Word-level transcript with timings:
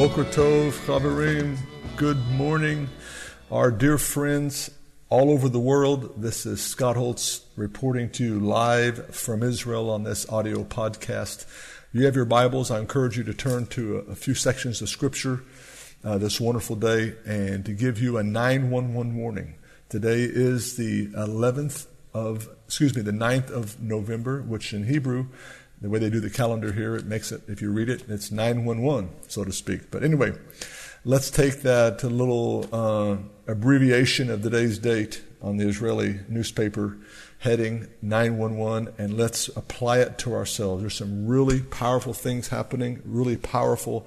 Boker 0.00 0.24
Tov, 0.24 0.72
Chaverim, 0.86 1.58
good 1.96 2.16
morning, 2.28 2.88
our 3.50 3.70
dear 3.70 3.98
friends 3.98 4.70
all 5.10 5.30
over 5.30 5.46
the 5.50 5.60
world. 5.60 6.22
This 6.22 6.46
is 6.46 6.62
Scott 6.62 6.96
Holtz 6.96 7.42
reporting 7.54 8.08
to 8.12 8.24
you 8.24 8.40
live 8.40 9.14
from 9.14 9.42
Israel 9.42 9.90
on 9.90 10.04
this 10.04 10.26
audio 10.30 10.64
podcast. 10.64 11.44
You 11.92 12.06
have 12.06 12.16
your 12.16 12.24
Bibles. 12.24 12.70
I 12.70 12.78
encourage 12.78 13.18
you 13.18 13.24
to 13.24 13.34
turn 13.34 13.66
to 13.66 13.98
a, 13.98 14.12
a 14.12 14.14
few 14.14 14.32
sections 14.32 14.80
of 14.80 14.88
Scripture 14.88 15.42
uh, 16.02 16.16
this 16.16 16.40
wonderful 16.40 16.76
day 16.76 17.16
and 17.26 17.62
to 17.66 17.74
give 17.74 18.00
you 18.00 18.16
a 18.16 18.22
911 18.22 19.14
warning. 19.14 19.56
Today 19.90 20.22
is 20.22 20.76
the 20.78 21.08
11th 21.08 21.88
of, 22.14 22.48
excuse 22.64 22.96
me, 22.96 23.02
the 23.02 23.10
9th 23.10 23.50
of 23.50 23.78
November, 23.82 24.40
which 24.40 24.72
in 24.72 24.84
Hebrew 24.84 25.26
the 25.80 25.88
way 25.88 25.98
they 25.98 26.10
do 26.10 26.20
the 26.20 26.30
calendar 26.30 26.72
here, 26.72 26.96
it 26.96 27.06
makes 27.06 27.32
it, 27.32 27.42
if 27.48 27.62
you 27.62 27.72
read 27.72 27.88
it, 27.88 28.04
it's 28.08 28.30
911, 28.30 29.10
so 29.28 29.44
to 29.44 29.52
speak. 29.52 29.90
But 29.90 30.02
anyway, 30.02 30.32
let's 31.04 31.30
take 31.30 31.62
that 31.62 32.04
little 32.04 32.68
uh, 32.72 33.16
abbreviation 33.46 34.30
of 34.30 34.42
today's 34.42 34.78
date 34.78 35.22
on 35.42 35.56
the 35.56 35.66
Israeli 35.66 36.20
newspaper 36.28 36.98
heading 37.38 37.88
911 38.02 38.92
and 38.98 39.16
let's 39.16 39.48
apply 39.56 39.98
it 39.98 40.18
to 40.18 40.34
ourselves. 40.34 40.82
There's 40.82 40.94
some 40.94 41.26
really 41.26 41.62
powerful 41.62 42.12
things 42.12 42.48
happening, 42.48 43.00
really 43.06 43.38
powerful 43.38 44.06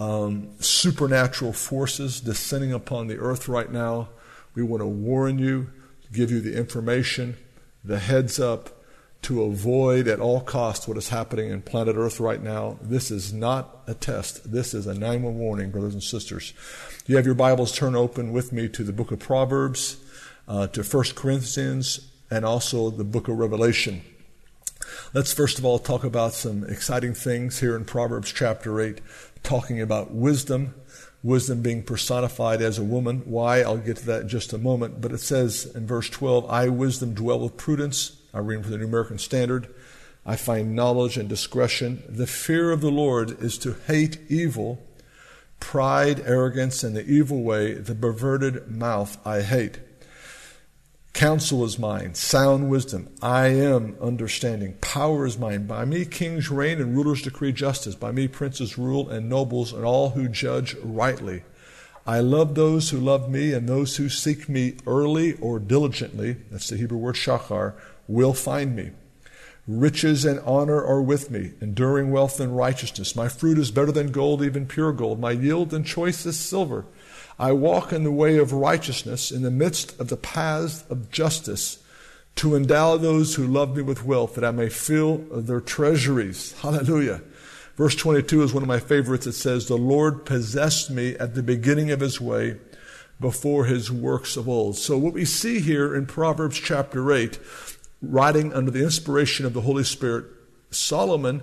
um, 0.00 0.50
supernatural 0.58 1.52
forces 1.52 2.20
descending 2.20 2.72
upon 2.72 3.06
the 3.06 3.18
earth 3.18 3.46
right 3.46 3.70
now. 3.70 4.08
We 4.56 4.64
want 4.64 4.80
to 4.80 4.86
warn 4.86 5.38
you, 5.38 5.70
give 6.12 6.32
you 6.32 6.40
the 6.40 6.56
information, 6.56 7.36
the 7.84 8.00
heads 8.00 8.40
up, 8.40 8.70
to 9.24 9.42
avoid 9.42 10.06
at 10.06 10.20
all 10.20 10.42
costs 10.42 10.86
what 10.86 10.98
is 10.98 11.08
happening 11.08 11.50
in 11.50 11.62
planet 11.62 11.96
Earth 11.96 12.20
right 12.20 12.42
now. 12.42 12.78
This 12.82 13.10
is 13.10 13.32
not 13.32 13.78
a 13.86 13.94
test. 13.94 14.52
This 14.52 14.74
is 14.74 14.86
a 14.86 14.92
911 14.92 15.38
warning, 15.38 15.70
brothers 15.70 15.94
and 15.94 16.02
sisters. 16.02 16.52
You 17.06 17.16
have 17.16 17.24
your 17.24 17.34
Bibles 17.34 17.72
turn 17.72 17.96
open 17.96 18.32
with 18.32 18.52
me 18.52 18.68
to 18.68 18.84
the 18.84 18.92
book 18.92 19.10
of 19.10 19.20
Proverbs, 19.20 19.96
uh, 20.46 20.66
to 20.68 20.82
1 20.82 21.04
Corinthians, 21.14 22.06
and 22.30 22.44
also 22.44 22.90
the 22.90 23.02
book 23.02 23.28
of 23.28 23.38
Revelation. 23.38 24.02
Let's 25.14 25.32
first 25.32 25.58
of 25.58 25.64
all 25.64 25.78
talk 25.78 26.04
about 26.04 26.34
some 26.34 26.62
exciting 26.64 27.14
things 27.14 27.60
here 27.60 27.76
in 27.76 27.86
Proverbs 27.86 28.30
chapter 28.30 28.78
8, 28.78 29.00
talking 29.42 29.80
about 29.80 30.10
wisdom, 30.10 30.74
wisdom 31.22 31.62
being 31.62 31.82
personified 31.82 32.60
as 32.60 32.78
a 32.78 32.84
woman. 32.84 33.22
Why? 33.24 33.62
I'll 33.62 33.78
get 33.78 33.96
to 33.98 34.06
that 34.06 34.22
in 34.22 34.28
just 34.28 34.52
a 34.52 34.58
moment. 34.58 35.00
But 35.00 35.12
it 35.12 35.20
says 35.20 35.64
in 35.74 35.86
verse 35.86 36.10
12, 36.10 36.44
I, 36.50 36.68
wisdom, 36.68 37.14
dwell 37.14 37.40
with 37.40 37.56
prudence 37.56 38.18
I 38.34 38.38
read 38.40 38.62
from 38.62 38.72
the 38.72 38.78
New 38.78 38.86
American 38.86 39.18
Standard. 39.18 39.72
I 40.26 40.34
find 40.34 40.74
knowledge 40.74 41.16
and 41.16 41.28
discretion. 41.28 42.02
The 42.08 42.26
fear 42.26 42.72
of 42.72 42.80
the 42.80 42.90
Lord 42.90 43.40
is 43.40 43.56
to 43.58 43.76
hate 43.86 44.18
evil, 44.28 44.82
pride, 45.60 46.20
arrogance, 46.26 46.82
and 46.82 46.96
the 46.96 47.06
evil 47.06 47.42
way, 47.42 47.74
the 47.74 47.94
perverted 47.94 48.68
mouth 48.68 49.24
I 49.24 49.42
hate. 49.42 49.78
Counsel 51.12 51.64
is 51.64 51.78
mine, 51.78 52.14
sound 52.14 52.68
wisdom. 52.68 53.08
I 53.22 53.46
am 53.46 53.96
understanding. 54.00 54.74
Power 54.80 55.26
is 55.26 55.38
mine. 55.38 55.68
By 55.68 55.84
me 55.84 56.04
kings 56.04 56.50
reign 56.50 56.80
and 56.80 56.96
rulers 56.96 57.22
decree 57.22 57.52
justice. 57.52 57.94
By 57.94 58.10
me 58.10 58.26
princes 58.26 58.76
rule 58.76 59.08
and 59.08 59.28
nobles 59.28 59.72
and 59.72 59.84
all 59.84 60.10
who 60.10 60.26
judge 60.26 60.74
rightly. 60.82 61.44
I 62.04 62.18
love 62.18 62.56
those 62.56 62.90
who 62.90 62.98
love 62.98 63.30
me 63.30 63.52
and 63.52 63.68
those 63.68 63.96
who 63.96 64.08
seek 64.08 64.48
me 64.48 64.76
early 64.88 65.34
or 65.34 65.60
diligently. 65.60 66.32
That's 66.50 66.68
the 66.68 66.76
Hebrew 66.76 66.98
word 66.98 67.14
shachar 67.14 67.74
will 68.08 68.34
find 68.34 68.74
me. 68.74 68.90
Riches 69.66 70.26
and 70.26 70.40
honor 70.40 70.84
are 70.84 71.00
with 71.00 71.30
me, 71.30 71.52
enduring 71.60 72.10
wealth 72.10 72.38
and 72.38 72.54
righteousness. 72.54 73.16
My 73.16 73.28
fruit 73.28 73.58
is 73.58 73.70
better 73.70 73.92
than 73.92 74.12
gold, 74.12 74.42
even 74.42 74.66
pure 74.66 74.92
gold. 74.92 75.18
My 75.18 75.30
yield 75.30 75.72
and 75.72 75.86
choicest 75.86 76.46
silver. 76.46 76.84
I 77.38 77.52
walk 77.52 77.92
in 77.92 78.04
the 78.04 78.12
way 78.12 78.36
of 78.36 78.52
righteousness 78.52 79.30
in 79.30 79.42
the 79.42 79.50
midst 79.50 79.98
of 79.98 80.08
the 80.08 80.16
paths 80.18 80.84
of 80.90 81.10
justice 81.10 81.78
to 82.36 82.54
endow 82.54 82.96
those 82.96 83.36
who 83.36 83.46
love 83.46 83.76
me 83.76 83.82
with 83.82 84.04
wealth 84.04 84.34
that 84.34 84.44
I 84.44 84.50
may 84.50 84.68
fill 84.68 85.18
their 85.18 85.60
treasuries. 85.60 86.52
Hallelujah. 86.60 87.22
Verse 87.76 87.94
22 87.96 88.42
is 88.42 88.52
one 88.52 88.62
of 88.62 88.68
my 88.68 88.78
favorites. 88.78 89.26
It 89.26 89.32
says, 89.32 89.66
The 89.66 89.76
Lord 89.76 90.24
possessed 90.24 90.90
me 90.90 91.16
at 91.16 91.34
the 91.34 91.42
beginning 91.42 91.90
of 91.90 92.00
his 92.00 92.20
way 92.20 92.58
before 93.20 93.64
his 93.64 93.90
works 93.90 94.36
of 94.36 94.48
old. 94.48 94.76
So 94.76 94.98
what 94.98 95.14
we 95.14 95.24
see 95.24 95.60
here 95.60 95.94
in 95.94 96.06
Proverbs 96.06 96.58
chapter 96.58 97.12
8 97.12 97.38
writing 98.10 98.52
under 98.52 98.70
the 98.70 98.82
inspiration 98.82 99.46
of 99.46 99.52
the 99.52 99.62
Holy 99.62 99.84
Spirit, 99.84 100.26
Solomon 100.70 101.42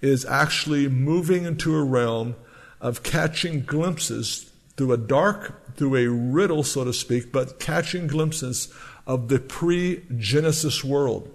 is 0.00 0.24
actually 0.24 0.88
moving 0.88 1.44
into 1.44 1.76
a 1.76 1.84
realm 1.84 2.34
of 2.80 3.02
catching 3.02 3.62
glimpses 3.62 4.50
through 4.76 4.92
a 4.92 4.98
dark, 4.98 5.76
through 5.76 5.96
a 5.96 6.08
riddle, 6.08 6.64
so 6.64 6.84
to 6.84 6.92
speak, 6.92 7.32
but 7.32 7.60
catching 7.60 8.06
glimpses 8.06 8.72
of 9.06 9.28
the 9.28 9.38
pre 9.38 10.02
Genesis 10.16 10.82
world. 10.82 11.32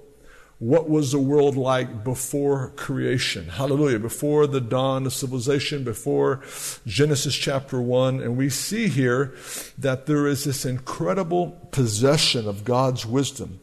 What 0.60 0.90
was 0.90 1.12
the 1.12 1.20
world 1.20 1.56
like 1.56 2.04
before 2.04 2.70
creation? 2.76 3.48
Hallelujah. 3.48 4.00
Before 4.00 4.48
the 4.48 4.60
dawn 4.60 5.06
of 5.06 5.14
civilization, 5.14 5.84
before 5.84 6.42
Genesis 6.88 7.36
chapter 7.36 7.80
1. 7.80 8.22
And 8.22 8.36
we 8.36 8.50
see 8.50 8.88
here 8.88 9.36
that 9.78 10.08
there 10.08 10.26
is 10.26 10.46
this 10.46 10.66
incredible 10.66 11.70
possession 11.72 12.48
of 12.48 12.66
God's 12.66 13.06
wisdom 13.06 13.60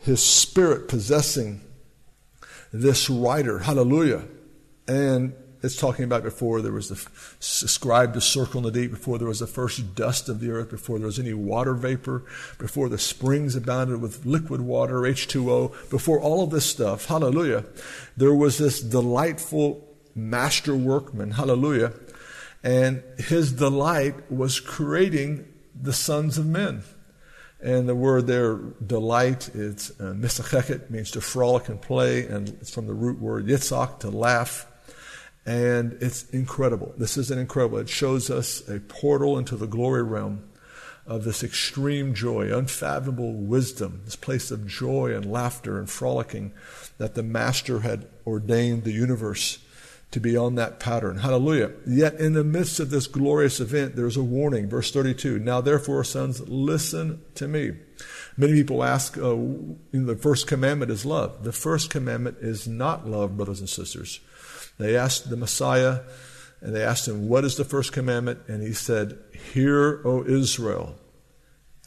his 0.00 0.24
spirit 0.24 0.88
possessing 0.88 1.60
this 2.72 3.10
writer. 3.10 3.60
Hallelujah. 3.60 4.24
And 4.88 5.34
it's 5.62 5.76
talking 5.76 6.04
about 6.04 6.22
before 6.22 6.62
there 6.62 6.72
was 6.72 6.88
the 6.88 6.96
scribe 7.40 8.14
to 8.14 8.20
circle 8.20 8.58
in 8.58 8.64
the 8.64 8.80
deep, 8.80 8.92
before 8.92 9.18
there 9.18 9.28
was 9.28 9.40
the 9.40 9.46
first 9.46 9.94
dust 9.94 10.28
of 10.28 10.40
the 10.40 10.50
earth, 10.50 10.70
before 10.70 10.98
there 10.98 11.06
was 11.06 11.18
any 11.18 11.34
water 11.34 11.74
vapor, 11.74 12.24
before 12.58 12.88
the 12.88 12.98
springs 12.98 13.54
abounded 13.54 14.00
with 14.00 14.24
liquid 14.24 14.62
water, 14.62 15.00
H2O, 15.00 15.90
before 15.90 16.18
all 16.18 16.42
of 16.42 16.50
this 16.50 16.64
stuff, 16.64 17.06
hallelujah, 17.06 17.66
there 18.16 18.34
was 18.34 18.56
this 18.56 18.80
delightful 18.80 19.86
master 20.14 20.74
workman, 20.74 21.32
hallelujah, 21.32 21.92
and 22.62 23.02
his 23.18 23.52
delight 23.52 24.30
was 24.30 24.60
creating 24.60 25.46
the 25.78 25.92
sons 25.92 26.38
of 26.38 26.46
men. 26.46 26.82
And 27.62 27.88
the 27.88 27.94
word 27.94 28.26
there, 28.26 28.56
delight, 28.56 29.50
it's 29.54 29.98
uh, 30.00 30.14
means 30.88 31.10
to 31.10 31.20
frolic 31.20 31.68
and 31.68 31.80
play, 31.80 32.26
and 32.26 32.48
it's 32.48 32.72
from 32.72 32.86
the 32.86 32.94
root 32.94 33.20
word 33.20 33.46
yitzhak, 33.46 34.00
to 34.00 34.10
laugh. 34.10 34.66
And 35.44 35.98
it's 36.00 36.28
incredible. 36.30 36.94
This 36.96 37.16
is 37.16 37.30
an 37.30 37.38
incredible. 37.38 37.78
It 37.78 37.88
shows 37.88 38.30
us 38.30 38.66
a 38.68 38.80
portal 38.80 39.38
into 39.38 39.56
the 39.56 39.66
glory 39.66 40.02
realm 40.02 40.44
of 41.06 41.24
this 41.24 41.42
extreme 41.42 42.14
joy, 42.14 42.56
unfathomable 42.56 43.34
wisdom, 43.34 44.02
this 44.04 44.16
place 44.16 44.50
of 44.50 44.66
joy 44.66 45.14
and 45.14 45.30
laughter 45.30 45.78
and 45.78 45.90
frolicking 45.90 46.52
that 46.98 47.14
the 47.14 47.22
Master 47.22 47.80
had 47.80 48.06
ordained 48.26 48.84
the 48.84 48.92
universe 48.92 49.58
to 50.10 50.20
be 50.20 50.36
on 50.36 50.56
that 50.56 50.80
pattern. 50.80 51.18
Hallelujah. 51.18 51.72
Yet 51.86 52.14
in 52.14 52.32
the 52.32 52.44
midst 52.44 52.80
of 52.80 52.90
this 52.90 53.06
glorious 53.06 53.60
event, 53.60 53.94
there's 53.94 54.16
a 54.16 54.22
warning. 54.22 54.68
Verse 54.68 54.90
32. 54.90 55.38
Now 55.38 55.60
therefore, 55.60 56.02
sons, 56.04 56.40
listen 56.48 57.22
to 57.36 57.46
me. 57.46 57.72
Many 58.36 58.54
people 58.54 58.82
ask, 58.82 59.16
uh, 59.18 59.36
the 59.92 60.18
first 60.20 60.46
commandment 60.46 60.90
is 60.90 61.04
love. 61.04 61.44
The 61.44 61.52
first 61.52 61.90
commandment 61.90 62.38
is 62.40 62.66
not 62.66 63.06
love, 63.06 63.36
brothers 63.36 63.60
and 63.60 63.68
sisters. 63.68 64.20
They 64.78 64.96
asked 64.96 65.28
the 65.28 65.36
Messiah, 65.36 66.00
and 66.60 66.74
they 66.74 66.82
asked 66.82 67.06
him, 67.06 67.28
What 67.28 67.44
is 67.44 67.56
the 67.56 67.64
first 67.64 67.92
commandment? 67.92 68.40
And 68.48 68.62
he 68.62 68.72
said, 68.72 69.18
Hear, 69.52 70.00
O 70.06 70.24
Israel, 70.24 70.96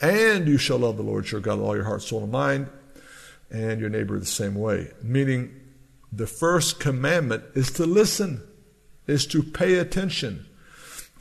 and 0.02 0.48
you 0.48 0.58
shall 0.58 0.80
love 0.80 0.98
the 0.98 1.04
Lord 1.04 1.32
your 1.32 1.42
God 1.42 1.58
with 1.58 1.68
all 1.68 1.76
your 1.76 1.86
heart, 1.86 2.04
soul, 2.04 2.24
and 2.24 2.32
mind, 2.32 2.70
and 3.50 3.80
your 3.80 3.90
neighbor 3.90 4.20
the 4.20 4.26
same 4.26 4.56
way. 4.56 4.92
Meaning, 5.02 5.60
the 6.16 6.28
first 6.28 6.80
commandment 6.80 7.44
is 7.56 7.72
to 7.72 7.86
listen, 7.86 8.42
is 9.08 9.26
to 9.28 9.42
pay 9.42 9.76
attention. 9.76 10.46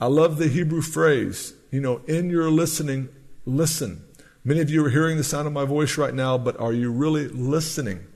I 0.00 0.06
love 0.06 0.36
the 0.36 0.48
Hebrew 0.48 0.82
phrase, 0.82 1.54
you 1.70 1.80
know, 1.80 2.02
in 2.06 2.28
your 2.28 2.50
listening, 2.50 3.08
listen. 3.46 4.04
Many 4.44 4.60
of 4.60 4.68
you 4.68 4.84
are 4.84 4.90
hearing 4.90 5.16
the 5.16 5.24
sound 5.24 5.46
of 5.46 5.52
my 5.52 5.64
voice 5.64 5.96
right 5.96 6.12
now, 6.12 6.36
but 6.36 6.58
are 6.60 6.72
you 6.72 6.90
really 6.90 7.28
listening? 7.28 8.06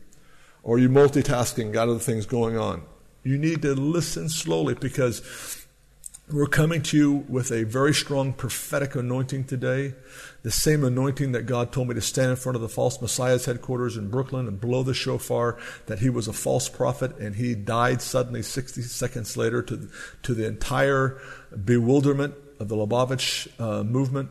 Or 0.62 0.76
are 0.76 0.78
you 0.78 0.88
multitasking, 0.88 1.72
got 1.72 1.88
other 1.88 2.00
things 2.00 2.26
going 2.26 2.58
on? 2.58 2.82
You 3.22 3.38
need 3.38 3.62
to 3.62 3.74
listen 3.74 4.28
slowly 4.28 4.74
because 4.74 5.65
we're 6.32 6.46
coming 6.46 6.82
to 6.82 6.96
you 6.96 7.12
with 7.28 7.52
a 7.52 7.62
very 7.62 7.94
strong 7.94 8.32
prophetic 8.32 8.96
anointing 8.96 9.44
today. 9.44 9.94
The 10.42 10.50
same 10.50 10.82
anointing 10.82 11.32
that 11.32 11.42
God 11.42 11.70
told 11.70 11.86
me 11.86 11.94
to 11.94 12.00
stand 12.00 12.30
in 12.30 12.36
front 12.36 12.56
of 12.56 12.62
the 12.62 12.68
false 12.68 13.00
Messiah's 13.00 13.44
headquarters 13.44 13.96
in 13.96 14.10
Brooklyn 14.10 14.48
and 14.48 14.60
blow 14.60 14.82
the 14.82 14.94
shofar 14.94 15.56
that 15.86 16.00
he 16.00 16.10
was 16.10 16.26
a 16.26 16.32
false 16.32 16.68
prophet 16.68 17.16
and 17.18 17.36
he 17.36 17.54
died 17.54 18.02
suddenly 18.02 18.42
60 18.42 18.82
seconds 18.82 19.36
later 19.36 19.62
to, 19.62 19.88
to 20.24 20.34
the 20.34 20.46
entire 20.46 21.20
bewilderment 21.64 22.34
of 22.58 22.68
the 22.68 22.76
Lubavitch 22.76 23.48
uh, 23.60 23.84
movement. 23.84 24.30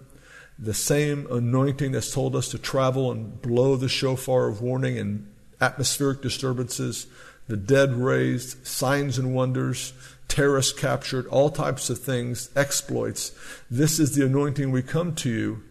The 0.60 0.74
same 0.74 1.28
anointing 1.32 1.94
that's 1.94 2.14
told 2.14 2.36
us 2.36 2.50
to 2.50 2.58
travel 2.58 3.10
and 3.10 3.42
blow 3.42 3.78
the 3.78 3.90
shofar 3.90 4.48
of 4.48 4.62
warning 4.62 4.98
and 4.98 5.32
atmospheric 5.62 6.22
disturbances, 6.22 7.08
the 7.48 7.58
dead 7.58 7.94
raised, 7.94 8.66
signs 8.68 9.18
and 9.18 9.34
wonders, 9.34 9.94
terrorists 10.28 10.78
captured, 10.78 11.28
all 11.28 11.50
types 11.50 11.90
of 11.90 12.00
things, 12.00 12.50
exploits. 12.56 13.32
This 13.70 14.00
is 14.00 14.16
the 14.16 14.26
anointing 14.26 14.72
we 14.72 14.82
come 14.82 15.16
to 15.16 15.30
you 15.30 15.64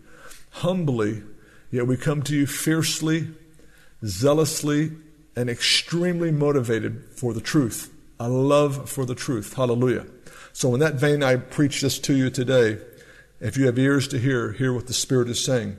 humbly, 0.50 1.22
yet 1.70 1.86
we 1.86 1.96
come 1.96 2.22
to 2.22 2.36
you 2.36 2.46
fiercely, 2.46 3.28
zealously, 4.04 4.92
and 5.36 5.50
extremely 5.50 6.30
motivated 6.30 7.04
for 7.10 7.34
the 7.34 7.40
truth. 7.40 7.92
A 8.20 8.28
love 8.28 8.88
for 8.88 9.04
the 9.04 9.16
truth. 9.16 9.54
Hallelujah. 9.54 10.06
So, 10.52 10.72
in 10.74 10.80
that 10.80 10.94
vein, 10.94 11.22
I 11.22 11.36
preach 11.36 11.80
this 11.80 11.98
to 12.00 12.14
you 12.14 12.30
today. 12.30 12.78
If 13.40 13.56
you 13.56 13.66
have 13.66 13.78
ears 13.78 14.06
to 14.08 14.18
hear, 14.18 14.52
hear 14.52 14.72
what 14.72 14.86
the 14.86 14.94
Spirit 14.94 15.28
is 15.28 15.44
saying. 15.44 15.76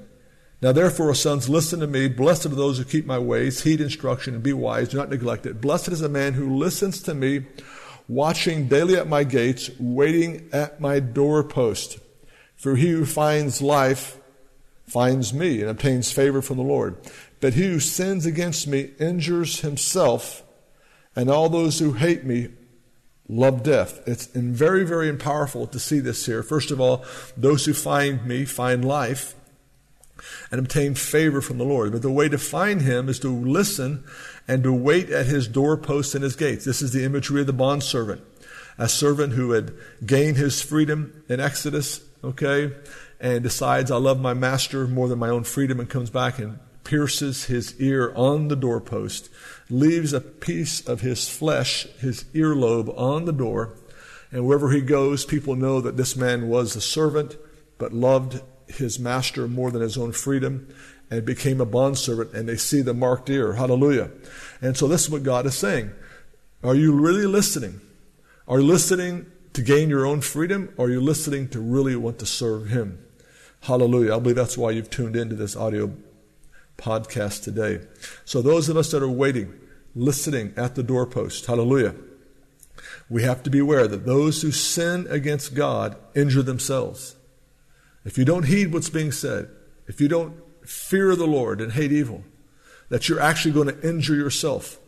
Now, 0.62 0.74
therefore, 0.74 1.14
sons, 1.16 1.48
listen 1.48 1.80
to 1.80 1.88
me. 1.88 2.08
Blessed 2.10 2.48
are 2.48 2.50
those 2.50 2.78
who 2.78 2.84
keep 2.84 3.06
my 3.06 3.20
ways, 3.20 3.64
heed 3.64 3.80
instruction, 3.80 4.34
and 4.34 4.44
be 4.44 4.54
wise. 4.54 4.90
Do 4.90 4.98
not 4.98 5.10
neglect 5.10 5.46
it. 5.46 5.62
Blessed 5.62 5.90
is 5.90 6.02
a 6.02 6.10
man 6.10 6.34
who 6.34 6.58
listens 6.58 7.02
to 7.04 7.14
me 7.14 7.46
watching 8.08 8.68
daily 8.68 8.96
at 8.96 9.08
my 9.08 9.24
gates, 9.24 9.70
waiting 9.80 10.50
at 10.52 10.80
my 10.80 11.00
doorpost. 11.00 12.00
For 12.56 12.76
he 12.76 12.90
who 12.90 13.06
finds 13.06 13.62
life 13.62 14.18
finds 14.88 15.34
me 15.34 15.62
and 15.62 15.70
obtains 15.70 16.12
favor 16.12 16.42
from 16.42 16.58
the 16.58 16.64
Lord. 16.64 16.96
But 17.42 17.54
he 17.54 17.64
who 17.64 17.80
sins 17.80 18.26
against 18.26 18.68
me 18.68 18.92
injures 19.00 19.62
himself, 19.62 20.44
and 21.16 21.30
all 21.30 21.50
those 21.50 21.80
who 21.80 21.94
hate 21.94 22.24
me 22.24 22.50
love 23.28 23.64
death. 23.64 24.02
It's 24.08 24.28
very, 24.28 24.86
very 24.86 25.12
powerful 25.16 25.68
to 25.68 25.80
see 25.80 26.00
this 26.00 26.26
here. 26.26 26.44
First 26.44 26.72
of 26.72 26.80
all, 26.80 27.04
those 27.36 27.66
who 27.66 27.74
find 27.74 28.26
me 28.26 28.46
find 28.46 28.86
life 28.86 29.36
and 30.52 30.60
obtain 30.60 30.96
favor 30.96 31.42
from 31.42 31.58
the 31.58 31.66
Lord. 31.66 31.92
But 31.92 32.02
the 32.02 32.12
way 32.12 32.30
to 32.30 32.38
find 32.38 32.82
him 32.82 33.10
is 33.10 33.20
to 33.20 33.30
listen 33.30 34.04
and 34.48 34.64
to 34.64 34.74
wait 34.74 35.10
at 35.10 35.26
his 35.26 35.48
doorposts 35.48 36.16
and 36.16 36.24
his 36.24 36.36
gates. 36.36 36.66
This 36.66 36.82
is 36.82 36.94
the 36.94 37.04
imagery 37.04 37.42
of 37.42 37.48
the 37.48 37.54
bondservant. 37.54 38.22
A 38.78 38.90
servant 38.90 39.34
who 39.34 39.52
had 39.52 39.74
gained 40.06 40.38
his 40.38 40.62
freedom 40.62 41.24
in 41.30 41.40
Exodus, 41.40 42.02
okay, 42.24 42.74
and 43.20 43.44
decides, 43.44 43.90
I 43.90 43.98
love 43.98 44.20
my 44.20 44.34
master 44.34 44.88
more 44.88 45.08
than 45.08 45.20
my 45.20 45.30
own 45.30 45.46
freedom, 45.46 45.80
and 45.80 45.90
comes 45.90 46.10
back 46.10 46.40
and 46.40 46.60
pierces 46.84 47.46
his 47.46 47.80
ear 47.80 48.14
on 48.16 48.50
the 48.50 48.56
doorpost, 48.56 49.30
leaves 49.70 50.14
a 50.14 50.22
piece 50.22 50.86
of 50.88 51.02
his 51.02 51.28
flesh, 51.28 51.88
his 52.00 52.26
earlobe, 52.34 52.90
on 52.98 53.26
the 53.26 53.34
door, 53.34 53.74
and 54.32 54.46
wherever 54.46 54.72
he 54.72 54.82
goes, 54.82 55.24
people 55.26 55.56
know 55.56 55.80
that 55.80 55.98
this 55.98 56.16
man 56.16 56.50
was 56.50 56.76
a 56.76 56.82
servant, 56.82 57.38
but 57.78 57.94
loved 57.94 58.42
his 58.68 59.00
master 59.00 59.48
more 59.48 59.72
than 59.72 59.82
his 59.82 59.98
own 59.98 60.12
freedom 60.12 60.68
and 61.10 61.26
became 61.26 61.62
a 61.62 61.66
bondservant, 61.66 62.34
and 62.34 62.50
they 62.50 62.58
see 62.58 62.82
the 62.82 62.94
marked 62.94 63.30
ear. 63.30 63.54
Hallelujah. 63.54 64.10
And 64.62 64.76
so 64.76 64.88
this 64.88 65.04
is 65.04 65.10
what 65.10 65.24
God 65.24 65.46
is 65.46 65.58
saying. 65.58 65.92
Are 66.64 66.76
you 66.76 66.94
really 66.94 67.26
listening? 67.26 67.80
Are 68.48 68.60
you 68.60 68.66
listening 68.66 69.28
to 69.54 69.62
gain 69.62 69.90
your 69.90 70.06
own 70.06 70.22
freedom, 70.22 70.74
or 70.78 70.88
are 70.88 70.92
you 70.92 71.02
listening 71.02 71.48
to 71.50 71.60
really 71.60 71.96
want 71.96 72.20
to 72.20 72.26
serve 72.26 72.68
Him? 72.68 73.04
Hallelujah. 73.62 74.16
I 74.16 74.20
believe 74.20 74.36
that's 74.36 74.58
why 74.58 74.72
you've 74.72 74.90
tuned 74.90 75.16
into 75.16 75.36
this 75.36 75.56
audio 75.56 75.92
podcast 76.78 77.44
today. 77.44 77.82
So 78.26 78.42
those 78.42 78.70
of 78.70 78.78
us 78.78 78.92
that 78.92 79.02
are 79.02 79.10
waiting, 79.10 79.54
listening 79.96 80.54
at 80.58 80.76
the 80.76 80.84
doorpost, 80.84 81.46
hallelujah. 81.46 81.96
We 83.10 83.24
have 83.24 83.44
to 83.44 83.50
be 83.50 83.60
aware 83.60 83.88
that 83.88 84.06
those 84.06 84.42
who 84.42 84.52
sin 84.52 85.08
against 85.10 85.56
God 85.56 85.96
injure 86.16 86.42
themselves. 86.42 87.16
If 88.04 88.18
you 88.18 88.26
don't 88.26 88.46
heed 88.46 88.74
what's 88.74 88.90
being 88.90 89.12
said, 89.12 89.50
if 89.88 90.02
you 90.02 90.08
don't 90.08 90.36
fear 90.66 91.16
the 91.16 91.28
Lord 91.28 91.62
and 91.62 91.74
hate 91.74 91.92
evil, 91.92 92.24
that 92.90 93.10
you're 93.10 93.22
actually 93.22 93.54
going 93.54 93.68
to 93.68 93.88
injure 93.88 94.16
yourself. 94.16 94.80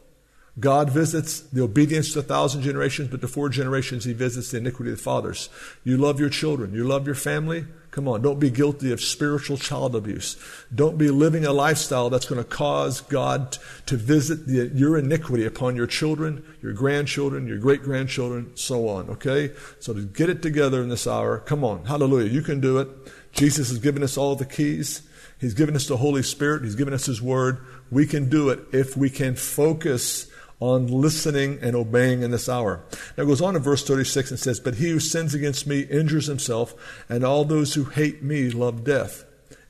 God 0.59 0.89
visits 0.89 1.41
the 1.41 1.61
obedience 1.61 2.13
to 2.13 2.19
a 2.19 2.23
thousand 2.23 2.63
generations, 2.63 3.09
but 3.09 3.21
to 3.21 3.27
four 3.27 3.49
generations, 3.49 4.05
He 4.05 4.13
visits 4.13 4.51
the 4.51 4.57
iniquity 4.57 4.91
of 4.91 4.97
the 4.97 5.03
fathers. 5.03 5.49
You 5.83 5.97
love 5.97 6.19
your 6.19 6.29
children. 6.29 6.73
You 6.73 6.83
love 6.83 7.05
your 7.05 7.15
family. 7.15 7.65
Come 7.97 8.07
on, 8.07 8.21
don't 8.21 8.39
be 8.39 8.51
guilty 8.51 8.91
of 8.91 9.01
spiritual 9.01 9.57
child 9.57 9.95
abuse. 9.95 10.37
Don't 10.73 10.99
be 10.99 11.09
living 11.09 11.45
a 11.45 11.51
lifestyle 11.51 12.11
that's 12.11 12.27
going 12.27 12.43
to 12.43 12.47
cause 12.47 13.01
God 13.01 13.57
to 13.87 13.97
visit 13.97 14.45
the, 14.45 14.67
your 14.75 14.99
iniquity 14.99 15.45
upon 15.45 15.75
your 15.75 15.87
children, 15.87 16.45
your 16.61 16.73
grandchildren, 16.73 17.47
your 17.47 17.57
great 17.57 17.81
grandchildren, 17.81 18.51
so 18.55 18.87
on. 18.87 19.09
Okay? 19.09 19.51
So 19.79 19.93
to 19.93 20.01
get 20.01 20.29
it 20.29 20.43
together 20.43 20.83
in 20.83 20.89
this 20.89 21.07
hour, 21.07 21.39
come 21.39 21.63
on. 21.63 21.85
Hallelujah. 21.85 22.29
You 22.29 22.43
can 22.43 22.59
do 22.59 22.77
it. 22.77 22.87
Jesus 23.31 23.69
has 23.69 23.79
given 23.79 24.03
us 24.03 24.15
all 24.15 24.35
the 24.35 24.45
keys. 24.45 25.01
He's 25.39 25.53
given 25.53 25.75
us 25.75 25.87
the 25.87 25.97
Holy 25.97 26.23
Spirit. 26.23 26.63
He's 26.63 26.75
given 26.75 26.93
us 26.93 27.05
His 27.05 27.21
Word. 27.21 27.59
We 27.91 28.05
can 28.05 28.29
do 28.29 28.49
it 28.49 28.59
if 28.71 28.97
we 28.97 29.09
can 29.09 29.35
focus 29.35 30.29
on 30.59 30.87
listening 30.87 31.59
and 31.61 31.75
obeying 31.75 32.23
in 32.23 32.31
this 32.31 32.49
hour. 32.49 32.83
Now 33.15 33.23
it 33.23 33.27
goes 33.27 33.41
on 33.41 33.55
in 33.55 33.61
verse 33.61 33.85
36 33.85 34.31
and 34.31 34.39
says, 34.39 34.59
But 34.59 34.75
he 34.75 34.89
who 34.89 34.99
sins 34.99 35.33
against 35.33 35.67
me 35.67 35.81
injures 35.81 36.25
himself, 36.25 36.73
and 37.07 37.23
all 37.23 37.45
those 37.45 37.75
who 37.75 37.85
hate 37.85 38.23
me 38.23 38.49
love 38.49 38.83
death. 38.83 39.25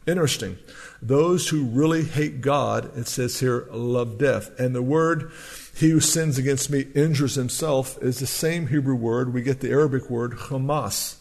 Interesting. 0.07 0.57
Those 1.01 1.49
who 1.49 1.65
really 1.65 2.05
hate 2.05 2.39
God, 2.39 2.97
it 2.97 3.07
says 3.07 3.41
here, 3.41 3.67
love 3.71 4.17
death. 4.17 4.57
And 4.57 4.73
the 4.73 4.81
word, 4.81 5.31
he 5.75 5.89
who 5.89 5.99
sins 5.99 6.37
against 6.37 6.69
me 6.69 6.87
injures 6.95 7.35
himself, 7.35 8.01
is 8.01 8.19
the 8.19 8.27
same 8.27 8.67
Hebrew 8.67 8.95
word. 8.95 9.33
We 9.33 9.41
get 9.41 9.59
the 9.59 9.69
Arabic 9.69 10.09
word 10.09 10.31
Hamas, 10.31 11.17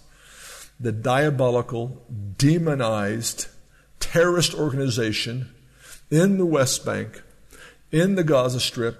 the 0.78 0.92
diabolical, 0.92 2.04
demonized, 2.38 3.48
terrorist 4.12 4.54
organization 4.54 5.52
in 6.10 6.38
the 6.38 6.46
West 6.46 6.84
Bank, 6.84 7.22
in 7.90 8.14
the 8.14 8.22
Gaza 8.22 8.60
Strip, 8.60 8.96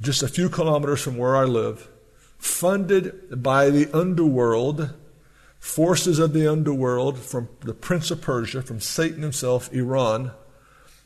just 0.00 0.22
a 0.22 0.28
few 0.28 0.50
kilometers 0.50 1.00
from 1.00 1.16
where 1.16 1.36
I 1.36 1.44
live, 1.44 1.88
funded 2.36 3.42
by 3.42 3.70
the 3.70 3.88
underworld, 3.96 4.92
forces 5.58 6.18
of 6.18 6.34
the 6.34 6.46
underworld, 6.46 7.18
from 7.18 7.48
the 7.60 7.72
Prince 7.72 8.10
of 8.10 8.20
Persia, 8.20 8.60
from 8.62 8.78
Satan 8.78 9.22
himself, 9.22 9.72
Iran, 9.72 10.32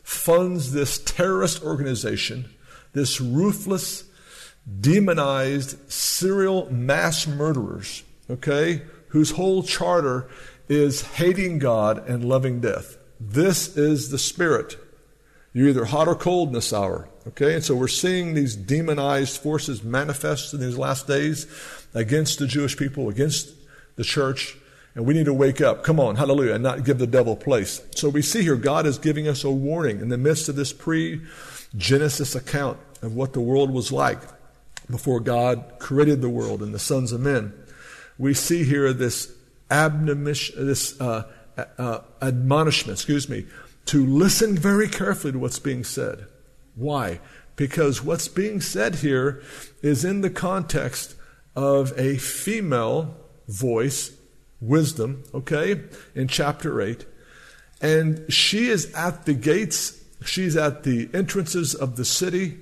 funds 0.03 0.73
this 0.73 0.99
terrorist 0.99 1.63
organization, 1.63 2.51
this 2.95 3.21
ruthless, 3.21 4.05
demonized 4.81 5.91
serial 5.91 6.69
mass 6.73 7.27
murderers, 7.29 8.03
okay, 8.29 8.83
whose 9.09 9.33
whole 9.33 9.63
charter 9.63 10.29
is 10.69 11.03
hating 11.03 11.61
God 11.61 12.09
and 12.09 12.25
loving 12.25 12.61
death. 12.61 12.97
This 13.21 13.77
is 13.77 14.11
the 14.11 14.19
spirit. 14.19 14.77
You're 15.53 15.69
either 15.69 15.87
hot 15.87 16.09
or 16.09 16.15
cold 16.15 16.49
in 16.49 16.55
this 16.55 16.73
hour. 16.73 17.09
Okay? 17.29 17.55
And 17.55 17.65
so 17.65 17.75
we're 17.75 17.89
seeing 17.89 18.35
these 18.35 18.55
demonized 18.55 19.39
forces 19.41 19.83
manifest 19.83 20.53
in 20.53 20.61
these 20.61 20.77
last 20.77 21.07
days 21.07 21.47
against 21.95 22.39
the 22.39 22.47
Jewish 22.47 22.77
people, 22.77 23.09
against 23.09 23.53
the 23.97 24.05
church. 24.05 24.57
And 24.95 25.07
we 25.07 25.15
need 25.15 25.27
to 25.27 25.35
wake 25.35 25.61
up. 25.61 25.83
Come 25.83 26.01
on, 26.01 26.17
hallelujah, 26.17 26.55
and 26.55 26.63
not 26.63 26.85
give 26.85 26.99
the 26.99 27.07
devil 27.07 27.37
place. 27.37 27.83
So 27.95 28.09
we 28.09 28.23
see 28.23 28.43
here 28.43 28.57
God 28.57 28.87
is 28.87 28.99
giving 28.99 29.29
us 29.29 29.45
a 29.45 29.51
warning 29.51 30.01
in 30.01 30.09
the 30.09 30.19
midst 30.19 30.49
of 30.49 30.57
this 30.57 30.73
pre 30.73 31.21
Genesis 31.77 32.35
account 32.35 32.79
of 33.03 33.15
what 33.15 33.33
the 33.33 33.41
world 33.41 33.71
was 33.71 33.93
like 33.93 34.21
before 34.91 35.21
God 35.21 35.65
created 35.79 36.23
the 36.23 36.29
world 36.29 36.63
and 36.63 36.75
the 36.75 36.79
sons 36.79 37.13
of 37.13 37.21
men. 37.21 37.53
We 38.19 38.35
see 38.35 38.65
here 38.65 38.93
this 38.93 39.33
admonition, 39.71 40.67
this 40.67 40.99
uh, 41.01 41.31
uh, 41.57 42.01
admonishment, 42.21 42.99
excuse 42.99 43.29
me, 43.29 43.47
to 43.87 44.05
listen 44.05 44.57
very 44.57 44.89
carefully 44.89 45.33
to 45.33 45.39
what's 45.39 45.59
being 45.59 45.85
said. 45.85 46.27
Why? 46.75 47.21
Because 47.55 48.03
what's 48.03 48.29
being 48.29 48.61
said 48.61 48.97
here 48.97 49.43
is 49.83 50.05
in 50.05 50.21
the 50.21 50.31
context 50.31 51.15
of 51.55 51.99
a 51.99 52.19
female 52.19 53.17
voice, 53.49 54.13
wisdom, 54.61 55.25
okay, 55.33 55.83
in 56.15 56.29
chapter 56.29 56.81
8. 56.81 57.07
And 57.81 58.31
she 58.33 58.69
is 58.69 58.93
at 58.95 59.25
the 59.25 59.35
gates, 59.35 60.03
she's 60.25 60.57
at 60.57 60.83
the 60.83 61.09
entrances 61.15 61.75
of 61.75 61.97
the 61.97 62.05
city. 62.05 62.59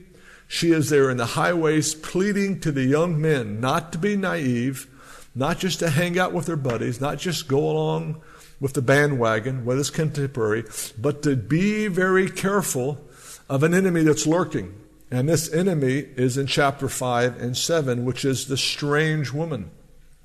She 0.47 0.71
is 0.71 0.91
there 0.91 1.11
in 1.11 1.17
the 1.17 1.27
highways 1.27 1.95
pleading 1.95 2.61
to 2.61 2.71
the 2.71 2.85
young 2.85 3.21
men 3.21 3.61
not 3.61 3.93
to 3.93 3.99
be 3.99 4.15
naive, 4.15 4.89
not 5.35 5.59
just 5.59 5.81
to 5.81 5.91
hang 5.91 6.19
out 6.19 6.33
with 6.33 6.47
their 6.47 6.57
buddies, 6.57 7.01
not 7.01 7.19
just 7.19 7.49
go 7.49 7.59
along 7.59 8.23
with 8.61 8.75
the 8.75 8.83
bandwagon, 8.83 9.65
with 9.65 9.79
his 9.79 9.91
contemporary, 9.91 10.65
but 10.99 11.23
to 11.23 11.37
be 11.37 11.87
very 11.89 12.31
careful 12.31 13.01
of 13.49 13.63
an 13.63 13.75
enemy 13.75 14.03
that's 14.03 14.27
lurking. 14.27 14.75
And 15.11 15.29
this 15.29 15.53
enemy 15.53 16.07
is 16.17 16.39
in 16.39 16.47
chapter 16.47 16.89
5 16.89 17.41
and 17.41 17.57
7, 17.57 18.05
which 18.05 18.25
is 18.25 18.47
the 18.47 18.57
strange 18.57 19.33
woman. 19.33 19.71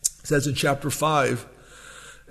It 0.04 0.28
says 0.28 0.48
in 0.48 0.56
chapter 0.56 0.90
5 0.90 1.48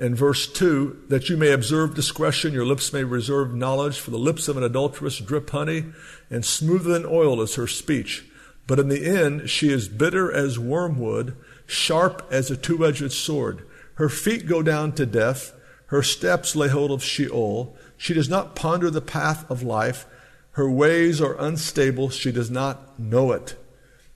and 0.01 0.17
verse 0.17 0.51
2 0.51 1.05
that 1.09 1.29
you 1.29 1.37
may 1.37 1.53
observe 1.53 1.95
discretion, 1.95 2.53
your 2.53 2.65
lips 2.65 2.93
may 2.93 3.05
reserve 3.05 3.55
knowledge, 3.55 3.99
for 3.99 4.11
the 4.11 4.19
lips 4.19 4.49
of 4.49 4.57
an 4.57 4.63
adulteress 4.63 5.19
drip 5.19 5.51
honey, 5.51 5.87
and 6.31 6.45
smoother 6.45 6.93
than 6.93 7.07
oil 7.07 7.41
is 7.43 7.57
her 7.57 7.67
speech. 7.67 8.25
But 8.67 8.79
in 8.79 8.89
the 8.89 9.07
end, 9.07 9.49
she 9.49 9.73
is 9.73 9.89
bitter 9.89 10.33
as 10.33 10.59
wormwood, 10.59 11.37
sharp 11.67 12.27
as 12.31 12.51
a 12.51 12.57
two 12.57 12.85
edged 12.85 13.13
sword. 13.13 13.67
Her 13.95 14.09
feet 14.09 14.47
go 14.47 14.63
down 14.63 14.93
to 14.93 15.07
death, 15.07 15.53
her 15.89 16.03
steps 16.03 16.55
lay 16.55 16.69
hold 16.69 16.91
of 16.91 17.03
Sheol. 17.03 17.77
She 17.97 18.15
does 18.15 18.29
not 18.29 18.55
ponder 18.55 18.91
the 18.91 19.01
path 19.01 19.51
of 19.51 19.63
life. 19.63 20.07
Her 20.53 20.71
ways 20.71 21.21
are 21.21 21.39
unstable, 21.39 22.11
she 22.11 22.33
does 22.33 22.51
not 22.51 22.99
know 22.99 23.33
it. 23.33 23.57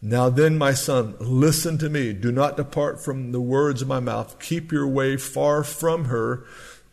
Now 0.00 0.29
then, 0.29 0.59
my 0.59 0.73
son, 0.73 1.14
listen 1.21 1.79
to 1.79 1.88
me. 1.88 2.12
Do 2.12 2.33
not 2.33 2.57
depart 2.57 3.02
from 3.02 3.31
the 3.31 3.41
words 3.41 3.83
of 3.83 3.88
my 3.88 4.00
mouth. 4.00 4.38
Keep 4.41 4.73
your 4.73 4.87
way 4.87 5.17
far 5.17 5.62
from 5.62 6.07
her. 6.07 6.45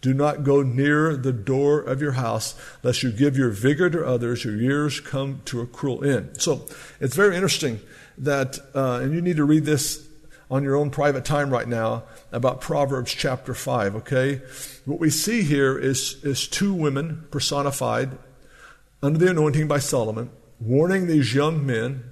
Do 0.01 0.13
not 0.13 0.43
go 0.43 0.61
near 0.61 1.17
the 1.17 1.33
door 1.33 1.81
of 1.81 2.01
your 2.01 2.13
house, 2.13 2.55
lest 2.83 3.03
you 3.03 3.11
give 3.11 3.35
your 3.35 3.49
vigor 3.49 3.89
to 3.89 4.05
others, 4.05 4.45
your 4.45 4.55
years 4.55 4.99
come 4.99 5.41
to 5.45 5.59
a 5.59 5.67
cruel 5.67 6.05
end. 6.05 6.39
So 6.41 6.67
it's 7.01 7.15
very 7.15 7.35
interesting 7.35 7.81
that, 8.19 8.59
uh, 8.73 8.99
and 9.01 9.13
you 9.13 9.21
need 9.21 9.37
to 9.37 9.43
read 9.43 9.65
this 9.65 10.07
on 10.49 10.63
your 10.63 10.75
own 10.75 10.89
private 10.89 11.25
time 11.25 11.49
right 11.49 11.67
now 11.67 12.03
about 12.31 12.61
Proverbs 12.61 13.13
chapter 13.13 13.53
5, 13.53 13.95
okay? 13.97 14.41
What 14.85 14.99
we 14.99 15.09
see 15.09 15.41
here 15.43 15.77
is, 15.77 16.23
is 16.23 16.47
two 16.47 16.73
women 16.73 17.25
personified 17.31 18.17
under 19.01 19.17
the 19.17 19.31
anointing 19.31 19.67
by 19.67 19.79
Solomon, 19.79 20.29
warning 20.59 21.07
these 21.07 21.33
young 21.33 21.65
men, 21.65 22.03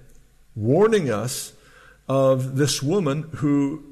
warning 0.55 1.11
us 1.11 1.53
of 2.07 2.55
this 2.55 2.81
woman 2.81 3.29
who, 3.35 3.83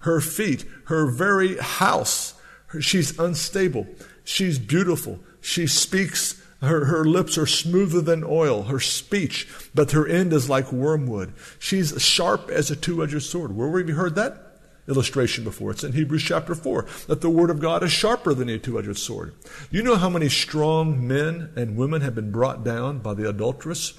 her 0.00 0.20
feet, 0.20 0.64
her 0.86 1.06
very 1.10 1.56
house, 1.56 2.34
she's 2.80 3.18
unstable. 3.18 3.86
She's 4.24 4.58
beautiful. 4.58 5.20
She 5.40 5.66
speaks, 5.66 6.42
her, 6.60 6.86
her 6.86 7.04
lips 7.04 7.36
are 7.38 7.46
smoother 7.46 8.00
than 8.00 8.24
oil, 8.24 8.64
her 8.64 8.80
speech, 8.80 9.48
but 9.74 9.92
her 9.92 10.06
end 10.06 10.32
is 10.32 10.48
like 10.48 10.72
wormwood. 10.72 11.32
She's 11.58 12.00
sharp 12.02 12.50
as 12.50 12.70
a 12.70 12.76
two 12.76 13.02
edged 13.02 13.22
sword. 13.22 13.56
Where 13.56 13.78
have 13.78 13.88
you 13.88 13.94
heard 13.94 14.14
that? 14.16 14.43
Illustration 14.88 15.44
before. 15.44 15.70
It's 15.70 15.84
in 15.84 15.92
Hebrews 15.92 16.22
chapter 16.22 16.54
4 16.54 16.86
that 17.06 17.20
the 17.20 17.30
Word 17.30 17.50
of 17.50 17.60
God 17.60 17.82
is 17.82 17.92
sharper 17.92 18.34
than 18.34 18.48
a 18.48 18.58
two 18.58 18.78
edged 18.78 18.98
sword. 18.98 19.34
You 19.70 19.82
know 19.82 19.96
how 19.96 20.10
many 20.10 20.28
strong 20.28 21.06
men 21.06 21.50
and 21.56 21.76
women 21.76 22.02
have 22.02 22.14
been 22.14 22.30
brought 22.30 22.64
down 22.64 22.98
by 22.98 23.14
the 23.14 23.28
adulteress? 23.28 23.98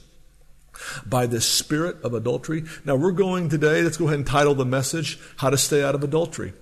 By 1.06 1.26
the 1.26 1.40
spirit 1.40 2.02
of 2.04 2.14
adultery. 2.14 2.66
Now, 2.84 2.98
we're 2.98 3.14
going 3.14 3.48
today, 3.48 3.82
let's 3.82 3.98
go 3.98 4.06
ahead 4.08 4.20
and 4.20 4.28
title 4.28 4.56
the 4.56 4.66
message, 4.66 5.18
How 5.38 5.50
to 5.50 5.58
Stay 5.58 5.82
Out 5.82 5.96
of 5.96 6.04
Adultery. 6.04 6.54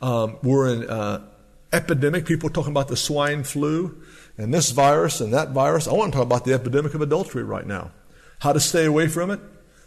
Um, 0.00 0.38
we're 0.42 0.72
in 0.72 0.88
uh, 0.88 1.26
epidemic, 1.70 2.24
people 2.24 2.48
talking 2.48 2.72
about 2.72 2.88
the 2.88 2.96
swine 2.96 3.44
flu 3.44 4.02
and 4.38 4.52
this 4.52 4.70
virus 4.70 5.20
and 5.20 5.34
that 5.34 5.50
virus. 5.50 5.86
I 5.86 5.92
want 5.92 6.12
to 6.12 6.16
talk 6.16 6.26
about 6.26 6.46
the 6.46 6.54
epidemic 6.54 6.94
of 6.94 7.02
adultery 7.02 7.44
right 7.44 7.66
now. 7.66 7.90
How 8.38 8.54
to 8.54 8.60
stay 8.60 8.86
away 8.86 9.08
from 9.08 9.30
it, 9.30 9.40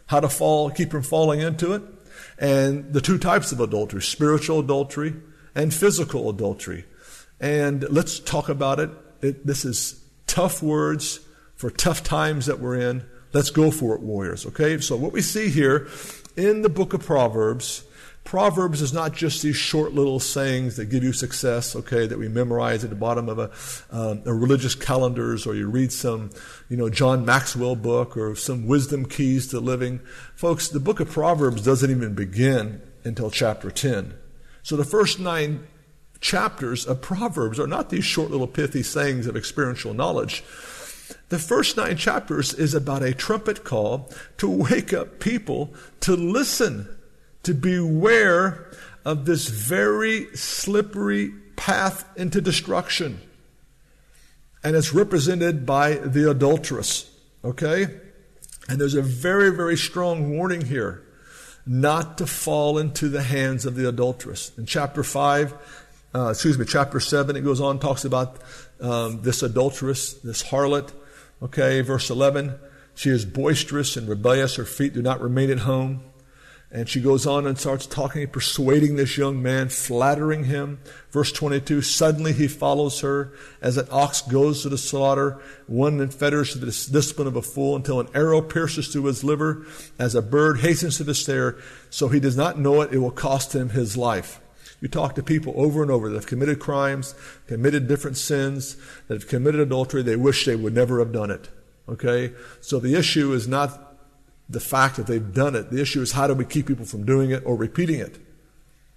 how 0.05 0.19
to 0.19 0.29
fall, 0.29 0.69
keep 0.69 0.91
from 0.91 1.01
falling 1.01 1.39
into 1.39 1.73
it 1.73 1.81
and 2.37 2.93
the 2.93 3.01
two 3.01 3.17
types 3.17 3.51
of 3.51 3.59
adultery 3.59 4.01
spiritual 4.01 4.59
adultery 4.59 5.15
and 5.55 5.73
physical 5.73 6.29
adultery. 6.29 6.85
And 7.39 7.87
let's 7.89 8.19
talk 8.19 8.49
about 8.49 8.79
it. 8.79 8.89
it. 9.21 9.45
This 9.45 9.65
is 9.65 10.03
tough 10.27 10.63
words 10.63 11.19
for 11.55 11.69
tough 11.69 12.03
times 12.03 12.45
that 12.45 12.59
we're 12.59 12.79
in. 12.79 13.05
Let's 13.33 13.49
go 13.49 13.71
for 13.71 13.95
it, 13.95 14.01
warriors. 14.01 14.45
Okay? 14.45 14.79
So, 14.79 14.95
what 14.95 15.11
we 15.11 15.21
see 15.21 15.49
here 15.49 15.87
in 16.35 16.61
the 16.61 16.69
book 16.69 16.93
of 16.93 17.05
Proverbs 17.05 17.83
Proverbs 18.23 18.81
is 18.81 18.93
not 18.93 19.13
just 19.13 19.41
these 19.41 19.55
short 19.55 19.93
little 19.93 20.19
sayings 20.19 20.77
that 20.77 20.85
give 20.85 21.03
you 21.03 21.11
success, 21.11 21.75
okay, 21.75 22.07
that 22.07 22.17
we 22.17 22.29
memorize 22.29 22.83
at 22.83 22.89
the 22.89 22.95
bottom 22.95 23.27
of 23.27 23.37
a, 23.37 23.51
um, 23.91 24.21
a 24.25 24.33
religious 24.33 24.75
calendars, 24.75 25.45
or 25.45 25.55
you 25.55 25.69
read 25.69 25.91
some, 25.91 26.29
you 26.69 26.77
know, 26.77 26.89
John 26.89 27.25
Maxwell 27.25 27.75
book 27.75 28.15
or 28.15 28.35
some 28.35 28.65
wisdom 28.65 29.05
keys 29.05 29.47
to 29.47 29.59
living. 29.59 29.99
Folks, 30.35 30.69
the 30.69 30.79
book 30.79 30.99
of 30.99 31.09
Proverbs 31.09 31.63
doesn't 31.63 31.91
even 31.91 32.13
begin 32.15 32.81
until 33.03 33.29
chapter 33.29 33.69
10. 33.69 34.13
So 34.63 34.77
the 34.77 34.85
first 34.85 35.19
nine 35.19 35.67
chapters 36.21 36.85
of 36.85 37.01
Proverbs 37.01 37.59
are 37.59 37.67
not 37.67 37.89
these 37.89 38.05
short 38.05 38.31
little 38.31 38.47
pithy 38.47 38.83
sayings 38.83 39.27
of 39.27 39.35
experiential 39.35 39.93
knowledge. 39.93 40.43
The 41.27 41.39
first 41.39 41.75
nine 41.75 41.97
chapters 41.97 42.53
is 42.53 42.73
about 42.73 43.03
a 43.03 43.13
trumpet 43.13 43.65
call 43.65 44.09
to 44.37 44.49
wake 44.49 44.93
up 44.93 45.19
people 45.19 45.73
to 45.99 46.15
listen 46.15 46.87
to 47.43 47.53
beware 47.53 48.71
of 49.05 49.25
this 49.25 49.47
very 49.47 50.35
slippery 50.35 51.31
path 51.55 52.05
into 52.17 52.41
destruction. 52.41 53.19
And 54.63 54.75
it's 54.75 54.93
represented 54.93 55.65
by 55.65 55.95
the 55.95 56.29
adulteress. 56.29 57.09
Okay? 57.43 57.87
And 58.69 58.79
there's 58.79 58.95
a 58.95 59.01
very, 59.01 59.49
very 59.51 59.77
strong 59.77 60.37
warning 60.37 60.61
here 60.61 61.03
not 61.65 62.17
to 62.17 62.25
fall 62.25 62.77
into 62.77 63.09
the 63.09 63.23
hands 63.23 63.65
of 63.65 63.75
the 63.75 63.87
adulteress. 63.87 64.51
In 64.57 64.65
chapter 64.65 65.03
5, 65.03 65.53
uh, 66.15 66.29
excuse 66.29 66.57
me, 66.57 66.65
chapter 66.65 66.99
7, 66.99 67.35
it 67.35 67.41
goes 67.41 67.61
on, 67.61 67.79
talks 67.79 68.05
about 68.05 68.37
um, 68.81 69.21
this 69.21 69.43
adulteress, 69.43 70.13
this 70.13 70.43
harlot. 70.43 70.91
Okay, 71.41 71.81
verse 71.81 72.09
11, 72.09 72.55
she 72.95 73.09
is 73.09 73.25
boisterous 73.25 73.97
and 73.97 74.07
rebellious. 74.07 74.55
Her 74.55 74.65
feet 74.65 74.93
do 74.93 75.01
not 75.01 75.21
remain 75.21 75.49
at 75.49 75.59
home. 75.59 76.03
And 76.73 76.89
she 76.89 77.01
goes 77.01 77.27
on 77.27 77.45
and 77.45 77.55
starts 77.55 77.85
talking, 77.85 78.27
persuading 78.27 78.95
this 78.95 79.15
young 79.15 79.43
man, 79.43 79.69
flattering 79.69 80.45
him. 80.45 80.79
Verse 81.11 81.31
22, 81.31 81.83
suddenly 81.83 82.33
he 82.33 82.47
follows 82.47 83.01
her 83.01 83.31
as 83.61 83.77
an 83.77 83.85
ox 83.91 84.21
goes 84.23 84.63
to 84.63 84.69
the 84.69 84.77
slaughter, 84.79 85.39
one 85.67 86.01
in 86.01 86.09
fetters 86.09 86.53
to 86.53 86.57
the 86.57 86.65
discipline 86.65 87.27
of 87.27 87.35
a 87.35 87.43
fool 87.43 87.75
until 87.75 87.99
an 87.99 88.07
arrow 88.15 88.41
pierces 88.41 88.87
through 88.87 89.03
his 89.03 89.23
liver, 89.23 89.67
as 89.99 90.15
a 90.15 90.21
bird 90.23 90.61
hastens 90.61 90.97
to 90.97 91.03
the 91.03 91.13
snare, 91.13 91.57
so 91.91 92.07
he 92.07 92.19
does 92.19 92.35
not 92.35 92.57
know 92.57 92.81
it, 92.81 92.91
it 92.91 92.97
will 92.97 93.11
cost 93.11 93.53
him 93.53 93.69
his 93.69 93.95
life. 93.95 94.41
You 94.81 94.87
talk 94.87 95.13
to 95.15 95.23
people 95.23 95.53
over 95.55 95.83
and 95.83 95.91
over 95.91 96.09
that 96.09 96.15
have 96.15 96.25
committed 96.25 96.59
crimes, 96.59 97.13
committed 97.45 97.87
different 97.87 98.17
sins, 98.17 98.77
that 99.07 99.13
have 99.13 99.29
committed 99.29 99.61
adultery, 99.61 100.01
they 100.01 100.15
wish 100.15 100.45
they 100.45 100.55
would 100.55 100.73
never 100.73 100.97
have 100.97 101.11
done 101.11 101.29
it. 101.29 101.49
Okay? 101.87 102.33
So 102.61 102.79
the 102.79 102.95
issue 102.95 103.31
is 103.33 103.47
not 103.47 103.82
the 104.53 104.59
fact 104.59 104.95
that 104.95 105.07
they've 105.07 105.33
done 105.33 105.55
it. 105.55 105.71
The 105.71 105.81
issue 105.81 106.01
is 106.01 106.13
how 106.13 106.27
do 106.27 106.33
we 106.33 106.45
keep 106.45 106.67
people 106.67 106.85
from 106.85 107.05
doing 107.05 107.31
it 107.31 107.43
or 107.45 107.55
repeating 107.55 107.99
it? 107.99 108.19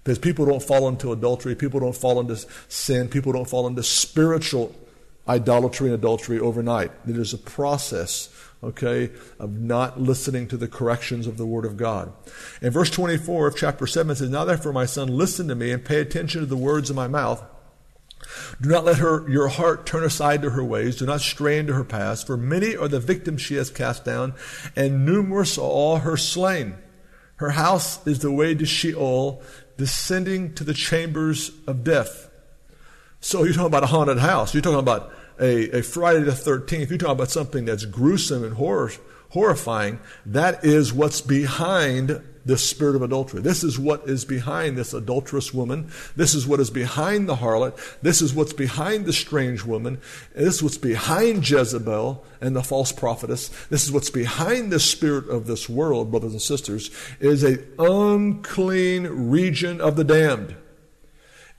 Because 0.05 0.19
people 0.19 0.47
don't 0.47 0.63
fall 0.63 0.87
into 0.87 1.11
adultery, 1.11 1.57
people 1.57 1.81
don't 1.81 1.97
fall 1.97 2.21
into 2.21 2.37
sin, 2.69 3.09
people 3.09 3.33
don't 3.33 3.49
fall 3.49 3.67
into 3.67 3.83
spiritual 3.83 4.73
idolatry 5.29 5.89
and 5.89 5.95
adultery 5.95 6.39
overnight. 6.39 6.93
It 7.09 7.17
is 7.17 7.33
a 7.33 7.39
process, 7.39 8.33
okay, 8.63 9.11
of 9.41 9.59
not 9.59 10.01
listening 10.01 10.47
to 10.49 10.57
the 10.57 10.69
corrections 10.69 11.27
of 11.27 11.39
the 11.39 11.47
Word 11.47 11.65
of 11.65 11.77
God. 11.77 12.13
In 12.63 12.71
verse 12.71 12.91
24 12.91 13.49
of 13.49 13.57
chapter 13.57 13.87
7 13.87 14.13
it 14.13 14.17
says, 14.17 14.31
Now 14.31 14.45
therefore, 14.45 14.73
my 14.73 14.87
son, 14.87 15.09
listen 15.09 15.49
to 15.49 15.57
me 15.57 15.73
and 15.73 15.85
pay 15.85 16.01
attention 16.01 16.41
to 16.41 16.47
the 16.47 16.57
words 16.57 16.89
of 16.89 16.95
my 16.97 17.09
mouth. 17.09 17.43
Do 18.61 18.69
not 18.69 18.85
let 18.85 18.99
her, 18.99 19.28
your 19.28 19.49
heart 19.49 19.87
turn 19.87 20.05
aside 20.05 20.43
to 20.43 20.50
her 20.50 20.64
ways. 20.64 20.97
Do 20.97 21.07
not 21.07 21.21
stray 21.21 21.59
into 21.59 21.75
her 21.75 21.85
paths, 21.85 22.23
for 22.23 22.37
many 22.37 22.76
are 22.76 22.88
the 22.88 23.00
victims 23.00 23.43
she 23.43 23.57
has 23.57 23.71
cast 23.71 24.05
down, 24.05 24.35
and 24.75 25.05
numerous 25.05 25.59
are 25.59 25.62
all 25.62 25.99
her 25.99 26.16
slain. 26.16 26.76
Her 27.37 27.50
house 27.50 28.05
is 28.07 28.21
the 28.21 28.33
way 28.33 28.55
to 28.55 28.64
Sheol, 28.64 29.43
descending 29.76 30.55
to 30.55 30.64
the 30.64 30.75
chambers 30.75 31.50
of 31.66 31.85
death. 31.85 32.31
So 33.21 33.45
you're 33.45 33.52
talking 33.52 33.66
about 33.66 33.85
a 33.85 33.88
haunted 33.88 34.19
house. 34.19 34.55
You're 34.55 34.62
talking 34.62 34.78
about 34.78 35.12
a, 35.38 35.78
a 35.78 35.83
Friday 35.83 36.21
the 36.21 36.33
13th. 36.33 36.88
You're 36.88 36.99
talking 36.99 37.12
about 37.12 37.31
something 37.31 37.64
that's 37.64 37.85
gruesome 37.85 38.45
and 38.45 38.55
horror, 38.55 38.93
horrifying. 39.31 40.00
That 40.25 40.64
is 40.64 40.93
what's 40.93 41.21
behind 41.21 42.23
this 42.47 42.65
spirit 42.65 42.95
of 42.95 43.03
adultery. 43.03 43.43
This 43.43 43.65
is 43.65 43.79
what 43.79 44.09
is 44.09 44.25
behind 44.25 44.79
this 44.79 44.95
adulterous 44.95 45.53
woman. 45.53 45.91
This 46.15 46.33
is 46.33 46.47
what 46.47 46.61
is 46.61 46.71
behind 46.71 47.29
the 47.29 47.37
harlot. 47.37 47.76
This 48.00 48.23
is 48.23 48.33
what's 48.33 48.53
behind 48.53 49.05
the 49.05 49.12
strange 49.12 49.65
woman. 49.65 49.99
This 50.35 50.55
is 50.55 50.62
what's 50.62 50.79
behind 50.79 51.49
Jezebel 51.49 52.25
and 52.41 52.55
the 52.55 52.62
false 52.62 52.93
prophetess. 52.93 53.49
This 53.67 53.85
is 53.85 53.91
what's 53.91 54.11
behind 54.11 54.71
the 54.71 54.79
spirit 54.79 55.29
of 55.29 55.49
this 55.49 55.69
world, 55.69 56.12
brothers 56.12 56.33
and 56.33 56.41
sisters, 56.41 56.91
is 57.19 57.43
a 57.43 57.59
unclean 57.81 59.29
region 59.29 59.81
of 59.81 59.97
the 59.97 60.05
damned. 60.05 60.55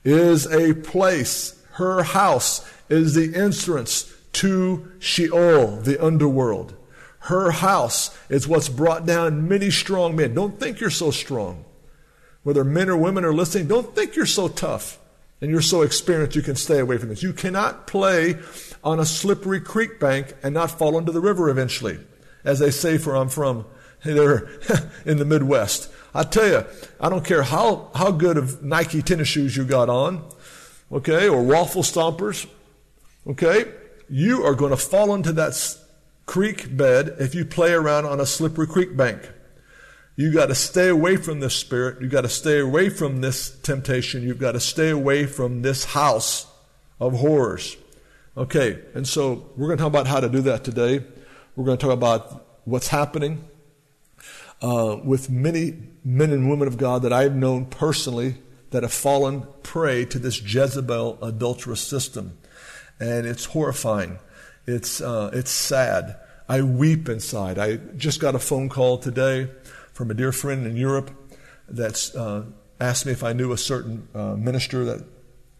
Is 0.04 0.46
a 0.46 0.72
place, 0.72 1.62
her 1.72 2.02
house 2.02 2.66
is 2.88 3.14
the 3.14 3.36
entrance 3.36 4.10
to 4.32 4.90
Sheol, 5.00 5.82
the 5.82 6.02
underworld. 6.02 6.77
Her 7.20 7.50
house 7.50 8.16
is 8.28 8.46
what's 8.46 8.68
brought 8.68 9.06
down 9.06 9.48
many 9.48 9.70
strong 9.70 10.16
men. 10.16 10.34
Don't 10.34 10.58
think 10.58 10.80
you're 10.80 10.90
so 10.90 11.10
strong. 11.10 11.64
Whether 12.42 12.64
men 12.64 12.88
or 12.88 12.96
women 12.96 13.24
are 13.24 13.34
listening, 13.34 13.66
don't 13.66 13.94
think 13.94 14.16
you're 14.16 14.26
so 14.26 14.48
tough. 14.48 14.98
And 15.40 15.50
you're 15.50 15.60
so 15.60 15.82
experienced 15.82 16.34
you 16.34 16.42
can 16.42 16.56
stay 16.56 16.78
away 16.80 16.98
from 16.98 17.10
this. 17.10 17.22
You 17.22 17.32
cannot 17.32 17.86
play 17.86 18.38
on 18.82 18.98
a 18.98 19.06
slippery 19.06 19.60
creek 19.60 20.00
bank 20.00 20.34
and 20.42 20.54
not 20.54 20.70
fall 20.70 20.98
into 20.98 21.12
the 21.12 21.20
river 21.20 21.48
eventually. 21.48 21.98
As 22.44 22.58
they 22.58 22.70
say 22.70 22.98
where 22.98 23.16
I'm 23.16 23.28
from, 23.28 23.66
they're 24.04 24.48
in 25.04 25.18
the 25.18 25.24
Midwest. 25.24 25.90
I 26.14 26.22
tell 26.24 26.48
you, 26.48 26.64
I 27.00 27.08
don't 27.08 27.24
care 27.24 27.42
how, 27.42 27.90
how 27.94 28.10
good 28.10 28.36
of 28.36 28.62
Nike 28.62 29.02
tennis 29.02 29.28
shoes 29.28 29.56
you 29.56 29.64
got 29.64 29.88
on, 29.88 30.24
okay, 30.90 31.28
or 31.28 31.42
waffle 31.42 31.82
stompers, 31.82 32.48
okay, 33.26 33.70
you 34.08 34.44
are 34.44 34.54
going 34.54 34.70
to 34.70 34.76
fall 34.76 35.14
into 35.14 35.32
that 35.32 35.54
creek 36.28 36.76
bed 36.76 37.16
if 37.18 37.34
you 37.34 37.42
play 37.42 37.72
around 37.72 38.04
on 38.04 38.20
a 38.20 38.26
slippery 38.26 38.66
creek 38.66 38.94
bank. 38.94 39.30
You 40.14 40.30
got 40.30 40.46
to 40.46 40.54
stay 40.54 40.88
away 40.88 41.16
from 41.16 41.40
this 41.40 41.54
spirit. 41.54 42.02
You 42.02 42.08
got 42.08 42.20
to 42.20 42.28
stay 42.28 42.60
away 42.60 42.90
from 42.90 43.22
this 43.22 43.58
temptation. 43.60 44.22
You've 44.22 44.38
got 44.38 44.52
to 44.52 44.60
stay 44.60 44.90
away 44.90 45.24
from 45.24 45.62
this 45.62 45.86
house 45.86 46.46
of 47.00 47.14
horrors. 47.14 47.76
Okay, 48.36 48.78
and 48.94 49.08
so 49.08 49.50
we're 49.56 49.68
going 49.68 49.78
to 49.78 49.82
talk 49.82 49.90
about 49.90 50.06
how 50.06 50.20
to 50.20 50.28
do 50.28 50.42
that 50.42 50.64
today. 50.64 51.02
We're 51.56 51.64
going 51.64 51.78
to 51.78 51.82
talk 51.82 51.94
about 51.94 52.44
what's 52.64 52.88
happening 52.88 53.44
uh, 54.60 54.98
with 55.02 55.30
many 55.30 55.78
men 56.04 56.30
and 56.30 56.50
women 56.50 56.68
of 56.68 56.76
God 56.76 57.02
that 57.02 57.12
I've 57.12 57.34
known 57.34 57.64
personally 57.66 58.36
that 58.70 58.82
have 58.82 58.92
fallen 58.92 59.46
prey 59.62 60.04
to 60.04 60.18
this 60.18 60.42
Jezebel 60.42 61.20
adulterous 61.22 61.80
system. 61.80 62.36
And 63.00 63.26
it's 63.26 63.46
horrifying. 63.46 64.18
It's, 64.68 65.00
uh, 65.00 65.30
it's 65.32 65.50
sad. 65.50 66.16
I 66.46 66.60
weep 66.60 67.08
inside. 67.08 67.58
I 67.58 67.76
just 67.96 68.20
got 68.20 68.34
a 68.34 68.38
phone 68.38 68.68
call 68.68 68.98
today 68.98 69.48
from 69.94 70.10
a 70.10 70.14
dear 70.14 70.30
friend 70.30 70.66
in 70.66 70.76
Europe 70.76 71.10
that's 71.66 72.14
uh, 72.14 72.44
asked 72.78 73.06
me 73.06 73.12
if 73.12 73.24
I 73.24 73.32
knew 73.32 73.52
a 73.52 73.56
certain 73.56 74.08
uh, 74.14 74.34
minister 74.34 74.84
that 74.84 75.06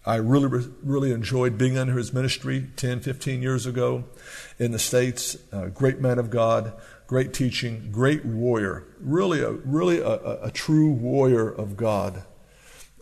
I 0.05 0.17
really, 0.17 0.69
really 0.83 1.13
enjoyed 1.13 1.57
being 1.57 1.79
under 1.79 1.97
his 1.97 2.13
ministry 2.13 2.69
10, 2.77 3.01
15 3.01 3.41
years 3.41 3.65
ago 3.65 4.05
in 4.59 4.73
the 4.73 4.79
States. 4.79 5.39
Great 5.73 6.01
man 6.01 6.19
of 6.19 6.29
God, 6.29 6.75
great 7.07 7.33
teaching, 7.33 7.89
great 7.91 8.27
warrior. 8.27 8.85
Really, 9.01 9.41
a, 9.41 9.53
really 9.53 10.01
a, 10.01 10.43
a 10.43 10.51
true 10.51 10.91
warrior 10.91 11.49
of 11.49 11.79
God. 11.79 12.25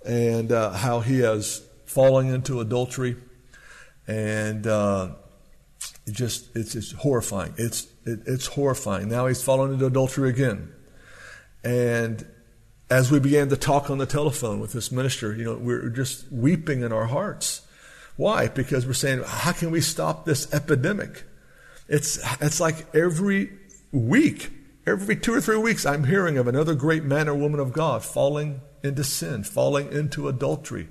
And 0.04 0.52
uh, 0.52 0.70
how 0.70 1.00
he 1.00 1.18
has 1.20 1.66
fallen 1.84 2.32
into 2.32 2.60
adultery. 2.60 3.16
And 4.06 4.68
uh, 4.68 5.16
it 6.06 6.12
just, 6.12 6.54
it's, 6.56 6.75
it's 6.75 6.92
horrifying. 6.92 7.54
It's, 7.58 7.88
it, 8.04 8.20
it's 8.26 8.46
horrifying. 8.46 9.08
Now 9.08 9.26
he's 9.26 9.42
fallen 9.42 9.72
into 9.72 9.86
adultery 9.86 10.30
again. 10.30 10.72
And 11.64 12.25
as 12.88 13.10
we 13.10 13.18
began 13.18 13.48
to 13.48 13.56
talk 13.56 13.90
on 13.90 13.98
the 13.98 14.06
telephone 14.06 14.60
with 14.60 14.72
this 14.72 14.92
minister, 14.92 15.34
you 15.34 15.44
know, 15.44 15.56
we're 15.56 15.88
just 15.88 16.30
weeping 16.30 16.82
in 16.82 16.92
our 16.92 17.06
hearts. 17.06 17.66
Why? 18.16 18.48
Because 18.48 18.86
we're 18.86 18.92
saying, 18.92 19.25
how 19.26 19.52
can 19.52 19.70
we 19.70 19.80
stop 19.80 20.25
this 20.25 20.52
epidemic? 20.54 21.25
It's, 21.88 22.18
it's 22.40 22.60
like 22.60 22.94
every 22.94 23.50
week, 23.92 24.50
every 24.86 25.16
two 25.16 25.34
or 25.34 25.40
three 25.40 25.58
weeks, 25.58 25.84
I'm 25.84 26.04
hearing 26.04 26.38
of 26.38 26.46
another 26.46 26.75
great 26.75 27.02
man 27.02 27.28
or 27.28 27.34
woman 27.34 27.60
of 27.60 27.72
God 27.72 28.04
falling 28.04 28.60
into 28.82 29.02
sin, 29.02 29.42
falling 29.42 29.92
into 29.92 30.28
adultery, 30.28 30.88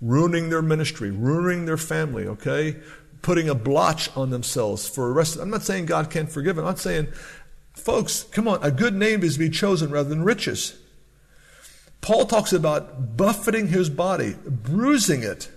ruining 0.00 0.50
their 0.50 0.62
ministry, 0.62 1.10
ruining 1.10 1.64
their 1.64 1.78
family, 1.78 2.26
okay? 2.26 2.76
Putting 3.24 3.48
a 3.48 3.54
blotch 3.56 4.14
on 4.16 4.30
themselves 4.30 4.88
for 4.88 5.08
the 5.08 5.14
rest. 5.14 5.36
I'm 5.36 5.50
not 5.50 5.64
saying 5.64 5.86
God 5.86 6.10
can't 6.10 6.30
forgive. 6.30 6.58
I'm 6.58 6.64
not 6.64 6.78
saying 6.78 7.08
Folks, 7.74 8.24
come 8.30 8.46
on, 8.46 8.62
a 8.62 8.70
good 8.70 8.94
name 8.94 9.22
is 9.22 9.34
to 9.34 9.40
be 9.40 9.50
chosen 9.50 9.90
rather 9.90 10.08
than 10.08 10.22
riches. 10.22 10.78
Paul 12.00 12.24
talks 12.26 12.52
about 12.52 13.16
buffeting 13.16 13.68
his 13.68 13.90
body, 13.90 14.36
bruising 14.46 15.22
it, 15.22 15.50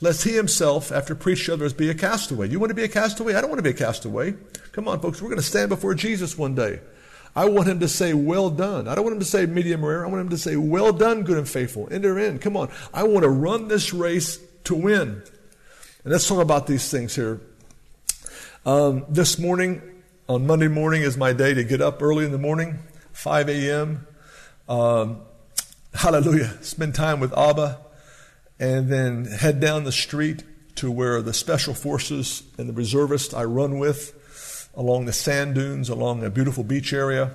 lest 0.00 0.24
he 0.24 0.32
himself, 0.34 0.92
after 0.92 1.14
preached 1.14 1.46
to 1.46 1.54
others, 1.54 1.72
be 1.72 1.88
a 1.88 1.94
castaway. 1.94 2.48
You 2.48 2.60
want 2.60 2.70
to 2.70 2.74
be 2.74 2.84
a 2.84 2.88
castaway? 2.88 3.34
I 3.34 3.40
don't 3.40 3.48
want 3.48 3.58
to 3.58 3.62
be 3.62 3.70
a 3.70 3.74
castaway. 3.74 4.34
Come 4.72 4.86
on, 4.86 5.00
folks, 5.00 5.22
we're 5.22 5.28
going 5.28 5.40
to 5.40 5.46
stand 5.46 5.70
before 5.70 5.94
Jesus 5.94 6.36
one 6.36 6.54
day. 6.54 6.80
I 7.34 7.46
want 7.46 7.68
him 7.68 7.80
to 7.80 7.88
say, 7.88 8.12
Well 8.14 8.50
done. 8.50 8.88
I 8.88 8.94
don't 8.94 9.04
want 9.04 9.14
him 9.14 9.20
to 9.20 9.26
say 9.26 9.46
medium 9.46 9.84
rare. 9.84 10.04
I 10.04 10.08
want 10.08 10.22
him 10.22 10.30
to 10.30 10.38
say, 10.38 10.56
Well 10.56 10.92
done, 10.92 11.22
good 11.22 11.38
and 11.38 11.48
faithful. 11.48 11.88
Enter 11.90 12.18
in. 12.18 12.38
Come 12.38 12.56
on. 12.56 12.70
I 12.92 13.02
want 13.04 13.24
to 13.24 13.28
run 13.28 13.68
this 13.68 13.92
race 13.92 14.38
to 14.64 14.74
win. 14.74 15.22
And 16.06 16.12
let's 16.12 16.28
talk 16.28 16.38
about 16.38 16.68
these 16.68 16.88
things 16.88 17.16
here. 17.16 17.40
Um, 18.64 19.04
this 19.08 19.40
morning, 19.40 19.82
on 20.28 20.46
Monday 20.46 20.68
morning 20.68 21.02
is 21.02 21.16
my 21.16 21.32
day 21.32 21.52
to 21.52 21.64
get 21.64 21.80
up 21.80 22.00
early 22.00 22.24
in 22.24 22.30
the 22.30 22.38
morning, 22.38 22.78
5 23.10 23.48
a.m. 23.48 24.06
Um, 24.68 25.22
hallelujah. 25.92 26.62
Spend 26.62 26.94
time 26.94 27.18
with 27.18 27.36
Abba 27.36 27.80
and 28.60 28.88
then 28.88 29.24
head 29.24 29.58
down 29.58 29.82
the 29.82 29.90
street 29.90 30.44
to 30.76 30.92
where 30.92 31.20
the 31.22 31.34
special 31.34 31.74
forces 31.74 32.44
and 32.56 32.68
the 32.68 32.72
reservists 32.72 33.34
I 33.34 33.42
run 33.42 33.80
with 33.80 34.70
along 34.76 35.06
the 35.06 35.12
sand 35.12 35.56
dunes, 35.56 35.88
along 35.88 36.22
a 36.22 36.30
beautiful 36.30 36.62
beach 36.62 36.92
area. 36.92 37.34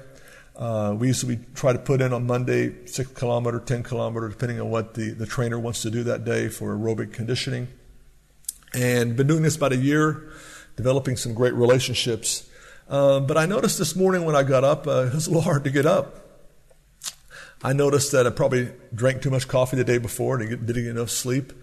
Uh, 0.55 0.95
we 0.97 1.07
usually 1.07 1.41
try 1.55 1.73
to 1.73 1.79
put 1.79 1.99
in 1.99 2.13
on 2.13 2.25
Monday 2.25 2.85
six 2.85 3.11
kilometer, 3.11 3.59
10 3.59 3.83
kilometer, 3.83 4.29
depending 4.29 4.61
on 4.61 4.69
what 4.69 4.93
the, 4.93 5.09
the 5.09 5.25
trainer 5.25 5.59
wants 5.59 5.81
to 5.81 5.91
do 5.91 6.03
that 6.03 6.23
day 6.23 6.47
for 6.47 6.73
aerobic 6.73 7.11
conditioning. 7.11 7.67
And 8.73 9.15
been 9.15 9.27
doing 9.27 9.41
this 9.41 9.55
about 9.55 9.73
a 9.73 9.77
year, 9.77 10.31
developing 10.75 11.17
some 11.17 11.33
great 11.33 11.53
relationships 11.53 12.49
um, 12.91 13.25
but 13.25 13.37
I 13.37 13.45
noticed 13.45 13.79
this 13.79 13.95
morning 13.95 14.25
when 14.25 14.35
I 14.35 14.43
got 14.43 14.65
up, 14.65 14.85
uh, 14.85 14.91
it 15.07 15.13
was 15.13 15.27
a 15.27 15.29
little 15.29 15.41
hard 15.41 15.63
to 15.63 15.71
get 15.71 15.85
up. 15.85 16.17
I 17.63 17.71
noticed 17.71 18.11
that 18.11 18.27
I 18.27 18.31
probably 18.31 18.69
drank 18.93 19.21
too 19.21 19.29
much 19.29 19.47
coffee 19.47 19.77
the 19.77 19.85
day 19.85 19.97
before 19.97 20.37
and 20.37 20.49
didn't 20.49 20.83
get 20.83 20.87
enough 20.87 21.09
sleep. 21.09 21.53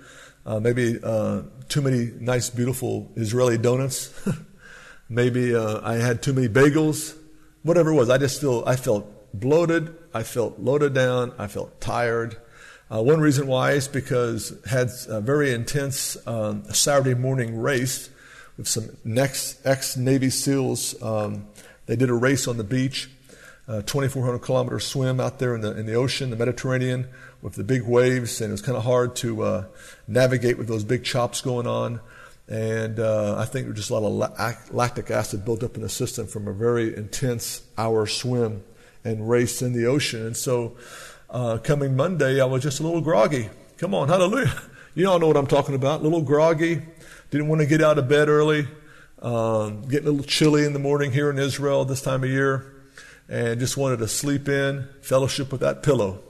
Uh, 0.46 0.58
maybe 0.58 0.98
uh, 1.02 1.42
too 1.68 1.82
many 1.82 2.12
nice, 2.18 2.48
beautiful 2.48 3.12
Israeli 3.14 3.58
donuts. 3.58 4.10
maybe 5.10 5.54
uh, 5.54 5.80
I 5.82 5.96
had 5.96 6.22
too 6.22 6.32
many 6.32 6.48
bagels. 6.48 7.14
Whatever 7.62 7.90
it 7.90 7.94
was, 7.94 8.08
I 8.08 8.16
just 8.16 8.40
feel 8.40 8.64
I 8.66 8.76
felt 8.76 9.38
bloated. 9.38 9.94
I 10.14 10.22
felt 10.22 10.58
loaded 10.58 10.94
down. 10.94 11.34
I 11.36 11.48
felt 11.48 11.78
tired. 11.78 12.38
Uh, 12.90 13.02
one 13.02 13.20
reason 13.20 13.46
why 13.46 13.72
is 13.72 13.86
because 13.86 14.58
had 14.66 14.90
a 15.08 15.20
very 15.20 15.52
intense 15.52 16.16
um, 16.26 16.64
Saturday 16.72 17.14
morning 17.14 17.60
race 17.60 18.08
with 18.56 18.66
some 18.66 18.88
ex 19.06 19.96
Navy 19.96 20.30
SEALs. 20.30 21.00
Um, 21.02 21.46
they 21.84 21.96
did 21.96 22.08
a 22.08 22.14
race 22.14 22.48
on 22.48 22.56
the 22.56 22.64
beach, 22.64 23.10
a 23.66 23.82
2,400 23.82 24.38
kilometer 24.38 24.80
swim 24.80 25.20
out 25.20 25.38
there 25.38 25.54
in 25.54 25.60
the, 25.60 25.76
in 25.76 25.84
the 25.84 25.94
ocean, 25.94 26.30
the 26.30 26.36
Mediterranean, 26.36 27.08
with 27.42 27.54
the 27.54 27.64
big 27.64 27.82
waves, 27.82 28.40
and 28.40 28.50
it 28.50 28.52
was 28.52 28.62
kind 28.62 28.76
of 28.76 28.84
hard 28.84 29.14
to 29.16 29.42
uh, 29.42 29.64
navigate 30.06 30.56
with 30.56 30.66
those 30.66 30.82
big 30.82 31.04
chops 31.04 31.42
going 31.42 31.66
on. 31.66 32.00
And 32.48 32.98
uh, 32.98 33.36
I 33.38 33.44
think 33.44 33.66
there 33.66 33.72
was 33.72 33.80
just 33.80 33.90
a 33.90 33.98
lot 33.98 34.32
of 34.32 34.74
lactic 34.74 35.10
acid 35.10 35.44
built 35.44 35.62
up 35.62 35.76
in 35.76 35.82
the 35.82 35.90
system 35.90 36.26
from 36.26 36.48
a 36.48 36.52
very 36.54 36.96
intense 36.96 37.62
hour 37.76 38.06
swim 38.06 38.64
and 39.04 39.28
race 39.28 39.60
in 39.60 39.74
the 39.74 39.86
ocean. 39.86 40.24
And 40.26 40.36
so, 40.36 40.76
uh, 41.30 41.58
coming 41.58 41.96
Monday, 41.96 42.40
I 42.40 42.44
was 42.44 42.62
just 42.62 42.80
a 42.80 42.82
little 42.82 43.00
groggy. 43.00 43.50
Come 43.78 43.94
on, 43.94 44.08
hallelujah. 44.08 44.52
You 44.94 45.08
all 45.08 45.20
know 45.20 45.28
what 45.28 45.36
I'm 45.36 45.46
talking 45.46 45.76
about. 45.76 46.00
A 46.00 46.02
little 46.02 46.22
groggy, 46.22 46.82
didn't 47.30 47.46
want 47.46 47.60
to 47.60 47.66
get 47.68 47.80
out 47.80 47.98
of 47.98 48.08
bed 48.08 48.28
early. 48.28 48.66
Um, 49.22 49.82
getting 49.82 50.08
a 50.08 50.10
little 50.10 50.26
chilly 50.26 50.64
in 50.64 50.72
the 50.72 50.80
morning 50.80 51.12
here 51.12 51.30
in 51.30 51.38
Israel 51.38 51.84
this 51.84 52.02
time 52.02 52.24
of 52.24 52.30
year. 52.30 52.82
And 53.28 53.60
just 53.60 53.76
wanted 53.76 54.00
to 54.00 54.08
sleep 54.08 54.48
in, 54.48 54.88
fellowship 55.02 55.52
with 55.52 55.60
that 55.60 55.84
pillow. 55.84 56.20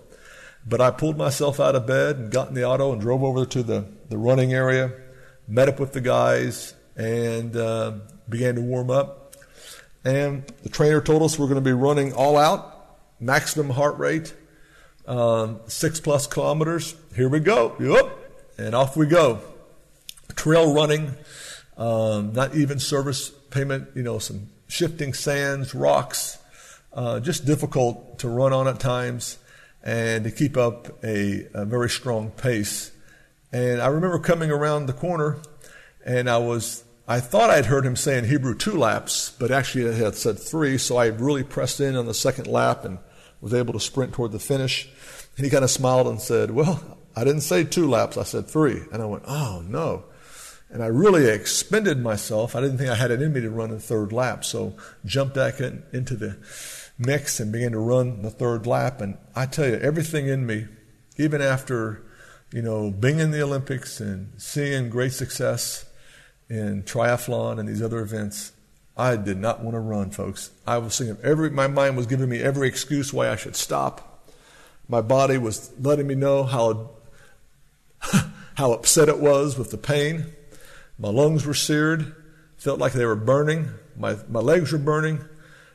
But 0.67 0.83
I 0.83 0.91
pulled 0.91 1.17
myself 1.17 1.61
out 1.61 1.77
of 1.77 1.87
bed 1.87 2.17
and 2.17 2.31
got 2.31 2.49
in 2.49 2.55
the 2.55 2.65
auto 2.65 2.93
and 2.93 3.01
drove 3.01 3.23
over 3.23 3.47
to 3.47 3.63
the, 3.63 3.87
the 4.11 4.19
running 4.19 4.53
area, 4.53 4.93
met 5.47 5.71
up 5.71 5.81
with 5.81 5.95
the 5.95 6.03
guys, 6.03 6.75
and 6.95 7.57
uh, 7.57 7.93
began 8.29 8.57
to 8.57 8.61
warm 8.61 8.91
up. 8.91 9.35
And 10.05 10.47
the 10.63 10.69
trainer 10.69 11.01
told 11.01 11.23
us 11.23 11.39
we're 11.39 11.47
going 11.47 11.55
to 11.55 11.63
be 11.63 11.73
running 11.73 12.13
all 12.13 12.37
out, 12.37 12.99
maximum 13.19 13.71
heart 13.71 13.97
rate, 13.97 14.35
um, 15.09 15.61
six 15.66 15.99
plus 15.99 16.27
kilometers. 16.27 16.94
Here 17.16 17.29
we 17.29 17.40
go. 17.40 17.75
Yep. 17.81 18.59
And 18.59 18.75
off 18.75 18.97
we 18.97 19.07
go 19.07 19.40
trail 20.37 20.73
running, 20.73 21.14
um, 21.77 22.33
not 22.33 22.55
even 22.55 22.79
service 22.79 23.31
payment, 23.51 23.88
you 23.94 24.03
know, 24.03 24.18
some 24.18 24.49
shifting 24.68 25.14
sands, 25.14 25.75
rocks, 25.75 26.38
uh, 26.92 27.18
just 27.21 27.44
difficult 27.44 28.18
to 28.21 28.29
run 28.29 28.53
on 28.53 28.68
at 28.68 28.79
times 28.79 29.38
and 29.83 30.25
to 30.25 30.31
keep 30.31 30.57
up 30.57 31.03
a, 31.03 31.47
a, 31.55 31.64
very 31.64 31.88
strong 31.88 32.31
pace. 32.31 32.92
And 33.53 33.81
I 33.81 33.87
remember 33.88 34.18
coming 34.18 34.51
around 34.51 34.87
the 34.87 34.92
corner 34.92 35.38
and 36.05 36.29
I 36.29 36.38
was, 36.38 36.85
I 37.07 37.21
thought 37.21 37.51
I'd 37.51 37.66
heard 37.66 37.87
him 37.87 37.97
saying 37.97 38.25
Hebrew 38.25 38.55
two 38.55 38.77
laps, 38.77 39.35
but 39.38 39.51
actually 39.51 39.88
I 39.88 39.94
had 39.94 40.14
said 40.14 40.38
three, 40.38 40.77
so 40.79 40.97
I 40.97 41.07
really 41.07 41.44
pressed 41.44 41.81
in 41.81 41.97
on 41.97 42.07
the 42.07 42.14
second 42.14 42.47
lap 42.47 42.85
and 42.85 42.99
was 43.40 43.55
able 43.55 43.73
to 43.73 43.81
sprint 43.81 44.12
toward 44.12 44.33
the 44.33 44.38
finish. 44.38 44.88
And 45.38 45.44
he 45.46 45.51
kind 45.51 45.64
of 45.64 45.70
smiled 45.70 46.07
and 46.07 46.20
said, 46.20 46.51
Well, 46.51 46.98
I 47.16 47.24
didn't 47.24 47.40
say 47.40 47.64
two 47.64 47.88
laps, 47.88 48.18
I 48.18 48.24
said 48.24 48.48
three. 48.48 48.83
And 48.92 49.01
I 49.01 49.07
went, 49.07 49.24
Oh, 49.27 49.64
no. 49.66 50.05
And 50.68 50.83
I 50.83 50.87
really 50.88 51.27
expended 51.31 51.98
myself. 51.98 52.55
I 52.55 52.61
didn't 52.61 52.77
think 52.77 52.90
I 52.90 52.94
had 52.94 53.11
it 53.11 53.22
in 53.22 53.33
me 53.33 53.40
to 53.40 53.48
run 53.48 53.70
the 53.70 53.81
third 53.81 54.12
lap. 54.12 54.44
So 54.44 54.77
jumped 55.07 55.35
back 55.35 55.61
in, 55.61 55.83
into 55.94 56.14
the 56.14 56.37
mix 56.98 57.40
and 57.40 57.51
began 57.51 57.72
to 57.72 57.79
run 57.79 58.20
the 58.20 58.31
third 58.31 58.66
lap. 58.66 59.01
And 59.01 59.16
I 59.35 59.46
tell 59.46 59.66
you, 59.66 59.77
everything 59.77 60.29
in 60.29 60.44
me, 60.44 60.66
even 61.16 61.40
after 61.40 62.05
you 62.53 62.62
know, 62.62 62.90
being 62.90 63.18
in 63.18 63.31
the 63.31 63.42
Olympics 63.42 64.01
and 64.01 64.33
seeing 64.40 64.88
great 64.88 65.12
success 65.12 65.85
in 66.48 66.83
triathlon 66.83 67.59
and 67.59 67.68
these 67.68 67.83
other 67.83 68.01
events, 68.01 68.53
I 68.96 69.16
did 69.16 69.37
not 69.37 69.62
want 69.62 69.74
to 69.74 69.81
run, 69.81 70.11
folks. 70.11 70.51
I 70.66 70.79
was 70.79 70.96
thinking 70.96 71.18
every, 71.22 71.51
my 71.51 71.66
mind 71.66 71.96
was 71.96 72.07
giving 72.07 72.29
me 72.29 72.40
every 72.40 72.66
excuse 72.66 73.12
why 73.12 73.29
I 73.29 73.37
should 73.37 73.55
stop. 73.55 74.08
My 74.88 75.03
body 75.03 75.37
was 75.37 75.70
letting 75.79 76.07
me 76.07 76.14
know 76.14 76.44
how, 76.44 76.90
how 78.55 78.72
upset 78.72 79.09
it 79.09 79.18
was 79.18 79.59
with 79.59 79.70
the 79.70 79.77
pain. 79.77 80.27
My 80.98 81.11
lungs 81.11 81.44
were 81.44 81.55
seared, 81.55 82.14
felt 82.57 82.79
like 82.79 82.92
they 82.92 83.05
were 83.05 83.14
burning. 83.14 83.68
My, 83.96 84.16
my 84.29 84.40
legs 84.40 84.72
were 84.72 84.79
burning, 84.79 85.20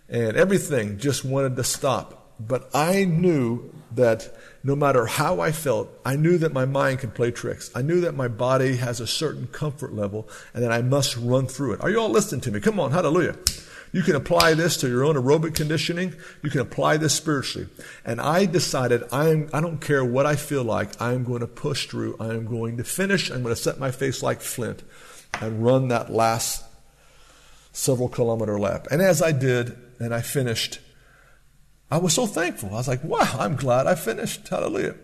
and 0.09 0.35
everything 0.35 0.97
just 0.97 1.23
wanted 1.23 1.55
to 1.57 1.63
stop. 1.63 2.33
But 2.39 2.69
I 2.73 3.05
knew 3.05 3.71
that 3.91 4.35
no 4.63 4.75
matter 4.75 5.05
how 5.05 5.39
I 5.39 5.51
felt, 5.51 5.89
I 6.03 6.15
knew 6.15 6.37
that 6.39 6.51
my 6.51 6.65
mind 6.65 6.99
can 6.99 7.11
play 7.11 7.31
tricks. 7.31 7.69
I 7.75 7.83
knew 7.83 8.01
that 8.01 8.15
my 8.15 8.27
body 8.27 8.77
has 8.77 8.99
a 8.99 9.07
certain 9.07 9.47
comfort 9.47 9.93
level 9.93 10.27
and 10.53 10.63
that 10.63 10.71
I 10.71 10.81
must 10.81 11.15
run 11.17 11.47
through 11.47 11.73
it. 11.73 11.81
Are 11.81 11.89
you 11.89 11.99
all 11.99 12.09
listening 12.09 12.41
to 12.41 12.51
me? 12.51 12.59
Come 12.59 12.79
on, 12.79 12.91
hallelujah. 12.91 13.35
You 13.93 14.01
can 14.01 14.15
apply 14.15 14.55
this 14.55 14.75
to 14.77 14.89
your 14.89 15.05
own 15.05 15.15
aerobic 15.15 15.55
conditioning. 15.55 16.15
You 16.41 16.49
can 16.49 16.61
apply 16.61 16.97
this 16.97 17.13
spiritually. 17.13 17.67
And 18.03 18.19
I 18.19 18.45
decided 18.45 19.03
I'm, 19.11 19.49
I 19.53 19.61
don't 19.61 19.79
care 19.79 20.03
what 20.03 20.25
I 20.25 20.35
feel 20.35 20.63
like. 20.63 20.99
I'm 20.99 21.23
going 21.23 21.41
to 21.41 21.47
push 21.47 21.85
through. 21.85 22.17
I 22.19 22.29
am 22.29 22.47
going 22.47 22.77
to 22.77 22.83
finish. 22.83 23.29
I'm 23.29 23.43
going 23.43 23.55
to 23.55 23.61
set 23.61 23.79
my 23.79 23.91
face 23.91 24.23
like 24.23 24.41
flint 24.41 24.81
and 25.39 25.63
run 25.63 25.89
that 25.89 26.11
last 26.11 26.65
several 27.71 28.09
kilometer 28.09 28.59
lap. 28.59 28.87
And 28.89 28.99
as 28.99 29.21
I 29.21 29.31
did 29.31 29.77
and 29.99 30.11
I 30.11 30.21
finished, 30.21 30.79
I 31.91 31.97
was 31.97 32.13
so 32.13 32.25
thankful. 32.25 32.69
I 32.69 32.77
was 32.77 32.87
like, 32.87 33.03
wow, 33.03 33.35
I'm 33.37 33.55
glad 33.55 33.85
I 33.85 33.93
finished. 33.93 34.47
Hallelujah. 34.47 34.95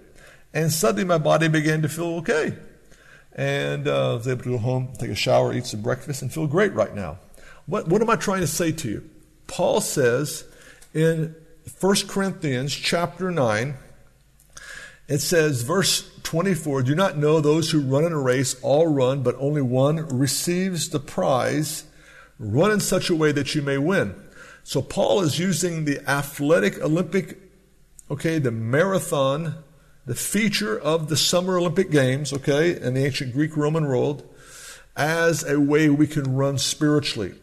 And 0.52 0.72
suddenly 0.72 1.04
my 1.04 1.20
body 1.20 1.48
began 1.48 1.84
to 1.84 1.90
feel 1.90 2.18
okay. 2.18 2.58
And 3.34 3.88
uh, 3.88 4.14
I 4.14 4.16
was 4.16 4.28
able 4.28 4.44
to 4.46 4.50
go 4.50 4.58
home, 4.58 4.94
take 4.98 5.12
a 5.12 5.16
shower, 5.16 5.54
eat 5.54 5.68
some 5.68 5.84
breakfast, 5.84 6.24
and 6.24 6.34
feel 6.34 6.48
great 6.48 6.74
right 6.74 6.96
now. 6.96 7.20
What, 7.70 7.88
what 7.88 8.02
am 8.02 8.10
I 8.10 8.16
trying 8.16 8.42
to 8.42 8.48
say 8.48 8.72
to 8.72 8.90
you? 8.90 9.10
Paul 9.46 9.80
says 9.80 10.44
in 10.92 11.36
1 11.80 11.96
Corinthians 12.08 12.74
chapter 12.74 13.30
9, 13.30 13.76
it 15.08 15.20
says, 15.20 15.62
verse 15.62 16.10
24, 16.24 16.82
Do 16.82 16.96
not 16.96 17.18
know 17.18 17.40
those 17.40 17.70
who 17.70 17.82
run 17.82 18.06
in 18.06 18.12
a 18.12 18.20
race 18.20 18.60
all 18.64 18.88
run, 18.88 19.22
but 19.22 19.36
only 19.38 19.62
one 19.62 19.98
receives 20.18 20.90
the 20.90 21.00
prize. 21.00 21.84
Run 22.40 22.72
in 22.72 22.80
such 22.80 23.12
a 23.12 23.16
way 23.16 23.32
that 23.32 23.54
you 23.54 23.62
may 23.62 23.78
win. 23.78 24.16
So 24.64 24.82
Paul 24.82 25.22
is 25.22 25.38
using 25.38 25.86
the 25.86 26.00
athletic 26.10 26.82
Olympic, 26.82 27.38
okay, 28.10 28.40
the 28.40 28.52
marathon, 28.52 29.56
the 30.08 30.16
feature 30.16 30.80
of 30.80 31.08
the 31.08 31.18
Summer 31.18 31.60
Olympic 31.60 31.92
Games, 31.92 32.34
okay, 32.34 32.82
in 32.82 32.96
the 32.96 33.06
ancient 33.06 33.34
Greek 33.34 33.56
Roman 33.56 33.88
world, 33.88 34.28
as 34.96 35.44
a 35.44 35.60
way 35.60 35.88
we 35.90 36.08
can 36.08 36.36
run 36.36 36.58
spiritually. 36.58 37.36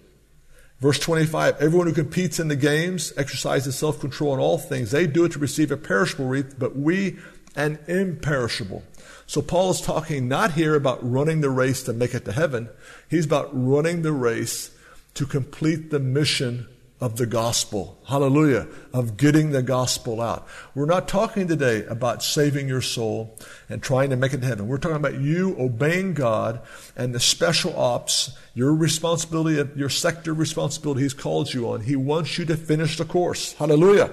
Verse 0.81 0.99
25, 0.99 1.57
everyone 1.61 1.87
who 1.87 1.95
competes 1.95 2.39
in 2.39 2.49
the 2.49 2.57
games 2.57 3.12
exercises 3.17 3.79
self 3.79 3.99
control 3.99 4.35
in 4.35 4.41
all 4.41 4.59
things. 4.59 4.91
They 4.91 5.07
do 5.07 5.25
it 5.25 5.33
to 5.33 5.39
receive 5.39 5.71
a 5.71 5.77
perishable 5.77 6.27
wreath, 6.27 6.59
but 6.59 6.77
we 6.77 7.17
an 7.55 7.79
imperishable. 7.89 8.83
So 9.27 9.41
Paul 9.41 9.71
is 9.71 9.81
talking 9.81 10.29
not 10.29 10.53
here 10.53 10.75
about 10.75 10.99
running 11.03 11.41
the 11.41 11.51
race 11.51 11.83
to 11.85 11.93
make 11.93 12.15
it 12.15 12.27
to 12.27 12.33
heaven. 12.33 12.69
He's 13.09 13.25
about 13.25 13.49
running 13.53 14.03
the 14.03 14.12
race 14.12 14.71
to 15.15 15.27
complete 15.27 15.91
the 15.91 15.99
mission 15.99 16.69
of 17.00 17.16
the 17.16 17.26
gospel. 17.26 17.98
Hallelujah. 18.06 18.68
Of 18.92 19.16
getting 19.16 19.50
the 19.50 19.62
gospel 19.62 20.20
out. 20.20 20.46
We're 20.74 20.87
not 20.87 21.09
talking 21.09 21.46
today 21.46 21.85
about 21.85 22.22
saving 22.22 22.68
your 22.68 22.80
soul 22.80 23.38
and 23.68 23.82
trying 23.82 24.11
to 24.11 24.16
make 24.16 24.32
it 24.32 24.40
to 24.40 24.46
heaven. 24.46 24.66
We're 24.66 24.78
talking 24.78 24.96
about 24.96 25.20
you 25.20 25.56
obeying 25.59 26.14
God 26.14 26.61
and 26.96 27.14
the 27.14 27.20
special 27.20 27.78
ops, 27.78 28.37
your 28.54 28.74
responsibility, 28.74 29.62
your 29.78 29.90
sector 29.90 30.32
responsibility 30.32 31.02
He's 31.02 31.14
called 31.14 31.52
you 31.52 31.68
on. 31.70 31.82
He 31.82 31.96
wants 31.96 32.38
you 32.38 32.46
to 32.46 32.56
finish 32.56 32.96
the 32.96 33.04
course. 33.04 33.52
Hallelujah. 33.52 34.11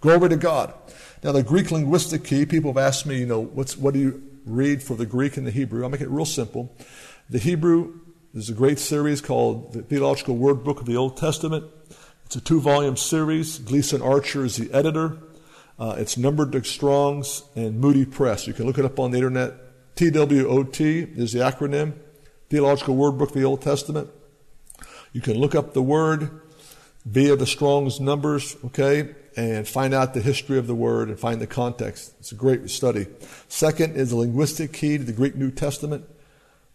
Glory 0.00 0.30
to 0.30 0.36
God. 0.36 0.72
Now, 1.22 1.32
the 1.32 1.42
Greek 1.42 1.70
linguistic 1.70 2.24
key, 2.24 2.44
people 2.46 2.70
have 2.72 2.78
asked 2.78 3.06
me, 3.06 3.18
you 3.18 3.26
know, 3.26 3.40
what's, 3.40 3.76
what 3.76 3.94
do 3.94 4.00
you 4.00 4.22
read 4.44 4.82
for 4.82 4.94
the 4.94 5.06
Greek 5.06 5.36
and 5.36 5.46
the 5.46 5.50
Hebrew? 5.50 5.82
I'll 5.82 5.90
make 5.90 6.02
it 6.02 6.10
real 6.10 6.26
simple. 6.26 6.76
The 7.30 7.38
Hebrew, 7.38 8.00
there's 8.34 8.50
a 8.50 8.54
great 8.54 8.78
series 8.78 9.22
called 9.22 9.72
the 9.72 9.82
Theological 9.82 10.36
Word 10.36 10.64
Book 10.64 10.80
of 10.80 10.86
the 10.86 10.96
Old 10.96 11.16
Testament. 11.16 11.64
It's 12.26 12.36
a 12.36 12.40
two 12.40 12.60
volume 12.60 12.96
series. 12.96 13.58
Gleason 13.58 14.00
Archer 14.00 14.44
is 14.44 14.56
the 14.56 14.72
editor. 14.72 15.18
Uh, 15.78 15.96
it's 15.98 16.16
numbered 16.16 16.52
to 16.52 16.64
Strong's 16.64 17.44
and 17.54 17.78
Moody 17.78 18.04
Press. 18.04 18.46
You 18.46 18.54
can 18.54 18.66
look 18.66 18.78
it 18.78 18.84
up 18.84 18.98
on 18.98 19.10
the 19.10 19.18
internet. 19.18 19.54
TWOT 19.96 20.80
is 20.80 21.32
the 21.32 21.40
acronym, 21.40 21.94
Theological 22.48 22.96
Word 22.96 23.12
Book 23.12 23.30
of 23.30 23.34
the 23.34 23.44
Old 23.44 23.62
Testament. 23.62 24.10
You 25.12 25.20
can 25.20 25.34
look 25.34 25.54
up 25.54 25.74
the 25.74 25.82
word 25.82 26.40
via 27.04 27.36
the 27.36 27.46
Strong's 27.46 28.00
numbers, 28.00 28.56
okay, 28.64 29.14
and 29.36 29.68
find 29.68 29.94
out 29.94 30.14
the 30.14 30.20
history 30.20 30.58
of 30.58 30.66
the 30.66 30.74
word 30.74 31.08
and 31.08 31.20
find 31.20 31.40
the 31.40 31.46
context. 31.46 32.14
It's 32.18 32.32
a 32.32 32.36
great 32.36 32.70
study. 32.70 33.06
Second 33.48 33.96
is 33.96 34.10
the 34.10 34.16
linguistic 34.16 34.72
key 34.72 34.98
to 34.98 35.04
the 35.04 35.12
Greek 35.12 35.36
New 35.36 35.50
Testament. 35.50 36.06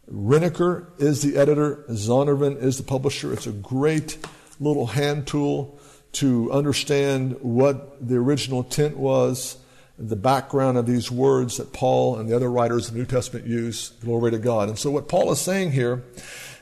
Rienecker 0.10 0.88
is 1.02 1.22
the 1.22 1.38
editor. 1.38 1.84
Zondervan 1.90 2.62
is 2.62 2.78
the 2.78 2.84
publisher. 2.84 3.34
It's 3.34 3.48
a 3.48 3.52
great 3.52 4.18
little 4.60 4.88
hand 4.88 5.28
tool 5.28 5.80
to 6.14 6.52
understand 6.52 7.38
what 7.42 8.06
the 8.06 8.16
original 8.16 8.62
intent 8.62 8.98
was, 8.98 9.58
the 9.98 10.16
background 10.16 10.78
of 10.78 10.86
these 10.86 11.12
words 11.12 11.58
that 11.58 11.74
Paul 11.74 12.18
and 12.18 12.30
the 12.30 12.36
other 12.36 12.50
writers 12.50 12.88
of 12.88 12.94
the 12.94 13.00
New 13.00 13.06
Testament 13.06 13.46
use. 13.46 13.90
Glory 14.02 14.32
to 14.32 14.40
God. 14.40 14.70
And 14.70 14.80
so, 14.80 14.92
what 14.92 15.08
Paul 15.08 15.32
is 15.32 15.42
saying 15.42 15.74
here 15.74 16.04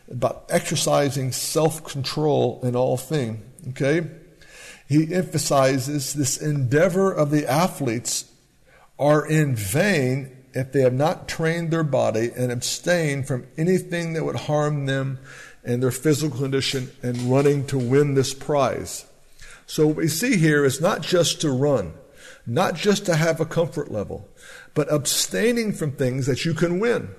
about 0.10 0.46
exercising 0.50 1.32
self 1.32 1.84
control 1.84 2.60
in 2.64 2.76
all 2.76 2.98
things, 2.98 3.44
okay, 3.70 4.08
he 4.88 5.14
emphasizes 5.14 6.14
this 6.14 6.42
endeavor 6.42 7.12
of 7.12 7.30
the 7.30 7.50
athletes 7.50 8.26
are 8.98 9.26
in 9.26 9.56
vain 9.56 10.36
if 10.54 10.72
they 10.72 10.82
have 10.82 10.94
not 10.94 11.28
trained 11.28 11.72
their 11.72 11.84
body 11.84 12.32
and 12.36 12.52
abstain 12.52 13.24
from 13.24 13.46
anything 13.58 14.14
that 14.14 14.26
would 14.26 14.36
harm 14.36 14.86
them 14.88 15.20
and 15.68 15.84
their 15.84 15.92
physical 15.92 16.40
condition 16.40 16.90
and 17.04 17.18
running 17.30 17.68
to 17.68 17.78
win 17.78 18.14
this 18.14 18.34
prize. 18.34 19.06
So 19.68 19.88
what 19.88 19.98
we 19.98 20.08
see 20.08 20.38
here 20.38 20.64
is 20.64 20.80
not 20.80 21.02
just 21.02 21.42
to 21.42 21.52
run, 21.52 21.94
not 22.48 22.76
just 22.76 23.06
to 23.06 23.16
have 23.16 23.42
a 23.42 23.46
comfort 23.46 23.92
level, 23.92 24.30
but 24.74 24.92
abstaining 24.92 25.74
from 25.74 25.92
things 25.92 26.26
that 26.26 26.46
you 26.46 26.54
can 26.54 26.80
win. 26.80 27.10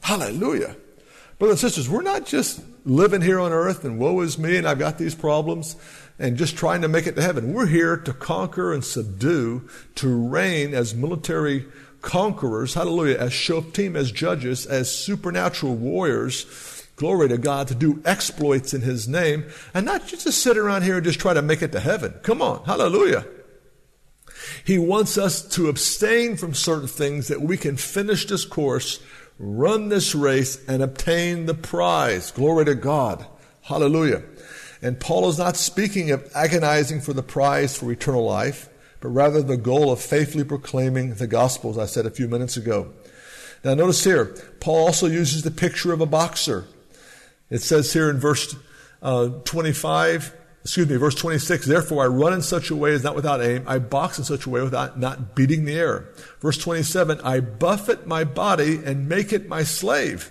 Hallelujah. 0.00 0.74
Brothers 1.38 1.62
and 1.62 1.70
sisters, 1.70 1.88
we're 1.88 2.02
not 2.02 2.24
just 2.24 2.62
living 2.86 3.20
here 3.20 3.38
on 3.38 3.52
earth 3.52 3.84
and 3.84 3.98
woe 3.98 4.20
is 4.20 4.38
me 4.38 4.56
and 4.56 4.66
I've 4.66 4.78
got 4.78 4.96
these 4.96 5.14
problems 5.14 5.76
and 6.18 6.38
just 6.38 6.56
trying 6.56 6.80
to 6.80 6.88
make 6.88 7.06
it 7.06 7.14
to 7.16 7.22
heaven. 7.22 7.52
We're 7.52 7.66
here 7.66 7.96
to 7.98 8.12
conquer 8.14 8.72
and 8.72 8.82
subdue, 8.82 9.68
to 9.96 10.08
reign 10.08 10.72
as 10.72 10.94
military 10.94 11.66
conquerors, 12.00 12.72
hallelujah, 12.72 13.18
as 13.18 13.32
shoftim, 13.32 13.96
as 13.96 14.10
judges, 14.10 14.64
as 14.64 14.90
supernatural 14.90 15.74
warriors 15.74 16.77
glory 16.98 17.28
to 17.28 17.38
God, 17.38 17.68
to 17.68 17.74
do 17.74 18.02
exploits 18.04 18.74
in 18.74 18.82
His 18.82 19.08
name, 19.08 19.44
and 19.72 19.86
not 19.86 20.06
just 20.06 20.24
to 20.24 20.32
sit 20.32 20.58
around 20.58 20.82
here 20.82 20.96
and 20.96 21.04
just 21.04 21.20
try 21.20 21.32
to 21.32 21.40
make 21.40 21.62
it 21.62 21.72
to 21.72 21.80
heaven. 21.80 22.14
Come 22.22 22.42
on, 22.42 22.64
hallelujah. 22.64 23.24
He 24.64 24.78
wants 24.78 25.16
us 25.16 25.42
to 25.54 25.68
abstain 25.68 26.36
from 26.36 26.54
certain 26.54 26.88
things 26.88 27.28
that 27.28 27.40
we 27.40 27.56
can 27.56 27.76
finish 27.76 28.26
this 28.26 28.44
course, 28.44 29.00
run 29.38 29.88
this 29.88 30.14
race, 30.14 30.62
and 30.66 30.82
obtain 30.82 31.46
the 31.46 31.54
prize. 31.54 32.30
Glory 32.32 32.64
to 32.66 32.74
God. 32.74 33.26
Hallelujah. 33.62 34.22
And 34.82 35.00
Paul 35.00 35.28
is 35.28 35.38
not 35.38 35.56
speaking 35.56 36.10
of 36.10 36.30
agonizing 36.34 37.00
for 37.00 37.12
the 37.12 37.22
prize 37.22 37.76
for 37.76 37.90
eternal 37.90 38.24
life, 38.24 38.68
but 39.00 39.08
rather 39.08 39.42
the 39.42 39.56
goal 39.56 39.92
of 39.92 40.00
faithfully 40.00 40.44
proclaiming 40.44 41.14
the 41.14 41.26
gospel, 41.26 41.70
as 41.70 41.78
I 41.78 41.86
said 41.86 42.06
a 42.06 42.10
few 42.10 42.28
minutes 42.28 42.56
ago. 42.56 42.92
Now 43.64 43.74
notice 43.74 44.04
here, 44.04 44.36
Paul 44.60 44.86
also 44.86 45.06
uses 45.06 45.42
the 45.42 45.50
picture 45.50 45.92
of 45.92 46.00
a 46.00 46.06
boxer. 46.06 46.66
It 47.50 47.62
says 47.62 47.92
here 47.92 48.10
in 48.10 48.18
verse 48.18 48.54
uh, 49.02 49.28
25, 49.44 50.34
excuse 50.62 50.88
me, 50.88 50.96
verse 50.96 51.14
26, 51.14 51.66
therefore 51.66 52.04
I 52.04 52.08
run 52.08 52.32
in 52.32 52.42
such 52.42 52.70
a 52.70 52.76
way 52.76 52.92
as 52.92 53.04
not 53.04 53.16
without 53.16 53.42
aim. 53.42 53.64
I 53.66 53.78
box 53.78 54.18
in 54.18 54.24
such 54.24 54.46
a 54.46 54.50
way 54.50 54.60
without 54.60 54.98
not 54.98 55.34
beating 55.34 55.64
the 55.64 55.74
air. 55.74 56.08
Verse 56.40 56.58
27, 56.58 57.20
I 57.22 57.40
buffet 57.40 58.06
my 58.06 58.24
body 58.24 58.80
and 58.84 59.08
make 59.08 59.32
it 59.32 59.48
my 59.48 59.62
slave, 59.62 60.30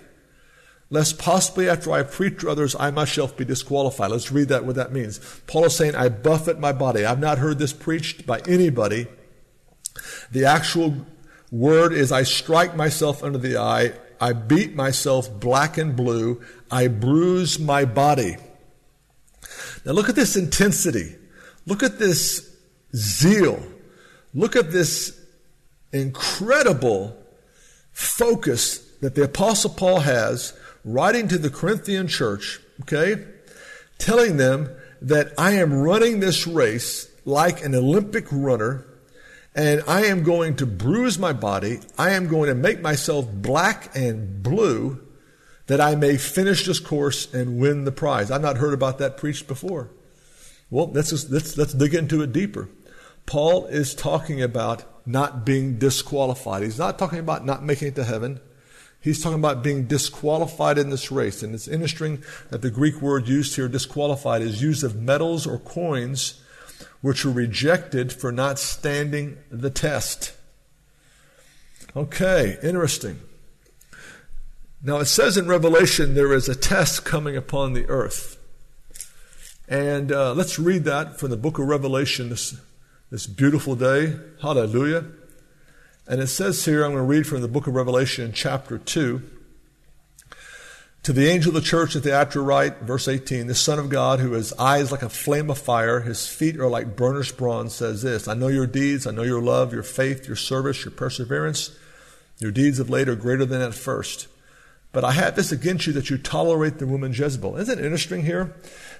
lest 0.90 1.18
possibly 1.18 1.68
after 1.68 1.90
I 1.90 2.02
preach 2.02 2.40
to 2.40 2.50
others, 2.50 2.76
I 2.78 2.90
myself 2.90 3.36
be 3.36 3.44
disqualified. 3.44 4.10
Let's 4.10 4.30
read 4.30 4.48
that, 4.48 4.64
what 4.64 4.76
that 4.76 4.92
means. 4.92 5.18
Paul 5.46 5.64
is 5.64 5.76
saying, 5.76 5.96
I 5.96 6.08
buffet 6.08 6.60
my 6.60 6.72
body. 6.72 7.04
I've 7.04 7.20
not 7.20 7.38
heard 7.38 7.58
this 7.58 7.72
preached 7.72 8.26
by 8.26 8.40
anybody. 8.46 9.08
The 10.30 10.44
actual 10.44 11.06
word 11.50 11.92
is 11.92 12.12
I 12.12 12.22
strike 12.22 12.76
myself 12.76 13.24
under 13.24 13.38
the 13.38 13.56
eye. 13.58 13.92
I 14.20 14.32
beat 14.32 14.74
myself 14.74 15.40
black 15.40 15.78
and 15.78 15.94
blue. 15.94 16.42
I 16.70 16.88
bruise 16.88 17.58
my 17.58 17.84
body. 17.84 18.36
Now 19.84 19.92
look 19.92 20.08
at 20.08 20.16
this 20.16 20.36
intensity. 20.36 21.14
Look 21.66 21.82
at 21.82 21.98
this 21.98 22.56
zeal. 22.94 23.62
Look 24.34 24.56
at 24.56 24.72
this 24.72 25.18
incredible 25.92 27.16
focus 27.92 28.78
that 29.00 29.14
the 29.14 29.24
Apostle 29.24 29.70
Paul 29.70 30.00
has 30.00 30.58
writing 30.84 31.28
to 31.28 31.38
the 31.38 31.50
Corinthian 31.50 32.08
church, 32.08 32.60
okay, 32.82 33.24
telling 33.98 34.36
them 34.36 34.70
that 35.00 35.32
I 35.38 35.52
am 35.52 35.72
running 35.72 36.20
this 36.20 36.46
race 36.46 37.08
like 37.24 37.64
an 37.64 37.74
Olympic 37.74 38.26
runner 38.30 38.86
and 39.54 39.82
I 39.88 40.04
am 40.06 40.22
going 40.22 40.56
to 40.56 40.66
bruise 40.66 41.18
my 41.18 41.32
body. 41.32 41.80
I 41.96 42.10
am 42.10 42.28
going 42.28 42.48
to 42.48 42.54
make 42.54 42.80
myself 42.80 43.26
black 43.30 43.96
and 43.96 44.42
blue 44.42 45.04
that 45.66 45.80
I 45.80 45.94
may 45.94 46.16
finish 46.16 46.64
this 46.64 46.80
course 46.80 47.32
and 47.32 47.58
win 47.58 47.84
the 47.84 47.92
prize. 47.92 48.30
I've 48.30 48.42
not 48.42 48.56
heard 48.56 48.74
about 48.74 48.98
that 48.98 49.16
preached 49.16 49.46
before. 49.46 49.90
Well, 50.70 50.90
let's, 50.92 51.10
just, 51.10 51.30
let's, 51.30 51.56
let's 51.56 51.74
dig 51.74 51.94
into 51.94 52.22
it 52.22 52.32
deeper. 52.32 52.68
Paul 53.26 53.66
is 53.66 53.94
talking 53.94 54.42
about 54.42 54.84
not 55.06 55.44
being 55.44 55.78
disqualified. 55.78 56.62
He's 56.62 56.78
not 56.78 56.98
talking 56.98 57.18
about 57.18 57.44
not 57.44 57.62
making 57.62 57.88
it 57.88 57.94
to 57.96 58.04
heaven. 58.04 58.40
He's 59.00 59.22
talking 59.22 59.38
about 59.38 59.62
being 59.62 59.86
disqualified 59.86 60.78
in 60.78 60.90
this 60.90 61.10
race. 61.12 61.42
And 61.42 61.54
it's 61.54 61.68
interesting 61.68 62.22
that 62.50 62.62
the 62.62 62.70
Greek 62.70 63.00
word 63.00 63.28
used 63.28 63.54
here, 63.56 63.68
disqualified, 63.68 64.42
is 64.42 64.62
used 64.62 64.82
of 64.84 64.96
medals 64.96 65.46
or 65.46 65.58
coins 65.58 66.42
which 67.00 67.24
were 67.24 67.32
rejected 67.32 68.12
for 68.12 68.32
not 68.32 68.58
standing 68.58 69.38
the 69.50 69.70
test. 69.70 70.32
Okay, 71.96 72.58
interesting. 72.62 73.20
Now 74.82 74.98
it 74.98 75.06
says 75.06 75.36
in 75.36 75.48
Revelation 75.48 76.14
there 76.14 76.32
is 76.32 76.48
a 76.48 76.54
test 76.54 77.04
coming 77.04 77.36
upon 77.36 77.72
the 77.72 77.88
earth. 77.88 78.36
And 79.68 80.12
uh, 80.12 80.32
let's 80.32 80.58
read 80.58 80.84
that 80.84 81.18
from 81.18 81.30
the 81.30 81.36
book 81.36 81.58
of 81.58 81.66
Revelation 81.66 82.30
this, 82.30 82.56
this 83.10 83.26
beautiful 83.26 83.76
day. 83.76 84.16
Hallelujah. 84.40 85.04
And 86.06 86.22
it 86.22 86.28
says 86.28 86.64
here, 86.64 86.84
I'm 86.84 86.92
going 86.92 87.02
to 87.02 87.06
read 87.06 87.26
from 87.26 87.42
the 87.42 87.48
book 87.48 87.66
of 87.66 87.74
Revelation, 87.74 88.32
chapter 88.32 88.78
2. 88.78 89.37
To 91.04 91.12
the 91.12 91.28
angel 91.28 91.56
of 91.56 91.62
the 91.62 91.66
church 91.66 91.96
at 91.96 92.02
the 92.02 92.10
Thyatira, 92.10 92.76
verse 92.82 93.08
18, 93.08 93.46
the 93.46 93.54
Son 93.54 93.78
of 93.78 93.88
God, 93.88 94.20
who 94.20 94.32
has 94.32 94.52
eyes 94.54 94.92
like 94.92 95.02
a 95.02 95.08
flame 95.08 95.48
of 95.48 95.58
fire, 95.58 96.00
his 96.00 96.26
feet 96.26 96.58
are 96.58 96.68
like 96.68 96.96
burnished 96.96 97.36
bronze, 97.36 97.74
says 97.74 98.02
this 98.02 98.28
I 98.28 98.34
know 98.34 98.48
your 98.48 98.66
deeds, 98.66 99.06
I 99.06 99.12
know 99.12 99.22
your 99.22 99.40
love, 99.40 99.72
your 99.72 99.82
faith, 99.82 100.26
your 100.26 100.36
service, 100.36 100.84
your 100.84 100.92
perseverance. 100.92 101.76
Your 102.38 102.52
deeds 102.52 102.78
of 102.78 102.88
late 102.88 103.08
are 103.08 103.16
greater 103.16 103.44
than 103.44 103.62
at 103.62 103.74
first. 103.74 104.28
But 104.92 105.04
I 105.04 105.12
have 105.12 105.36
this 105.36 105.52
against 105.52 105.86
you 105.86 105.92
that 105.94 106.08
you 106.08 106.18
tolerate 106.18 106.78
the 106.78 106.86
woman 106.86 107.12
Jezebel. 107.12 107.56
Isn't 107.56 107.78
it 107.78 107.84
interesting 107.84 108.24
here 108.24 108.54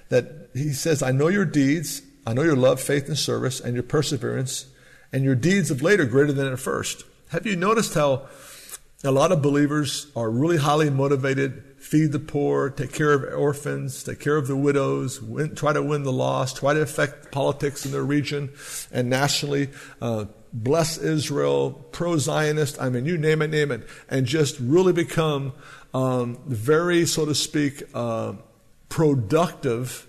that 0.09 0.49
he 0.53 0.71
says, 0.71 1.01
I 1.01 1.11
know 1.11 1.27
your 1.27 1.45
deeds, 1.45 2.01
I 2.27 2.33
know 2.33 2.43
your 2.43 2.55
love, 2.55 2.79
faith, 2.81 3.07
and 3.07 3.17
service, 3.17 3.59
and 3.59 3.73
your 3.73 3.83
perseverance, 3.83 4.67
and 5.11 5.23
your 5.23 5.35
deeds 5.35 5.71
of 5.71 5.81
late 5.81 5.99
are 5.99 6.05
greater 6.05 6.33
than 6.33 6.51
at 6.51 6.59
first. 6.59 7.03
Have 7.29 7.45
you 7.45 7.55
noticed 7.55 7.93
how 7.93 8.27
a 9.03 9.11
lot 9.11 9.31
of 9.31 9.41
believers 9.41 10.07
are 10.15 10.29
really 10.29 10.57
highly 10.57 10.89
motivated, 10.89 11.63
feed 11.79 12.11
the 12.11 12.19
poor, 12.19 12.69
take 12.69 12.91
care 12.91 13.13
of 13.13 13.23
orphans, 13.33 14.03
take 14.03 14.19
care 14.19 14.35
of 14.35 14.47
the 14.47 14.55
widows, 14.55 15.21
win, 15.21 15.55
try 15.55 15.73
to 15.73 15.81
win 15.81 16.03
the 16.03 16.11
lost, 16.11 16.57
try 16.57 16.73
to 16.73 16.81
affect 16.81 17.31
politics 17.31 17.85
in 17.85 17.91
their 17.91 18.03
region 18.03 18.51
and 18.91 19.09
nationally, 19.09 19.69
uh, 20.01 20.25
bless 20.51 20.97
Israel, 20.97 21.71
pro 21.91 22.17
Zionist, 22.17 22.81
I 22.81 22.89
mean, 22.89 23.05
you 23.05 23.17
name 23.17 23.41
it, 23.41 23.49
name 23.49 23.71
it, 23.71 23.87
and 24.09 24.25
just 24.25 24.59
really 24.59 24.93
become 24.93 25.53
um, 25.93 26.39
very, 26.45 27.05
so 27.05 27.25
to 27.25 27.33
speak, 27.33 27.83
uh, 27.93 28.33
productive 28.89 30.07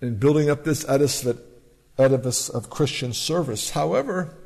in 0.00 0.16
building 0.16 0.50
up 0.50 0.64
this 0.64 0.88
edifice 0.88 2.48
of 2.48 2.70
Christian 2.70 3.12
service. 3.12 3.70
However, 3.70 4.36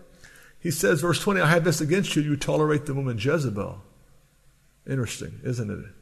he 0.60 0.70
says, 0.70 1.00
verse 1.00 1.20
20, 1.20 1.40
I 1.40 1.48
have 1.48 1.64
this 1.64 1.80
against 1.80 2.14
you, 2.16 2.22
you 2.22 2.36
tolerate 2.36 2.86
the 2.86 2.94
woman 2.94 3.18
Jezebel. 3.18 3.82
Interesting, 4.88 5.40
isn't 5.42 5.70
it? 5.70 6.01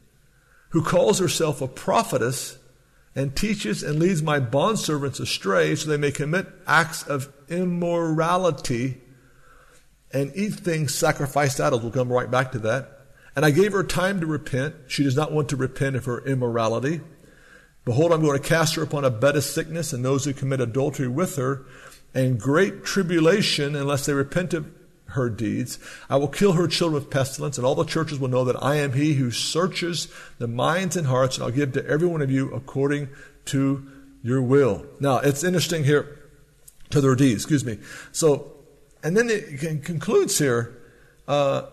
Who 0.71 0.83
calls 0.83 1.19
herself 1.19 1.61
a 1.61 1.69
prophetess 1.69 2.59
and 3.15 3.37
teaches 3.37 3.83
and 3.83 3.99
leads 3.99 4.23
my 4.23 4.41
bondservants 4.41 5.21
astray 5.21 5.75
so 5.75 5.89
they 5.89 5.97
may 5.97 6.13
commit 6.13 6.47
acts 6.67 7.03
of 7.03 7.33
immorality 7.49 9.01
and 10.13 10.33
eat 10.35 10.55
things 10.55 10.95
sacrificed 10.95 11.61
idols. 11.61 11.83
We'll 11.83 11.93
come 11.93 12.11
right 12.11 12.31
back 12.31 12.53
to 12.53 12.59
that. 12.61 13.01
And 13.37 13.45
I 13.45 13.51
gave 13.51 13.73
her 13.73 13.85
time 13.85 14.21
to 14.21 14.27
repent. 14.27 14.75
She 14.89 15.05
does 15.05 15.17
not 15.17 15.33
want 15.33 15.49
to 15.51 15.57
repent 15.57 15.97
of 15.97 16.05
her 16.05 16.25
immorality. 16.25 17.01
Behold, 17.85 18.13
I'm 18.13 18.23
going 18.23 18.41
to 18.41 18.49
cast 18.49 18.75
her 18.75 18.83
upon 18.83 19.05
a 19.05 19.11
bed 19.11 19.37
of 19.37 19.45
sickness 19.45 19.93
and 19.93 20.05
those 20.05 20.25
who 20.25 20.33
commit 20.33 20.61
adultery 20.61 21.09
with 21.09 21.37
her, 21.37 21.65
and 22.13 22.41
great 22.41 22.85
tribulation 22.85 23.77
unless 23.77 24.07
they 24.07 24.13
repent 24.13 24.53
of 24.53 24.71
her 25.11 25.29
deeds. 25.29 25.79
I 26.09 26.17
will 26.17 26.29
kill 26.29 26.53
her 26.53 26.67
children 26.67 27.03
with 27.03 27.11
pestilence, 27.11 27.57
and 27.57 27.67
all 27.67 27.75
the 27.75 27.85
churches 27.85 28.19
will 28.19 28.29
know 28.29 28.45
that 28.45 28.63
I 28.63 28.77
am 28.77 28.93
he 28.93 29.15
who 29.15 29.31
searches 29.31 30.09
the 30.39 30.49
minds 30.49 30.97
and 30.97 31.07
hearts, 31.07 31.37
and 31.37 31.45
I'll 31.45 31.51
give 31.51 31.73
to 31.73 31.87
every 31.87 32.09
one 32.09 32.23
of 32.23 32.31
you 32.31 32.53
according 32.53 33.09
to 33.47 33.87
your 34.23 34.43
will. 34.43 34.87
Now, 34.99 35.19
it's 35.19 35.45
interesting 35.45 35.85
here, 35.85 36.19
to 36.91 37.01
their 37.01 37.15
deeds, 37.15 37.43
excuse 37.43 37.65
me. 37.65 37.79
So, 38.13 38.53
and 39.03 39.17
then 39.17 39.31
it 39.31 39.85
concludes 39.85 40.39
here, 40.39 40.77
uh, 41.29 41.67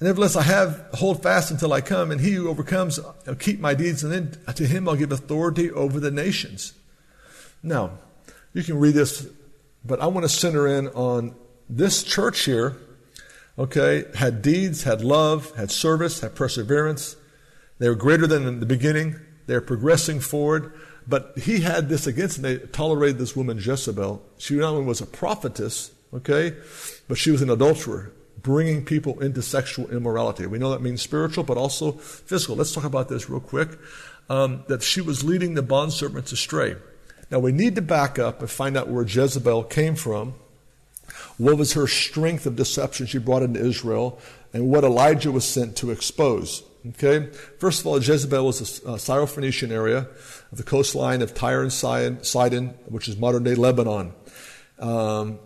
Nevertheless, 0.00 0.36
I 0.36 0.42
have 0.42 0.88
hold 0.94 1.22
fast 1.24 1.50
until 1.50 1.72
I 1.72 1.80
come, 1.80 2.12
and 2.12 2.20
he 2.20 2.32
who 2.32 2.48
overcomes, 2.48 3.00
I'll 3.26 3.34
keep 3.34 3.58
my 3.58 3.74
deeds, 3.74 4.04
and 4.04 4.12
then 4.12 4.54
to 4.54 4.66
him 4.66 4.88
I'll 4.88 4.94
give 4.94 5.10
authority 5.10 5.72
over 5.72 5.98
the 5.98 6.12
nations. 6.12 6.72
Now, 7.64 7.98
you 8.52 8.62
can 8.62 8.78
read 8.78 8.94
this, 8.94 9.26
but 9.84 10.00
I 10.00 10.06
want 10.06 10.24
to 10.24 10.28
center 10.28 10.68
in 10.68 10.86
on 10.88 11.34
this 11.68 12.02
church 12.02 12.44
here. 12.44 12.76
Okay, 13.58 14.04
had 14.14 14.40
deeds, 14.40 14.84
had 14.84 15.02
love, 15.02 15.54
had 15.56 15.72
service, 15.72 16.20
had 16.20 16.36
perseverance. 16.36 17.16
They 17.78 17.88
were 17.88 17.96
greater 17.96 18.26
than 18.26 18.46
in 18.46 18.60
the 18.60 18.66
beginning. 18.66 19.16
They're 19.46 19.60
progressing 19.60 20.20
forward. 20.20 20.72
But 21.08 21.38
he 21.38 21.60
had 21.60 21.88
this 21.88 22.06
against 22.06 22.40
them. 22.40 22.42
They 22.42 22.58
tolerated 22.66 23.18
this 23.18 23.34
woman 23.34 23.58
Jezebel. 23.58 24.22
She 24.36 24.54
not 24.54 24.74
only 24.74 24.84
was 24.84 25.00
a 25.00 25.06
prophetess, 25.06 25.90
okay, 26.12 26.54
but 27.08 27.18
she 27.18 27.30
was 27.30 27.42
an 27.42 27.50
adulterer 27.50 28.12
bringing 28.42 28.84
people 28.84 29.18
into 29.20 29.42
sexual 29.42 29.90
immorality. 29.90 30.46
We 30.46 30.58
know 30.58 30.70
that 30.70 30.82
means 30.82 31.02
spiritual, 31.02 31.44
but 31.44 31.56
also 31.56 31.92
physical. 31.92 32.56
Let's 32.56 32.72
talk 32.72 32.84
about 32.84 33.08
this 33.08 33.28
real 33.28 33.40
quick. 33.40 33.70
Um, 34.30 34.64
that 34.68 34.82
she 34.82 35.00
was 35.00 35.24
leading 35.24 35.54
the 35.54 35.62
bondservants 35.62 36.32
astray. 36.32 36.76
Now 37.30 37.38
we 37.38 37.50
need 37.50 37.74
to 37.76 37.82
back 37.82 38.18
up 38.18 38.40
and 38.40 38.50
find 38.50 38.76
out 38.76 38.88
where 38.88 39.04
Jezebel 39.04 39.64
came 39.64 39.96
from. 39.96 40.34
What 41.38 41.56
was 41.56 41.72
her 41.72 41.86
strength 41.86 42.46
of 42.46 42.56
deception 42.56 43.06
she 43.06 43.18
brought 43.18 43.42
into 43.42 43.60
Israel, 43.60 44.20
and 44.52 44.68
what 44.68 44.84
Elijah 44.84 45.30
was 45.30 45.44
sent 45.44 45.76
to 45.76 45.90
expose. 45.90 46.62
Okay, 46.86 47.30
first 47.58 47.80
of 47.80 47.86
all, 47.86 48.00
Jezebel 48.00 48.46
was 48.46 48.60
a, 48.60 48.92
Syrophoenician 48.92 49.70
area 49.70 50.08
of 50.52 50.58
the 50.58 50.62
coastline 50.62 51.22
of 51.22 51.34
Tyre 51.34 51.62
and 51.62 51.72
Sidon, 51.72 52.68
which 52.86 53.08
is 53.08 53.16
modern 53.16 53.42
day 53.44 53.54
Lebanon. 53.54 54.12
Um, 54.78 55.38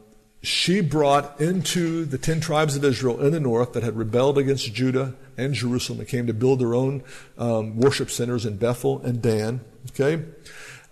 she 0.42 0.80
brought 0.80 1.40
into 1.40 2.04
the 2.04 2.18
ten 2.18 2.40
tribes 2.40 2.76
of 2.76 2.84
Israel 2.84 3.20
in 3.20 3.32
the 3.32 3.40
north 3.40 3.72
that 3.72 3.82
had 3.82 3.96
rebelled 3.96 4.38
against 4.38 4.72
Judah 4.74 5.14
and 5.36 5.54
Jerusalem 5.54 6.00
and 6.00 6.08
came 6.08 6.26
to 6.26 6.34
build 6.34 6.60
their 6.60 6.74
own 6.74 7.02
um, 7.38 7.76
worship 7.76 8.10
centers 8.10 8.44
in 8.44 8.56
Bethel 8.56 9.00
and 9.02 9.22
Dan. 9.22 9.62
Okay, 9.90 10.22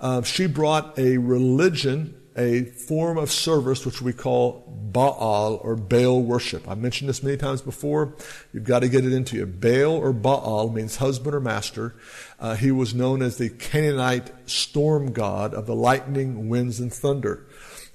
uh, 0.01 0.23
she 0.23 0.47
brought 0.47 0.99
a 0.99 1.19
religion, 1.19 2.20
a 2.41 2.65
form 2.65 3.19
of 3.19 3.31
service 3.31 3.85
which 3.85 4.01
we 4.01 4.15
call 4.15 4.65
Baal 4.67 5.61
or 5.63 5.77
Baal 5.77 6.23
worship. 6.23 6.67
I've 6.67 6.79
mentioned 6.79 7.11
this 7.11 7.23
many 7.23 7.37
times 7.37 7.61
before. 7.61 8.15
You've 8.53 8.65
got 8.65 8.81
to 8.81 8.89
get 8.89 9.05
it 9.05 9.13
into 9.13 9.37
you. 9.37 9.47
Baal 9.47 9.93
or 9.93 10.13
Baal 10.15 10.71
means 10.71 10.97
husband 10.97 11.35
or 11.35 11.41
master. 11.41 11.95
Uh, 12.39 12.55
he 12.55 12.71
was 12.71 12.95
known 12.95 13.21
as 13.21 13.37
the 13.37 13.51
Canaanite 13.51 14.33
storm 14.49 15.13
god 15.13 15.53
of 15.53 15.67
the 15.67 15.75
lightning, 15.75 16.49
winds, 16.49 16.81
and 16.81 16.93
thunder. 16.93 17.47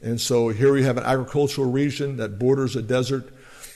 And 0.01 0.21
so 0.21 0.49
here 0.49 0.71
we 0.71 0.83
have 0.83 0.97
an 0.97 1.03
agricultural 1.03 1.71
region 1.71 2.17
that 2.17 2.37
borders 2.37 2.75
a 2.75 2.83
desert, 2.83 3.29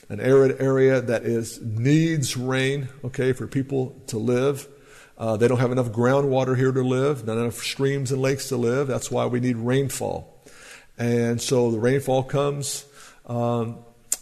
an 0.07 0.19
arid 0.19 0.61
area 0.61 1.01
that 1.01 1.23
is 1.23 1.59
needs 1.61 2.37
rain, 2.37 2.89
okay, 3.03 3.33
for 3.33 3.47
people 3.47 3.99
to 4.07 4.19
live. 4.19 4.67
Uh, 5.17 5.35
they 5.35 5.47
don't 5.47 5.59
have 5.59 5.71
enough 5.71 5.87
groundwater 5.87 6.55
here 6.55 6.71
to 6.71 6.81
live, 6.81 7.25
not 7.25 7.37
enough 7.37 7.55
streams 7.55 8.11
and 8.11 8.21
lakes 8.21 8.49
to 8.49 8.55
live. 8.55 8.87
That's 8.87 9.09
why 9.09 9.25
we 9.25 9.39
need 9.39 9.57
rainfall. 9.57 10.28
And 10.99 11.41
so 11.41 11.71
the 11.71 11.79
rainfall 11.79 12.23
comes, 12.23 12.85
um, 13.25 13.77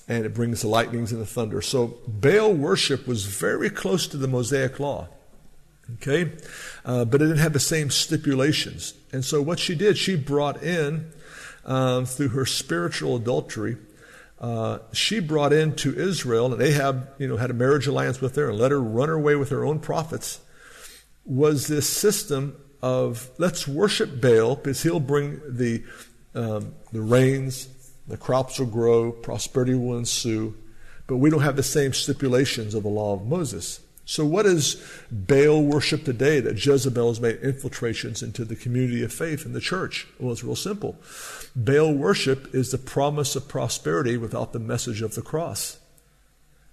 and 0.07 0.25
it 0.25 0.33
brings 0.33 0.61
the 0.61 0.67
lightnings 0.67 1.11
and 1.11 1.19
the 1.19 1.25
thunder. 1.25 1.61
So 1.61 1.97
Baal 2.07 2.53
worship 2.53 3.07
was 3.07 3.25
very 3.25 3.69
close 3.69 4.07
to 4.07 4.17
the 4.17 4.27
Mosaic 4.27 4.79
law. 4.79 5.09
Okay? 5.95 6.31
Uh, 6.85 7.03
but 7.03 7.21
it 7.21 7.25
didn't 7.25 7.39
have 7.39 7.53
the 7.53 7.59
same 7.59 7.89
stipulations. 7.89 8.93
And 9.11 9.25
so 9.25 9.41
what 9.41 9.59
she 9.59 9.73
did, 9.73 9.97
she 9.97 10.15
brought 10.15 10.61
in 10.61 11.11
um, 11.65 12.05
through 12.05 12.29
her 12.29 12.45
spiritual 12.45 13.15
adultery, 13.15 13.77
uh, 14.39 14.79
she 14.93 15.19
brought 15.19 15.51
into 15.51 15.97
Israel, 15.97 16.53
and 16.53 16.61
Ahab, 16.61 17.09
you 17.17 17.27
know, 17.27 17.37
had 17.37 17.49
a 17.49 17.55
marriage 17.55 17.87
alliance 17.87 18.21
with 18.21 18.35
her 18.35 18.49
and 18.49 18.59
let 18.59 18.69
her 18.69 18.81
run 18.81 19.09
her 19.09 19.19
way 19.19 19.35
with 19.35 19.49
her 19.49 19.65
own 19.65 19.79
prophets, 19.79 20.39
was 21.25 21.67
this 21.67 21.89
system 21.89 22.55
of 22.81 23.31
let's 23.39 23.67
worship 23.67 24.21
Baal 24.21 24.55
because 24.55 24.83
he'll 24.83 24.99
bring 24.99 25.41
the, 25.49 25.83
um, 26.37 26.75
the 26.91 27.01
rains, 27.01 27.67
the 28.07 28.17
crops 28.17 28.59
will 28.59 28.67
grow, 28.67 29.11
prosperity 29.11 29.73
will 29.73 29.97
ensue. 29.97 30.55
but 31.07 31.17
we 31.17 31.29
don't 31.29 31.41
have 31.41 31.55
the 31.55 31.63
same 31.63 31.93
stipulations 31.93 32.73
of 32.73 32.83
the 32.83 32.89
law 32.89 33.13
of 33.13 33.25
Moses. 33.25 33.79
So, 34.05 34.23
what 34.25 34.45
is 34.45 34.81
Baal 35.11 35.61
worship 35.63 36.05
today 36.05 36.39
that 36.39 36.65
Jezebel 36.65 37.09
has 37.09 37.19
made 37.19 37.41
infiltrations 37.41 38.23
into 38.23 38.45
the 38.45 38.55
community 38.55 39.03
of 39.03 39.11
faith 39.11 39.45
in 39.45 39.51
the 39.51 39.59
church? 39.59 40.07
Well, 40.17 40.31
it's 40.31 40.45
real 40.45 40.55
simple. 40.55 40.97
Baal 41.55 41.93
worship 41.93 42.53
is 42.55 42.71
the 42.71 42.77
promise 42.77 43.35
of 43.35 43.49
prosperity 43.49 44.15
without 44.15 44.53
the 44.53 44.59
message 44.59 45.01
of 45.01 45.15
the 45.15 45.21
cross. 45.21 45.77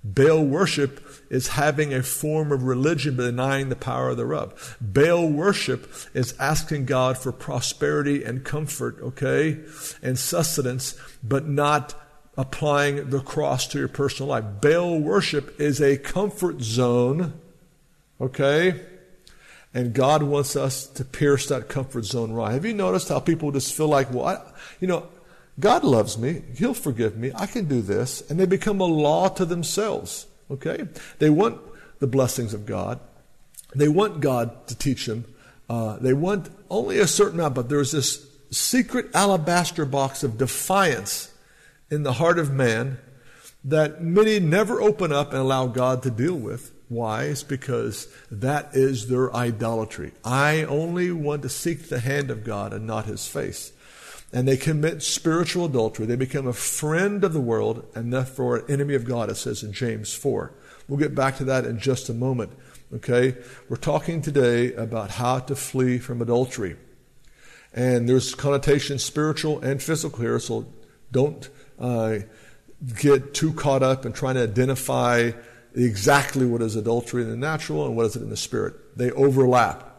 Baal 0.05 0.45
worship 0.45 1.01
is 1.31 1.49
having 1.49 1.95
a 1.95 2.03
form 2.03 2.53
of 2.53 2.64
religion 2.64 3.17
but 3.17 3.23
denying 3.25 3.71
the 3.71 3.77
power 3.77 4.14
thereof. 4.14 4.77
Baal 4.81 5.27
worship 5.27 5.90
is 6.12 6.35
asking 6.38 6.85
God 6.85 7.17
for 7.17 7.33
prosperity 7.33 8.23
and 8.23 8.45
comfort, 8.45 8.99
okay, 9.01 9.61
and 10.03 10.19
sustenance, 10.19 10.99
but 11.23 11.49
not 11.49 11.95
applying 12.37 13.09
the 13.09 13.21
cross 13.21 13.67
to 13.69 13.79
your 13.79 13.88
personal 13.88 14.29
life. 14.29 14.45
Baal 14.61 14.99
worship 14.99 15.59
is 15.59 15.81
a 15.81 15.97
comfort 15.97 16.61
zone, 16.61 17.33
okay? 18.21 18.83
And 19.73 19.95
God 19.95 20.23
wants 20.23 20.55
us 20.55 20.87
to 20.87 21.05
pierce 21.05 21.49
that 21.49 21.69
comfort 21.69 22.05
zone 22.05 22.33
right. 22.33 22.53
Have 22.53 22.67
you 22.67 22.75
noticed 22.75 23.09
how 23.09 23.21
people 23.21 23.53
just 23.53 23.75
feel 23.75 23.88
like, 23.88 24.12
well, 24.12 24.27
I, 24.27 24.53
you 24.81 24.87
know, 24.87 25.09
God 25.59 25.85
loves 25.85 26.19
me. 26.19 26.43
He'll 26.57 26.75
forgive 26.75 27.17
me. 27.17 27.31
I 27.35 27.47
can 27.47 27.67
do 27.67 27.81
this. 27.81 28.29
And 28.29 28.38
they 28.38 28.47
become 28.47 28.81
a 28.81 28.85
law 28.85 29.29
to 29.29 29.45
themselves. 29.45 30.27
Okay? 30.51 30.88
They 31.19 31.31
want 31.31 31.61
the 32.01 32.07
blessings 32.07 32.55
of 32.55 32.67
God. 32.67 33.01
They 33.75 33.88
want 33.88 34.21
God 34.21 34.67
to 34.69 34.77
teach 34.77 35.07
them. 35.07 35.25
Uh, 35.69 35.97
they 35.99 36.12
want 36.12 36.51
only 36.71 36.99
a 36.99 37.07
certain 37.07 37.40
amount, 37.40 37.55
but 37.55 37.69
there's 37.69 37.93
this 37.93 38.27
secret 38.51 39.07
alabaster 39.14 39.85
box 39.85 40.23
of 40.23 40.38
defiance 40.38 41.33
in 41.90 42.03
the 42.03 42.14
heart 42.14 42.38
of 42.38 42.53
man 42.53 42.99
that 43.64 44.03
many 44.03 44.38
never 44.38 44.81
open 44.81 45.12
up 45.12 45.31
and 45.31 45.38
allow 45.38 45.67
God 45.67 46.03
to 46.03 46.11
deal 46.11 46.35
with. 46.35 46.73
Why? 46.88 47.25
It's 47.25 47.43
because 47.43 48.09
that 48.31 48.71
is 48.75 49.09
their 49.09 49.35
idolatry. 49.35 50.12
I 50.25 50.64
only 50.64 51.11
want 51.11 51.43
to 51.43 51.49
seek 51.49 51.88
the 51.88 52.01
hand 52.01 52.31
of 52.31 52.45
God 52.45 52.73
and 52.73 52.87
not 52.87 53.07
his 53.07 53.27
face 53.27 53.73
and 54.35 54.49
they 54.49 54.57
commit 54.57 55.01
spiritual 55.01 55.64
adultery. 55.64 56.07
They 56.07 56.16
become 56.16 56.49
a 56.49 56.53
friend 56.53 57.23
of 57.23 57.33
the 57.33 57.40
world 57.40 57.87
and 57.94 58.12
therefore 58.12 58.57
an 58.57 58.64
enemy 58.68 58.97
of 58.97 59.05
God, 59.05 59.31
it 59.31 59.37
says 59.37 59.62
in 59.62 59.73
James 59.73 60.12
4. 60.12 60.53
We'll 60.88 60.99
get 60.99 61.14
back 61.14 61.37
to 61.37 61.44
that 61.44 61.64
in 61.64 61.79
just 61.79 62.09
a 62.09 62.14
moment. 62.14 62.51
Okay? 62.92 63.37
We're 63.68 63.77
talking 63.77 64.23
today 64.23 64.75
about 64.75 65.11
how 65.11 65.38
to 65.38 65.55
flee 65.55 65.99
from 65.99 66.20
adultery. 66.20 66.75
And 67.73 68.09
there's 68.09 68.35
connotation 68.35 68.99
spiritual 68.99 69.61
and 69.61 69.81
physical 69.81 70.18
here, 70.18 70.40
so 70.40 70.66
don't 71.12 71.49
uh, 71.79 72.18
get 73.01 73.35
too 73.35 73.53
caught 73.53 73.85
up 73.85 74.05
in 74.05 74.12
trying 74.12 74.35
to 74.35 74.42
identify 74.42 75.31
exactly 75.77 76.44
what 76.44 76.61
is 76.61 76.75
adultery 76.75 77.23
in 77.23 77.31
the 77.31 77.37
natural 77.37 77.87
and 77.87 77.97
what 77.97 78.07
is 78.07 78.16
it 78.16 78.23
in 78.23 78.31
the 78.31 78.37
spirit. 78.37 78.99
They 78.99 79.12
overlap. 79.12 79.92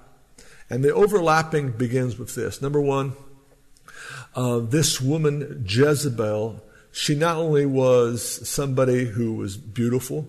And 0.69 0.84
the 0.84 0.93
overlapping 0.93 1.71
begins 1.71 2.17
with 2.17 2.36
this. 2.36 2.62
Number 2.62 2.82
one, 2.82 3.13
uh, 4.36 4.60
this 4.60 5.00
woman, 5.00 5.65
Jezebel, 5.68 6.62
she 6.91 7.15
not 7.15 7.38
only 7.38 7.65
was 7.65 8.48
somebody 8.48 9.06
who 9.06 9.34
was 9.34 9.58
beautiful, 9.58 10.28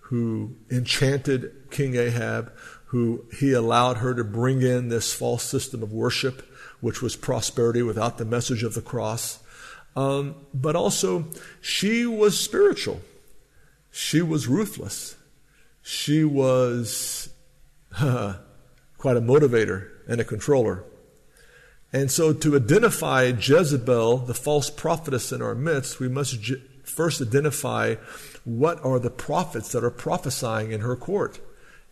who 0.00 0.54
enchanted 0.70 1.70
King 1.70 1.96
Ahab, 1.96 2.52
who 2.86 3.24
he 3.38 3.52
allowed 3.52 3.96
her 3.96 4.14
to 4.14 4.22
bring 4.22 4.62
in 4.62 4.88
this 4.88 5.12
false 5.12 5.42
system 5.42 5.82
of 5.82 5.92
worship, 5.92 6.48
which 6.80 7.02
was 7.02 7.16
prosperity 7.16 7.82
without 7.82 8.18
the 8.18 8.24
message 8.24 8.62
of 8.62 8.74
the 8.74 8.82
cross. 8.82 9.40
Um, 9.96 10.36
but 10.52 10.76
also, 10.76 11.26
she 11.60 12.06
was 12.06 12.38
spiritual. 12.38 13.00
She 13.90 14.22
was 14.22 14.46
ruthless. 14.46 15.16
She 15.82 16.24
was 16.24 17.28
uh, 17.98 18.34
quite 18.98 19.16
a 19.16 19.20
motivator 19.20 19.88
and 20.06 20.20
a 20.20 20.24
controller. 20.24 20.84
And 21.94 22.10
so, 22.10 22.32
to 22.32 22.56
identify 22.56 23.26
Jezebel, 23.26 24.16
the 24.26 24.34
false 24.34 24.68
prophetess 24.68 25.30
in 25.30 25.40
our 25.40 25.54
midst, 25.54 26.00
we 26.00 26.08
must 26.08 26.44
first 26.82 27.22
identify 27.22 27.94
what 28.44 28.84
are 28.84 28.98
the 28.98 29.10
prophets 29.10 29.70
that 29.70 29.84
are 29.84 29.92
prophesying 29.92 30.72
in 30.72 30.80
her 30.80 30.96
court. 30.96 31.38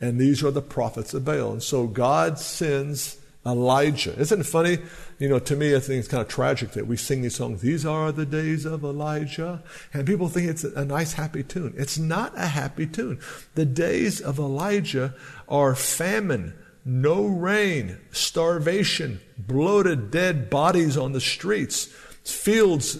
And 0.00 0.20
these 0.20 0.42
are 0.42 0.50
the 0.50 0.60
prophets 0.60 1.14
of 1.14 1.24
Baal. 1.24 1.52
And 1.52 1.62
so, 1.62 1.86
God 1.86 2.40
sends 2.40 3.18
Elijah. 3.46 4.18
Isn't 4.18 4.40
it 4.40 4.46
funny? 4.46 4.78
You 5.20 5.28
know, 5.28 5.38
to 5.38 5.54
me, 5.54 5.76
I 5.76 5.78
think 5.78 6.00
it's 6.00 6.08
kind 6.08 6.20
of 6.20 6.26
tragic 6.26 6.72
that 6.72 6.88
we 6.88 6.96
sing 6.96 7.22
these 7.22 7.36
songs, 7.36 7.60
These 7.60 7.86
are 7.86 8.10
the 8.10 8.26
days 8.26 8.64
of 8.64 8.82
Elijah. 8.82 9.62
And 9.94 10.04
people 10.04 10.28
think 10.28 10.48
it's 10.48 10.64
a 10.64 10.84
nice, 10.84 11.12
happy 11.12 11.44
tune. 11.44 11.74
It's 11.76 11.96
not 11.96 12.36
a 12.36 12.46
happy 12.46 12.88
tune. 12.88 13.20
The 13.54 13.66
days 13.66 14.20
of 14.20 14.40
Elijah 14.40 15.14
are 15.48 15.76
famine 15.76 16.54
no 16.84 17.26
rain, 17.26 17.98
starvation, 18.10 19.20
bloated 19.38 20.10
dead 20.10 20.50
bodies 20.50 20.96
on 20.96 21.12
the 21.12 21.20
streets, 21.20 21.86
fields 22.24 22.98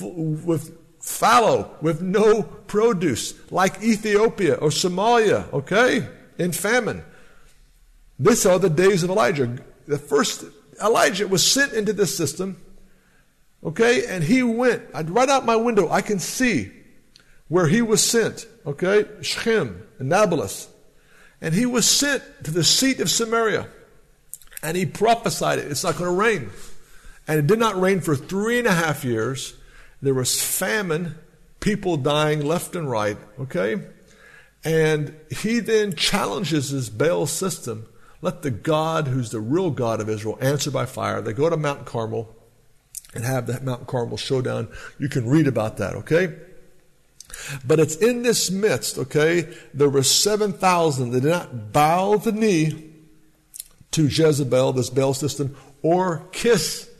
with 0.00 0.76
fallow, 1.00 1.76
with 1.80 2.02
no 2.02 2.42
produce, 2.42 3.34
like 3.50 3.82
Ethiopia 3.82 4.54
or 4.54 4.68
Somalia, 4.68 5.52
okay, 5.52 6.08
in 6.38 6.52
famine. 6.52 7.04
These 8.18 8.46
are 8.46 8.58
the 8.58 8.70
days 8.70 9.02
of 9.02 9.10
Elijah. 9.10 9.58
The 9.86 9.98
first, 9.98 10.44
Elijah 10.82 11.28
was 11.28 11.44
sent 11.44 11.72
into 11.72 11.92
this 11.92 12.16
system, 12.16 12.60
okay, 13.62 14.06
and 14.06 14.24
he 14.24 14.42
went. 14.42 14.82
Uh, 14.94 15.04
right 15.06 15.28
out 15.28 15.44
my 15.44 15.56
window, 15.56 15.88
I 15.90 16.00
can 16.00 16.18
see 16.18 16.72
where 17.48 17.68
he 17.68 17.82
was 17.82 18.02
sent, 18.02 18.46
okay, 18.64 19.06
Shechem 19.22 19.86
and 19.98 20.08
Nablus. 20.08 20.68
And 21.46 21.54
he 21.54 21.64
was 21.64 21.88
sent 21.88 22.24
to 22.42 22.50
the 22.50 22.64
seat 22.64 22.98
of 22.98 23.08
Samaria. 23.08 23.68
And 24.64 24.76
he 24.76 24.84
prophesied 24.84 25.60
it. 25.60 25.70
It's 25.70 25.84
not 25.84 25.96
going 25.96 26.10
to 26.10 26.10
rain. 26.10 26.50
And 27.28 27.38
it 27.38 27.46
did 27.46 27.60
not 27.60 27.80
rain 27.80 28.00
for 28.00 28.16
three 28.16 28.58
and 28.58 28.66
a 28.66 28.72
half 28.72 29.04
years. 29.04 29.54
There 30.02 30.12
was 30.12 30.42
famine, 30.42 31.14
people 31.60 31.98
dying 31.98 32.44
left 32.44 32.74
and 32.74 32.90
right, 32.90 33.16
okay? 33.38 33.80
And 34.64 35.14
he 35.30 35.60
then 35.60 35.94
challenges 35.94 36.72
this 36.72 36.88
Baal 36.88 37.28
system. 37.28 37.86
Let 38.20 38.42
the 38.42 38.50
God, 38.50 39.06
who's 39.06 39.30
the 39.30 39.38
real 39.38 39.70
God 39.70 40.00
of 40.00 40.08
Israel, 40.08 40.38
answer 40.40 40.72
by 40.72 40.84
fire. 40.84 41.22
They 41.22 41.32
go 41.32 41.48
to 41.48 41.56
Mount 41.56 41.84
Carmel 41.84 42.34
and 43.14 43.24
have 43.24 43.46
that 43.46 43.62
Mount 43.62 43.86
Carmel 43.86 44.16
showdown. 44.16 44.66
You 44.98 45.08
can 45.08 45.28
read 45.28 45.46
about 45.46 45.76
that, 45.76 45.94
okay? 45.94 46.34
But 47.66 47.80
it's 47.80 47.96
in 47.96 48.22
this 48.22 48.50
midst, 48.50 48.98
okay, 48.98 49.54
there 49.72 49.88
were 49.88 50.02
7,000 50.02 51.10
that 51.10 51.20
did 51.20 51.28
not 51.28 51.72
bow 51.72 52.16
the 52.16 52.32
knee 52.32 52.92
to 53.92 54.06
Jezebel, 54.06 54.72
this 54.72 54.90
Baal 54.90 55.14
system, 55.14 55.56
or 55.82 56.24
kiss 56.32 56.90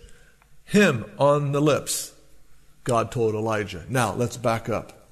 him 0.65 1.05
on 1.19 1.53
the 1.53 1.61
lips. 1.61 2.12
God 2.85 3.11
told 3.11 3.35
Elijah. 3.35 3.85
Now, 3.89 4.15
let's 4.15 4.37
back 4.37 4.69
up. 4.69 5.09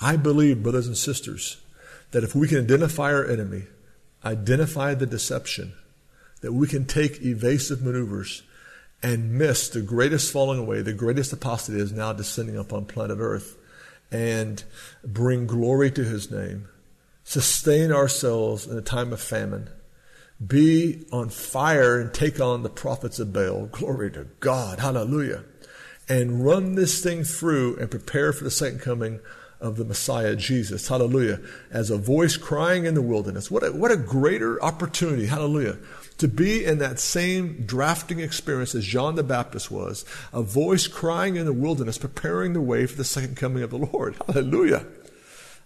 I 0.00 0.16
believe, 0.16 0.62
brothers 0.62 0.86
and 0.86 0.96
sisters, 0.96 1.56
that 2.10 2.24
if 2.24 2.34
we 2.34 2.48
can 2.48 2.58
identify 2.58 3.12
our 3.12 3.24
enemy, 3.24 3.64
identify 4.24 4.94
the 4.94 5.06
deception, 5.06 5.72
that 6.42 6.52
we 6.52 6.66
can 6.66 6.84
take 6.84 7.22
evasive 7.22 7.82
maneuvers 7.82 8.42
and 9.02 9.32
miss 9.32 9.68
the 9.68 9.80
greatest 9.80 10.32
falling 10.32 10.58
away, 10.58 10.82
the 10.82 10.92
greatest 10.92 11.32
apostasy 11.32 11.80
is 11.80 11.92
now 11.92 12.12
descending 12.12 12.56
upon 12.56 12.84
planet 12.84 13.18
Earth 13.20 13.56
and 14.10 14.62
bring 15.04 15.46
glory 15.46 15.90
to 15.90 16.04
his 16.04 16.30
name, 16.30 16.68
sustain 17.24 17.92
ourselves 17.92 18.66
in 18.66 18.76
a 18.76 18.82
time 18.82 19.12
of 19.12 19.20
famine, 19.20 19.68
be 20.44 21.06
on 21.12 21.28
fire 21.28 22.00
and 22.00 22.12
take 22.12 22.40
on 22.40 22.62
the 22.62 22.68
prophets 22.68 23.18
of 23.18 23.32
Baal. 23.32 23.66
Glory 23.66 24.10
to 24.12 24.26
God. 24.40 24.80
Hallelujah. 24.80 25.44
And 26.08 26.44
run 26.44 26.74
this 26.74 27.02
thing 27.02 27.24
through 27.24 27.76
and 27.78 27.90
prepare 27.90 28.32
for 28.32 28.44
the 28.44 28.50
second 28.50 28.80
coming 28.80 29.20
of 29.60 29.76
the 29.76 29.84
Messiah, 29.84 30.36
Jesus. 30.36 30.86
Hallelujah. 30.86 31.40
As 31.70 31.90
a 31.90 31.96
voice 31.96 32.36
crying 32.36 32.84
in 32.84 32.94
the 32.94 33.02
wilderness. 33.02 33.50
What 33.50 33.64
a, 33.64 33.72
what 33.72 33.90
a 33.90 33.96
greater 33.96 34.62
opportunity. 34.62 35.26
Hallelujah 35.26 35.78
to 36.18 36.28
be 36.28 36.64
in 36.64 36.78
that 36.78 36.98
same 36.98 37.64
drafting 37.66 38.20
experience 38.20 38.74
as 38.74 38.84
John 38.84 39.16
the 39.16 39.22
Baptist 39.22 39.70
was, 39.70 40.04
a 40.32 40.42
voice 40.42 40.86
crying 40.86 41.36
in 41.36 41.44
the 41.44 41.52
wilderness, 41.52 41.98
preparing 41.98 42.52
the 42.52 42.60
way 42.60 42.86
for 42.86 42.96
the 42.96 43.04
second 43.04 43.36
coming 43.36 43.62
of 43.62 43.70
the 43.70 43.78
Lord. 43.78 44.16
Hallelujah. 44.26 44.86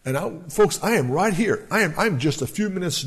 And 0.04 0.16
I, 0.16 0.30
folks, 0.48 0.82
I 0.82 0.92
am 0.92 1.10
right 1.10 1.34
here. 1.34 1.66
I 1.70 1.82
am, 1.82 1.94
I'm 1.98 2.18
just 2.18 2.42
a 2.42 2.46
few 2.46 2.70
minutes 2.70 3.06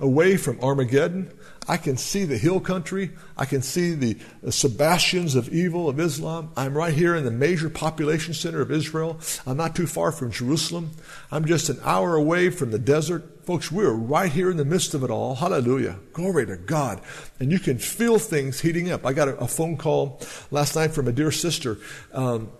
away 0.00 0.36
from 0.36 0.60
Armageddon. 0.60 1.32
I 1.68 1.76
can 1.76 1.96
see 1.96 2.24
the 2.24 2.36
hill 2.38 2.58
country. 2.58 3.10
I 3.36 3.44
can 3.44 3.62
see 3.62 3.94
the, 3.94 4.18
Sebastians 4.50 5.36
of 5.36 5.48
evil 5.50 5.88
of 5.88 6.00
Islam. 6.00 6.50
I'm 6.56 6.76
right 6.76 6.92
here 6.92 7.14
in 7.14 7.24
the 7.24 7.30
major 7.30 7.70
population 7.70 8.34
center 8.34 8.60
of 8.60 8.72
Israel. 8.72 9.20
I'm 9.46 9.56
not 9.56 9.76
too 9.76 9.86
far 9.86 10.10
from 10.10 10.32
Jerusalem. 10.32 10.90
I'm 11.30 11.44
just 11.44 11.68
an 11.68 11.78
hour 11.84 12.16
away 12.16 12.50
from 12.50 12.72
the 12.72 12.78
desert. 12.78 13.46
Folks, 13.46 13.70
we're 13.70 13.92
right 13.92 14.30
here 14.32 14.50
in 14.50 14.56
the 14.56 14.64
midst 14.64 14.94
of 14.94 15.04
it 15.04 15.10
all. 15.10 15.36
Hallelujah. 15.36 15.98
Glory 16.12 16.46
to 16.46 16.56
God. 16.56 17.00
And 17.38 17.52
you 17.52 17.60
can 17.60 17.78
feel 17.78 18.18
things 18.18 18.60
heating 18.60 18.90
up. 18.90 19.06
I 19.06 19.12
got 19.12 19.28
a, 19.28 19.36
a 19.36 19.48
phone 19.48 19.76
call 19.76 20.20
last 20.50 20.74
night 20.74 20.90
from 20.90 21.06
a 21.06 21.12
dear 21.12 21.30
sister 21.30 21.78
um, 22.12 22.50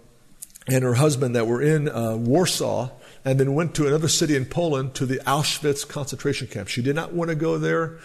and 0.68 0.84
her 0.84 0.94
husband 0.94 1.34
that 1.34 1.46
were 1.46 1.62
in 1.62 1.88
uh, 1.88 2.16
Warsaw 2.16 2.90
and 3.24 3.38
then 3.38 3.54
went 3.54 3.74
to 3.76 3.86
another 3.86 4.08
city 4.08 4.36
in 4.36 4.44
Poland 4.44 4.94
to 4.94 5.06
the 5.06 5.18
Auschwitz 5.18 5.86
concentration 5.86 6.46
camp. 6.46 6.68
She 6.68 6.82
did 6.82 6.96
not 6.96 7.12
want 7.12 7.30
to 7.30 7.36
go 7.36 7.58
there, 7.58 7.98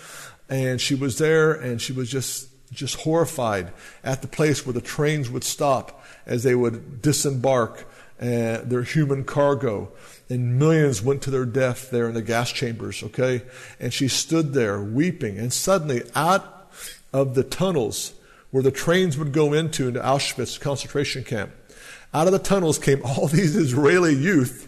and 0.50 0.80
she 0.80 0.96
was 0.96 1.18
there, 1.18 1.54
and 1.54 1.82
she 1.82 1.94
was 1.94 2.10
just 2.10 2.50
just 2.72 2.98
horrified 3.02 3.72
at 4.04 4.22
the 4.22 4.28
place 4.28 4.66
where 4.66 4.74
the 4.74 4.82
trains 4.82 5.30
would 5.30 5.44
stop 5.44 6.04
as 6.26 6.44
they 6.44 6.54
would 6.54 7.02
disembark 7.02 7.86
uh, 8.20 8.60
their 8.64 8.84
human 8.84 9.24
cargo. 9.24 9.90
And 10.30 10.60
millions 10.60 11.02
went 11.02 11.22
to 11.24 11.32
their 11.32 11.46
death 11.46 11.90
there 11.92 12.10
in 12.10 12.14
the 12.14 12.22
gas 12.22 12.52
chambers, 12.52 13.02
okay? 13.04 13.44
And 13.80 13.94
she 13.94 14.10
stood 14.10 14.54
there 14.54 14.82
weeping. 14.82 15.38
And 15.38 15.54
suddenly, 15.54 16.04
out 16.16 16.70
of 17.14 17.36
the 17.36 17.44
tunnels 17.44 18.14
where 18.52 18.64
the 18.64 18.72
trains 18.72 19.18
would 19.18 19.32
go 19.32 19.54
into, 19.54 19.88
into 19.88 20.02
Auschwitz 20.02 20.60
concentration 20.60 21.24
camp, 21.24 21.52
out 22.14 22.28
of 22.28 22.34
the 22.34 22.40
tunnels 22.40 22.80
came 22.80 23.02
all 23.04 23.28
these 23.28 23.56
Israeli 23.56 24.14
youth 24.14 24.67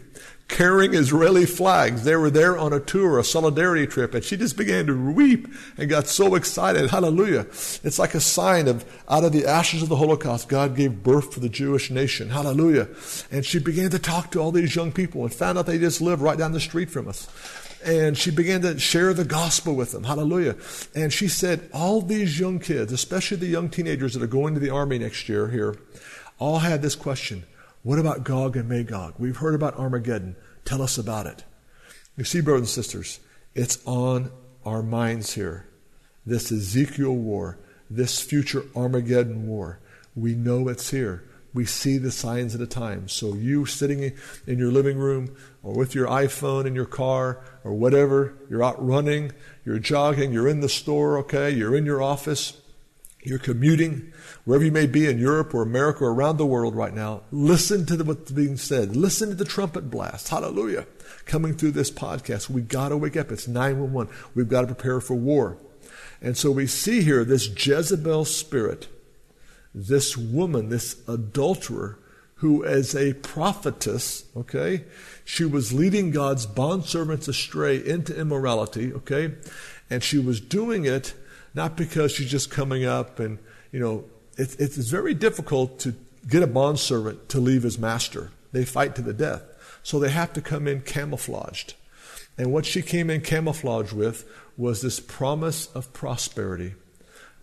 carrying 0.50 0.96
Israeli 0.96 1.46
flags. 1.46 2.04
They 2.04 2.16
were 2.16 2.32
there 2.32 2.58
on 2.58 2.74
a 2.74 2.80
tour, 2.80 3.20
a 3.20 3.24
solidarity 3.24 3.88
trip, 3.88 4.14
and 4.14 4.24
she 4.24 4.36
just 4.36 4.58
began 4.58 4.88
to 4.88 5.14
weep 5.14 5.48
and 5.78 5.90
got 5.90 6.08
so 6.08 6.36
excited. 6.36 6.90
Hallelujah. 6.90 7.42
It's 7.42 8.00
like 8.00 8.16
a 8.16 8.20
sign 8.20 8.68
of 8.68 8.84
out 9.08 9.24
of 9.24 9.32
the 9.32 9.46
ashes 9.46 9.84
of 9.84 9.90
the 9.90 9.96
Holocaust, 9.96 10.50
God 10.50 10.76
gave 10.76 11.04
birth 11.04 11.32
to 11.32 11.40
the 11.40 11.50
Jewish 11.50 11.90
nation. 11.90 12.30
Hallelujah. 12.30 12.90
And 13.32 13.46
she 13.46 13.60
began 13.60 13.92
to 13.92 14.00
talk 14.00 14.32
to 14.32 14.40
all 14.40 14.52
these 14.52 14.76
young 14.76 14.92
people 14.92 15.22
and 15.22 15.34
found 15.34 15.58
out 15.58 15.68
they 15.68 15.78
just 15.78 16.02
lived 16.02 16.22
right 16.22 16.38
down 16.38 16.52
the 16.52 16.60
street 16.60 16.90
from 16.90 17.08
us. 17.08 17.30
And 17.86 18.18
she 18.18 18.32
began 18.32 18.62
to 18.64 18.78
share 18.78 19.14
the 19.14 19.24
gospel 19.24 19.76
with 19.76 19.94
them. 19.94 20.04
Hallelujah. 20.04 20.58
And 20.94 21.14
she 21.14 21.30
said, 21.30 21.70
all 21.74 22.02
these 22.02 22.38
young 22.38 22.60
kids, 22.60 22.92
especially 22.92 23.38
the 23.38 23.48
young 23.48 23.70
teenagers 23.70 24.16
that 24.16 24.24
are 24.24 24.28
going 24.28 24.56
to 24.56 24.60
the 24.60 24.72
army 24.72 24.98
next 24.98 25.30
year 25.30 25.48
here, 25.48 25.78
all 26.40 26.60
had 26.60 26.82
this 26.82 26.96
question 26.96 27.46
what 27.84 28.00
about 28.00 28.24
Gog 28.24 28.58
and 28.58 28.68
Magog? 28.68 29.16
We've 29.18 29.38
heard 29.38 29.56
about 29.56 29.78
Armageddon. 29.78 30.36
Tell 30.66 30.82
us 30.82 30.98
about 30.98 31.26
it. 31.26 31.44
You 32.18 32.26
see, 32.26 32.42
brothers 32.42 32.62
and 32.62 32.70
sisters, 32.70 33.20
it's 33.56 33.80
on 33.86 34.32
our 34.66 34.84
minds 34.84 35.34
here. 35.34 35.68
This 36.26 36.52
Ezekiel 36.52 37.16
war, 37.16 37.58
this 37.90 38.22
future 38.22 38.66
Armageddon 38.76 39.48
war. 39.48 39.80
We 40.16 40.36
know 40.36 40.68
it's 40.68 40.92
here. 40.92 41.24
We 41.54 41.66
see 41.66 41.98
the 41.98 42.12
signs 42.12 42.54
of 42.54 42.60
the 42.60 42.68
times. 42.68 43.14
So 43.14 43.34
you 43.34 43.66
sitting 43.66 44.12
in 44.46 44.60
your 44.60 44.72
living 44.72 44.98
room 44.98 45.36
or 45.64 45.74
with 45.74 45.96
your 45.96 46.08
iPhone 46.08 46.66
in 46.66 46.76
your 46.76 46.86
car 46.86 47.42
or 47.64 47.74
whatever, 47.74 48.36
you're 48.50 48.64
out 48.64 48.86
running, 48.86 49.32
you're 49.66 49.80
jogging, 49.80 50.32
you're 50.32 50.48
in 50.48 50.60
the 50.60 50.70
store, 50.70 51.18
okay, 51.20 51.50
you're 51.50 51.76
in 51.76 51.86
your 51.86 52.02
office, 52.02 52.62
you're 53.24 53.40
commuting, 53.40 54.14
wherever 54.50 54.66
you 54.66 54.72
may 54.72 54.88
be 54.88 55.06
in 55.06 55.20
Europe 55.20 55.54
or 55.54 55.62
America 55.62 56.04
or 56.04 56.12
around 56.12 56.38
the 56.38 56.46
world 56.46 56.76
right 56.76 56.96
now, 56.96 57.22
listen 57.30 57.86
to 57.86 57.96
what's 58.04 58.32
being 58.32 58.58
said. 58.58 58.96
Listen 58.96 59.30
to 59.30 59.36
the 59.36 59.46
trumpet 59.46 59.92
blast. 59.92 60.30
Hallelujah. 60.30 60.88
Coming 61.26 61.54
through 61.54 61.74
this 61.74 61.92
podcast. 61.92 62.50
We 62.50 62.64
got 62.64 62.90
to 62.90 62.98
wake 62.98 63.16
up. 63.16 63.32
It's 63.32 63.48
911. 63.48 64.12
We've 64.34 64.50
got 64.50 64.62
to 64.62 64.74
prepare 64.74 65.02
for 65.02 65.14
war. 65.14 65.60
And 66.20 66.36
so 66.36 66.50
we 66.50 66.66
see 66.66 67.04
here 67.04 67.24
this 67.24 67.48
Jezebel 67.48 68.26
spirit, 68.26 68.88
this 69.76 70.18
woman, 70.18 70.70
this 70.70 70.96
adulterer, 71.08 72.00
who 72.38 72.66
as 72.66 72.96
a 72.96 73.14
prophetess, 73.14 74.24
okay, 74.36 74.84
she 75.24 75.46
was 75.46 75.74
leading 75.74 76.10
God's 76.10 76.48
bondservants 76.48 77.28
astray 77.28 77.78
into 77.78 78.20
immorality, 78.20 78.94
okay, 78.94 79.36
and 79.92 80.02
she 80.02 80.18
was 80.18 80.42
doing 80.42 80.86
it 80.86 81.14
not 81.54 81.78
because 81.78 82.12
she's 82.12 82.32
just 82.32 82.50
coming 82.50 82.84
up 82.84 83.20
and, 83.20 83.38
you 83.72 83.80
know, 83.80 84.06
it's, 84.40 84.56
it's 84.56 84.90
very 84.90 85.14
difficult 85.14 85.80
to 85.80 85.96
get 86.28 86.44
a 86.44 86.48
bondservant 86.48 87.30
to 87.30 87.40
leave 87.40 87.64
his 87.64 87.78
master. 87.78 88.32
They 88.52 88.66
fight 88.66 88.96
to 88.96 89.02
the 89.02 89.14
death. 89.14 89.44
So 89.84 90.00
they 90.00 90.10
have 90.10 90.34
to 90.34 90.42
come 90.42 90.68
in 90.68 90.82
camouflaged. 90.82 91.76
And 92.38 92.52
what 92.52 92.66
she 92.66 92.82
came 92.82 93.10
in 93.10 93.22
camouflaged 93.22 93.94
with 93.94 94.30
was 94.58 94.82
this 94.82 95.00
promise 95.00 95.68
of 95.68 95.92
prosperity, 95.94 96.76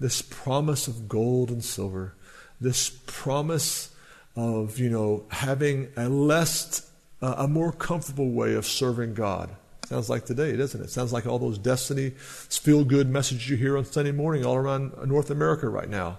this 0.01 0.23
promise 0.23 0.89
of 0.89 1.09
gold 1.09 1.51
and 1.51 1.65
silver, 1.65 2.15
this 2.61 2.91
promise 3.07 3.95
of, 4.35 4.79
you 4.79 4.91
know, 4.91 5.25
having 5.31 5.89
a 5.97 6.09
less, 6.09 6.91
uh, 7.23 7.35
a 7.39 7.49
more 7.49 7.73
comfortable 7.73 8.31
way 8.31 8.55
of 8.55 8.67
serving 8.67 9.15
God. 9.15 9.51
Sounds 9.87 10.11
like 10.11 10.25
today, 10.25 10.57
doesn't 10.57 10.83
it? 10.83 10.91
Sounds 10.91 11.13
like 11.13 11.27
all 11.27 11.39
those 11.39 11.59
destiny, 11.59 12.11
feel 12.11 12.85
good 12.85 13.09
messages 13.09 13.49
you 13.49 13.57
hear 13.57 13.79
on 13.79 13.85
Sunday 13.85 14.13
morning 14.13 14.45
all 14.45 14.57
around 14.57 14.93
North 15.07 15.31
America 15.31 15.69
right 15.69 15.89
now. 15.89 16.19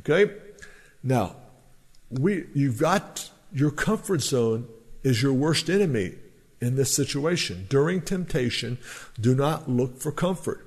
Okay? 0.00 0.32
Now, 1.02 1.36
we, 2.10 2.44
you've 2.54 2.78
got 2.78 3.30
your 3.52 3.70
comfort 3.70 4.22
zone 4.22 4.68
is 5.02 5.22
your 5.22 5.32
worst 5.32 5.68
enemy 5.68 6.14
in 6.60 6.76
this 6.76 6.92
situation. 6.92 7.66
During 7.68 8.00
temptation, 8.00 8.78
do 9.20 9.34
not 9.34 9.68
look 9.68 9.98
for 9.98 10.10
comfort. 10.10 10.66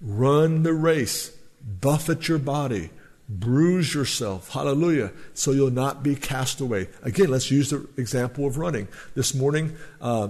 Run 0.00 0.64
the 0.64 0.74
race, 0.74 1.36
buffet 1.80 2.28
your 2.28 2.38
body, 2.38 2.90
bruise 3.28 3.94
yourself. 3.94 4.50
Hallelujah. 4.50 5.12
So 5.32 5.52
you'll 5.52 5.70
not 5.70 6.02
be 6.02 6.16
cast 6.16 6.60
away. 6.60 6.88
Again, 7.02 7.28
let's 7.30 7.50
use 7.50 7.70
the 7.70 7.88
example 7.96 8.46
of 8.46 8.58
running. 8.58 8.88
This 9.14 9.34
morning, 9.34 9.76
uh, 10.00 10.28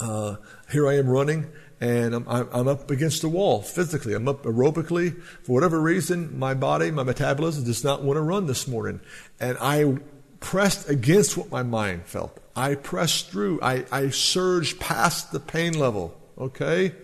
uh, 0.00 0.36
here 0.72 0.88
I 0.88 0.96
am 0.96 1.08
running, 1.08 1.46
and 1.80 2.14
I'm, 2.14 2.28
I'm, 2.28 2.68
up 2.68 2.90
against 2.90 3.24
a 3.24 3.28
wall 3.28 3.62
physically. 3.62 4.12
I'm 4.12 4.28
up 4.28 4.42
aerobically. 4.42 5.20
For 5.22 5.52
whatever 5.52 5.80
reason, 5.80 6.38
my 6.38 6.52
body, 6.52 6.90
my 6.90 7.04
metabolism 7.04 7.64
does 7.64 7.82
not 7.82 8.02
want 8.02 8.18
to 8.18 8.20
run 8.20 8.46
this 8.46 8.68
morning. 8.68 9.00
And 9.40 9.56
I 9.58 9.96
pressed 10.40 10.90
against 10.90 11.38
what 11.38 11.50
my 11.50 11.62
mind 11.62 12.02
felt. 12.04 12.38
I 12.54 12.74
pressed 12.74 13.30
through. 13.30 13.60
I, 13.62 13.86
I 13.90 14.10
surged 14.10 14.78
past 14.78 15.32
the 15.32 15.40
pain 15.40 15.78
level, 15.78 16.14
okay? 16.36 16.94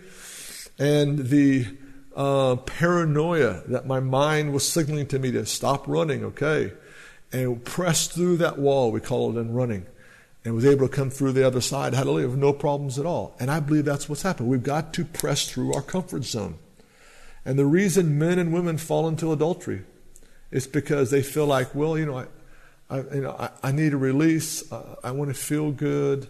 And 0.77 1.17
the 1.17 1.65
uh, 2.15 2.57
paranoia 2.57 3.63
that 3.67 3.87
my 3.87 3.99
mind 3.99 4.53
was 4.53 4.67
signaling 4.67 5.07
to 5.07 5.17
me 5.17 5.31
to 5.31 5.45
stop 5.47 5.87
running, 5.87 6.23
okay? 6.23 6.71
And 7.31 7.65
pressed 7.65 8.13
through 8.13 8.37
that 8.37 8.59
wall, 8.59 8.91
we 8.91 8.99
call 8.99 9.35
it 9.35 9.41
in 9.41 9.53
running 9.53 9.87
and 10.45 10.55
was 10.55 10.65
able 10.65 10.87
to 10.87 10.93
come 10.93 11.09
through 11.09 11.33
the 11.33 11.45
other 11.45 11.61
side, 11.61 11.93
hallelujah, 11.93 12.29
with 12.29 12.39
no 12.39 12.53
problems 12.53 12.97
at 12.97 13.05
all. 13.05 13.35
And 13.39 13.51
I 13.51 13.59
believe 13.59 13.85
that's 13.85 14.07
what's 14.07 14.21
happened. 14.21 14.49
We've 14.49 14.63
got 14.63 14.93
to 14.93 15.05
press 15.05 15.49
through 15.49 15.73
our 15.73 15.81
comfort 15.81 16.23
zone. 16.23 16.57
And 17.43 17.57
the 17.57 17.65
reason 17.65 18.17
men 18.17 18.39
and 18.39 18.53
women 18.53 18.77
fall 18.77 19.07
into 19.07 19.31
adultery 19.31 19.83
is 20.51 20.67
because 20.67 21.11
they 21.11 21.21
feel 21.21 21.45
like, 21.45 21.73
well, 21.75 21.97
you 21.97 22.05
know, 22.05 22.17
I, 22.17 22.25
I 22.89 22.97
you 22.97 23.21
know, 23.21 23.35
I, 23.37 23.49
I, 23.63 23.71
need 23.71 23.93
a 23.93 23.97
release. 23.97 24.69
Uh, 24.71 24.95
I 25.03 25.11
want 25.11 25.29
to 25.29 25.33
feel 25.33 25.71
good. 25.71 26.29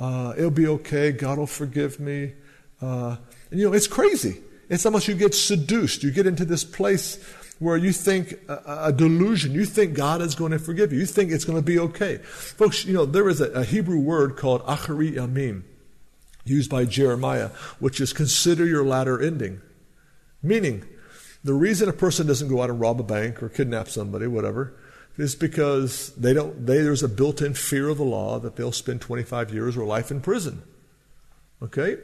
Uh, 0.00 0.34
it'll 0.36 0.50
be 0.50 0.66
okay. 0.66 1.12
God 1.12 1.38
will 1.38 1.46
forgive 1.46 2.00
me. 2.00 2.34
Uh, 2.80 3.16
and 3.50 3.60
you 3.60 3.66
know, 3.66 3.74
it's 3.74 3.86
crazy. 3.86 4.40
It's 4.68 4.84
almost 4.84 5.08
you 5.08 5.14
get 5.14 5.34
seduced. 5.34 6.02
You 6.02 6.10
get 6.10 6.26
into 6.26 6.44
this 6.44 6.64
place 6.64 7.16
where 7.58 7.76
you 7.76 7.92
think 7.92 8.34
a, 8.48 8.84
a, 8.84 8.92
delusion, 8.92 9.52
you 9.52 9.64
think 9.64 9.94
God 9.94 10.22
is 10.22 10.34
going 10.34 10.52
to 10.52 10.58
forgive 10.58 10.92
you, 10.92 11.00
you 11.00 11.06
think 11.06 11.32
it's 11.32 11.44
going 11.44 11.58
to 11.58 11.64
be 11.64 11.78
okay. 11.78 12.18
Folks, 12.18 12.84
you 12.84 12.92
know, 12.92 13.04
there 13.04 13.28
is 13.28 13.40
a, 13.40 13.50
a 13.50 13.64
Hebrew 13.64 13.98
word 13.98 14.36
called 14.36 14.62
acharit 14.62 15.14
yamim, 15.14 15.62
used 16.44 16.70
by 16.70 16.84
Jeremiah, 16.84 17.48
which 17.78 18.00
is 18.00 18.12
consider 18.12 18.64
your 18.64 18.84
latter 18.84 19.20
ending. 19.20 19.60
Meaning, 20.42 20.84
the 21.42 21.54
reason 21.54 21.88
a 21.88 21.92
person 21.92 22.26
doesn't 22.26 22.48
go 22.48 22.62
out 22.62 22.70
and 22.70 22.80
rob 22.80 23.00
a 23.00 23.04
bank 23.04 23.42
or 23.42 23.48
kidnap 23.48 23.88
somebody, 23.88 24.26
whatever, 24.26 24.74
is 25.16 25.34
because 25.34 26.14
they 26.14 26.32
don't, 26.32 26.64
they, 26.64 26.78
there's 26.78 27.02
a 27.02 27.08
built 27.08 27.42
in 27.42 27.54
fear 27.54 27.88
of 27.88 27.98
the 27.98 28.04
law 28.04 28.38
that 28.38 28.56
they'll 28.56 28.72
spend 28.72 29.00
25 29.00 29.52
years 29.52 29.76
or 29.76 29.84
life 29.84 30.10
in 30.10 30.20
prison. 30.20 30.62
Okay? 31.60 31.96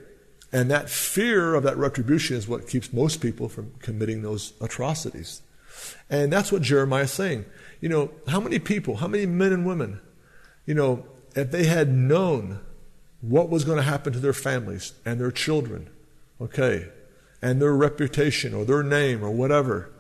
And 0.53 0.71
that 0.71 0.89
fear 0.89 1.55
of 1.55 1.63
that 1.65 1.77
retribution 1.77 2.37
is 2.37 2.47
what 2.47 2.69
keeps 2.69 2.93
most 2.93 3.21
people 3.21 3.49
from 3.49 3.73
committing 3.81 4.23
those 4.23 4.53
atrocities. 4.61 5.43
And 6.11 6.33
that's 6.33 6.53
what 6.53 6.63
Jeremiah 6.63 7.05
is 7.05 7.13
saying. 7.13 7.45
You 7.81 7.89
know, 7.89 8.11
how 8.29 8.41
many 8.41 8.59
people, 8.59 8.97
how 8.97 9.09
many 9.09 9.27
men 9.27 9.53
and 9.53 9.67
women, 9.67 10.01
you 10.67 10.75
know, 10.75 11.07
if 11.35 11.51
they 11.51 11.65
had 11.65 11.93
known 11.93 12.61
what 13.21 13.49
was 13.49 13.65
going 13.65 13.79
to 13.79 13.83
happen 13.83 14.13
to 14.13 14.21
their 14.21 14.33
families 14.33 14.93
and 15.05 15.21
their 15.21 15.31
children, 15.31 15.91
okay, 16.41 16.89
and 17.43 17.61
their 17.61 17.75
reputation 17.75 18.55
or 18.55 18.65
their 18.65 18.83
name 18.83 19.23
or 19.23 19.31
whatever, 19.31 19.91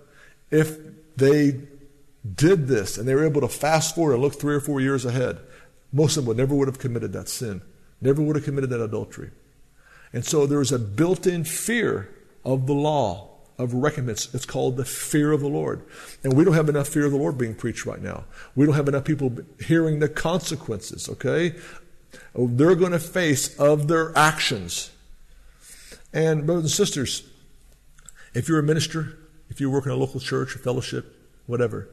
if 0.50 0.78
they 1.16 1.60
did 2.34 2.66
this 2.68 2.96
and 2.96 3.06
they 3.06 3.14
were 3.14 3.24
able 3.24 3.40
to 3.40 3.48
fast 3.48 3.94
forward 3.94 4.14
and 4.14 4.22
look 4.22 4.34
three 4.34 4.54
or 4.54 4.60
four 4.60 4.80
years 4.80 5.04
ahead, 5.04 5.38
most 5.92 6.16
of 6.16 6.24
them 6.24 6.28
would 6.28 6.36
never 6.36 6.54
would 6.54 6.68
have 6.68 6.78
committed 6.78 7.12
that 7.12 7.28
sin, 7.28 7.62
never 8.00 8.22
would 8.22 8.36
have 8.36 8.44
committed 8.44 8.70
that 8.70 8.82
adultery. 8.82 9.30
And 10.12 10.24
so 10.24 10.46
there's 10.46 10.72
a 10.72 10.78
built 10.78 11.26
in 11.26 11.44
fear 11.44 12.08
of 12.44 12.66
the 12.66 12.72
law, 12.72 13.33
of 13.58 13.74
recompense. 13.74 14.34
It's 14.34 14.46
called 14.46 14.76
the 14.76 14.84
fear 14.84 15.32
of 15.32 15.40
the 15.40 15.48
Lord. 15.48 15.84
And 16.22 16.32
we 16.32 16.44
don't 16.44 16.54
have 16.54 16.68
enough 16.68 16.88
fear 16.88 17.06
of 17.06 17.12
the 17.12 17.18
Lord 17.18 17.38
being 17.38 17.54
preached 17.54 17.86
right 17.86 18.02
now. 18.02 18.24
We 18.54 18.66
don't 18.66 18.74
have 18.74 18.88
enough 18.88 19.04
people 19.04 19.36
hearing 19.60 20.00
the 20.00 20.08
consequences, 20.08 21.08
okay? 21.08 21.54
They're 22.34 22.74
going 22.74 22.92
to 22.92 22.98
face 22.98 23.56
of 23.58 23.88
their 23.88 24.16
actions. 24.16 24.90
And, 26.12 26.46
brothers 26.46 26.64
and 26.64 26.70
sisters, 26.70 27.28
if 28.34 28.48
you're 28.48 28.58
a 28.58 28.62
minister, 28.62 29.18
if 29.48 29.60
you 29.60 29.70
work 29.70 29.86
in 29.86 29.92
a 29.92 29.96
local 29.96 30.20
church, 30.20 30.54
a 30.56 30.58
fellowship, 30.58 31.14
whatever, 31.46 31.88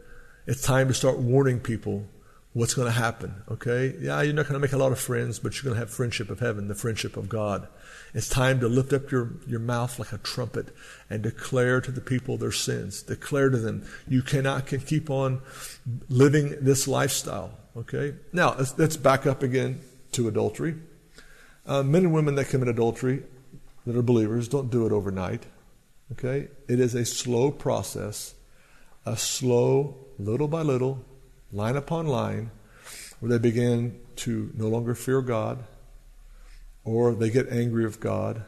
it's 0.47 0.61
time 0.61 0.87
to 0.87 0.93
start 0.93 1.19
warning 1.19 1.59
people 1.59 2.05
what's 2.53 2.73
going 2.73 2.87
to 2.87 2.91
happen, 2.91 3.43
okay? 3.49 3.95
Yeah, 3.99 4.21
you're 4.21 4.33
not 4.33 4.43
going 4.43 4.55
to 4.55 4.59
make 4.59 4.73
a 4.73 4.77
lot 4.77 4.91
of 4.91 4.99
friends, 4.99 5.39
but 5.39 5.55
you're 5.55 5.63
going 5.63 5.75
to 5.75 5.79
have 5.79 5.89
friendship 5.89 6.29
of 6.29 6.41
heaven, 6.41 6.67
the 6.67 6.75
friendship 6.75 7.15
of 7.15 7.29
God. 7.29 7.67
It's 8.13 8.27
time 8.27 8.59
to 8.59 8.67
lift 8.67 8.91
up 8.91 9.09
your, 9.09 9.33
your 9.47 9.61
mouth 9.61 9.97
like 9.97 10.11
a 10.11 10.17
trumpet 10.17 10.75
and 11.09 11.23
declare 11.23 11.79
to 11.79 11.91
the 11.91 12.01
people 12.01 12.37
their 12.37 12.51
sins. 12.51 13.03
Declare 13.03 13.51
to 13.51 13.57
them, 13.57 13.85
you 14.07 14.21
cannot 14.21 14.65
can 14.65 14.81
keep 14.81 15.09
on 15.09 15.41
living 16.09 16.57
this 16.59 16.89
lifestyle, 16.89 17.57
okay? 17.77 18.15
Now, 18.33 18.55
let's, 18.57 18.77
let's 18.77 18.97
back 18.97 19.25
up 19.25 19.43
again 19.43 19.79
to 20.11 20.27
adultery. 20.27 20.75
Uh, 21.65 21.83
men 21.83 22.03
and 22.03 22.13
women 22.13 22.35
that 22.35 22.49
commit 22.49 22.67
adultery 22.67 23.23
that 23.85 23.95
are 23.95 24.01
believers 24.01 24.49
don't 24.49 24.69
do 24.69 24.85
it 24.85 24.91
overnight, 24.91 25.45
okay? 26.11 26.49
It 26.67 26.81
is 26.81 26.95
a 26.95 27.05
slow 27.05 27.49
process, 27.49 28.35
a 29.05 29.15
slow, 29.15 29.95
little 30.19 30.49
by 30.49 30.63
little, 30.63 31.05
line 31.51 31.75
upon 31.75 32.07
line, 32.07 32.51
where 33.19 33.29
they 33.29 33.37
begin 33.37 33.99
to 34.17 34.51
no 34.55 34.67
longer 34.67 34.95
fear 34.95 35.21
God, 35.21 35.63
or 36.83 37.13
they 37.13 37.29
get 37.29 37.49
angry 37.49 37.85
with 37.85 37.99
God, 37.99 38.43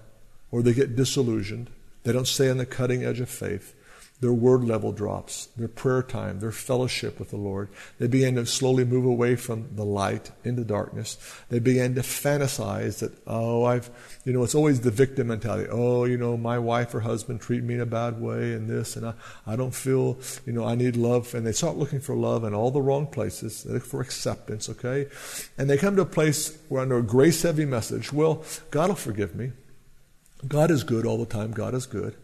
or 0.51 0.61
they 0.61 0.73
get 0.73 0.95
disillusioned. 0.95 1.69
They 2.03 2.11
don't 2.11 2.27
stay 2.27 2.49
on 2.49 2.57
the 2.57 2.65
cutting 2.65 3.03
edge 3.03 3.19
of 3.19 3.29
faith 3.29 3.75
their 4.23 4.31
word 4.31 4.63
level 4.63 4.93
drops, 4.93 5.47
their 5.57 5.67
prayer 5.67 6.01
time, 6.01 6.39
their 6.39 6.49
fellowship 6.49 7.19
with 7.19 7.29
the 7.29 7.35
Lord. 7.35 7.67
They 7.99 8.07
begin 8.07 8.35
to 8.35 8.45
slowly 8.45 8.85
move 8.85 9.03
away 9.03 9.35
from 9.35 9.75
the 9.75 9.83
light 9.83 10.31
into 10.45 10.63
darkness. 10.63 11.17
They 11.49 11.59
begin 11.59 11.95
to 11.95 12.01
fantasize 12.01 12.99
that, 12.99 13.11
oh, 13.27 13.65
I've, 13.65 13.89
you 14.23 14.31
know, 14.31 14.41
it's 14.41 14.55
always 14.55 14.79
the 14.79 14.91
victim 14.91 15.27
mentality. 15.27 15.67
Oh, 15.69 16.05
you 16.05 16.17
know, 16.17 16.37
my 16.37 16.57
wife 16.57 16.95
or 16.95 17.01
husband 17.01 17.41
treat 17.41 17.63
me 17.63 17.73
in 17.73 17.81
a 17.81 17.85
bad 17.85 18.21
way 18.21 18.53
and 18.53 18.69
this, 18.69 18.95
and 18.95 19.05
I, 19.05 19.13
I 19.45 19.57
don't 19.57 19.75
feel, 19.75 20.17
you 20.45 20.53
know, 20.53 20.63
I 20.63 20.75
need 20.75 20.95
love. 20.95 21.35
And 21.35 21.45
they 21.45 21.51
start 21.51 21.75
looking 21.75 21.99
for 21.99 22.15
love 22.15 22.45
in 22.45 22.53
all 22.53 22.71
the 22.71 22.81
wrong 22.81 23.07
places. 23.07 23.63
They 23.63 23.73
look 23.73 23.83
for 23.83 23.99
acceptance, 23.99 24.69
okay? 24.69 25.07
And 25.57 25.69
they 25.69 25.77
come 25.77 25.97
to 25.97 26.03
a 26.03 26.05
place 26.05 26.57
where 26.69 26.81
under 26.81 26.99
a 26.99 27.03
grace 27.03 27.41
heavy 27.41 27.65
message, 27.65 28.13
well, 28.13 28.45
God 28.71 28.87
will 28.87 28.95
forgive 28.95 29.35
me. 29.35 29.51
God 30.47 30.71
is 30.71 30.85
good 30.85 31.05
all 31.05 31.17
the 31.17 31.25
time. 31.25 31.51
God 31.51 31.73
is 31.73 31.85
good 31.85 32.15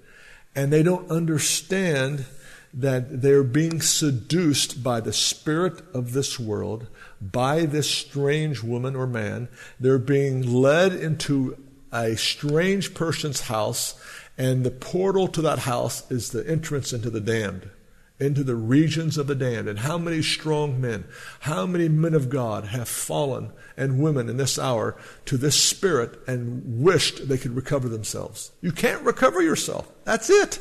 and 0.56 0.72
they 0.72 0.84
don't 0.84 1.10
understand 1.10 2.26
that 2.74 3.22
they're 3.22 3.44
being 3.44 3.82
seduced 3.82 4.84
by 4.84 5.00
the 5.00 5.14
spirit 5.14 5.82
of 5.94 6.14
this 6.14 6.40
world, 6.40 6.88
by 7.22 7.66
this 7.66 7.90
strange 7.90 8.62
woman 8.64 8.96
or 8.96 9.08
man. 9.08 9.48
They're 9.80 9.98
being 9.98 10.42
led 10.42 10.94
into 10.94 11.58
a 11.92 12.16
strange 12.16 12.94
person's 12.94 13.42
house, 13.42 14.00
and 14.38 14.64
the 14.64 14.72
portal 14.72 15.28
to 15.30 15.42
that 15.42 15.60
house 15.60 16.10
is 16.12 16.30
the 16.30 16.48
entrance 16.48 16.94
into 16.94 17.10
the 17.10 17.22
damned 17.22 17.72
into 18.20 18.44
the 18.44 18.56
regions 18.56 19.18
of 19.18 19.28
the 19.28 19.36
damned. 19.36 19.68
And 19.68 19.80
how 19.80 19.98
many 19.98 20.22
strong 20.22 20.80
men, 20.82 21.06
how 21.42 21.66
many 21.66 21.88
men 21.88 22.14
of 22.14 22.30
God 22.30 22.66
have 22.66 22.88
fallen 22.88 23.52
and 23.78 24.02
women 24.02 24.30
in 24.30 24.38
this 24.38 24.60
hour 24.60 24.98
to 25.26 25.38
this 25.38 25.62
spirit 25.62 26.20
and 26.28 26.84
wished 26.84 27.28
they 27.30 27.38
could 27.38 27.56
recover 27.56 27.88
themselves? 27.88 28.52
You 28.62 28.72
can't 28.72 29.02
recover 29.04 29.42
yourself. 29.42 29.90
That's 30.04 30.30
it. 30.30 30.60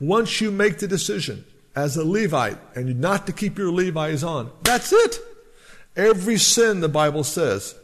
Once 0.00 0.40
you 0.40 0.50
make 0.50 0.78
the 0.78 0.88
decision 0.88 1.44
as 1.74 1.96
a 1.96 2.04
Levite 2.04 2.58
and 2.74 3.00
not 3.00 3.26
to 3.26 3.32
keep 3.32 3.56
your 3.56 3.70
Levi's 3.70 4.24
on, 4.24 4.50
that's 4.62 4.92
it. 4.92 5.18
Every 5.94 6.36
sin, 6.36 6.80
the 6.80 6.88
Bible 6.88 7.24
says, 7.24 7.74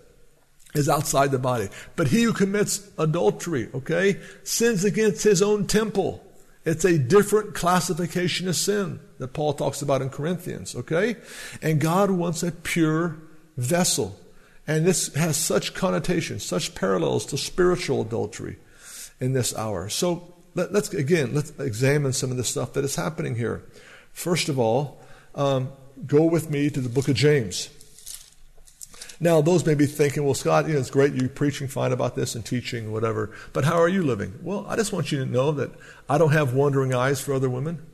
is 0.74 0.88
outside 0.88 1.30
the 1.30 1.38
body. 1.38 1.68
But 1.96 2.08
he 2.08 2.22
who 2.22 2.32
commits 2.32 2.90
adultery, 2.98 3.68
okay, 3.74 4.20
sins 4.42 4.84
against 4.84 5.24
his 5.24 5.42
own 5.42 5.66
temple. 5.66 6.24
It's 6.64 6.84
a 6.84 6.98
different 6.98 7.54
classification 7.54 8.48
of 8.48 8.56
sin 8.56 9.00
that 9.18 9.32
Paul 9.32 9.52
talks 9.54 9.82
about 9.82 10.02
in 10.02 10.10
Corinthians, 10.10 10.76
okay? 10.76 11.16
And 11.60 11.80
God 11.80 12.10
wants 12.10 12.42
a 12.42 12.52
pure 12.52 13.16
vessel. 13.56 14.18
And 14.66 14.86
this 14.86 15.12
has 15.14 15.36
such 15.36 15.74
connotations, 15.74 16.44
such 16.44 16.74
parallels 16.74 17.26
to 17.26 17.36
spiritual 17.36 18.02
adultery 18.02 18.58
in 19.20 19.32
this 19.32 19.54
hour. 19.56 19.88
So 19.88 20.34
let, 20.54 20.70
us 20.70 20.92
again, 20.92 21.34
let's 21.34 21.50
examine 21.58 22.12
some 22.12 22.30
of 22.30 22.36
the 22.36 22.44
stuff 22.44 22.74
that 22.74 22.84
is 22.84 22.94
happening 22.94 23.34
here. 23.34 23.64
First 24.12 24.48
of 24.48 24.58
all, 24.58 25.00
um, 25.34 25.72
go 26.06 26.24
with 26.24 26.50
me 26.50 26.70
to 26.70 26.80
the 26.80 26.88
book 26.88 27.08
of 27.08 27.16
James. 27.16 27.70
Now, 29.20 29.40
those 29.40 29.64
may 29.66 29.74
be 29.74 29.86
thinking, 29.86 30.24
well, 30.24 30.34
Scott, 30.34 30.66
you 30.66 30.74
know, 30.74 30.80
it's 30.80 30.90
great 30.90 31.14
you're 31.14 31.28
preaching 31.28 31.68
fine 31.68 31.92
about 31.92 32.16
this 32.16 32.34
and 32.34 32.44
teaching, 32.44 32.92
whatever, 32.92 33.30
but 33.52 33.64
how 33.64 33.78
are 33.78 33.88
you 33.88 34.02
living? 34.02 34.38
Well, 34.42 34.66
I 34.68 34.76
just 34.76 34.92
want 34.92 35.12
you 35.12 35.18
to 35.18 35.26
know 35.26 35.52
that 35.52 35.70
I 36.08 36.18
don't 36.18 36.32
have 36.32 36.54
wandering 36.54 36.94
eyes 36.94 37.20
for 37.20 37.32
other 37.32 37.50
women. 37.50 37.86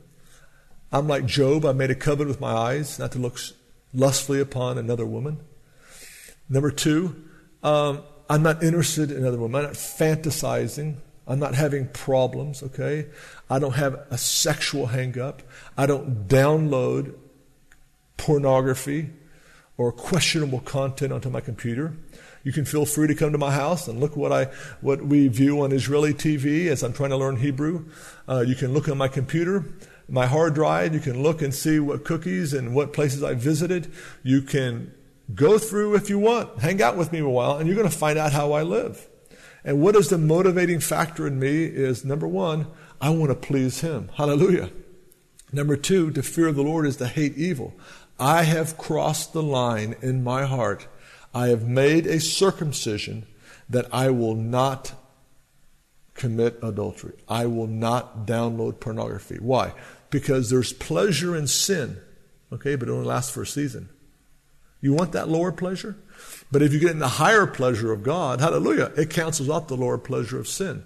I'm 0.91 1.07
like 1.07 1.25
Job. 1.25 1.65
I 1.65 1.71
made 1.71 1.91
a 1.91 1.95
covenant 1.95 2.29
with 2.29 2.41
my 2.41 2.51
eyes 2.51 2.97
not 2.97 3.11
to 3.11 3.19
look 3.19 3.39
lustfully 3.93 4.39
upon 4.39 4.77
another 4.77 5.05
woman. 5.05 5.39
Number 6.49 6.71
two, 6.71 7.23
um, 7.61 8.01
I'm 8.29 8.41
not 8.41 8.63
interested 8.63 9.11
in 9.11 9.25
other 9.25 9.37
women. 9.37 9.61
I'm 9.61 9.67
not 9.67 9.75
fantasizing. 9.75 10.95
I'm 11.27 11.39
not 11.39 11.53
having 11.53 11.87
problems, 11.89 12.63
okay? 12.63 13.07
I 13.49 13.59
don't 13.59 13.75
have 13.75 14.05
a 14.09 14.17
sexual 14.17 14.87
hangup. 14.87 15.39
I 15.77 15.85
don't 15.85 16.27
download 16.27 17.15
pornography 18.17 19.11
or 19.79 19.93
questionable 19.93 20.59
content 20.59 21.13
onto 21.13 21.29
my 21.29 21.39
computer. 21.39 21.93
You 22.43 22.51
can 22.51 22.65
feel 22.65 22.85
free 22.85 23.07
to 23.07 23.15
come 23.15 23.31
to 23.31 23.37
my 23.37 23.51
house 23.51 23.87
and 23.87 23.97
look 23.97 24.17
what 24.17 24.33
I 24.33 24.45
what 24.81 25.01
we 25.05 25.29
view 25.29 25.61
on 25.61 25.71
Israeli 25.71 26.13
TV 26.13 26.67
as 26.67 26.83
I'm 26.83 26.91
trying 26.91 27.11
to 27.11 27.17
learn 27.17 27.37
Hebrew. 27.37 27.85
Uh, 28.27 28.41
you 28.41 28.55
can 28.55 28.73
look 28.73 28.89
on 28.89 28.97
my 28.97 29.07
computer, 29.07 29.63
my 30.09 30.25
hard 30.25 30.53
drive. 30.53 30.93
You 30.93 30.99
can 30.99 31.23
look 31.23 31.41
and 31.41 31.55
see 31.55 31.79
what 31.79 32.03
cookies 32.03 32.53
and 32.53 32.75
what 32.75 32.91
places 32.91 33.23
I 33.23 33.35
visited. 33.35 33.89
You 34.21 34.41
can 34.41 34.93
go 35.33 35.57
through 35.57 35.95
if 35.95 36.09
you 36.09 36.19
want, 36.19 36.59
hang 36.59 36.81
out 36.81 36.97
with 36.97 37.13
me 37.13 37.19
a 37.19 37.29
while, 37.29 37.57
and 37.57 37.65
you're 37.65 37.77
going 37.77 37.89
to 37.89 37.97
find 37.97 38.19
out 38.19 38.33
how 38.33 38.51
I 38.51 38.63
live. 38.63 39.07
And 39.63 39.81
what 39.81 39.95
is 39.95 40.09
the 40.09 40.17
motivating 40.17 40.81
factor 40.81 41.25
in 41.25 41.39
me 41.39 41.63
is 41.63 42.03
number 42.03 42.27
one, 42.27 42.67
I 42.99 43.11
want 43.11 43.29
to 43.29 43.35
please 43.35 43.79
Him. 43.79 44.09
Hallelujah. 44.15 44.71
Number 45.51 45.75
two, 45.75 46.11
to 46.11 46.21
fear 46.21 46.51
the 46.51 46.61
Lord 46.61 46.85
is 46.85 46.97
to 46.97 47.07
hate 47.07 47.35
evil. 47.35 47.73
I 48.19 48.43
have 48.43 48.77
crossed 48.77 49.33
the 49.33 49.43
line 49.43 49.95
in 50.01 50.23
my 50.23 50.45
heart. 50.45 50.87
I 51.33 51.47
have 51.47 51.67
made 51.67 52.05
a 52.05 52.19
circumcision 52.19 53.25
that 53.69 53.87
I 53.93 54.09
will 54.09 54.35
not 54.35 54.93
commit 56.15 56.59
adultery. 56.61 57.13
I 57.27 57.45
will 57.45 57.67
not 57.67 58.25
download 58.25 58.79
pornography. 58.79 59.37
Why? 59.39 59.73
Because 60.09 60.49
there's 60.49 60.73
pleasure 60.73 61.35
in 61.35 61.47
sin, 61.47 61.97
okay, 62.51 62.75
but 62.75 62.89
it 62.89 62.91
only 62.91 63.05
lasts 63.05 63.31
for 63.31 63.43
a 63.43 63.47
season. 63.47 63.89
You 64.81 64.93
want 64.93 65.11
that 65.13 65.29
lower 65.29 65.51
pleasure? 65.51 65.95
But 66.51 66.61
if 66.61 66.73
you 66.73 66.79
get 66.79 66.91
in 66.91 66.99
the 66.99 67.07
higher 67.07 67.45
pleasure 67.45 67.91
of 67.91 68.03
God, 68.03 68.41
hallelujah, 68.41 68.91
it 68.97 69.09
cancels 69.09 69.49
out 69.49 69.67
the 69.67 69.77
lower 69.77 69.97
pleasure 69.97 70.39
of 70.39 70.47
sin 70.47 70.83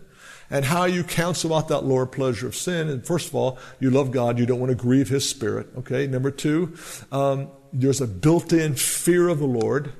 and 0.49 0.65
how 0.65 0.85
you 0.85 1.03
counsel 1.03 1.53
out 1.53 1.67
that 1.69 1.83
lower 1.83 2.05
pleasure 2.05 2.47
of 2.47 2.55
sin. 2.55 2.89
And 2.89 3.05
first 3.05 3.29
of 3.29 3.35
all, 3.35 3.57
you 3.79 3.89
love 3.89 4.11
God. 4.11 4.39
You 4.39 4.45
don't 4.45 4.59
want 4.59 4.69
to 4.69 4.75
grieve 4.75 5.09
His 5.09 5.27
Spirit. 5.27 5.67
Okay. 5.79 6.07
Number 6.07 6.31
two, 6.31 6.75
um, 7.11 7.49
there's 7.71 8.01
a 8.01 8.07
built-in 8.07 8.75
fear 8.75 9.29
of 9.29 9.39
the 9.39 9.45
Lord 9.45 9.93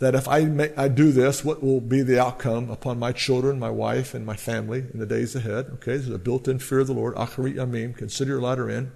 that 0.00 0.14
if 0.14 0.28
I, 0.28 0.72
I 0.76 0.88
do 0.88 1.12
this, 1.12 1.44
what 1.44 1.62
will 1.62 1.80
be 1.80 2.02
the 2.02 2.20
outcome 2.20 2.70
upon 2.70 2.98
my 2.98 3.12
children, 3.12 3.58
my 3.58 3.70
wife, 3.70 4.12
and 4.14 4.26
my 4.26 4.36
family 4.36 4.84
in 4.92 4.98
the 4.98 5.06
days 5.06 5.36
ahead? 5.36 5.66
Okay. 5.74 5.96
There's 5.96 6.08
a 6.08 6.18
built-in 6.18 6.58
fear 6.58 6.80
of 6.80 6.88
the 6.88 6.94
Lord. 6.94 7.14
Acharit 7.14 7.54
yamim. 7.54 7.96
Consider 7.96 8.32
your 8.32 8.40
latter 8.42 8.68
end. 8.68 8.90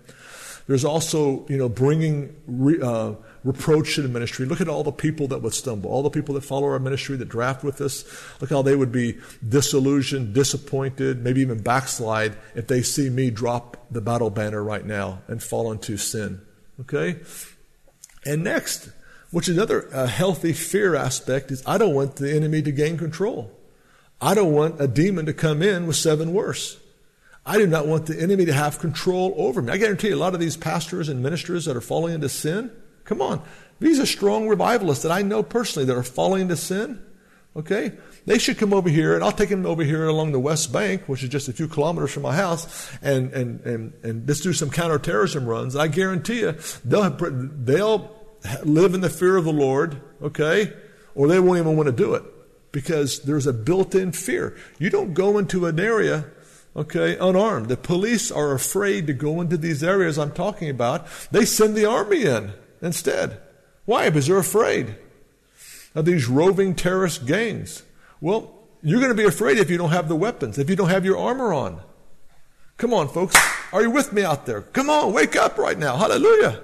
There's 0.66 0.84
also, 0.84 1.46
you 1.48 1.56
know, 1.56 1.68
bringing 1.68 2.36
re, 2.46 2.78
uh, 2.82 3.14
reproach 3.44 3.94
to 3.94 4.02
the 4.02 4.08
ministry. 4.08 4.46
Look 4.46 4.60
at 4.60 4.68
all 4.68 4.82
the 4.82 4.92
people 4.92 5.28
that 5.28 5.42
would 5.42 5.54
stumble, 5.54 5.90
all 5.90 6.02
the 6.02 6.10
people 6.10 6.34
that 6.34 6.42
follow 6.42 6.68
our 6.68 6.78
ministry, 6.78 7.16
that 7.16 7.28
draft 7.28 7.64
with 7.64 7.80
us. 7.80 8.04
Look 8.40 8.50
how 8.50 8.62
they 8.62 8.76
would 8.76 8.92
be 8.92 9.18
disillusioned, 9.46 10.34
disappointed, 10.34 11.22
maybe 11.22 11.40
even 11.40 11.62
backslide 11.62 12.36
if 12.54 12.66
they 12.66 12.82
see 12.82 13.10
me 13.10 13.30
drop 13.30 13.76
the 13.90 14.00
battle 14.00 14.30
banner 14.30 14.62
right 14.62 14.84
now 14.84 15.22
and 15.28 15.42
fall 15.42 15.72
into 15.72 15.96
sin. 15.96 16.40
Okay? 16.80 17.16
And 18.24 18.44
next, 18.44 18.90
which 19.30 19.48
is 19.48 19.56
another 19.56 19.88
uh, 19.94 20.06
healthy 20.06 20.52
fear 20.52 20.94
aspect, 20.94 21.50
is 21.50 21.62
I 21.66 21.78
don't 21.78 21.94
want 21.94 22.16
the 22.16 22.34
enemy 22.34 22.62
to 22.62 22.72
gain 22.72 22.98
control. 22.98 23.52
I 24.20 24.34
don't 24.34 24.52
want 24.52 24.80
a 24.80 24.88
demon 24.88 25.26
to 25.26 25.32
come 25.32 25.62
in 25.62 25.86
with 25.86 25.96
seven 25.96 26.32
worse. 26.32 26.78
I 27.46 27.56
do 27.56 27.66
not 27.66 27.86
want 27.86 28.06
the 28.06 28.20
enemy 28.20 28.44
to 28.44 28.52
have 28.52 28.78
control 28.78 29.34
over 29.38 29.62
me. 29.62 29.72
I 29.72 29.78
guarantee 29.78 30.08
you, 30.08 30.14
a 30.14 30.16
lot 30.16 30.34
of 30.34 30.40
these 30.40 30.56
pastors 30.56 31.08
and 31.08 31.22
ministers 31.22 31.64
that 31.64 31.76
are 31.76 31.80
falling 31.80 32.14
into 32.14 32.28
sin, 32.28 32.70
come 33.08 33.22
on, 33.22 33.42
these 33.80 33.98
are 33.98 34.06
strong 34.06 34.48
revivalists 34.48 35.02
that 35.02 35.10
I 35.10 35.22
know 35.22 35.42
personally 35.42 35.86
that 35.86 35.96
are 35.96 36.02
falling 36.02 36.42
into 36.42 36.56
sin. 36.56 37.02
Okay? 37.56 37.92
They 38.26 38.38
should 38.38 38.58
come 38.58 38.72
over 38.72 38.88
here, 38.88 39.14
and 39.14 39.24
I'll 39.24 39.32
take 39.32 39.48
them 39.48 39.64
over 39.64 39.82
here 39.82 40.06
along 40.06 40.32
the 40.32 40.38
West 40.38 40.72
Bank, 40.72 41.08
which 41.08 41.22
is 41.22 41.30
just 41.30 41.48
a 41.48 41.52
few 41.52 41.66
kilometers 41.66 42.12
from 42.12 42.22
my 42.22 42.36
house, 42.36 42.92
and, 43.02 43.32
and, 43.32 43.60
and, 43.62 43.92
and 44.04 44.26
just 44.26 44.42
do 44.42 44.52
some 44.52 44.70
counterterrorism 44.70 45.46
runs. 45.46 45.74
I 45.74 45.88
guarantee 45.88 46.40
you, 46.40 46.52
they'll, 46.84 47.10
they'll 47.10 48.14
live 48.62 48.94
in 48.94 49.00
the 49.00 49.10
fear 49.10 49.36
of 49.36 49.44
the 49.44 49.52
Lord, 49.52 50.00
okay? 50.22 50.72
Or 51.14 51.26
they 51.26 51.40
won't 51.40 51.58
even 51.58 51.76
want 51.76 51.86
to 51.88 51.92
do 51.92 52.14
it 52.14 52.22
because 52.70 53.22
there's 53.22 53.46
a 53.46 53.52
built 53.52 53.94
in 53.94 54.12
fear. 54.12 54.56
You 54.78 54.90
don't 54.90 55.14
go 55.14 55.38
into 55.38 55.66
an 55.66 55.80
area 55.80 56.26
okay, 56.76 57.16
unarmed. 57.18 57.68
The 57.68 57.76
police 57.76 58.30
are 58.30 58.52
afraid 58.52 59.08
to 59.08 59.12
go 59.12 59.40
into 59.40 59.56
these 59.56 59.82
areas 59.82 60.16
I'm 60.16 60.30
talking 60.30 60.70
about. 60.70 61.06
They 61.32 61.44
send 61.44 61.74
the 61.74 61.86
army 61.86 62.22
in 62.24 62.52
instead. 62.82 63.40
Why? 63.84 64.08
Because 64.08 64.26
they're 64.26 64.38
afraid 64.38 64.96
of 65.94 66.04
these 66.04 66.28
roving 66.28 66.74
terrorist 66.74 67.26
gangs. 67.26 67.82
Well, 68.20 68.54
you're 68.82 69.00
going 69.00 69.10
to 69.10 69.20
be 69.20 69.24
afraid 69.24 69.58
if 69.58 69.70
you 69.70 69.78
don't 69.78 69.90
have 69.90 70.08
the 70.08 70.16
weapons, 70.16 70.58
if 70.58 70.70
you 70.70 70.76
don't 70.76 70.90
have 70.90 71.04
your 71.04 71.18
armor 71.18 71.52
on. 71.52 71.80
Come 72.76 72.94
on, 72.94 73.08
folks. 73.08 73.36
Are 73.72 73.82
you 73.82 73.90
with 73.90 74.12
me 74.12 74.22
out 74.22 74.46
there? 74.46 74.62
Come 74.62 74.88
on, 74.88 75.12
wake 75.12 75.34
up 75.34 75.58
right 75.58 75.78
now. 75.78 75.96
Hallelujah. 75.96 76.62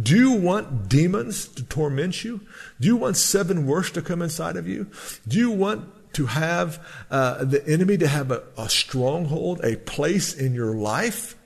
Do 0.00 0.16
you 0.16 0.32
want 0.32 0.88
demons 0.88 1.46
to 1.48 1.62
torment 1.62 2.24
you? 2.24 2.40
Do 2.80 2.88
you 2.88 2.96
want 2.96 3.16
seven 3.16 3.66
worse 3.66 3.90
to 3.92 4.02
come 4.02 4.22
inside 4.22 4.56
of 4.56 4.66
you? 4.66 4.88
Do 5.28 5.38
you 5.38 5.50
want 5.50 5.88
to 6.14 6.26
have 6.26 6.84
uh, 7.10 7.44
the 7.44 7.66
enemy 7.66 7.96
to 7.98 8.08
have 8.08 8.30
a, 8.30 8.42
a 8.58 8.68
stronghold, 8.68 9.60
a 9.62 9.76
place 9.76 10.34
in 10.34 10.54
your 10.54 10.74
life? 10.74 11.36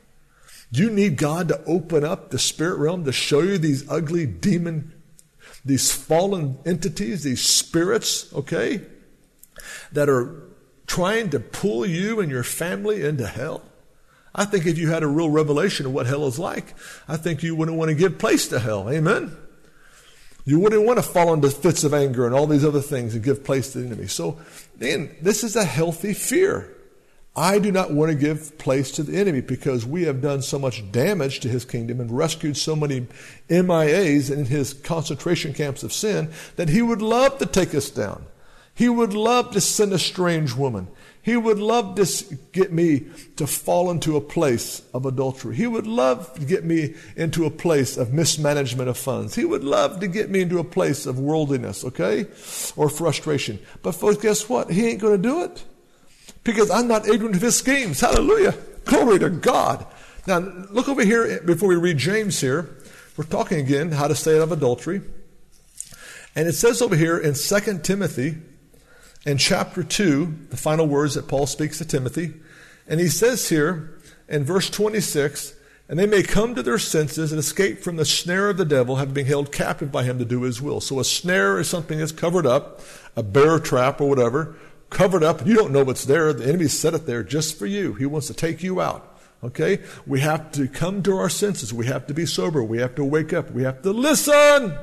You 0.71 0.91
need 0.91 1.17
God 1.17 1.49
to 1.49 1.63
open 1.65 2.05
up 2.05 2.31
the 2.31 2.39
spirit 2.39 2.79
realm 2.79 3.05
to 3.05 3.13
show 3.13 3.41
you 3.41 3.59
these 3.59 3.89
ugly 3.89 4.27
demon, 4.27 4.93
these 5.65 5.93
fallen 5.93 6.59
entities, 6.67 7.23
these 7.23 7.43
spirits, 7.43 8.33
okay, 8.35 8.83
that 9.93 10.09
are 10.09 10.43
trying 10.87 11.31
to 11.31 11.41
pull 11.41 11.87
you 11.87 12.21
and 12.21 12.31
your 12.31 12.43
family 12.43 13.05
into 13.05 13.27
hell? 13.27 13.63
I 14.35 14.45
think 14.45 14.67
if 14.67 14.77
you 14.77 14.91
had 14.91 15.03
a 15.03 15.07
real 15.07 15.31
revelation 15.31 15.87
of 15.87 15.93
what 15.93 16.07
hell 16.07 16.27
is 16.27 16.39
like, 16.39 16.75
I 17.09 17.17
think 17.17 17.43
you 17.43 17.57
wouldn't 17.57 17.77
want 17.77 17.89
to 17.89 17.95
give 17.95 18.19
place 18.19 18.49
to 18.49 18.59
hell. 18.59 18.91
Amen? 18.91 19.37
You 20.45 20.61
wouldn't 20.61 20.85
want 20.85 20.99
to 20.99 21.03
fall 21.03 21.33
into 21.33 21.51
fits 21.51 21.85
of 21.85 21.95
anger 21.95 22.27
and 22.27 22.35
all 22.35 22.47
these 22.47 22.65
other 22.65 22.81
things 22.81 23.15
and 23.15 23.25
give 23.25 23.43
place 23.43 23.73
to 23.73 23.79
the 23.79 23.87
enemy. 23.87 24.07
So, 24.07 24.39
then, 24.77 25.17
this 25.23 25.43
is 25.43 25.57
a 25.57 25.65
healthy 25.65 26.13
fear. 26.13 26.76
I 27.37 27.59
do 27.59 27.71
not 27.71 27.93
want 27.93 28.11
to 28.11 28.17
give 28.17 28.57
place 28.57 28.91
to 28.93 29.03
the 29.03 29.19
enemy 29.19 29.43
because 29.43 29.85
we 29.85 30.05
have 30.05 30.23
done 30.23 30.41
so 30.41 30.59
much 30.59 30.91
damage 30.91 31.41
to 31.41 31.49
his 31.49 31.67
kingdom 31.67 32.01
and 32.01 32.11
rescued 32.11 32.57
so 32.57 32.75
many 32.75 33.07
MIAs 33.51 34.31
in 34.31 34.47
his 34.47 34.73
concentration 34.73 35.53
camps 35.53 35.83
of 35.83 35.93
sin 35.93 36.31
that 36.57 36.71
he 36.71 36.81
would 36.81 37.03
love 37.03 37.37
to 37.39 37.47
take 37.47 37.75
us 37.75 37.91
down. 37.91 38.25
He 38.75 38.89
would 38.89 39.13
love 39.13 39.51
to 39.53 39.61
send 39.61 39.93
a 39.93 39.99
strange 39.99 40.55
woman. 40.55 40.89
He 41.21 41.37
would 41.37 41.59
love 41.59 41.97
to 41.97 42.37
get 42.53 42.73
me 42.73 43.07
to 43.37 43.47
fall 43.47 43.91
into 43.91 44.17
a 44.17 44.21
place 44.21 44.81
of 44.95 45.05
adultery. 45.05 45.57
He 45.57 45.67
would 45.67 45.87
love 45.87 46.33
to 46.35 46.45
get 46.45 46.65
me 46.65 46.95
into 47.17 47.45
a 47.45 47.51
place 47.51 47.99
of 47.99 48.15
mismanagement 48.15 48.89
of 48.89 48.97
funds. 48.97 49.35
He 49.35 49.45
would 49.45 49.65
love 49.65 50.01
to 50.01 50.09
get 50.09 50.31
me 50.31 50.43
into 50.43 50.59
a 50.59 50.65
place 50.65 51.05
of 51.05 51.19
worldliness, 51.19 51.85
okay? 51.85 52.27
Or 52.77 52.89
frustration. 52.89 53.59
But 53.83 53.93
folks, 53.93 54.23
guess 54.23 54.49
what? 54.49 54.71
He 54.71 54.87
ain't 54.89 55.01
going 55.01 55.21
to 55.21 55.29
do 55.29 55.43
it. 55.43 55.65
Because 56.47 56.71
I'm 56.71 56.87
not 56.87 57.09
ignorant 57.09 57.35
of 57.35 57.43
his 57.43 57.57
schemes. 57.57 58.01
Hallelujah. 58.01 58.55
Glory 58.85 59.19
to 59.19 59.29
God. 59.29 59.85
Now, 60.29 60.39
look 60.39 60.89
over 60.89 61.05
here 61.05 61.43
before 61.43 61.69
we 61.69 61.75
read 61.75 61.99
James 61.99 62.41
here. 62.41 62.77
We're 63.17 63.25
talking 63.25 63.59
again 63.59 63.91
how 63.91 64.07
to 64.07 64.15
stay 64.15 64.37
out 64.37 64.43
of 64.43 64.53
adultery. 64.53 65.03
And 66.37 66.47
it 66.47 66.53
says 66.53 66.81
over 66.81 66.95
here 66.95 67.19
in 67.19 67.35
2 67.35 67.79
Timothy 67.83 68.37
in 69.25 69.39
chapter 69.39 69.83
2, 69.83 70.47
the 70.51 70.57
final 70.57 70.87
words 70.87 71.15
that 71.15 71.27
Paul 71.27 71.47
speaks 71.47 71.79
to 71.79 71.85
Timothy. 71.85 72.35
And 72.87 73.01
he 73.01 73.09
says 73.09 73.49
here 73.49 73.99
in 74.29 74.45
verse 74.45 74.71
26, 74.71 75.55
and 75.89 75.99
they 75.99 76.07
may 76.07 76.23
come 76.23 76.55
to 76.55 76.63
their 76.63 76.79
senses 76.79 77.33
and 77.33 77.39
escape 77.39 77.81
from 77.81 77.97
the 77.97 78.05
snare 78.05 78.51
of 78.51 78.57
the 78.57 78.65
devil, 78.65 78.97
having 78.97 79.15
been 79.15 79.27
held 79.27 79.51
captive 79.51 79.91
by 79.91 80.05
him 80.05 80.19
to 80.19 80.25
do 80.25 80.43
his 80.43 80.63
will. 80.63 80.81
So 80.81 81.01
a 81.01 81.05
snare 81.05 81.59
is 81.59 81.69
something 81.69 81.99
that's 81.99 82.13
covered 82.13 82.47
up, 82.47 82.81
a 83.17 83.23
bear 83.23 83.59
trap 83.59 84.01
or 84.01 84.09
whatever, 84.09 84.57
covered 84.91 85.23
up. 85.23 85.41
And 85.41 85.49
you 85.49 85.57
don't 85.57 85.73
know 85.73 85.85
what's 85.85 86.05
there. 86.05 86.33
The 86.33 86.47
enemy 86.47 86.69
set 86.69 86.95
it 86.95 87.07
there 87.07 87.23
just 87.23 87.59
for 87.59 87.67
you. 87.67 87.95
He 87.95 88.07
wants 88.07 88.27
to 88.29 88.35
take 88.35 88.63
you 88.63 88.81
out. 88.81 89.19
Okay? 89.43 89.81
We 90.07 90.21
have 90.21 90.53
to 90.53 90.69
come 90.69 91.03
to 91.05 91.17
our 91.17 91.29
senses. 91.29 91.73
We 91.73 91.87
have 91.87 92.07
to 92.07 92.15
be 92.15 92.27
sober. 92.27 92.63
We 92.63 92.79
have 92.79 92.95
to 92.97 93.05
wake 93.05 93.33
up. 93.33 93.51
We 93.51 93.63
have 93.65 93.83
to 93.83 93.93
listen 93.93 94.77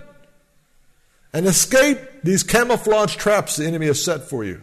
and 1.34 1.48
escape 1.48 1.98
these 2.24 2.44
camouflage 2.44 3.16
traps 3.16 3.56
the 3.56 3.66
enemy 3.66 3.88
has 3.88 4.04
set 4.04 4.22
for 4.22 4.44
you. 4.44 4.62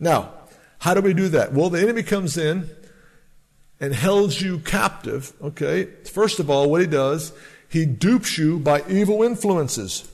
Now, 0.00 0.32
how 0.78 0.94
do 0.94 1.02
we 1.02 1.12
do 1.12 1.28
that? 1.28 1.52
Well, 1.52 1.70
the 1.70 1.80
enemy 1.80 2.02
comes 2.02 2.36
in 2.36 2.70
and 3.78 3.94
holds 3.94 4.40
you 4.40 4.58
captive, 4.60 5.32
okay? 5.42 5.84
First 5.84 6.40
of 6.40 6.48
all, 6.48 6.70
what 6.70 6.80
he 6.80 6.86
does, 6.86 7.32
he 7.68 7.84
dupes 7.84 8.38
you 8.38 8.58
by 8.58 8.82
evil 8.88 9.22
influences. 9.22 10.10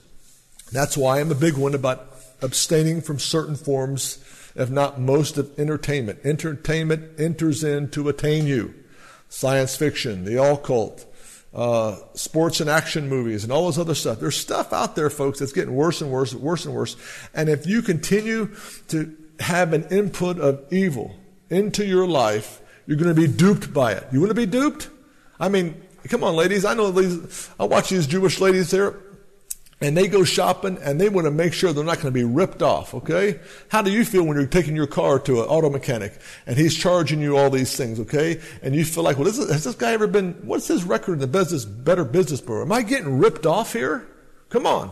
That's 0.73 0.97
why 0.97 1.21
I'm 1.21 1.31
a 1.31 1.37
big 1.37 1.57
one 1.57 1.75
about 1.75 2.18
abstaining 2.43 3.01
from 3.01 3.19
certain 3.19 3.57
forms, 3.57 4.19
if 4.55 4.71
not 4.71 5.01
most, 5.01 5.39
of 5.39 5.59
entertainment. 5.59 6.21
Entertainment 6.25 7.19
enters 7.19 7.65
in 7.65 7.91
to 7.91 8.09
attain 8.09 8.47
you. 8.47 8.75
Science 9.29 9.77
fiction, 9.77 10.25
the 10.25 10.43
occult, 10.43 11.05
uh, 11.55 11.97
sports 12.15 12.61
and 12.61 12.71
action 12.71 13.09
movies 13.09 13.45
and 13.45 13.53
all 13.53 13.67
this 13.67 13.79
other 13.79 13.95
stuff. 13.95 14.21
There's 14.21 14.37
stuff 14.37 14.73
out 14.73 14.97
there, 14.97 15.11
folks, 15.11 15.39
that's 15.39 15.53
getting 15.53 15.75
worse 15.75 16.01
and 16.01 16.11
worse, 16.11 16.35
worse 16.35 16.65
and 16.65 16.75
worse. 16.75 16.97
And 17.35 17.49
if 17.49 17.67
you 17.67 17.83
continue 17.83 18.55
to 18.89 19.17
have 19.41 19.73
an 19.73 19.85
input 19.89 20.39
of 20.39 20.65
evil 20.73 21.15
into 21.51 21.85
your 21.85 22.07
life, 22.07 22.61
you're 22.87 22.97
going 22.97 23.15
to 23.15 23.21
be 23.21 23.29
duped 23.29 23.73
by 23.73 23.93
it. 23.93 24.07
You 24.13 24.21
want 24.21 24.31
to 24.31 24.35
be 24.35 24.47
duped? 24.47 24.89
I 25.39 25.49
mean, 25.49 25.81
come 26.09 26.25
on, 26.25 26.35
ladies. 26.35 26.65
I 26.65 26.75
know 26.75 26.91
these, 26.91 27.51
I 27.59 27.65
watch 27.65 27.91
these 27.91 28.07
Jewish 28.07 28.41
ladies 28.41 28.71
there 28.71 28.97
and 29.81 29.97
they 29.97 30.09
go 30.09 30.25
shopping 30.25 30.79
and 30.83 31.01
they 31.01 31.09
want 31.09 31.27
to 31.27 31.31
make 31.31 31.53
sure 31.53 31.73
they're 31.73 31.85
not 31.85 31.97
going 31.97 32.07
to 32.07 32.11
be 32.11 32.25
ripped 32.25 32.63
off, 32.63 32.95
okay? 32.95 33.39
How 33.69 33.83
do 33.83 33.93
you 33.93 34.05
feel 34.05 34.25
when 34.25 34.37
you're 34.37 34.47
taking 34.47 34.75
your 34.75 34.89
car 34.89 35.19
to 35.21 35.43
an 35.43 35.49
auto 35.49 35.71
mechanic 35.71 36.19
and 36.47 36.57
he's 36.57 36.77
charging 36.77 37.21
you 37.21 37.37
all 37.37 37.49
these 37.49 37.77
things, 37.77 38.01
okay? 38.01 38.41
And 38.63 38.75
you 38.75 38.85
feel 38.85 39.05
like, 39.05 39.19
well, 39.19 39.29
is, 39.29 39.39
has 39.39 39.65
this 39.65 39.77
guy 39.77 39.93
ever 39.93 40.09
been, 40.09 40.33
what's 40.43 40.67
his 40.67 40.85
record 40.85 41.15
in 41.15 41.19
the 41.21 41.27
business, 41.29 41.65
Better 41.65 42.05
Business 42.05 42.41
Bureau? 42.41 42.63
Am 42.63 42.73
I 42.73 42.83
getting 42.83 43.19
ripped 43.19 43.47
off 43.47 43.73
here? 43.73 44.07
Come 44.49 44.67
on. 44.67 44.91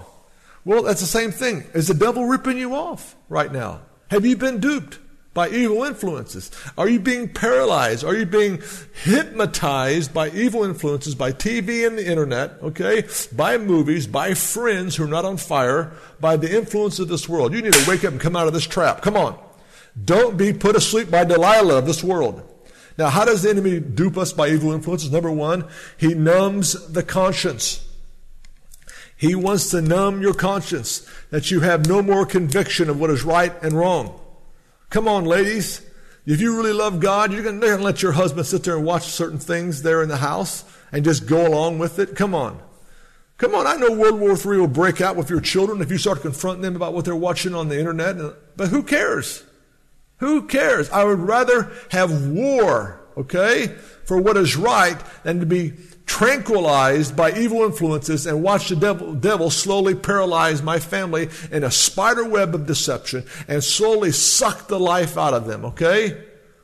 Well, 0.65 0.85
that's 0.85 1.01
the 1.01 1.07
same 1.07 1.33
thing. 1.33 1.65
Is 1.75 1.89
the 1.89 1.95
devil 1.95 2.27
ripping 2.27 2.59
you 2.59 2.75
off 2.75 3.17
right 3.29 3.53
now? 3.53 3.83
Have 4.11 4.25
you 4.25 4.37
been 4.37 4.61
duped? 4.61 4.99
By 5.37 5.51
evil 5.51 5.85
influences? 5.85 6.51
Are 6.79 6.89
you 6.89 6.99
being 6.99 7.29
paralyzed? 7.29 8.03
Are 8.05 8.17
you 8.17 8.25
being 8.25 8.63
hypnotized 9.05 10.13
by 10.15 10.31
evil 10.31 10.65
influences, 10.65 11.15
by 11.15 11.31
TV 11.31 11.87
and 11.87 11.99
the 11.99 12.11
internet, 12.11 12.53
okay? 12.63 13.05
By 13.31 13.59
movies, 13.59 14.07
by 14.07 14.33
friends 14.33 14.97
who 14.97 15.05
are 15.05 15.09
not 15.09 15.27
on 15.27 15.37
fire, 15.37 15.93
by 16.19 16.37
the 16.37 16.57
influence 16.57 16.99
of 16.99 17.09
this 17.09 17.29
world? 17.29 17.53
You 17.53 17.61
need 17.61 17.75
to 17.75 17.89
wake 17.89 18.03
up 18.03 18.13
and 18.13 18.21
come 18.21 18.35
out 18.35 18.49
of 18.49 18.55
this 18.55 18.67
trap. 18.67 19.03
Come 19.03 19.17
on. 19.17 19.39
Don't 20.03 20.39
be 20.39 20.55
put 20.55 20.75
asleep 20.75 21.11
by 21.11 21.25
Delilah 21.25 21.79
of 21.79 21.87
this 21.87 22.03
world. 22.03 22.43
Now, 22.99 23.11
how 23.11 23.27
does 23.27 23.43
the 23.43 23.51
enemy 23.51 23.79
dupe 23.79 24.17
us 24.17 24.33
by 24.33 24.49
evil 24.49 24.73
influences? 24.73 25.13
Number 25.13 25.31
one, 25.31 25.69
he 25.99 26.15
numbs 26.15 26.89
the 26.89 27.03
conscience. 27.03 27.87
He 29.19 29.35
wants 29.35 29.71
to 29.71 29.83
numb 29.83 30.23
your 30.23 30.35
conscience, 30.35 31.07
that 31.29 31.51
you 31.51 31.61
have 31.61 31.87
no 31.87 32.03
more 32.03 32.25
conviction 32.25 32.89
of 32.89 32.99
what 32.99 33.11
is 33.11 33.23
right 33.23 33.53
and 33.63 33.75
wrong. 33.75 34.19
Come 34.91 35.09
on, 35.09 35.25
ladies. 35.25 35.83
If 36.27 36.41
you 36.41 36.57
really 36.57 36.73
love 36.73 37.01
God, 37.01 37.33
you're 37.33 37.43
going 37.43 37.61
to 37.61 37.77
let 37.77 38.03
your 38.03 38.13
husband 38.13 38.47
sit 38.47 38.65
there 38.65 38.77
and 38.77 38.85
watch 38.85 39.05
certain 39.05 39.39
things 39.39 39.83
there 39.83 40.03
in 40.03 40.09
the 40.09 40.17
house 40.17 40.65
and 40.91 41.05
just 41.05 41.27
go 41.27 41.47
along 41.47 41.79
with 41.79 41.99
it. 41.99 42.17
Come 42.17 42.35
on. 42.35 42.61
Come 43.39 43.55
on. 43.55 43.67
I 43.67 43.77
know 43.77 43.93
World 43.93 44.19
War 44.19 44.31
III 44.31 44.61
will 44.61 44.67
break 44.67 45.01
out 45.01 45.15
with 45.15 45.31
your 45.31 45.41
children 45.41 45.81
if 45.81 45.91
you 45.91 45.99
start 45.99 46.23
confronting 46.23 46.63
them 46.63 46.75
about 46.75 46.95
what 46.95 47.05
they're 47.05 47.15
watching 47.15 47.55
on 47.55 47.69
the 47.69 47.79
internet. 47.79 48.17
But 48.57 48.69
who 48.69 48.83
cares? 48.83 49.45
Who 50.19 50.47
cares? 50.47 50.91
I 50.91 51.05
would 51.05 51.21
rather 51.21 51.71
have 51.91 52.27
war, 52.29 53.01
okay, 53.17 53.69
for 54.05 54.19
what 54.19 54.37
is 54.37 54.57
right 54.57 54.99
than 55.23 55.41
to 55.41 55.47
be 55.47 55.75
tranquilized 56.07 57.17
by 57.17 57.33
evil 57.33 57.63
influences 57.63 58.27
and 58.27 58.43
watch 58.43 58.69
the 58.69 58.77
devil, 58.77 59.13
devil, 59.13 59.51
slowly 59.51 59.95
paralyze 59.95 60.63
my 60.63 60.79
family 60.79 61.29
in 61.51 61.65
a 61.65 61.71
spider 61.71 62.25
web 62.25 62.55
of 62.55 62.67
deception 62.67 63.25
and 63.49 63.63
slowly 63.63 64.13
suck 64.13 64.69
the 64.69 64.81
life 64.81 65.19
out 65.19 65.35
of 65.35 65.47
them, 65.47 65.65
okay? 65.65 66.17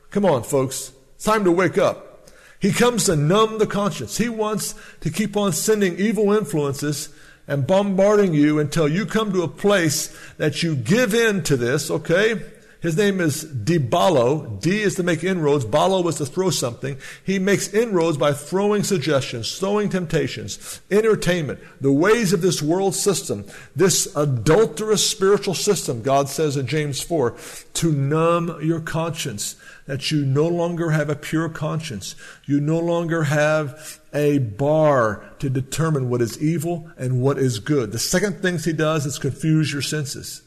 Come 0.09 0.25
on, 0.25 0.43
folks. 0.43 0.91
It's 1.15 1.25
time 1.25 1.43
to 1.43 1.51
wake 1.51 1.77
up. 1.77 2.29
He 2.59 2.71
comes 2.71 3.05
to 3.05 3.15
numb 3.15 3.59
the 3.59 3.67
conscience. 3.67 4.17
He 4.17 4.29
wants 4.29 4.73
to 5.01 5.09
keep 5.09 5.35
on 5.35 5.51
sending 5.51 5.99
evil 5.99 6.31
influences 6.31 7.09
and 7.45 7.67
bombarding 7.67 8.33
you 8.33 8.57
until 8.57 8.87
you 8.87 9.05
come 9.05 9.33
to 9.33 9.43
a 9.43 9.47
place 9.49 10.15
that 10.37 10.63
you 10.63 10.75
give 10.75 11.13
in 11.13 11.43
to 11.43 11.57
this, 11.57 11.91
okay? 11.91 12.41
His 12.83 12.97
name 12.97 13.21
is 13.21 13.45
Dibalo. 13.45 14.59
D 14.61 14.81
is 14.81 14.95
to 14.95 15.03
make 15.03 15.23
inroads. 15.23 15.63
Balo 15.63 16.05
is 16.09 16.15
to 16.17 16.25
throw 16.25 16.49
something. 16.49 16.97
He 17.23 17.39
makes 17.39 17.73
inroads 17.73 18.17
by 18.17 18.33
throwing 18.33 18.83
suggestions, 18.83 19.57
throwing 19.57 19.87
temptations, 19.87 20.81
entertainment, 20.91 21.61
the 21.79 21.93
ways 21.93 22.33
of 22.33 22.41
this 22.41 22.61
world 22.61 22.93
system, 22.93 23.45
this 23.73 24.13
adulterous 24.17 25.09
spiritual 25.09 25.53
system, 25.53 26.01
God 26.01 26.27
says 26.27 26.57
in 26.57 26.67
James 26.67 27.01
4, 27.01 27.37
to 27.75 27.91
numb 27.93 28.59
your 28.61 28.81
conscience, 28.81 29.55
that 29.85 30.11
you 30.11 30.25
no 30.25 30.49
longer 30.49 30.91
have 30.91 31.09
a 31.09 31.15
pure 31.15 31.47
conscience. 31.47 32.15
You 32.43 32.59
no 32.59 32.79
longer 32.79 33.23
have 33.23 34.01
a 34.13 34.39
bar 34.39 35.23
to 35.39 35.49
determine 35.49 36.09
what 36.09 36.21
is 36.21 36.43
evil 36.43 36.91
and 36.97 37.21
what 37.21 37.37
is 37.37 37.59
good. 37.59 37.93
The 37.93 37.99
second 37.99 38.41
thing 38.41 38.59
he 38.59 38.73
does 38.73 39.05
is 39.05 39.19
confuse 39.19 39.71
your 39.71 39.81
senses. 39.81 40.41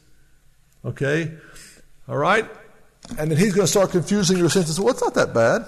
Okay? 0.84 1.32
All 2.08 2.16
right? 2.16 2.48
And 3.18 3.30
then 3.30 3.38
he's 3.38 3.54
going 3.54 3.64
to 3.64 3.70
start 3.70 3.90
confusing 3.90 4.38
your 4.38 4.50
senses. 4.50 4.80
Well, 4.80 4.90
it's 4.90 5.02
not 5.02 5.14
that 5.14 5.32
bad. 5.32 5.66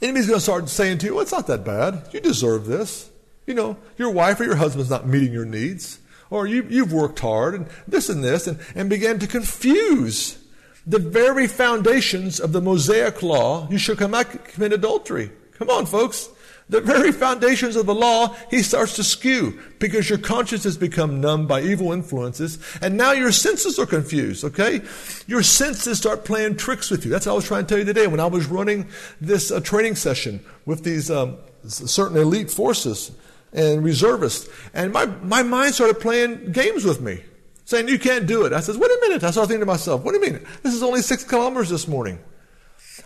enemy's 0.00 0.26
going 0.26 0.38
to 0.38 0.42
start 0.42 0.68
saying 0.68 0.98
to 0.98 1.06
you, 1.06 1.14
well, 1.14 1.22
it's 1.22 1.32
not 1.32 1.46
that 1.48 1.64
bad. 1.64 2.08
You 2.12 2.20
deserve 2.20 2.66
this. 2.66 3.10
You 3.46 3.54
know, 3.54 3.76
your 3.96 4.10
wife 4.10 4.40
or 4.40 4.44
your 4.44 4.56
husband's 4.56 4.90
not 4.90 5.06
meeting 5.06 5.32
your 5.32 5.44
needs. 5.44 5.98
Or 6.30 6.46
you, 6.46 6.66
you've 6.68 6.92
worked 6.92 7.18
hard 7.20 7.54
and 7.54 7.66
this 7.86 8.08
and 8.08 8.22
this 8.22 8.46
and, 8.46 8.58
and 8.74 8.90
began 8.90 9.18
to 9.18 9.26
confuse 9.26 10.38
the 10.86 10.98
very 10.98 11.46
foundations 11.46 12.40
of 12.40 12.52
the 12.52 12.60
Mosaic 12.60 13.22
law. 13.22 13.68
You 13.70 13.78
shall 13.78 13.96
come 13.96 14.14
out 14.14 14.44
commit 14.44 14.72
adultery. 14.72 15.30
Come 15.52 15.70
on, 15.70 15.86
folks. 15.86 16.28
The 16.70 16.82
very 16.82 17.12
foundations 17.12 17.76
of 17.76 17.86
the 17.86 17.94
law, 17.94 18.36
he 18.50 18.62
starts 18.62 18.96
to 18.96 19.04
skew 19.04 19.58
because 19.78 20.10
your 20.10 20.18
conscience 20.18 20.64
has 20.64 20.76
become 20.76 21.20
numb 21.20 21.46
by 21.46 21.62
evil 21.62 21.92
influences 21.92 22.58
and 22.82 22.96
now 22.96 23.12
your 23.12 23.32
senses 23.32 23.78
are 23.78 23.86
confused, 23.86 24.44
okay? 24.44 24.82
Your 25.26 25.42
senses 25.42 25.98
start 25.98 26.26
playing 26.26 26.56
tricks 26.56 26.90
with 26.90 27.06
you. 27.06 27.10
That's 27.10 27.24
what 27.24 27.32
I 27.32 27.36
was 27.36 27.46
trying 27.46 27.64
to 27.64 27.68
tell 27.68 27.78
you 27.78 27.86
today 27.86 28.06
when 28.06 28.20
I 28.20 28.26
was 28.26 28.46
running 28.46 28.86
this 29.18 29.50
uh, 29.50 29.60
training 29.60 29.94
session 29.94 30.44
with 30.66 30.84
these 30.84 31.10
um, 31.10 31.38
certain 31.66 32.18
elite 32.18 32.50
forces 32.50 33.12
and 33.54 33.82
reservists. 33.82 34.48
And 34.74 34.92
my, 34.92 35.06
my 35.06 35.42
mind 35.42 35.74
started 35.74 36.00
playing 36.00 36.52
games 36.52 36.84
with 36.84 37.00
me, 37.00 37.24
saying, 37.64 37.88
You 37.88 37.98
can't 37.98 38.26
do 38.26 38.44
it. 38.44 38.52
I 38.52 38.60
said, 38.60 38.76
Wait 38.76 38.90
a 38.90 38.98
minute. 39.00 39.24
I 39.24 39.30
started 39.30 39.48
thinking 39.48 39.60
to 39.60 39.66
myself, 39.66 40.02
What 40.02 40.12
do 40.12 40.18
you 40.18 40.32
mean? 40.32 40.46
This 40.62 40.74
is 40.74 40.82
only 40.82 41.00
six 41.00 41.24
kilometers 41.24 41.70
this 41.70 41.88
morning. 41.88 42.18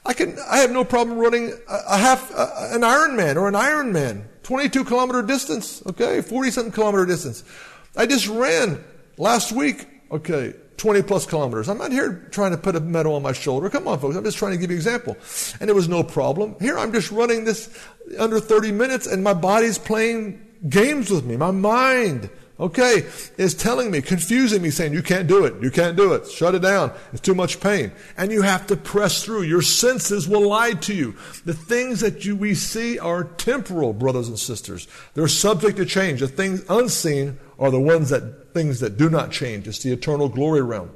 I 0.05 0.15
can, 0.15 0.37
I 0.51 0.59
have 0.59 0.73
no 0.73 0.85
problem 0.85 1.19
running 1.19 1.53
a, 1.69 1.79
a 1.91 1.97
half, 1.97 2.31
a, 2.33 2.75
an 2.75 2.81
Ironman 2.81 3.37
or 3.37 3.49
an 3.49 3.55
Ironman, 3.55 4.25
22 4.43 4.85
kilometer 4.85 5.23
distance, 5.23 5.83
okay, 5.87 6.21
40 6.23 6.51
something 6.51 6.73
kilometer 6.73 7.07
distance. 7.07 7.45
I 7.97 8.07
just 8.07 8.27
ran 8.27 8.83
last 9.17 9.53
week, 9.53 9.87
okay, 10.11 10.55
20 10.77 11.03
plus 11.03 11.27
kilometers. 11.27 11.69
I'm 11.69 11.79
not 11.79 11.93
here 11.93 12.27
trying 12.33 12.51
to 12.51 12.57
put 12.57 12.75
a 12.75 12.81
medal 12.81 13.15
on 13.15 13.23
my 13.23 13.33
shoulder. 13.33 13.71
Come 13.71 13.87
on, 13.87 14.01
folks. 14.01 14.17
I'm 14.17 14.25
just 14.25 14.39
trying 14.39 14.53
to 14.53 14.59
give 14.59 14.71
you 14.71 14.77
an 14.77 14.81
example. 14.81 15.17
And 15.61 15.71
it 15.71 15.75
was 15.75 15.89
no 15.89 16.03
problem. 16.03 16.57
Here 16.59 16.77
I'm 16.77 16.93
just 16.93 17.13
running 17.13 17.45
this 17.45 17.71
under 18.19 18.41
30 18.41 18.73
minutes 18.73 19.07
and 19.07 19.23
my 19.23 19.35
body's 19.35 19.79
playing 19.79 20.45
games 20.69 21.11
with 21.11 21.25
me. 21.25 21.37
My 21.37 21.53
mind 21.53 22.31
okay, 22.63 23.05
is 23.37 23.55
telling 23.55 23.91
me, 23.91 24.01
confusing 24.01 24.63
me, 24.63 24.71
saying, 24.71 24.93
you 24.93 25.03
can't 25.03 25.27
do 25.27 25.45
it, 25.45 25.61
you 25.61 25.71
can't 25.71 25.97
do 25.97 26.13
it, 26.13 26.31
shut 26.31 26.55
it 26.55 26.63
down, 26.63 26.93
it's 27.13 27.21
too 27.21 27.35
much 27.35 27.61
pain. 27.61 27.91
And 28.17 28.31
you 28.31 28.43
have 28.43 28.69
to 28.69 28.77
press 28.77 29.25
through. 29.25 29.43
Your 29.43 29.63
senses 29.63 30.29
will 30.29 30.49
lie 30.49 30.73
to 30.73 30.95
you. 30.95 31.17
The 31.45 31.55
things 31.55 32.01
that 32.01 32.25
you, 32.25 32.37
we 32.37 32.55
see 32.55 32.99
are 32.99 33.25
temporal, 33.25 33.93
brothers 33.93 34.29
and 34.29 34.39
sisters. 34.39 34.87
They're 35.15 35.29
subject 35.29 35.77
to 35.79 35.85
change. 35.85 36.21
The 36.21 36.29
things 36.29 36.65
unseen 36.69 37.39
are 37.59 37.73
the 37.73 37.81
ones 37.81 38.11
that, 38.11 38.55
things 38.55 38.81
that 38.81 38.97
do 38.97 39.11
not 39.11 39.33
change. 39.33 39.67
It's 39.67 39.83
the 39.83 39.93
eternal 39.93 40.29
glory 40.29 40.63
realm. 40.63 40.91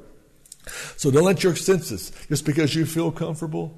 So 0.95 1.11
don't 1.11 1.23
let 1.23 1.43
your 1.43 1.55
senses, 1.55 2.11
just 2.29 2.45
because 2.45 2.75
you 2.75 2.85
feel 2.85 3.11
comfortable, 3.11 3.77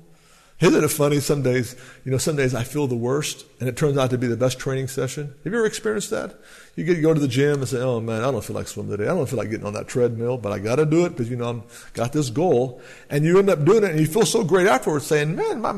isn't 0.59 0.83
it 0.83 0.89
funny? 0.89 1.19
Some 1.19 1.41
days, 1.41 1.75
you 2.03 2.11
know, 2.11 2.17
some 2.17 2.35
days 2.35 2.53
I 2.53 2.63
feel 2.63 2.87
the 2.87 2.95
worst, 2.95 3.45
and 3.59 3.69
it 3.69 3.77
turns 3.77 3.97
out 3.97 4.09
to 4.09 4.17
be 4.17 4.27
the 4.27 4.37
best 4.37 4.59
training 4.59 4.89
session. 4.89 5.33
Have 5.43 5.53
you 5.53 5.57
ever 5.57 5.65
experienced 5.65 6.09
that? 6.09 6.37
You 6.79 6.85
get 6.85 7.01
go 7.01 7.13
to 7.13 7.19
the 7.19 7.27
gym 7.27 7.59
and 7.59 7.67
say, 7.67 7.81
"Oh 7.81 7.99
man, 7.99 8.23
I 8.23 8.31
don't 8.31 8.41
feel 8.41 8.55
like 8.55 8.69
swimming 8.69 8.91
today. 8.91 9.09
I 9.09 9.13
don't 9.13 9.27
feel 9.27 9.37
like 9.37 9.49
getting 9.49 9.65
on 9.65 9.73
that 9.73 9.89
treadmill, 9.89 10.37
but 10.37 10.53
I 10.53 10.59
got 10.59 10.77
to 10.77 10.85
do 10.85 11.03
it 11.03 11.09
because 11.09 11.29
you 11.29 11.35
know 11.35 11.49
I've 11.49 11.91
got 11.93 12.13
this 12.13 12.29
goal." 12.29 12.81
And 13.09 13.25
you 13.25 13.37
end 13.37 13.49
up 13.49 13.65
doing 13.65 13.83
it, 13.83 13.91
and 13.91 13.99
you 13.99 14.05
feel 14.05 14.25
so 14.25 14.45
great 14.45 14.65
afterwards, 14.65 15.05
saying, 15.05 15.35
"Man, 15.35 15.59
my 15.59 15.73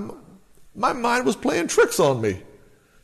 my 0.76 0.93
mind 0.93 1.26
was 1.26 1.36
playing 1.36 1.70
tricks 1.70 1.99
on 1.99 2.22
me. 2.22 2.43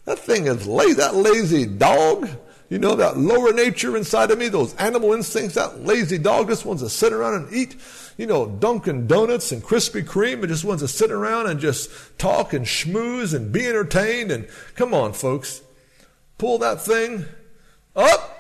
That 0.05 0.19
thing 0.19 0.45
is 0.45 0.67
lazy. 0.67 0.93
That 0.93 1.15
lazy 1.15 1.65
dog." 1.65 2.29
You 2.69 2.77
know, 2.77 2.95
that 2.97 3.17
lower 3.17 3.51
nature 3.51 3.97
inside 3.97 4.29
of 4.29 4.37
me, 4.37 4.49
those 4.49 4.75
animal 4.75 5.13
instincts, 5.13 5.55
that 5.55 5.85
lazy 5.85 6.19
dog 6.19 6.49
just 6.49 6.65
wants 6.65 6.83
to 6.83 6.89
sit 6.89 7.13
around 7.13 7.35
and 7.35 7.53
eat 7.53 7.77
you 8.17 8.25
know, 8.25 8.47
Dunkin' 8.47 9.05
Donuts 9.07 9.51
and 9.51 9.63
Krispy 9.63 10.03
Kreme 10.03 10.39
and 10.39 10.47
just 10.47 10.65
wants 10.65 10.81
to 10.81 10.87
sit 10.87 11.11
around 11.11 11.47
and 11.47 11.59
just 11.59 11.89
talk 12.17 12.51
and 12.51 12.65
schmooze 12.65 13.33
and 13.33 13.51
be 13.51 13.65
entertained. 13.65 14.31
And 14.31 14.47
come 14.75 14.93
on, 14.93 15.13
folks, 15.13 15.61
pull 16.39 16.57
that 16.57 16.81
thing 16.81 17.25
up. 17.97 18.33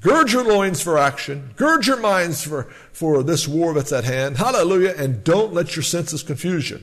Gird 0.00 0.32
your 0.32 0.42
loins 0.42 0.82
for 0.82 0.98
action. 0.98 1.52
Gird 1.56 1.86
your 1.86 2.00
minds 2.00 2.42
for, 2.42 2.64
for 2.92 3.22
this 3.22 3.46
war 3.46 3.72
that's 3.72 3.92
at 3.92 4.02
hand. 4.02 4.36
Hallelujah. 4.36 4.94
And 4.98 5.22
don't 5.22 5.52
let 5.52 5.76
your 5.76 5.84
senses 5.84 6.24
confuse 6.24 6.70
you. 6.70 6.82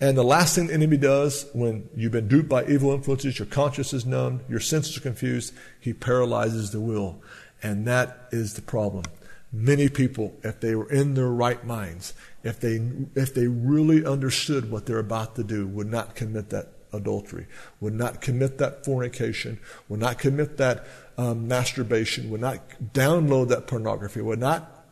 And 0.00 0.18
the 0.18 0.24
last 0.24 0.56
thing 0.56 0.66
the 0.66 0.74
enemy 0.74 0.96
does 0.96 1.46
when 1.54 1.88
you've 1.94 2.12
been 2.12 2.28
duped 2.28 2.48
by 2.48 2.66
evil 2.66 2.90
influences, 2.90 3.38
your 3.38 3.46
conscience 3.46 3.92
is 3.92 4.04
numbed, 4.04 4.40
your 4.48 4.60
senses 4.60 4.96
are 4.96 5.00
confused, 5.00 5.54
he 5.80 5.92
paralyzes 5.92 6.72
the 6.72 6.80
will. 6.80 7.22
And 7.62 7.86
that 7.86 8.28
is 8.32 8.54
the 8.54 8.62
problem. 8.62 9.04
Many 9.52 9.88
people, 9.88 10.36
if 10.42 10.60
they 10.60 10.74
were 10.74 10.90
in 10.90 11.14
their 11.14 11.28
right 11.28 11.64
minds, 11.64 12.14
if 12.42 12.58
they, 12.58 12.80
if 13.14 13.32
they 13.32 13.46
really 13.46 14.04
understood 14.04 14.70
what 14.70 14.86
they're 14.86 14.98
about 14.98 15.36
to 15.36 15.44
do, 15.44 15.68
would 15.68 15.90
not 15.90 16.16
commit 16.16 16.50
that 16.50 16.68
adultery, 16.92 17.46
would 17.80 17.94
not 17.94 18.20
commit 18.20 18.58
that 18.58 18.84
fornication, 18.84 19.58
would 19.88 20.00
not 20.00 20.18
commit 20.18 20.56
that 20.58 20.86
um, 21.18 21.48
masturbation, 21.48 22.30
would 22.30 22.40
not 22.40 22.58
download 22.92 23.48
that 23.48 23.66
pornography, 23.66 24.20
would 24.20 24.38
not 24.38 24.86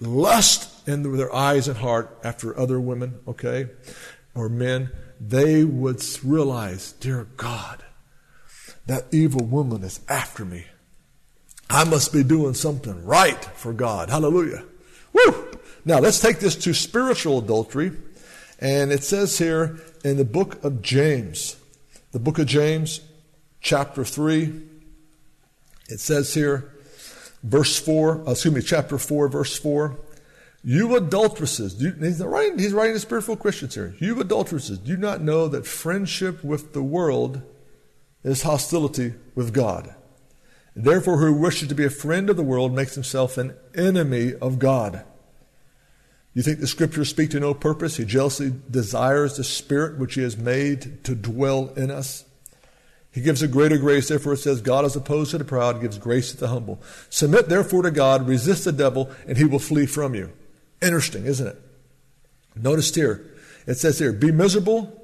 lust 0.00 0.88
in 0.88 1.16
their 1.16 1.34
eyes 1.34 1.68
and 1.68 1.78
heart 1.78 2.18
after 2.24 2.58
other 2.58 2.80
women, 2.80 3.20
okay, 3.26 3.68
or 4.34 4.48
men. 4.48 4.90
They 5.20 5.64
would 5.64 6.02
realize, 6.24 6.92
dear 6.92 7.28
God, 7.36 7.84
that 8.86 9.06
evil 9.12 9.44
woman 9.44 9.84
is 9.84 10.00
after 10.08 10.44
me. 10.44 10.66
I 11.70 11.84
must 11.84 12.12
be 12.12 12.24
doing 12.24 12.54
something 12.54 13.04
right 13.04 13.42
for 13.44 13.72
God. 13.72 14.10
Hallelujah. 14.10 14.64
Woo! 15.12 15.52
Now 15.84 15.98
let's 16.00 16.20
take 16.20 16.38
this 16.38 16.56
to 16.56 16.74
spiritual 16.74 17.38
adultery. 17.38 17.92
And 18.58 18.92
it 18.92 19.02
says 19.02 19.38
here 19.38 19.80
in 20.04 20.16
the 20.16 20.24
book 20.24 20.62
of 20.64 20.82
James, 20.82 21.56
the 22.12 22.18
book 22.18 22.38
of 22.38 22.46
James, 22.46 23.00
chapter 23.60 24.04
3, 24.04 24.62
it 25.88 26.00
says 26.00 26.34
here, 26.34 26.72
verse 27.42 27.78
4, 27.78 28.28
uh, 28.28 28.30
excuse 28.32 28.54
me, 28.54 28.62
chapter 28.62 28.98
4, 28.98 29.28
verse 29.28 29.58
4. 29.58 29.98
You 30.64 30.96
adulteresses, 30.96 31.82
you, 31.82 31.92
he's, 31.92 32.22
writing, 32.22 32.58
he's 32.58 32.72
writing 32.72 32.94
to 32.94 33.00
spiritual 33.00 33.36
Christians 33.36 33.74
here. 33.74 33.94
You 33.98 34.20
adulteresses, 34.20 34.78
do 34.78 34.96
not 34.96 35.20
know 35.20 35.48
that 35.48 35.66
friendship 35.66 36.44
with 36.44 36.72
the 36.72 36.82
world 36.82 37.42
is 38.22 38.42
hostility 38.42 39.14
with 39.34 39.52
God. 39.52 39.94
Therefore, 40.74 41.18
who 41.18 41.34
wishes 41.34 41.68
to 41.68 41.74
be 41.74 41.84
a 41.84 41.90
friend 41.90 42.30
of 42.30 42.36
the 42.36 42.42
world 42.42 42.74
makes 42.74 42.94
himself 42.94 43.36
an 43.36 43.54
enemy 43.74 44.34
of 44.34 44.58
God. 44.58 45.04
You 46.34 46.42
think 46.42 46.60
the 46.60 46.66
scriptures 46.66 47.10
speak 47.10 47.30
to 47.30 47.40
no 47.40 47.52
purpose? 47.52 47.96
He 47.96 48.04
jealously 48.04 48.52
desires 48.70 49.36
the 49.36 49.44
spirit 49.44 49.98
which 49.98 50.14
he 50.14 50.22
has 50.22 50.36
made 50.36 51.04
to 51.04 51.14
dwell 51.14 51.72
in 51.76 51.90
us. 51.90 52.24
He 53.10 53.20
gives 53.20 53.42
a 53.42 53.48
greater 53.48 53.76
grace, 53.76 54.08
therefore 54.08 54.32
it 54.32 54.38
says, 54.38 54.62
God 54.62 54.86
is 54.86 54.96
opposed 54.96 55.32
to 55.32 55.38
the 55.38 55.44
proud, 55.44 55.82
gives 55.82 55.98
grace 55.98 56.30
to 56.30 56.38
the 56.38 56.48
humble. 56.48 56.80
Submit 57.10 57.50
therefore 57.50 57.82
to 57.82 57.90
God, 57.90 58.26
resist 58.26 58.64
the 58.64 58.72
devil, 58.72 59.10
and 59.26 59.36
he 59.36 59.44
will 59.44 59.58
flee 59.58 59.84
from 59.84 60.14
you. 60.14 60.32
Interesting, 60.80 61.26
isn't 61.26 61.46
it? 61.46 61.60
Notice 62.56 62.94
here, 62.94 63.30
it 63.66 63.74
says 63.74 63.98
here, 63.98 64.12
be 64.12 64.32
miserable, 64.32 65.02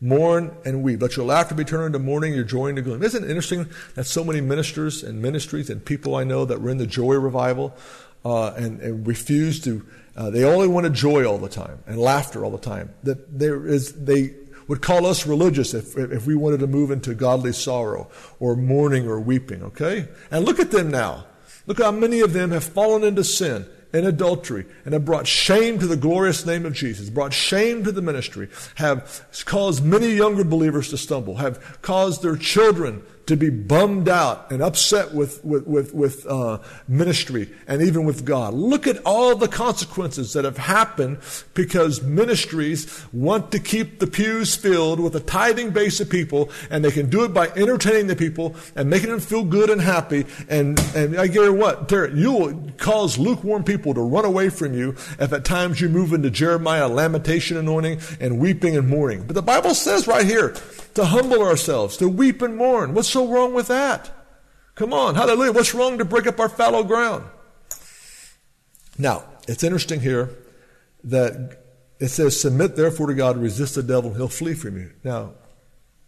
Mourn 0.00 0.56
and 0.64 0.84
weep. 0.84 1.02
Let 1.02 1.16
your 1.16 1.26
laughter 1.26 1.56
be 1.56 1.64
turned 1.64 1.86
into 1.86 1.98
mourning, 1.98 2.32
your 2.32 2.44
joy 2.44 2.68
into 2.68 2.82
gloom. 2.82 3.02
Isn't 3.02 3.24
it 3.24 3.30
interesting 3.30 3.68
that 3.96 4.04
so 4.04 4.22
many 4.22 4.40
ministers 4.40 5.02
and 5.02 5.20
ministries 5.20 5.70
and 5.70 5.84
people 5.84 6.14
I 6.14 6.22
know 6.22 6.44
that 6.44 6.60
were 6.60 6.70
in 6.70 6.78
the 6.78 6.86
joy 6.86 7.14
revival 7.14 7.76
uh, 8.24 8.52
and, 8.52 8.80
and 8.80 9.06
refuse 9.06 9.60
to, 9.62 9.84
uh, 10.18 10.30
they 10.30 10.42
only 10.42 10.66
wanted 10.66 10.92
joy 10.92 11.24
all 11.24 11.38
the 11.38 11.48
time 11.48 11.78
and 11.86 11.96
laughter 11.96 12.44
all 12.44 12.50
the 12.50 12.58
time. 12.58 12.92
That 13.04 13.38
there 13.38 13.64
is, 13.68 13.92
they 14.04 14.34
would 14.66 14.82
call 14.82 15.06
us 15.06 15.28
religious 15.28 15.74
if, 15.74 15.96
if 15.96 16.26
we 16.26 16.34
wanted 16.34 16.58
to 16.58 16.66
move 16.66 16.90
into 16.90 17.14
godly 17.14 17.52
sorrow 17.52 18.10
or 18.40 18.56
mourning 18.56 19.06
or 19.06 19.20
weeping, 19.20 19.62
okay? 19.62 20.08
And 20.32 20.44
look 20.44 20.58
at 20.58 20.72
them 20.72 20.90
now. 20.90 21.26
Look 21.66 21.78
how 21.78 21.92
many 21.92 22.18
of 22.18 22.32
them 22.32 22.50
have 22.50 22.64
fallen 22.64 23.04
into 23.04 23.22
sin 23.22 23.64
and 23.92 24.06
adultery 24.06 24.66
and 24.84 24.92
have 24.92 25.04
brought 25.04 25.28
shame 25.28 25.78
to 25.78 25.86
the 25.86 25.96
glorious 25.96 26.44
name 26.44 26.66
of 26.66 26.72
Jesus, 26.72 27.10
brought 27.10 27.32
shame 27.32 27.84
to 27.84 27.92
the 27.92 28.02
ministry, 28.02 28.48
have 28.74 29.24
caused 29.44 29.84
many 29.84 30.10
younger 30.10 30.42
believers 30.42 30.88
to 30.90 30.98
stumble, 30.98 31.36
have 31.36 31.80
caused 31.80 32.22
their 32.22 32.36
children 32.36 33.04
to 33.28 33.36
be 33.36 33.50
bummed 33.50 34.08
out 34.08 34.50
and 34.50 34.62
upset 34.62 35.12
with, 35.12 35.44
with, 35.44 35.66
with, 35.66 35.92
with 35.92 36.26
uh, 36.26 36.58
ministry 36.88 37.48
and 37.66 37.82
even 37.82 38.06
with 38.06 38.24
God. 38.24 38.54
Look 38.54 38.86
at 38.86 38.96
all 39.04 39.36
the 39.36 39.48
consequences 39.48 40.32
that 40.32 40.46
have 40.46 40.56
happened 40.56 41.18
because 41.52 42.02
ministries 42.02 43.04
want 43.12 43.52
to 43.52 43.58
keep 43.58 43.98
the 43.98 44.06
pews 44.06 44.56
filled 44.56 44.98
with 44.98 45.14
a 45.14 45.20
tithing 45.20 45.70
base 45.70 46.00
of 46.00 46.08
people 46.08 46.50
and 46.70 46.82
they 46.82 46.90
can 46.90 47.10
do 47.10 47.22
it 47.24 47.34
by 47.34 47.48
entertaining 47.48 48.06
the 48.06 48.16
people 48.16 48.56
and 48.74 48.88
making 48.88 49.10
them 49.10 49.20
feel 49.20 49.44
good 49.44 49.68
and 49.68 49.82
happy. 49.82 50.24
And, 50.48 50.80
and 50.96 51.18
I 51.18 51.26
guarantee 51.26 51.58
what, 51.58 51.86
Derek, 51.86 52.14
you 52.14 52.32
will 52.32 52.70
cause 52.78 53.18
lukewarm 53.18 53.62
people 53.62 53.92
to 53.92 54.00
run 54.00 54.24
away 54.24 54.48
from 54.48 54.72
you 54.72 54.96
if 55.18 55.34
at 55.34 55.44
times 55.44 55.82
you 55.82 55.90
move 55.90 56.14
into 56.14 56.30
Jeremiah 56.30 56.88
lamentation 56.88 57.58
anointing 57.58 58.00
and 58.20 58.38
weeping 58.38 58.74
and 58.74 58.88
mourning. 58.88 59.24
But 59.26 59.34
the 59.34 59.42
Bible 59.42 59.74
says 59.74 60.08
right 60.08 60.24
here, 60.24 60.54
to 60.98 61.04
humble 61.04 61.42
ourselves, 61.42 61.96
to 61.96 62.08
weep 62.08 62.42
and 62.42 62.56
mourn. 62.56 62.92
What's 62.92 63.08
so 63.08 63.24
wrong 63.24 63.54
with 63.54 63.68
that? 63.68 64.10
Come 64.74 64.92
on, 64.92 65.14
hallelujah. 65.14 65.52
What's 65.52 65.72
wrong 65.72 65.96
to 65.98 66.04
break 66.04 66.26
up 66.26 66.40
our 66.40 66.48
fallow 66.48 66.82
ground? 66.82 67.24
Now, 68.98 69.22
it's 69.46 69.62
interesting 69.62 70.00
here 70.00 70.30
that 71.04 71.62
it 72.00 72.08
says, 72.08 72.40
Submit 72.40 72.74
therefore 72.74 73.06
to 73.06 73.14
God, 73.14 73.36
resist 73.38 73.76
the 73.76 73.82
devil, 73.84 74.10
and 74.10 74.16
he'll 74.16 74.26
flee 74.26 74.54
from 74.54 74.76
you. 74.76 74.90
Now, 75.04 75.34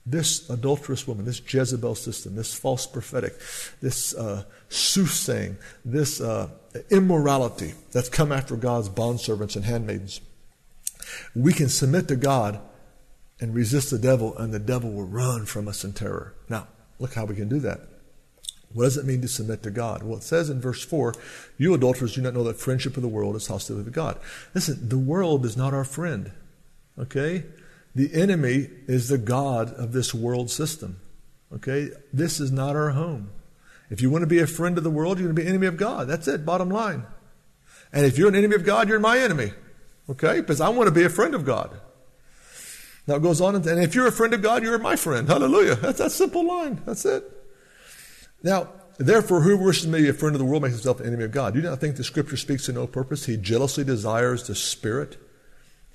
this 0.05 0.51
adulterous 0.51 1.07
woman, 1.07 1.25
this 1.25 1.41
Jezebel 1.41 1.95
system, 1.95 2.35
this 2.35 2.53
false 2.53 2.85
prophetic, 2.85 3.39
this 3.81 4.13
uh, 4.17 4.43
soothsaying, 4.71 5.57
this 5.85 6.21
uh, 6.21 6.51
immorality 6.91 7.75
that's 7.93 8.09
come 8.09 8.33
after 8.33 8.57
God's 8.57 8.89
bondservants 8.89 9.55
and 9.55 9.65
handmaidens. 9.65 10.21
We 11.37 11.53
can 11.53 11.69
submit 11.69 12.09
to 12.09 12.17
God 12.17 12.61
and 13.41 13.55
resist 13.55 13.91
the 13.91 13.99
devil, 13.99 14.37
and 14.37 14.53
the 14.53 14.59
devil 14.59 14.91
will 14.91 15.07
run 15.07 15.47
from 15.47 15.67
us 15.67 15.83
in 15.83 15.93
terror. 15.93 16.35
Now, 16.49 16.69
look 16.99 17.15
how 17.15 17.25
we 17.25 17.35
can 17.35 17.49
do 17.49 17.59
that. 17.61 17.81
What 18.73 18.85
does 18.85 18.97
it 18.97 19.07
mean 19.07 19.21
to 19.23 19.29
submit 19.29 19.63
to 19.65 19.71
God? 19.71 20.03
Well, 20.03 20.19
it 20.19 20.23
says 20.23 20.49
in 20.49 20.61
verse 20.61 20.85
4, 20.85 21.15
You 21.59 21.75
adulterers 21.75 22.15
do 22.15 22.21
not 22.21 22.35
know 22.35 22.45
that 22.45 22.61
friendship 22.61 22.95
with 22.95 23.03
the 23.03 23.09
world 23.09 23.35
is 23.35 23.49
hostility 23.49 23.87
to 23.87 23.91
God. 23.91 24.19
Listen, 24.55 24.89
the 24.89 24.99
world 24.99 25.45
is 25.45 25.57
not 25.57 25.75
our 25.75 25.85
friend. 25.85 26.31
Okay? 26.99 27.45
The 27.95 28.15
enemy 28.15 28.69
is 28.87 29.09
the 29.09 29.19
God 29.19 29.73
of 29.75 29.93
this 29.93 30.15
world 30.15 30.51
system. 30.51 31.01
Okay? 31.53 31.91
This 32.13 32.39
is 32.39 32.53
not 32.53 32.77
our 32.77 32.91
home. 32.91 33.31
If 33.91 34.01
you 34.01 34.11
want 34.11 34.23
to 34.23 34.29
be 34.29 34.39
a 34.39 34.47
friend 34.47 34.79
of 34.79 34.85
the 34.85 34.91
world, 34.91 35.19
you're 35.19 35.27
going 35.27 35.37
to 35.37 35.43
be 35.43 35.47
an 35.47 35.55
enemy 35.55 35.67
of 35.67 35.77
God. 35.77 36.07
That's 36.07 36.29
it, 36.29 36.47
bottom 36.47 36.71
line. 36.71 37.05
And 37.93 38.07
if 38.07 38.19
you're 38.19 38.29
an 38.29 38.37
enemy 38.37 38.55
of 38.55 38.65
God, 38.65 38.89
you're 38.89 39.01
my 39.01 39.19
enemy. 39.19 39.53
Okay? 40.09 40.41
Because 40.41 40.61
I 40.61 40.69
want 40.69 40.87
to 40.87 40.95
be 40.95 41.03
a 41.03 41.11
friend 41.11 41.35
of 41.35 41.45
God. 41.45 41.81
Now 43.07 43.17
it 43.17 43.23
goes 43.23 43.41
on, 43.41 43.55
and 43.57 43.67
if 43.67 43.95
you're 43.95 44.07
a 44.07 44.13
friend 44.13 44.35
of 44.35 44.43
God, 44.43 44.63
you're 44.63 44.79
my 44.79 44.97
friend. 44.97 45.29
Hallelujah. 45.29 45.75
That's 45.77 45.99
that 45.99 46.13
simple 46.13 46.47
line. 46.47 46.81
That's 46.85 47.05
it. 47.05 47.25
Now, 48.43 48.69
therefore, 48.99 49.41
who 49.41 49.57
wishes 49.57 49.85
to 49.85 49.91
be 49.91 50.09
a 50.09 50.13
friend 50.13 50.35
of 50.35 50.39
the 50.39 50.45
world 50.45 50.63
makes 50.63 50.75
himself 50.75 51.01
an 51.01 51.07
enemy 51.07 51.25
of 51.25 51.33
God. 51.33 51.55
Do 51.55 51.61
you 51.61 51.69
not 51.69 51.81
think 51.81 51.97
the 51.97 52.05
scripture 52.05 52.37
speaks 52.37 52.67
to 52.67 52.73
no 52.73 52.87
purpose? 52.87 53.27
He 53.27 53.37
jealously 53.37 53.85
desires 53.85 54.47
the 54.47 54.55
spirit 54.55 55.17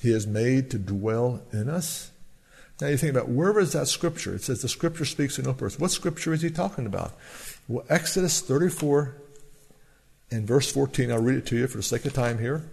he 0.02 0.12
has 0.12 0.28
made 0.28 0.72
to 0.72 0.78
dwell 0.78 1.42
in 1.52 1.70
us. 1.70 2.12
Now 2.82 2.88
you 2.88 2.98
think 2.98 3.12
about 3.16 3.30
where 3.30 3.58
is 3.60 3.72
that 3.72 3.88
scripture? 3.88 4.36
It 4.36 4.44
says 4.44 4.62
the 4.62 4.68
scripture 4.68 5.06
speaks 5.06 5.36
to 5.36 5.42
no 5.42 5.54
purpose. 5.54 5.80
What 5.80 5.92
scripture 5.92 6.34
is 6.34 6.42
he 6.42 6.50
talking 6.50 6.86
about? 6.86 7.14
Well, 7.68 7.86
Exodus 7.90 8.42
34 8.42 9.16
and 10.32 10.46
verse 10.46 10.72
14. 10.72 11.12
I'll 11.12 11.22
read 11.22 11.38
it 11.38 11.46
to 11.48 11.56
you 11.56 11.68
for 11.68 11.78
the 11.78 11.84
sake 11.84 12.06
of 12.06 12.14
time 12.14 12.40
here. 12.40 12.70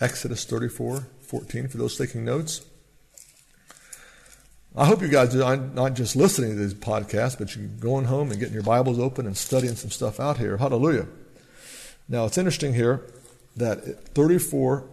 Exodus 0.00 0.44
34, 0.44 1.08
14, 1.22 1.68
for 1.68 1.78
those 1.78 1.96
taking 1.96 2.24
notes. 2.24 2.64
I 4.74 4.86
hope 4.86 5.02
you 5.02 5.08
guys 5.08 5.36
are 5.36 5.56
not 5.56 5.94
just 5.94 6.16
listening 6.16 6.50
to 6.50 6.56
these 6.56 6.72
podcasts, 6.72 7.38
but 7.38 7.54
you're 7.54 7.66
going 7.66 8.06
home 8.06 8.30
and 8.30 8.40
getting 8.40 8.54
your 8.54 8.62
Bibles 8.62 8.98
open 8.98 9.26
and 9.26 9.36
studying 9.36 9.74
some 9.74 9.90
stuff 9.90 10.18
out 10.18 10.38
here. 10.38 10.56
Hallelujah. 10.56 11.06
Now, 12.08 12.24
it's 12.24 12.38
interesting 12.38 12.72
here 12.72 13.06
that 13.56 14.08
34 14.14 14.88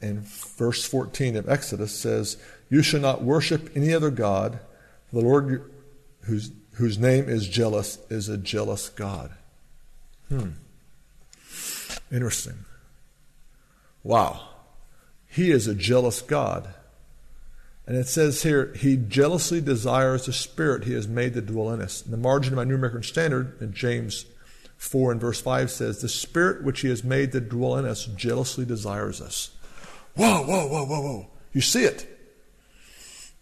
and 0.00 0.20
verse 0.20 0.84
14 0.84 1.36
of 1.36 1.48
Exodus 1.48 1.94
says, 1.94 2.36
You 2.68 2.82
shall 2.82 3.00
not 3.00 3.22
worship 3.22 3.70
any 3.76 3.94
other 3.94 4.10
God. 4.10 4.58
The 5.12 5.20
Lord, 5.20 5.70
whose, 6.22 6.50
whose 6.72 6.98
name 6.98 7.28
is 7.28 7.48
jealous, 7.48 7.98
is 8.10 8.28
a 8.28 8.36
jealous 8.36 8.88
God. 8.88 9.30
Hmm. 10.28 10.50
Interesting. 12.10 12.64
Wow. 14.02 14.48
He 15.28 15.52
is 15.52 15.68
a 15.68 15.74
jealous 15.74 16.20
God. 16.20 16.74
And 17.86 17.96
it 17.96 18.08
says 18.08 18.42
here, 18.42 18.72
He 18.74 18.96
jealously 18.96 19.60
desires 19.60 20.26
the 20.26 20.32
Spirit 20.32 20.84
He 20.84 20.94
has 20.94 21.06
made 21.06 21.34
to 21.34 21.40
dwell 21.40 21.70
in 21.70 21.80
us. 21.82 22.02
In 22.04 22.10
the 22.10 22.16
margin 22.16 22.54
of 22.54 22.56
my 22.56 22.64
New 22.64 22.76
American 22.76 23.02
Standard, 23.02 23.60
in 23.60 23.72
James 23.72 24.26
4 24.78 25.12
and 25.12 25.20
verse 25.20 25.40
5 25.40 25.70
says, 25.70 26.00
The 26.00 26.08
Spirit 26.08 26.64
which 26.64 26.80
He 26.80 26.88
has 26.88 27.04
made 27.04 27.32
to 27.32 27.40
dwell 27.40 27.76
in 27.76 27.84
us 27.84 28.06
jealously 28.06 28.64
desires 28.64 29.20
us. 29.20 29.50
Whoa, 30.14 30.42
whoa, 30.44 30.66
whoa, 30.68 30.84
whoa, 30.86 31.00
whoa. 31.00 31.26
You 31.52 31.60
see 31.60 31.84
it. 31.84 32.10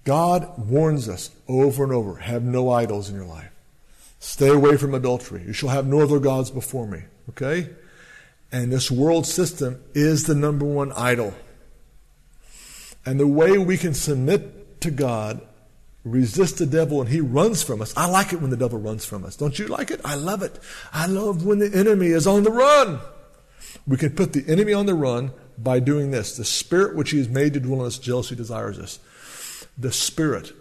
God 0.05 0.68
warns 0.68 1.09
us 1.09 1.30
over 1.47 1.84
and 1.84 1.93
over 1.93 2.16
have 2.16 2.43
no 2.43 2.70
idols 2.70 3.09
in 3.09 3.14
your 3.14 3.26
life. 3.26 3.51
Stay 4.18 4.49
away 4.49 4.76
from 4.76 4.95
adultery. 4.95 5.43
You 5.45 5.53
shall 5.53 5.68
have 5.68 5.86
no 5.86 6.01
other 6.01 6.18
gods 6.18 6.51
before 6.51 6.86
me. 6.86 7.03
Okay? 7.30 7.70
And 8.51 8.72
this 8.72 8.90
world 8.90 9.26
system 9.26 9.82
is 9.95 10.24
the 10.24 10.34
number 10.34 10.64
one 10.64 10.93
idol. 10.93 11.34
And 13.05 13.18
the 13.18 13.26
way 13.26 13.59
we 13.59 13.76
can 13.76 13.94
submit 13.94 14.80
to 14.82 14.90
God, 14.90 15.40
resist 16.05 16.59
the 16.59 16.66
devil, 16.66 17.00
and 17.00 17.11
he 17.11 17.20
runs 17.20 17.62
from 17.62 17.82
us. 17.82 17.96
I 17.96 18.07
like 18.07 18.32
it 18.32 18.40
when 18.40 18.50
the 18.50 18.57
devil 18.57 18.78
runs 18.78 19.05
from 19.05 19.24
us. 19.24 19.36
Don't 19.36 19.59
you 19.59 19.66
like 19.66 19.90
it? 19.90 20.00
I 20.05 20.14
love 20.14 20.42
it. 20.42 20.59
I 20.92 21.07
love 21.07 21.44
when 21.44 21.59
the 21.59 21.72
enemy 21.74 22.09
is 22.09 22.26
on 22.26 22.42
the 22.42 22.50
run. 22.50 23.00
We 23.86 23.96
can 23.96 24.14
put 24.14 24.32
the 24.32 24.44
enemy 24.46 24.72
on 24.72 24.86
the 24.86 24.94
run 24.94 25.32
by 25.59 25.80
doing 25.80 26.11
this. 26.11 26.36
The 26.36 26.44
spirit 26.44 26.96
which 26.96 27.11
he 27.11 27.18
has 27.18 27.28
made 27.28 27.55
to 27.55 27.61
dwell 27.61 27.80
in 27.80 27.86
us 27.86 27.98
jealously 27.98 28.36
desires 28.36 28.78
us. 28.78 28.98
The 29.76 29.92
spirit, 29.92 30.53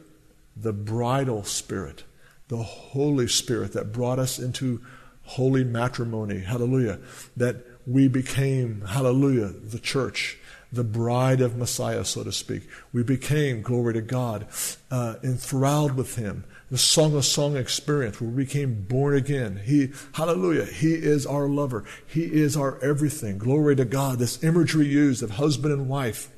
the 0.56 0.74
bridal 0.74 1.44
spirit, 1.44 2.04
the 2.48 2.64
Holy 2.64 3.28
Spirit 3.28 3.74
that 3.74 3.92
brought 3.92 4.20
us 4.20 4.40
into 4.40 4.82
holy 5.24 5.64
matrimony. 5.64 6.40
Hallelujah. 6.40 7.00
That 7.38 7.66
we 7.88 8.08
became, 8.08 8.82
hallelujah, 8.82 9.48
the 9.48 9.80
church 9.80 10.38
the 10.72 10.84
bride 10.84 11.42
of 11.42 11.58
Messiah, 11.58 12.06
so 12.06 12.24
to 12.24 12.32
speak. 12.32 12.68
We 12.94 13.04
became, 13.04 13.62
glory 13.62 13.94
to 13.94 14.02
God, 14.02 14.48
uh, 14.90 15.16
enthralled 15.24 15.96
with 15.96 16.16
Him. 16.16 16.46
The 16.70 16.78
Song 16.78 17.16
of 17.16 17.26
Song 17.26 17.58
experience 17.58 18.22
where 18.22 18.30
we 18.30 18.46
became 18.46 18.84
born 18.84 19.16
again. 19.16 19.62
He, 19.66 19.92
hallelujah, 20.14 20.66
He 20.66 20.94
is 20.94 21.26
our 21.26 21.48
lover. 21.48 21.84
He 22.08 22.24
is 22.24 22.56
our 22.56 22.80
everything. 22.82 23.38
Glory 23.38 23.76
to 23.76 23.86
God. 23.86 24.20
This 24.20 24.42
imagery 24.44 24.88
used 24.88 25.22
of 25.22 25.32
husband 25.32 25.74
and 25.74 25.90
wife 25.90 26.32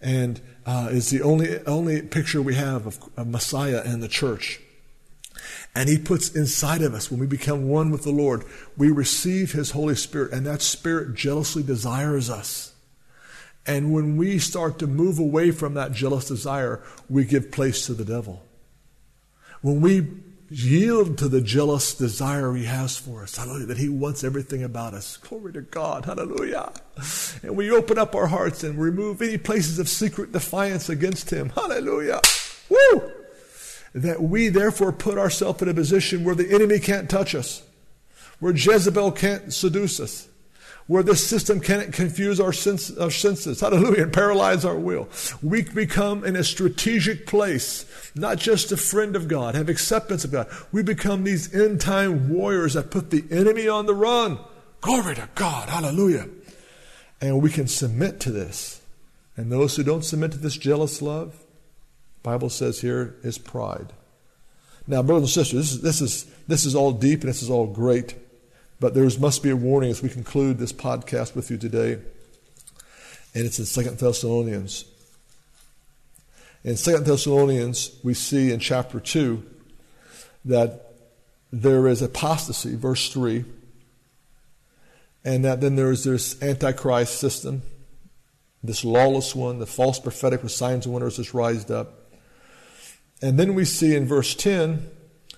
and 0.00 0.40
uh, 0.66 0.88
is 0.90 1.10
the 1.10 1.22
only, 1.22 1.58
only 1.66 2.02
picture 2.02 2.42
we 2.42 2.54
have 2.54 2.86
of, 2.86 2.98
of 3.16 3.26
Messiah 3.26 3.82
and 3.84 4.02
the 4.02 4.08
church. 4.08 4.60
And 5.74 5.88
He 5.88 5.98
puts 5.98 6.34
inside 6.34 6.82
of 6.82 6.94
us, 6.94 7.10
when 7.10 7.20
we 7.20 7.26
become 7.26 7.68
one 7.68 7.90
with 7.90 8.02
the 8.02 8.10
Lord, 8.10 8.44
we 8.76 8.90
receive 8.90 9.52
His 9.52 9.70
Holy 9.70 9.94
Spirit, 9.94 10.32
and 10.32 10.46
that 10.46 10.62
Spirit 10.62 11.14
jealously 11.14 11.62
desires 11.62 12.28
us. 12.28 12.71
And 13.66 13.92
when 13.92 14.16
we 14.16 14.38
start 14.38 14.78
to 14.80 14.86
move 14.86 15.18
away 15.18 15.50
from 15.52 15.74
that 15.74 15.92
jealous 15.92 16.28
desire, 16.28 16.82
we 17.08 17.24
give 17.24 17.52
place 17.52 17.86
to 17.86 17.94
the 17.94 18.04
devil. 18.04 18.44
When 19.60 19.80
we 19.80 20.08
yield 20.50 21.16
to 21.18 21.28
the 21.28 21.40
jealous 21.40 21.94
desire 21.94 22.52
he 22.54 22.64
has 22.64 22.98
for 22.98 23.22
us, 23.22 23.36
hallelujah, 23.36 23.66
that 23.66 23.78
he 23.78 23.88
wants 23.88 24.24
everything 24.24 24.62
about 24.62 24.92
us. 24.92 25.16
Glory 25.16 25.52
to 25.52 25.62
God, 25.62 26.04
hallelujah. 26.04 26.72
And 27.42 27.56
we 27.56 27.70
open 27.70 27.98
up 27.98 28.14
our 28.14 28.26
hearts 28.26 28.62
and 28.64 28.78
remove 28.78 29.22
any 29.22 29.38
places 29.38 29.78
of 29.78 29.88
secret 29.88 30.32
defiance 30.32 30.88
against 30.88 31.30
him, 31.30 31.50
hallelujah. 31.50 32.20
Woo! 32.68 33.12
That 33.94 34.22
we 34.22 34.48
therefore 34.48 34.92
put 34.92 35.18
ourselves 35.18 35.62
in 35.62 35.68
a 35.68 35.74
position 35.74 36.24
where 36.24 36.34
the 36.34 36.52
enemy 36.52 36.80
can't 36.80 37.08
touch 37.08 37.34
us, 37.34 37.62
where 38.40 38.54
Jezebel 38.54 39.12
can't 39.12 39.52
seduce 39.52 40.00
us, 40.00 40.28
where 40.92 41.02
this 41.02 41.26
system 41.26 41.58
can't 41.58 41.90
confuse 41.90 42.38
our, 42.38 42.52
sense, 42.52 42.94
our 42.98 43.10
senses, 43.10 43.62
hallelujah, 43.62 44.02
and 44.02 44.12
paralyze 44.12 44.62
our 44.62 44.76
will. 44.76 45.08
We 45.42 45.62
become 45.62 46.22
in 46.22 46.36
a 46.36 46.44
strategic 46.44 47.26
place, 47.26 47.86
not 48.14 48.36
just 48.36 48.72
a 48.72 48.76
friend 48.76 49.16
of 49.16 49.26
God, 49.26 49.54
have 49.54 49.70
acceptance 49.70 50.22
of 50.22 50.32
God. 50.32 50.48
We 50.70 50.82
become 50.82 51.24
these 51.24 51.54
end 51.54 51.80
time 51.80 52.28
warriors 52.28 52.74
that 52.74 52.90
put 52.90 53.08
the 53.08 53.24
enemy 53.30 53.68
on 53.68 53.86
the 53.86 53.94
run. 53.94 54.38
Glory 54.82 55.14
to 55.14 55.30
God, 55.34 55.70
hallelujah. 55.70 56.28
And 57.22 57.40
we 57.40 57.48
can 57.48 57.68
submit 57.68 58.20
to 58.20 58.30
this. 58.30 58.82
And 59.34 59.50
those 59.50 59.76
who 59.76 59.82
don't 59.82 60.04
submit 60.04 60.32
to 60.32 60.38
this 60.38 60.58
jealous 60.58 61.00
love, 61.00 61.42
Bible 62.22 62.50
says 62.50 62.82
here, 62.82 63.16
is 63.22 63.38
pride. 63.38 63.94
Now, 64.86 65.02
brothers 65.02 65.34
and 65.34 65.46
sisters, 65.46 65.70
this 65.70 65.72
is, 65.72 65.80
this 65.80 66.00
is, 66.02 66.24
this 66.48 66.64
is 66.66 66.74
all 66.74 66.92
deep 66.92 67.20
and 67.20 67.30
this 67.30 67.42
is 67.42 67.48
all 67.48 67.66
great. 67.66 68.14
But 68.82 68.94
there 68.94 69.08
must 69.20 69.44
be 69.44 69.50
a 69.50 69.54
warning 69.54 69.92
as 69.92 70.02
we 70.02 70.08
conclude 70.08 70.58
this 70.58 70.72
podcast 70.72 71.36
with 71.36 71.52
you 71.52 71.56
today. 71.56 72.00
And 73.32 73.46
it's 73.46 73.60
in 73.60 73.64
Second 73.64 73.96
Thessalonians. 73.96 74.86
In 76.64 76.76
Second 76.76 77.06
Thessalonians, 77.06 77.96
we 78.02 78.12
see 78.12 78.50
in 78.50 78.58
chapter 78.58 78.98
2 78.98 79.40
that 80.46 80.94
there 81.52 81.86
is 81.86 82.02
apostasy, 82.02 82.74
verse 82.74 83.08
3, 83.12 83.44
and 85.24 85.44
that 85.44 85.60
then 85.60 85.76
there 85.76 85.92
is 85.92 86.02
this 86.02 86.42
antichrist 86.42 87.20
system, 87.20 87.62
this 88.64 88.84
lawless 88.84 89.32
one, 89.32 89.60
the 89.60 89.66
false 89.66 90.00
prophetic 90.00 90.42
with 90.42 90.50
signs 90.50 90.86
and 90.86 90.92
wonders 90.92 91.18
that's 91.18 91.32
rised 91.32 91.70
up. 91.70 92.10
And 93.22 93.38
then 93.38 93.54
we 93.54 93.64
see 93.64 93.94
in 93.94 94.08
verse 94.08 94.34
10 94.34 94.90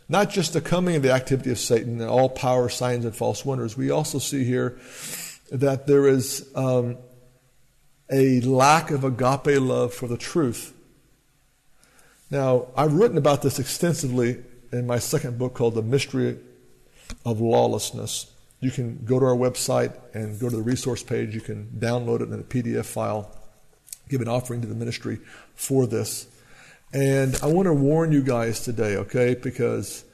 not 0.09 0.31
just 0.31 0.53
the 0.53 0.61
coming 0.61 0.97
of 0.97 1.03
the 1.03 1.13
activity 1.13 1.51
of 1.51 1.59
Satan 1.59 2.01
and 2.01 2.11
all 2.11 2.29
power, 2.29 2.69
signs, 2.69 3.05
and 3.05 3.15
false 3.15 3.45
wonders. 3.45 3.77
We 3.77 3.91
also 3.91 4.19
see 4.19 4.45
here 4.45 4.79
that 5.51 5.87
there 5.87 6.07
is 6.07 6.49
um, 6.55 6.99
a 8.11 8.41
lack 8.41 8.91
of 8.91 9.05
agape 9.05 9.61
love 9.61 9.95
for 9.95 10.07
the 10.07 10.19
truth. 10.19 10.73
Now, 12.31 12.67
I've 12.77 12.95
written 12.95 13.19
about 13.19 13.43
this 13.43 13.59
extensively 13.59 14.43
in 14.73 14.87
my 14.87 14.99
second 14.99 15.39
book 15.39 15.55
called 15.55 15.75
The 15.75 15.83
Mystery 15.83 16.39
of 17.25 17.41
Lawlessness. 17.41 18.31
You 18.61 18.71
can 18.71 19.05
go 19.05 19.21
to 19.21 19.27
our 19.27 19.37
website 19.37 19.95
and 20.15 20.39
go 20.41 20.49
to 20.49 20.57
the 20.57 20.63
resource 20.63 21.03
page. 21.03 21.35
You 21.35 21.41
can 21.41 21.67
download 21.79 22.21
it 22.21 22.33
in 22.33 22.41
a 22.41 22.43
PDF 22.43 22.87
file, 22.87 23.31
give 24.09 24.21
an 24.21 24.29
offering 24.29 24.63
to 24.63 24.67
the 24.67 24.75
ministry 24.75 25.19
for 25.55 25.87
this. 25.87 26.27
And 26.95 27.37
I 27.43 27.47
want 27.47 27.67
to 27.67 27.73
warn 27.75 28.13
you 28.13 28.23
guys 28.23 28.61
today, 28.61 28.97
okay? 28.99 29.35
Because 29.35 30.05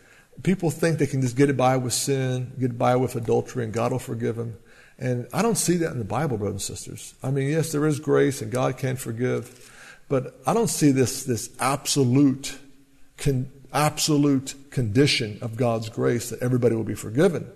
people 0.43 0.71
think 0.71 0.99
they 0.99 1.07
can 1.07 1.21
just 1.21 1.37
get 1.37 1.55
by 1.55 1.77
with 1.77 1.93
sin, 1.93 2.53
get 2.59 2.79
by 2.79 2.97
with 2.97 3.17
adultery, 3.17 3.65
and 3.65 3.73
God 3.73 3.93
will 3.93 3.99
forgive 3.99 4.37
them. 4.37 4.57
And 4.99 5.29
I 5.33 5.43
don't 5.43 5.59
see 5.59 5.77
that 5.77 5.93
in 5.93 5.99
the 5.99 6.07
Bible, 6.07 6.39
brothers 6.39 6.71
and 6.71 6.79
sisters. 6.79 7.15
I 7.23 7.31
mean, 7.31 7.51
yes, 7.51 7.71
there 7.71 7.87
is 7.87 8.01
grace 8.01 8.41
and 8.41 8.51
God 8.51 8.79
can 8.79 8.97
forgive, 8.97 9.71
but 10.09 10.41
I 10.47 10.55
don't 10.55 10.69
see 10.69 10.91
this, 10.91 11.25
this 11.25 11.51
absolute, 11.61 12.59
con, 13.19 13.51
absolute 13.75 14.55
condition 14.71 15.39
of 15.43 15.57
God's 15.57 15.91
grace 15.91 16.31
that 16.31 16.43
everybody 16.43 16.75
will 16.77 16.85
be 16.85 16.95
forgiven. 16.95 17.47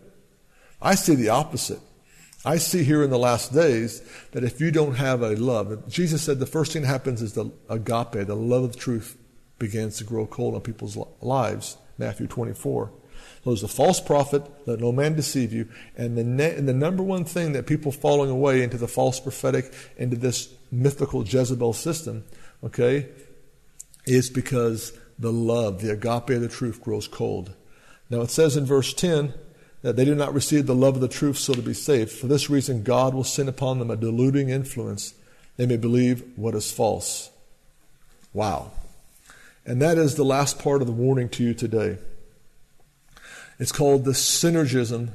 I 0.83 0.97
see 0.97 1.15
the 1.15 1.31
opposite. 1.31 1.81
I 2.45 2.59
see 2.59 2.85
here 2.85 3.03
in 3.03 3.11
the 3.11 3.19
last 3.19 3.55
days 3.55 4.03
that 4.33 4.45
if 4.45 4.61
you 4.61 4.71
don't 4.71 4.95
have 4.95 5.23
a 5.23 5.35
love, 5.37 5.89
Jesus 5.89 6.23
said 6.23 6.39
the 6.39 6.47
first 6.47 6.73
thing 6.73 6.83
that 6.83 6.89
happens 6.89 7.23
is 7.23 7.33
the 7.33 7.51
agape, 7.69 8.27
the 8.27 8.37
love 8.37 8.65
of 8.65 8.77
truth, 8.77 9.17
begins 9.59 9.97
to 9.99 10.05
grow 10.05 10.27
cold 10.27 10.55
on 10.55 10.61
people's 10.61 10.99
lives. 11.23 11.79
Matthew 11.99 12.27
24. 12.27 12.93
So 13.45 13.51
there's 13.51 13.63
a 13.63 13.69
false 13.69 14.01
prophet, 14.01 14.43
let 14.67 14.81
no 14.81 14.93
man 14.93 15.15
deceive 15.15 15.53
you. 15.53 15.69
And 15.97 16.17
the, 16.17 16.25
ne- 16.25 16.55
and 16.55 16.69
the 16.69 16.75
number 16.75 17.03
one 17.03 17.25
thing 17.25 17.53
that 17.53 17.67
people 17.67 17.93
falling 17.93 18.31
away 18.31 18.63
into 18.63 18.79
the 18.79 18.89
false 18.89 19.21
prophetic, 19.21 19.73
into 19.97 20.17
this 20.17 20.53
mythical 20.71 21.25
Jezebel 21.25 21.73
system, 21.73 22.25
okay, 22.63 23.09
is 24.07 24.31
because 24.31 24.93
the 25.19 25.33
love, 25.33 25.81
the 25.81 25.93
agape 25.93 26.31
of 26.31 26.41
the 26.41 26.49
truth 26.49 26.83
grows 26.83 27.07
cold. 27.07 27.55
Now 28.11 28.23
it 28.23 28.31
says 28.31 28.57
in 28.57 28.65
verse 28.65 28.93
10 28.93 29.35
that 29.85 29.97
they 29.97 30.05
do 30.07 30.15
not 30.15 30.33
receive 30.33 30.65
the 30.65 30.75
love 30.75 30.95
of 30.95 31.03
the 31.03 31.09
truth 31.09 31.37
so 31.37 31.53
to 31.53 31.61
be 31.61 31.75
saved. 31.75 32.11
For 32.11 32.27
this 32.27 32.49
reason, 32.49 32.83
God 32.83 33.13
will 33.13 33.23
send 33.23 33.51
upon 33.51 33.79
them 33.79 33.91
a 33.91 33.97
deluding 33.97 34.49
influence. 34.49 35.13
They 35.59 35.67
may 35.67 35.77
believe 35.77 36.25
what 36.37 36.55
is 36.55 36.73
false. 36.73 37.31
Wow. 38.33 38.71
And 39.67 39.83
that 39.83 39.99
is 39.99 40.15
the 40.15 40.25
last 40.25 40.59
part 40.59 40.81
of 40.81 40.87
the 40.87 40.93
warning 40.95 41.29
to 41.29 41.45
you 41.45 41.53
today. 41.53 41.99
It's 43.59 43.73
called 43.73 44.07
the 44.07 44.13
synergism 44.13 45.11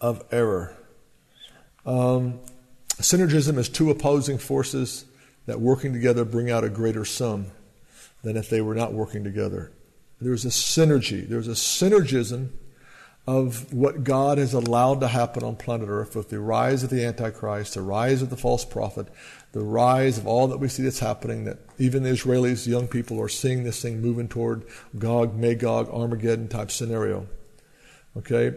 of 0.00 0.22
error. 0.30 0.76
Um, 1.84 2.38
synergism 2.98 3.58
is 3.58 3.68
two 3.68 3.90
opposing 3.90 4.38
forces 4.38 5.04
that 5.46 5.60
working 5.60 5.92
together 5.92 6.24
bring 6.24 6.48
out 6.48 6.62
a 6.62 6.70
greater 6.70 7.04
sum 7.04 7.46
than 8.22 8.36
if 8.36 8.48
they 8.48 8.60
were 8.60 8.76
not 8.76 8.92
working 8.92 9.24
together. 9.24 9.72
There's 10.20 10.44
a 10.44 10.50
synergy, 10.50 11.28
there's 11.28 11.48
a 11.48 11.52
synergism 11.52 12.50
of 13.26 13.72
what 13.72 14.04
God 14.04 14.36
has 14.36 14.52
allowed 14.52 15.00
to 15.00 15.08
happen 15.08 15.42
on 15.42 15.56
planet 15.56 15.88
Earth 15.88 16.14
with 16.14 16.28
the 16.28 16.40
rise 16.40 16.82
of 16.82 16.90
the 16.90 17.04
Antichrist, 17.04 17.74
the 17.74 17.80
rise 17.80 18.20
of 18.20 18.28
the 18.28 18.36
false 18.36 18.66
prophet, 18.66 19.08
the 19.52 19.62
rise 19.62 20.18
of 20.18 20.26
all 20.26 20.46
that 20.48 20.58
we 20.58 20.68
see 20.68 20.82
that's 20.82 20.98
happening, 20.98 21.44
that 21.44 21.58
even 21.78 22.02
the 22.02 22.10
Israelis, 22.10 22.66
young 22.66 22.86
people, 22.86 23.20
are 23.20 23.28
seeing 23.28 23.64
this 23.64 23.80
thing 23.80 24.02
moving 24.02 24.28
toward 24.28 24.64
Gog, 24.98 25.34
Magog, 25.34 25.88
Armageddon 25.88 26.48
type 26.48 26.70
scenario. 26.70 27.26
Okay? 28.14 28.54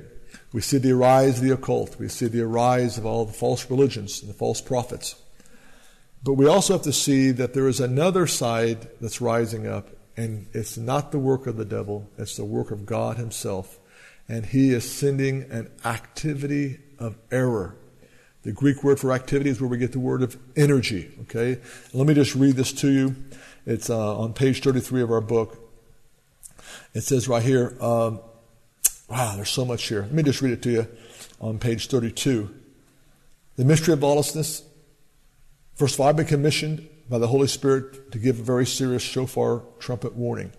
We 0.51 0.59
see 0.59 0.79
the 0.79 0.95
rise 0.95 1.37
of 1.37 1.45
the 1.45 1.53
occult. 1.53 1.97
We 1.97 2.09
see 2.09 2.27
the 2.27 2.45
rise 2.45 2.97
of 2.97 3.05
all 3.05 3.23
the 3.23 3.33
false 3.33 3.69
religions 3.69 4.21
and 4.21 4.29
the 4.29 4.33
false 4.33 4.59
prophets. 4.59 5.15
But 6.23 6.33
we 6.33 6.45
also 6.45 6.73
have 6.73 6.81
to 6.81 6.93
see 6.93 7.31
that 7.31 7.53
there 7.53 7.69
is 7.69 7.79
another 7.79 8.27
side 8.27 8.89
that's 8.99 9.21
rising 9.21 9.65
up, 9.65 9.87
and 10.17 10.47
it's 10.51 10.77
not 10.77 11.13
the 11.13 11.19
work 11.19 11.47
of 11.47 11.55
the 11.55 11.63
devil, 11.63 12.09
it's 12.17 12.35
the 12.35 12.43
work 12.43 12.71
of 12.71 12.85
God 12.85 13.15
Himself 13.15 13.76
and 14.27 14.45
he 14.45 14.71
is 14.71 14.89
sending 14.89 15.43
an 15.51 15.69
activity 15.85 16.79
of 16.99 17.17
error. 17.31 17.75
The 18.43 18.51
Greek 18.51 18.83
word 18.83 18.99
for 18.99 19.11
activity 19.11 19.49
is 19.49 19.59
where 19.59 19.69
we 19.69 19.77
get 19.77 19.91
the 19.91 19.99
word 19.99 20.21
of 20.21 20.37
energy. 20.55 21.11
Okay? 21.23 21.59
Let 21.93 22.07
me 22.07 22.13
just 22.13 22.35
read 22.35 22.55
this 22.55 22.71
to 22.73 22.91
you. 22.91 23.15
It's 23.65 23.89
uh, 23.89 24.17
on 24.17 24.33
page 24.33 24.61
33 24.61 25.01
of 25.01 25.11
our 25.11 25.21
book. 25.21 25.59
It 26.93 27.01
says 27.01 27.27
right 27.27 27.43
here, 27.43 27.77
um, 27.81 28.19
wow, 29.09 29.35
there's 29.35 29.49
so 29.49 29.65
much 29.65 29.87
here. 29.87 30.01
Let 30.01 30.13
me 30.13 30.23
just 30.23 30.41
read 30.41 30.53
it 30.53 30.61
to 30.63 30.71
you 30.71 30.87
on 31.39 31.59
page 31.59 31.87
32. 31.87 32.53
The 33.55 33.65
mystery 33.65 33.93
of 33.93 34.01
lawlessness. 34.01 34.63
First 35.75 35.95
of 35.95 36.01
all, 36.01 36.07
I've 36.07 36.15
been 36.15 36.25
commissioned 36.25 36.87
by 37.09 37.17
the 37.17 37.27
Holy 37.27 37.47
Spirit 37.47 38.11
to 38.11 38.17
give 38.17 38.39
a 38.39 38.43
very 38.43 38.65
serious 38.65 39.03
shofar 39.03 39.63
trumpet 39.79 40.15
warning. 40.15 40.51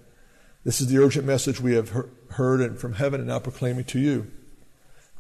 This 0.65 0.81
is 0.81 0.89
the 0.89 0.99
urgent 0.99 1.25
message 1.25 1.61
we 1.61 1.75
have 1.75 1.95
heard 2.31 2.81
from 2.81 2.95
heaven 2.95 3.21
and 3.21 3.29
now 3.29 3.39
proclaiming 3.39 3.85
to 3.87 3.99
you. 4.01 4.31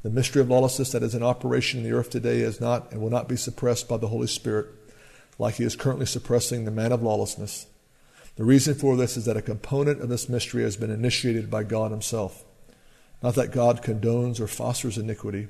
The 0.03 0.11
mystery 0.11 0.43
of 0.43 0.51
lawlessness 0.51 0.91
that 0.93 1.03
is 1.03 1.15
in 1.15 1.23
operation 1.23 1.81
in 1.81 1.85
the 1.85 1.97
earth 1.97 2.11
today 2.11 2.41
is 2.41 2.61
not 2.61 2.91
and 2.91 3.01
will 3.01 3.11
not 3.11 3.29
be 3.29 3.37
suppressed 3.37 3.89
by 3.89 3.99
the 3.99 4.09
Holy 4.09 4.27
Spirit 4.27 4.67
like 5.39 5.55
he 5.55 5.65
is 5.65 5.77
currently 5.77 6.07
suppressing 6.07 6.65
the 6.65 6.73
man 6.73 6.91
of 6.91 7.03
lawlessness. 7.03 7.67
The 8.35 8.45
reason 8.45 8.75
for 8.75 8.97
this 8.97 9.17
is 9.17 9.25
that 9.27 9.37
a 9.37 9.43
component 9.43 10.01
of 10.01 10.09
this 10.09 10.29
mystery 10.29 10.65
has 10.65 10.77
been 10.77 10.91
initiated 10.91 11.51
by 11.51 11.63
God 11.63 11.93
himself. 11.93 12.45
Not 13.23 13.35
that 13.37 13.53
God 13.53 13.83
condones 13.83 14.41
or 14.41 14.49
fosters 14.49 14.99
iniquity, 14.99 15.49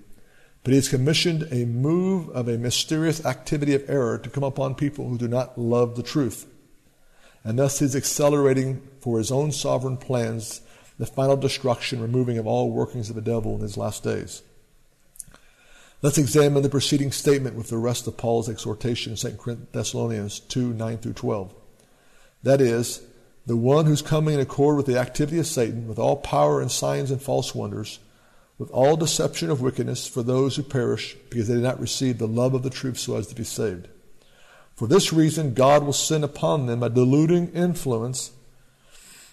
but 0.65 0.73
he 0.73 0.77
has 0.77 0.89
commissioned 0.89 1.49
a 1.51 1.65
move 1.65 2.29
of 2.31 2.49
a 2.49 2.59
mysterious 2.59 3.25
activity 3.25 3.75
of 3.75 3.89
error 3.89 4.19
to 4.19 4.31
come 4.31 4.45
upon 4.45 4.75
people 4.75 5.09
who 5.09 5.17
do 5.17 5.29
not 5.29 5.59
love 5.59 5.97
the 5.97 6.03
truth 6.03 6.47
and 7.49 7.59
thus 7.59 7.79
he's 7.79 7.97
accelerating 7.97 8.87
for 9.01 9.17
his 9.17 9.33
own 9.33 9.51
sovereign 9.53 9.97
plans 9.97 10.61
the 10.99 11.07
final 11.07 11.35
destruction, 11.35 11.99
removing 11.99 12.37
of 12.37 12.47
all 12.47 12.71
workings 12.71 13.09
of 13.09 13.17
the 13.17 13.23
devil 13.23 13.55
in 13.55 13.63
his 13.63 13.79
last 13.79 14.05
days. 14.05 14.43
Let's 16.03 16.19
examine 16.19 16.63
the 16.63 16.69
preceding 16.69 17.11
statement 17.11 17.57
with 17.57 17.71
the 17.71 17.79
rest 17.79 18.07
of 18.07 18.19
Paul's 18.19 18.51
exhortation 18.51 19.13
in 19.13 19.17
2 19.17 19.67
Thessalonians 19.73 20.41
2 20.41 20.75
9 20.75 20.99
through 20.99 21.15
12. 21.15 21.55
That 22.43 22.61
is, 22.61 23.01
the 23.47 23.57
one 23.57 23.87
who's 23.87 24.03
coming 24.03 24.35
in 24.35 24.41
accord 24.41 24.77
with 24.77 24.85
the 24.85 24.99
activity 24.99 25.39
of 25.39 25.47
Satan, 25.47 25.89
with 25.89 25.99
all 25.99 26.17
power 26.17 26.61
and 26.61 26.71
signs 26.71 27.11
and 27.11 27.23
false 27.23 27.55
wonders, 27.55 27.99
with 28.59 28.71
all 28.73 28.95
deception 28.95 29.51
of 29.51 29.63
wickedness 29.63 30.07
for 30.07 30.23
those 30.23 30.57
who 30.57 30.63
perish, 30.63 31.17
because 31.31 31.49
they 31.49 31.55
did 31.55 31.63
not 31.63 31.81
receive 31.81 32.19
the 32.19 32.29
love 32.29 32.53
of 32.53 32.63
the 32.63 32.69
truth 32.69 32.99
so 32.99 33.17
as 33.17 33.27
to 33.29 33.35
be 33.35 33.45
saved. 33.45 33.89
For 34.79 34.87
this 34.87 35.13
reason, 35.13 35.55
God 35.55 35.83
will 35.83 35.93
send 35.93 36.23
upon 36.23 36.67
them 36.67 36.85
a 36.85 36.89
deluding 36.89 37.49
influence, 37.49 38.31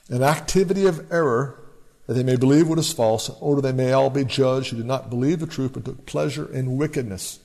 an 0.09 0.23
activity 0.23 0.87
of 0.87 1.05
error, 1.11 1.61
that 2.07 2.15
they 2.15 2.23
may 2.23 2.35
believe 2.35 2.67
what 2.67 2.79
is 2.79 2.91
false, 2.91 3.29
in 3.29 3.35
order 3.39 3.61
they 3.61 3.71
may 3.71 3.91
all 3.91 4.09
be 4.09 4.25
judged 4.25 4.71
who 4.71 4.77
did 4.77 4.87
not 4.87 5.11
believe 5.11 5.39
the 5.39 5.45
truth 5.45 5.73
but 5.73 5.85
took 5.85 6.07
pleasure 6.07 6.51
in 6.51 6.77
wickedness. 6.77 7.41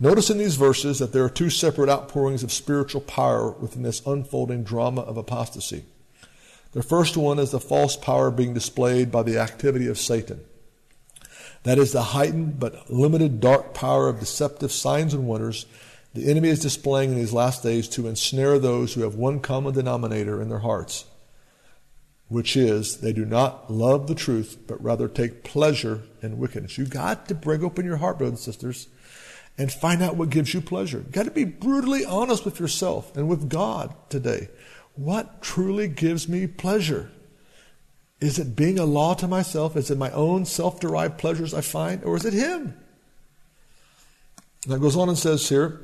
Notice 0.00 0.30
in 0.30 0.38
these 0.38 0.56
verses 0.56 0.98
that 0.98 1.12
there 1.12 1.24
are 1.24 1.28
two 1.28 1.50
separate 1.50 1.90
outpourings 1.90 2.42
of 2.42 2.50
spiritual 2.50 3.02
power 3.02 3.50
within 3.50 3.82
this 3.82 4.00
unfolding 4.06 4.64
drama 4.64 5.02
of 5.02 5.18
apostasy. 5.18 5.84
The 6.72 6.82
first 6.82 7.18
one 7.18 7.38
is 7.38 7.50
the 7.50 7.60
false 7.60 7.96
power 7.96 8.30
being 8.30 8.54
displayed 8.54 9.12
by 9.12 9.24
the 9.24 9.36
activity 9.36 9.88
of 9.88 9.98
Satan. 9.98 10.40
That 11.64 11.76
is 11.76 11.92
the 11.92 12.02
heightened 12.02 12.58
but 12.58 12.90
limited 12.90 13.40
dark 13.40 13.74
power 13.74 14.08
of 14.08 14.20
deceptive 14.20 14.72
signs 14.72 15.12
and 15.12 15.26
wonders 15.26 15.66
the 16.14 16.30
enemy 16.30 16.48
is 16.48 16.60
displaying 16.60 17.10
in 17.10 17.16
these 17.16 17.32
last 17.32 17.62
days 17.62 17.88
to 17.88 18.06
ensnare 18.06 18.58
those 18.58 18.94
who 18.94 19.02
have 19.02 19.14
one 19.14 19.40
common 19.40 19.74
denominator 19.74 20.40
in 20.40 20.48
their 20.48 20.60
hearts, 20.60 21.04
which 22.28 22.56
is 22.56 22.98
they 22.98 23.12
do 23.12 23.24
not 23.24 23.70
love 23.70 24.06
the 24.06 24.14
truth, 24.14 24.58
but 24.66 24.82
rather 24.82 25.08
take 25.08 25.44
pleasure 25.44 26.02
in 26.22 26.38
wickedness. 26.38 26.78
You've 26.78 26.90
got 26.90 27.28
to 27.28 27.34
break 27.34 27.62
open 27.62 27.84
your 27.84 27.98
heart, 27.98 28.18
brothers 28.18 28.38
and 28.38 28.54
sisters, 28.54 28.88
and 29.58 29.70
find 29.70 30.02
out 30.02 30.16
what 30.16 30.30
gives 30.30 30.54
you 30.54 30.60
pleasure. 30.60 30.98
You've 30.98 31.12
got 31.12 31.24
to 31.24 31.30
be 31.30 31.44
brutally 31.44 32.04
honest 32.04 32.44
with 32.44 32.58
yourself 32.58 33.16
and 33.16 33.28
with 33.28 33.50
God 33.50 33.94
today. 34.08 34.48
What 34.94 35.42
truly 35.42 35.88
gives 35.88 36.28
me 36.28 36.46
pleasure? 36.46 37.10
Is 38.20 38.38
it 38.38 38.56
being 38.56 38.78
a 38.78 38.84
law 38.84 39.14
to 39.14 39.28
myself? 39.28 39.76
Is 39.76 39.90
it 39.90 39.98
my 39.98 40.10
own 40.10 40.44
self 40.44 40.80
derived 40.80 41.18
pleasures 41.18 41.54
I 41.54 41.60
find? 41.60 42.02
Or 42.02 42.16
is 42.16 42.24
it 42.24 42.32
Him? 42.32 42.76
Now 44.66 44.76
goes 44.78 44.96
on 44.96 45.08
and 45.08 45.16
says 45.16 45.48
here, 45.48 45.80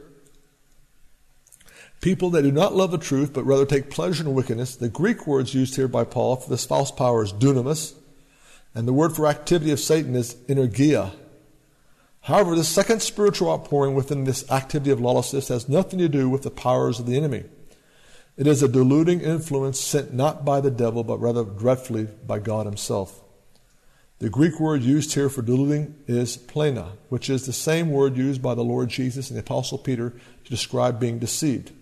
People 2.01 2.31
that 2.31 2.43
do 2.43 2.53
not 2.53 2.75
love 2.75 2.91
the 2.91 2.99
truth, 2.99 3.33
but 3.33 3.45
rather 3.45 3.65
take 3.65 3.91
pleasure 3.91 4.25
in 4.25 4.35
wickedness. 4.35 4.77
The 4.77 4.89
Greek 4.89 5.27
words 5.27 5.55
used 5.55 5.77
here 5.77 5.89
by 5.89 6.05
Paul 6.05 6.37
for 6.37 6.51
this 6.51 6.67
false 6.67 6.91
power 6.91 7.23
is 7.23 7.33
dunamis, 7.33 7.95
and 8.75 8.87
the 8.87 8.93
word 8.93 9.15
for 9.15 9.27
activity 9.27 9.71
of 9.71 9.81
Satan 9.81 10.15
is 10.15 10.35
energeia. 10.49 11.13
However, 12.23 12.57
the 12.57 12.65
second 12.65 13.03
spiritual 13.03 13.51
outpouring 13.51 13.95
within 13.95 14.25
this 14.25 14.51
activity 14.51 14.91
of 14.91 15.01
lawlessness 15.01 15.49
has 15.49 15.69
nothing 15.69 15.99
to 15.99 16.09
do 16.09 16.29
with 16.29 16.43
the 16.43 16.51
powers 16.51 16.99
of 16.99 17.07
the 17.07 17.17
enemy. 17.17 17.45
It 18.37 18.47
is 18.47 18.63
a 18.63 18.69
deluding 18.69 19.21
influence 19.21 19.79
sent 19.79 20.13
not 20.13 20.45
by 20.45 20.61
the 20.61 20.71
devil, 20.71 21.05
but 21.05 21.21
rather 21.21 21.45
dreadfully 21.45 22.05
by 22.27 22.39
God 22.39 22.67
Himself. 22.67 23.21
The 24.21 24.31
Greek 24.31 24.59
word 24.59 24.83
used 24.83 25.13
here 25.15 25.29
for 25.29 25.43
deluding 25.43 25.97
is 26.07 26.37
plena, 26.37 26.93
which 27.11 27.29
is 27.29 27.47
the 27.47 27.53
same 27.53 27.91
word 27.91 28.17
used 28.17 28.41
by 28.41 28.55
the 28.55 28.65
Lord 28.65 28.89
Jesus 28.89 29.29
and 29.29 29.37
the 29.37 29.43
Apostle 29.43 29.79
Peter 29.79 30.15
to 30.45 30.51
describe 30.51 30.99
being 30.99 31.19
deceived. 31.19 31.73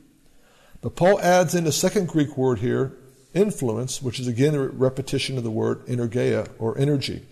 But 0.82 0.96
Paul 0.96 1.20
adds 1.20 1.54
in 1.54 1.66
a 1.66 1.72
second 1.72 2.08
Greek 2.08 2.36
word 2.36 2.58
here, 2.58 2.92
influence, 3.32 4.02
which 4.02 4.20
is 4.20 4.26
again 4.26 4.54
a 4.54 4.66
repetition 4.66 5.38
of 5.38 5.44
the 5.44 5.50
word 5.50 5.86
energeia 5.86 6.50
or 6.58 6.76
energy. 6.76 7.22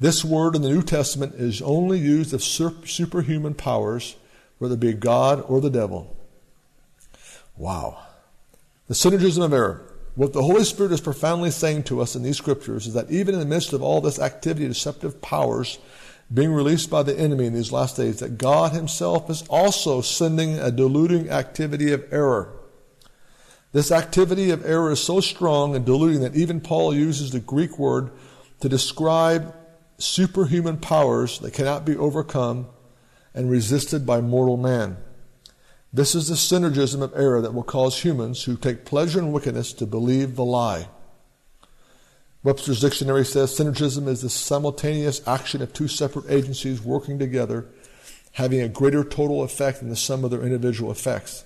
This 0.00 0.24
word 0.24 0.56
in 0.56 0.62
the 0.62 0.68
New 0.68 0.82
Testament 0.82 1.36
is 1.36 1.62
only 1.62 1.98
used 1.98 2.34
of 2.34 2.42
superhuman 2.42 3.54
powers, 3.54 4.16
whether 4.58 4.74
it 4.74 4.80
be 4.80 4.92
God 4.92 5.44
or 5.46 5.60
the 5.60 5.70
devil. 5.70 6.16
Wow. 7.56 8.02
The 8.88 8.94
synergism 8.94 9.44
of 9.44 9.52
error. 9.52 9.88
What 10.16 10.32
the 10.32 10.42
Holy 10.42 10.64
Spirit 10.64 10.92
is 10.92 11.00
profoundly 11.00 11.52
saying 11.52 11.84
to 11.84 12.00
us 12.00 12.16
in 12.16 12.22
these 12.22 12.36
scriptures 12.36 12.86
is 12.88 12.94
that 12.94 13.10
even 13.10 13.34
in 13.34 13.40
the 13.40 13.46
midst 13.46 13.72
of 13.72 13.82
all 13.82 14.00
this 14.00 14.18
activity, 14.18 14.66
deceptive 14.66 15.22
powers 15.22 15.78
being 16.32 16.52
released 16.52 16.88
by 16.88 17.02
the 17.02 17.18
enemy 17.18 17.46
in 17.46 17.54
these 17.54 17.72
last 17.72 17.96
days, 17.96 18.20
that 18.20 18.38
God 18.38 18.72
Himself 18.72 19.28
is 19.28 19.42
also 19.48 20.00
sending 20.00 20.58
a 20.58 20.70
deluding 20.70 21.28
activity 21.30 21.92
of 21.92 22.04
error. 22.12 22.58
This 23.72 23.90
activity 23.90 24.50
of 24.50 24.64
error 24.64 24.92
is 24.92 25.02
so 25.02 25.20
strong 25.20 25.74
and 25.74 25.84
deluding 25.84 26.20
that 26.20 26.36
even 26.36 26.60
Paul 26.60 26.94
uses 26.94 27.30
the 27.30 27.40
Greek 27.40 27.78
word 27.78 28.10
to 28.60 28.68
describe 28.68 29.54
superhuman 29.98 30.78
powers 30.78 31.38
that 31.40 31.54
cannot 31.54 31.84
be 31.84 31.96
overcome 31.96 32.66
and 33.34 33.50
resisted 33.50 34.04
by 34.04 34.20
mortal 34.20 34.56
man. 34.56 34.96
This 35.92 36.14
is 36.14 36.28
the 36.28 36.34
synergism 36.34 37.02
of 37.02 37.12
error 37.14 37.40
that 37.40 37.54
will 37.54 37.62
cause 37.62 38.02
humans 38.02 38.44
who 38.44 38.56
take 38.56 38.84
pleasure 38.84 39.18
in 39.18 39.32
wickedness 39.32 39.72
to 39.74 39.86
believe 39.86 40.36
the 40.36 40.44
lie. 40.44 40.88
Webster's 42.44 42.80
dictionary 42.80 43.24
says 43.24 43.56
synergism 43.56 44.08
is 44.08 44.22
the 44.22 44.30
simultaneous 44.30 45.26
action 45.28 45.62
of 45.62 45.72
two 45.72 45.86
separate 45.86 46.28
agencies 46.28 46.82
working 46.82 47.18
together, 47.18 47.66
having 48.32 48.60
a 48.60 48.68
greater 48.68 49.04
total 49.04 49.44
effect 49.44 49.78
than 49.78 49.90
the 49.90 49.96
sum 49.96 50.24
of 50.24 50.32
their 50.32 50.42
individual 50.42 50.90
effects. 50.90 51.44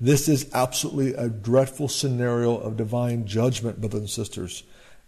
This 0.00 0.28
is 0.28 0.48
absolutely 0.52 1.14
a 1.14 1.28
dreadful 1.28 1.88
scenario 1.88 2.56
of 2.56 2.76
divine 2.76 3.26
judgment, 3.26 3.80
brothers 3.80 4.00
and 4.00 4.10
sisters, 4.10 4.62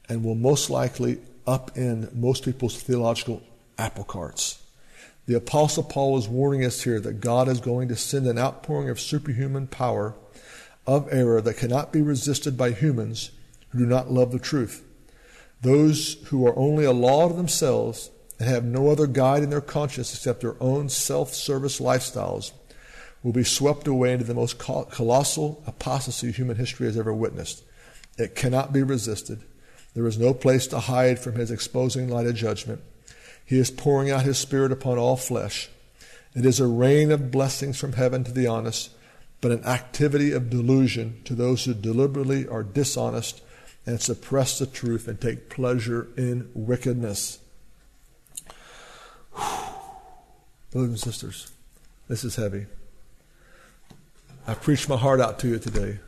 and 0.08 0.24
will 0.24 0.34
most 0.34 0.70
likely 0.70 1.20
upend 1.46 2.14
most 2.14 2.44
people's 2.44 2.82
theological 2.82 3.42
apple 3.78 4.04
carts. 4.04 4.60
The 5.26 5.36
Apostle 5.36 5.84
Paul 5.84 6.18
is 6.18 6.26
warning 6.26 6.64
us 6.64 6.82
here 6.82 6.98
that 7.00 7.20
God 7.20 7.48
is 7.48 7.60
going 7.60 7.88
to 7.88 7.96
send 7.96 8.26
an 8.26 8.38
outpouring 8.38 8.88
of 8.88 8.98
superhuman 8.98 9.66
power 9.68 10.16
of 10.86 11.06
error 11.12 11.40
that 11.42 11.58
cannot 11.58 11.92
be 11.92 12.00
resisted 12.02 12.56
by 12.56 12.72
humans 12.72 13.30
who 13.70 13.78
do 13.78 13.86
not 13.86 14.10
love 14.10 14.32
the 14.32 14.38
truth. 14.38 14.84
Those 15.60 16.14
who 16.26 16.46
are 16.46 16.56
only 16.56 16.84
a 16.84 16.92
law 16.92 17.28
to 17.28 17.34
themselves 17.34 18.10
and 18.38 18.48
have 18.48 18.64
no 18.64 18.90
other 18.90 19.06
guide 19.06 19.42
in 19.42 19.50
their 19.50 19.60
conscience 19.60 20.14
except 20.14 20.40
their 20.40 20.62
own 20.62 20.88
self 20.88 21.34
service 21.34 21.80
lifestyles 21.80 22.52
will 23.22 23.32
be 23.32 23.44
swept 23.44 23.88
away 23.88 24.12
into 24.12 24.24
the 24.24 24.34
most 24.34 24.58
colossal 24.58 25.62
apostasy 25.66 26.30
human 26.30 26.56
history 26.56 26.86
has 26.86 26.96
ever 26.96 27.12
witnessed. 27.12 27.64
It 28.16 28.36
cannot 28.36 28.72
be 28.72 28.82
resisted. 28.82 29.42
There 29.94 30.06
is 30.06 30.18
no 30.18 30.32
place 30.32 30.66
to 30.68 30.78
hide 30.78 31.18
from 31.18 31.34
his 31.34 31.50
exposing 31.50 32.08
light 32.08 32.26
of 32.26 32.36
judgment. 32.36 32.82
He 33.44 33.58
is 33.58 33.70
pouring 33.70 34.10
out 34.10 34.22
his 34.22 34.38
Spirit 34.38 34.70
upon 34.70 34.98
all 34.98 35.16
flesh. 35.16 35.68
It 36.34 36.44
is 36.44 36.60
a 36.60 36.66
rain 36.66 37.10
of 37.10 37.30
blessings 37.30 37.80
from 37.80 37.94
heaven 37.94 38.22
to 38.24 38.32
the 38.32 38.46
honest, 38.46 38.90
but 39.40 39.50
an 39.50 39.64
activity 39.64 40.32
of 40.32 40.50
delusion 40.50 41.20
to 41.24 41.34
those 41.34 41.64
who 41.64 41.74
deliberately 41.74 42.46
are 42.46 42.62
dishonest 42.62 43.40
and 43.88 44.02
suppress 44.02 44.58
the 44.58 44.66
truth 44.66 45.08
and 45.08 45.18
take 45.18 45.48
pleasure 45.48 46.08
in 46.14 46.50
wickedness. 46.52 47.38
Brothers 50.70 50.90
and 50.90 51.00
sisters, 51.00 51.50
this 52.06 52.22
is 52.22 52.36
heavy. 52.36 52.66
I've 54.46 54.60
preached 54.60 54.90
my 54.90 54.98
heart 54.98 55.22
out 55.22 55.38
to 55.38 55.48
you 55.48 55.58
today. 55.58 56.00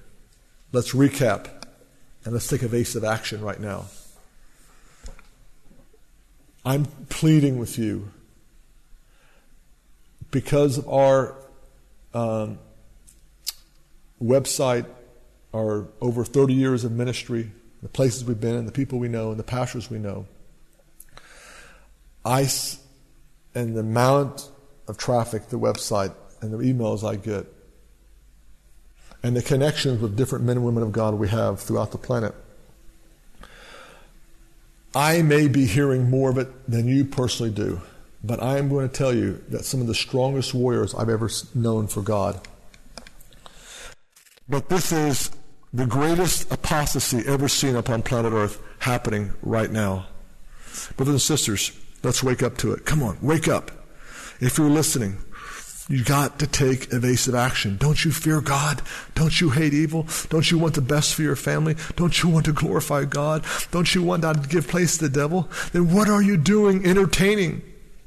Let's 0.72 0.92
recap 0.92 1.46
and 2.26 2.34
let's 2.34 2.48
take 2.48 2.62
evasive 2.62 3.02
action 3.02 3.40
right 3.40 3.58
now. 3.58 3.86
I'm 6.66 6.84
pleading 7.08 7.56
with 7.58 7.78
you 7.78 8.10
because 10.30 10.76
of 10.76 10.86
our 10.86 11.34
um, 12.12 12.58
website, 14.22 14.84
our 15.54 15.88
over 16.02 16.26
30 16.26 16.52
years 16.52 16.84
of 16.84 16.92
ministry, 16.92 17.52
the 17.82 17.88
places 17.88 18.24
we've 18.24 18.40
been, 18.40 18.56
and 18.56 18.68
the 18.68 18.72
people 18.72 18.98
we 18.98 19.08
know, 19.08 19.30
and 19.30 19.38
the 19.38 19.44
pastors 19.44 19.90
we 19.90 19.98
know. 19.98 20.26
ICE 22.24 22.78
and 23.54 23.74
the 23.74 23.80
amount 23.80 24.50
of 24.86 24.98
traffic, 24.98 25.48
the 25.48 25.58
website, 25.58 26.14
and 26.42 26.52
the 26.52 26.58
emails 26.58 27.08
I 27.08 27.16
get 27.16 27.46
and 29.22 29.36
the 29.36 29.42
connections 29.42 30.00
with 30.00 30.16
different 30.16 30.44
men 30.44 30.56
and 30.56 30.66
women 30.66 30.82
of 30.82 30.92
God 30.92 31.14
we 31.14 31.28
have 31.28 31.60
throughout 31.60 31.92
the 31.92 31.98
planet. 31.98 32.34
I 34.94 35.22
may 35.22 35.46
be 35.46 35.66
hearing 35.66 36.10
more 36.10 36.30
of 36.30 36.38
it 36.38 36.48
than 36.68 36.88
you 36.88 37.04
personally 37.04 37.52
do, 37.52 37.80
but 38.24 38.42
I 38.42 38.58
am 38.58 38.68
going 38.68 38.88
to 38.88 38.94
tell 38.94 39.14
you 39.14 39.42
that 39.50 39.64
some 39.64 39.80
of 39.80 39.86
the 39.86 39.94
strongest 39.94 40.52
warriors 40.54 40.94
I've 40.94 41.08
ever 41.08 41.30
known 41.54 41.86
for 41.86 42.02
God. 42.02 42.40
But 44.48 44.68
this 44.68 44.90
is 44.90 45.30
the 45.72 45.86
greatest 45.86 46.50
apostasy 46.52 47.22
ever 47.26 47.48
seen 47.48 47.76
upon 47.76 48.02
planet 48.02 48.32
Earth 48.32 48.60
happening 48.80 49.32
right 49.42 49.70
now. 49.70 50.06
Brothers 50.96 51.14
and 51.14 51.22
sisters, 51.22 51.72
let's 52.02 52.22
wake 52.22 52.42
up 52.42 52.56
to 52.58 52.72
it. 52.72 52.84
Come 52.84 53.02
on, 53.02 53.18
wake 53.22 53.48
up. 53.48 53.70
If 54.40 54.58
you're 54.58 54.70
listening, 54.70 55.18
you 55.88 56.04
got 56.04 56.38
to 56.38 56.46
take 56.46 56.92
evasive 56.92 57.34
action. 57.34 57.76
Don't 57.76 58.04
you 58.04 58.12
fear 58.12 58.40
God? 58.40 58.80
Don't 59.14 59.40
you 59.40 59.50
hate 59.50 59.74
evil? 59.74 60.06
Don't 60.28 60.50
you 60.50 60.58
want 60.58 60.74
the 60.74 60.80
best 60.80 61.14
for 61.14 61.22
your 61.22 61.36
family? 61.36 61.76
Don't 61.96 62.22
you 62.22 62.28
want 62.28 62.46
to 62.46 62.52
glorify 62.52 63.04
God? 63.04 63.44
Don't 63.70 63.94
you 63.94 64.02
want 64.02 64.22
not 64.22 64.42
to 64.42 64.48
give 64.48 64.68
place 64.68 64.96
to 64.96 65.08
the 65.08 65.10
devil? 65.10 65.48
Then 65.72 65.92
what 65.92 66.08
are 66.08 66.22
you 66.22 66.36
doing 66.36 66.86
entertaining 66.86 67.62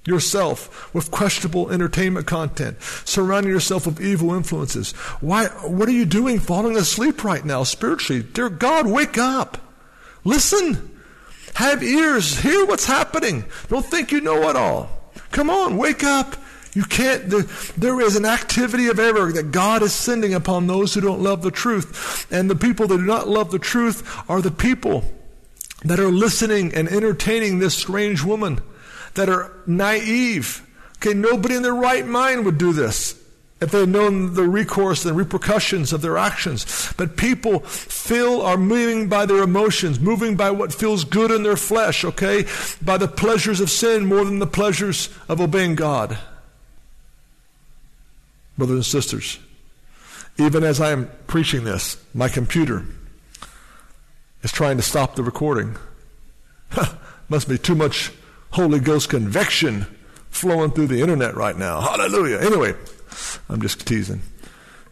yourself 0.06 0.94
with 0.94 1.12
questionable 1.12 1.70
entertainment 1.70 2.28
content, 2.28 2.82
surrounding 3.06 3.52
yourself 3.52 3.86
with 3.86 4.02
evil 4.02 4.34
influences? 4.34 4.92
Why, 5.22 5.48
what 5.48 5.88
are 5.88 5.94
you 5.94 6.06
doing 6.06 6.40
falling 6.40 6.78
asleep 6.78 7.24
right 7.24 7.44
now 7.44 7.64
spiritually? 7.64 8.24
Dear 8.24 8.50
God, 8.50 8.88
wake 8.88 9.18
up. 9.18 9.58
Listen. 10.24 10.90
Have 11.56 11.84
ears. 11.84 12.40
Hear 12.40 12.66
what's 12.66 12.86
happening. 12.86 13.46
Don't 13.68 13.86
think 13.86 14.12
you 14.12 14.22
know 14.22 14.50
it 14.50 14.56
all. 14.56 14.90
Come 15.32 15.50
on, 15.50 15.78
wake 15.78 16.04
up. 16.04 16.36
You 16.74 16.84
can't, 16.84 17.30
there, 17.30 17.44
there 17.78 18.02
is 18.02 18.16
an 18.16 18.26
activity 18.26 18.88
of 18.88 18.98
error 18.98 19.32
that 19.32 19.52
God 19.52 19.84
is 19.84 19.94
sending 19.94 20.34
upon 20.34 20.66
those 20.66 20.94
who 20.94 21.02
don't 21.02 21.22
love 21.22 21.44
the 21.44 21.52
truth. 21.52 22.26
And 22.32 22.50
the 22.50 22.56
people 22.56 22.88
that 22.88 22.98
do 22.98 23.04
not 23.04 23.28
love 23.28 23.52
the 23.52 23.60
truth 23.60 24.24
are 24.28 24.42
the 24.42 24.50
people 24.50 25.04
that 25.84 26.00
are 26.00 26.10
listening 26.10 26.74
and 26.74 26.88
entertaining 26.88 27.60
this 27.60 27.76
strange 27.76 28.24
woman, 28.24 28.60
that 29.16 29.30
are 29.30 29.52
naive. 29.66 30.68
Okay, 30.98 31.14
nobody 31.14 31.56
in 31.56 31.64
their 31.64 31.76
right 31.76 32.06
mind 32.06 32.46
would 32.46 32.58
do 32.58 32.74
this 32.74 33.20
if 33.62 33.72
they 33.72 33.82
had 33.82 33.90
known 33.90 34.34
the 34.34 34.44
recourse 34.44 35.06
and 35.06 35.14
the 35.14 35.18
repercussions 35.18 35.94
of 35.94 36.02
their 36.02 36.18
actions. 36.18 36.94
But 36.98 37.18
people 37.18 37.60
feel 37.60 38.42
are 38.42 38.58
moving 38.58 39.08
by 39.08 39.26
their 39.26 39.44
emotions, 39.44 40.00
moving 40.00 40.36
by 40.36 40.52
what 40.52 40.74
feels 40.74 41.04
good 41.04 41.32
in 41.32 41.44
their 41.44 41.56
flesh, 41.56 42.04
okay? 42.04 42.46
By 42.82 42.98
the 42.98 43.08
pleasures 43.08 43.60
of 43.60 43.70
sin 43.70 44.06
more 44.06 44.26
than 44.26 44.40
the 44.40 44.48
pleasures 44.48 45.10
of 45.30 45.40
obeying 45.40 45.76
God 45.76 46.18
brothers 48.58 48.76
and 48.76 48.86
sisters. 48.86 49.40
Even 50.38 50.64
as 50.64 50.82
I 50.82 50.92
am 50.92 51.10
preaching 51.28 51.64
this, 51.64 51.98
my 52.14 52.30
computer 52.30 52.86
is 54.42 54.52
trying 54.52 54.78
to 54.78 54.84
stop 54.84 55.16
the 55.16 55.24
recording. 55.24 55.76
Must 57.30 57.48
be 57.48 57.58
too 57.58 57.76
much 57.76 58.12
Holy 58.54 58.80
Ghost 58.80 59.10
conviction 59.10 59.88
flowing 60.30 60.72
through 60.72 60.88
the 60.88 61.02
internet 61.02 61.36
right 61.36 61.58
now. 61.58 61.82
Hallelujah. 61.82 62.40
Anyway, 62.40 62.76
I'm 63.50 63.62
just 63.62 63.86
teasing. 63.88 64.22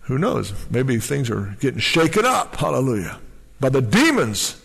Who 0.02 0.18
knows? 0.18 0.54
Maybe 0.72 0.98
things 0.98 1.30
are 1.30 1.56
getting 1.60 1.80
shaken 1.80 2.26
up. 2.26 2.56
Hallelujah. 2.56 3.20
By 3.60 3.70
the 3.70 3.82
demons 3.82 4.60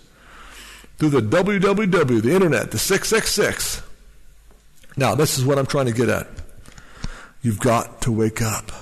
through 0.99 1.11
the 1.11 1.21
www, 1.21 2.23
the 2.23 2.35
internet, 2.35 2.71
the 2.71 2.79
666. 2.79 3.83
Now, 4.97 5.15
this 5.15 5.39
is 5.39 5.45
what 5.45 5.59
I'm 5.59 5.67
trying 5.67 5.87
to 5.87 5.93
get 5.93 6.09
at. 6.09 6.27
You've 7.43 7.61
got 7.61 8.01
to 8.03 8.13
wake 8.13 8.41
up. 8.41 8.73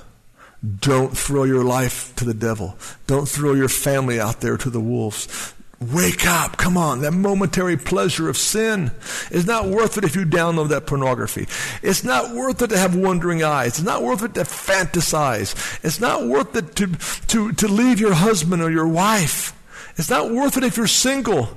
Don't 0.80 1.16
throw 1.16 1.42
your 1.42 1.64
life 1.64 2.14
to 2.16 2.24
the 2.24 2.34
devil. 2.34 2.78
Don't 3.08 3.28
throw 3.28 3.52
your 3.52 3.68
family 3.68 4.20
out 4.20 4.40
there 4.40 4.56
to 4.56 4.70
the 4.70 4.80
wolves. 4.80 5.53
Wake 5.92 6.26
up. 6.26 6.56
Come 6.56 6.76
on. 6.76 7.00
That 7.00 7.12
momentary 7.12 7.76
pleasure 7.76 8.28
of 8.28 8.36
sin 8.36 8.92
is 9.30 9.46
not 9.46 9.66
worth 9.66 9.98
it 9.98 10.04
if 10.04 10.14
you 10.14 10.24
download 10.24 10.68
that 10.68 10.86
pornography. 10.86 11.48
It's 11.82 12.04
not 12.04 12.34
worth 12.34 12.62
it 12.62 12.68
to 12.68 12.78
have 12.78 12.94
wandering 12.94 13.42
eyes. 13.42 13.78
It's 13.78 13.82
not 13.82 14.02
worth 14.02 14.22
it 14.22 14.34
to 14.34 14.42
fantasize. 14.42 15.54
It's 15.84 16.00
not 16.00 16.26
worth 16.26 16.54
it 16.56 16.76
to, 16.76 16.86
to, 17.28 17.52
to 17.52 17.68
leave 17.68 18.00
your 18.00 18.14
husband 18.14 18.62
or 18.62 18.70
your 18.70 18.88
wife. 18.88 19.52
It's 19.96 20.10
not 20.10 20.30
worth 20.30 20.56
it 20.56 20.64
if 20.64 20.76
you're 20.76 20.86
single 20.86 21.48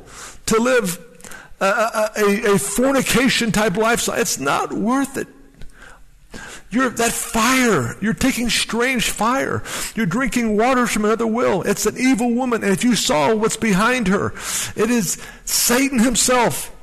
to 0.47 0.59
live 0.59 0.99
a, 1.59 2.09
a, 2.17 2.55
a 2.55 2.59
fornication 2.59 3.51
type 3.51 3.77
lifestyle. 3.77 4.19
It's 4.19 4.39
not 4.39 4.73
worth 4.73 5.17
it. 5.17 5.27
You're 6.69 6.89
that 6.89 7.13
fire. 7.13 7.95
You're 8.01 8.13
taking 8.13 8.49
strange 8.49 9.09
fire. 9.09 9.63
You're 9.95 10.05
drinking 10.05 10.57
waters 10.57 10.91
from 10.91 11.05
another 11.05 11.27
will. 11.27 11.61
It's 11.63 11.85
an 11.85 11.97
evil 11.97 12.33
woman. 12.33 12.63
And 12.63 12.73
if 12.73 12.83
you 12.83 12.95
saw 12.95 13.33
what's 13.33 13.57
behind 13.57 14.07
her, 14.07 14.33
it 14.75 14.89
is 14.89 15.21
Satan 15.45 15.99
himself. 15.99 16.73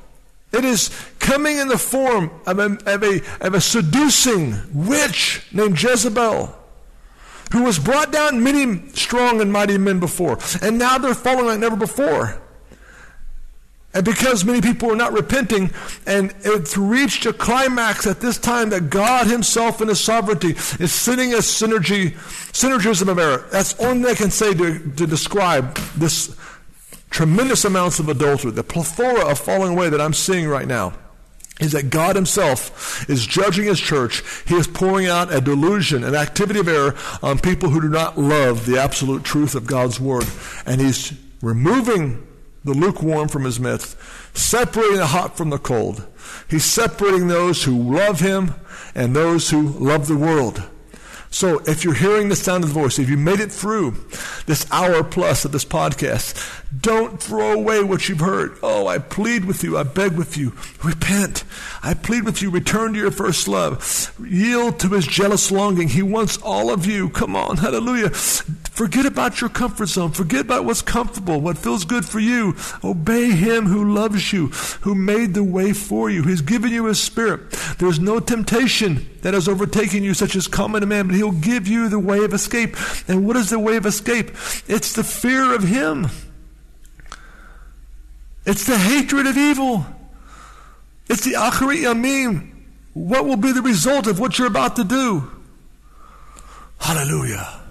It 0.51 0.65
is 0.65 0.89
coming 1.19 1.57
in 1.57 1.67
the 1.67 1.77
form 1.77 2.31
of 2.47 2.59
a, 2.59 2.77
of 2.85 3.03
a, 3.03 3.21
of 3.41 3.53
a 3.53 3.61
seducing 3.61 4.55
witch 4.73 5.45
named 5.51 5.81
Jezebel 5.81 6.55
who 7.51 7.65
has 7.65 7.77
brought 7.77 8.11
down 8.11 8.43
many 8.43 8.89
strong 8.89 9.39
and 9.39 9.51
mighty 9.51 9.77
men 9.77 9.99
before, 9.99 10.39
and 10.61 10.79
now 10.79 10.97
they're 10.97 11.13
falling 11.13 11.45
like 11.45 11.59
never 11.59 11.75
before. 11.75 12.41
And 13.95 14.03
because 14.03 14.43
many 14.43 14.59
people 14.59 14.91
are 14.91 14.95
not 14.95 15.13
repenting, 15.13 15.71
and 16.05 16.35
it's 16.41 16.77
reached 16.77 17.25
a 17.25 17.31
climax 17.31 18.05
at 18.05 18.19
this 18.19 18.37
time 18.37 18.69
that 18.71 18.89
God 18.89 19.27
Himself 19.27 19.81
in 19.81 19.87
His 19.87 20.01
sovereignty 20.01 20.49
is 20.49 20.91
sending 20.93 21.33
a 21.33 21.37
synergy, 21.37 22.11
synergism 22.51 23.07
of 23.07 23.17
error. 23.17 23.47
That's 23.51 23.71
thing 23.71 24.05
I 24.05 24.13
can 24.13 24.31
say 24.31 24.53
to, 24.53 24.79
to 24.79 25.07
describe 25.07 25.75
this 25.95 26.35
tremendous 27.09 27.63
amounts 27.63 27.99
of 27.99 28.09
adultery, 28.09 28.51
the 28.51 28.65
plethora 28.65 29.29
of 29.29 29.39
falling 29.39 29.71
away 29.71 29.87
that 29.89 30.01
I'm 30.01 30.13
seeing 30.13 30.49
right 30.49 30.67
now 30.67 30.93
is 31.61 31.71
that 31.71 31.89
God 31.89 32.17
Himself 32.17 33.09
is 33.09 33.25
judging 33.25 33.63
His 33.63 33.79
church. 33.79 34.23
He 34.45 34.55
is 34.55 34.67
pouring 34.67 35.07
out 35.07 35.33
a 35.33 35.39
delusion, 35.39 36.03
an 36.03 36.15
activity 36.15 36.59
of 36.59 36.67
error 36.67 36.95
on 37.23 37.39
people 37.39 37.69
who 37.69 37.79
do 37.79 37.87
not 37.87 38.17
love 38.17 38.65
the 38.65 38.77
absolute 38.77 39.23
truth 39.23 39.55
of 39.55 39.65
God's 39.65 40.01
Word. 40.01 40.27
And 40.65 40.81
He's 40.81 41.13
removing 41.41 42.27
the 42.65 42.73
lukewarm 42.73 43.29
from 43.29 43.45
his 43.45 43.59
midst, 43.59 43.95
separating 44.33 44.97
the 44.97 45.05
hot 45.05 45.37
from 45.37 45.51
the 45.51 45.57
cold. 45.57 46.05
He's 46.49 46.65
separating 46.65 47.27
those 47.27 47.63
who 47.63 47.95
love 47.95 48.19
him 48.19 48.55
and 48.93 49.15
those 49.15 49.51
who 49.51 49.61
love 49.61 50.07
the 50.07 50.17
world. 50.17 50.63
So 51.35 51.61
if 51.67 51.83
you're 51.83 51.93
hearing 51.93 52.29
the 52.29 52.35
sound 52.37 52.63
of 52.63 52.69
the 52.69 52.79
voice, 52.79 52.97
if 52.97 53.09
you 53.09 53.17
made 53.17 53.41
it 53.41 53.51
through 53.51 53.91
this 54.45 54.65
hour 54.71 55.03
plus 55.03 55.43
of 55.43 55.51
this 55.51 55.65
podcast, 55.65 56.63
don't 56.79 57.21
throw 57.21 57.51
away 57.51 57.83
what 57.83 58.07
you've 58.07 58.21
heard. 58.21 58.57
Oh, 58.63 58.87
I 58.87 58.99
plead 58.99 59.43
with 59.43 59.61
you. 59.61 59.77
I 59.77 59.83
beg 59.83 60.13
with 60.13 60.37
you. 60.37 60.53
Repent. 60.81 61.43
I 61.83 61.93
plead 61.93 62.23
with 62.23 62.41
you. 62.41 62.49
Return 62.49 62.93
to 62.93 62.99
your 62.99 63.11
first 63.11 63.49
love. 63.49 64.15
Yield 64.25 64.79
to 64.79 64.87
his 64.87 65.05
jealous 65.05 65.51
longing. 65.51 65.89
He 65.89 66.01
wants 66.01 66.37
all 66.37 66.71
of 66.71 66.85
you. 66.85 67.09
Come 67.09 67.35
on. 67.35 67.57
Hallelujah. 67.57 68.11
Forget 68.11 69.05
about 69.05 69.41
your 69.41 69.49
comfort 69.49 69.87
zone. 69.87 70.11
Forget 70.11 70.39
about 70.39 70.63
what's 70.63 70.81
comfortable, 70.81 71.41
what 71.41 71.57
feels 71.57 71.83
good 71.83 72.05
for 72.05 72.21
you. 72.21 72.55
Obey 72.81 73.31
him 73.31 73.65
who 73.65 73.93
loves 73.93 74.31
you, 74.31 74.47
who 74.81 74.95
made 74.95 75.33
the 75.33 75.43
way 75.43 75.73
for 75.73 76.09
you. 76.09 76.23
He's 76.23 76.41
given 76.41 76.71
you 76.71 76.85
his 76.85 77.01
spirit. 77.01 77.51
There's 77.77 77.99
no 77.99 78.21
temptation 78.21 79.09
that 79.25 79.33
has 79.33 79.47
overtaken 79.47 80.03
you 80.03 80.13
such 80.13 80.35
as 80.35 80.47
common 80.47 80.81
to 80.81 80.85
man, 80.85 81.07
but 81.07 81.15
he'll 81.15 81.31
give 81.31 81.67
you 81.67 81.89
the 81.89 81.97
way 81.97 82.23
of 82.23 82.31
escape. 82.31 82.75
And 83.07 83.25
what 83.25 83.35
is 83.35 83.49
the 83.49 83.57
way 83.57 83.75
of 83.75 83.87
escape? 83.87 84.29
It's 84.67 84.93
the 84.93 85.03
fear 85.03 85.55
of 85.55 85.63
him. 85.63 86.09
It's 88.45 88.67
the 88.67 88.77
hatred 88.77 89.25
of 89.25 89.35
evil. 89.35 89.83
It's 91.09 91.25
the 91.25 91.31
acharit 91.31 91.81
yamim. 91.81 92.51
What 92.93 93.25
will 93.25 93.35
be 93.35 93.51
the 93.51 93.63
result 93.63 94.05
of 94.05 94.19
what 94.19 94.37
you're 94.37 94.47
about 94.47 94.75
to 94.75 94.83
do? 94.83 95.31
Hallelujah. 96.77 97.61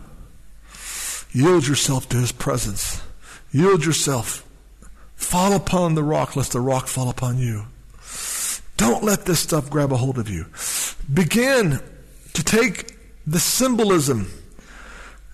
Yield 1.30 1.68
yourself 1.68 2.08
to 2.08 2.16
his 2.16 2.32
presence. 2.32 3.00
Yield 3.52 3.84
yourself. 3.84 4.44
Fall 5.14 5.52
upon 5.52 5.94
the 5.94 6.02
rock, 6.02 6.34
lest 6.34 6.50
the 6.50 6.60
rock 6.60 6.88
fall 6.88 7.08
upon 7.08 7.38
you. 7.38 7.66
Don't 8.76 9.04
let 9.04 9.24
this 9.24 9.40
stuff 9.40 9.70
grab 9.70 9.92
a 9.92 9.96
hold 9.96 10.18
of 10.18 10.28
you. 10.28 10.46
Begin 11.12 11.80
to 12.32 12.44
take 12.44 12.96
the 13.26 13.38
symbolism 13.38 14.30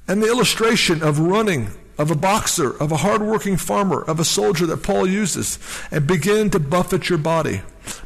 and 0.06 0.22
the 0.22 0.28
illustration 0.28 1.02
of 1.02 1.18
running, 1.18 1.68
of 1.96 2.10
a 2.10 2.16
boxer, 2.16 2.76
of 2.80 2.92
a 2.92 2.98
hardworking 2.98 3.56
farmer, 3.56 4.02
of 4.02 4.20
a 4.20 4.24
soldier 4.24 4.66
that 4.66 4.82
Paul 4.82 5.06
uses, 5.06 5.58
and 5.90 6.06
begin 6.06 6.50
to 6.50 6.58
buffet 6.58 7.08
your 7.08 7.18
body. 7.18 7.62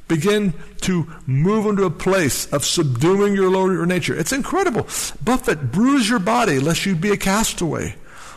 Begin 0.06 0.54
to 0.82 1.06
move 1.26 1.66
into 1.66 1.84
a 1.84 1.90
place 1.90 2.46
of 2.52 2.64
subduing 2.64 3.34
your 3.34 3.50
lower 3.50 3.86
nature. 3.86 4.14
It's 4.14 4.32
incredible. 4.32 4.86
Buffet, 5.22 5.72
bruise 5.72 6.08
your 6.08 6.18
body 6.18 6.58
lest 6.58 6.86
you 6.86 6.94
be 6.94 7.10
a 7.10 7.16
castaway. 7.16 7.96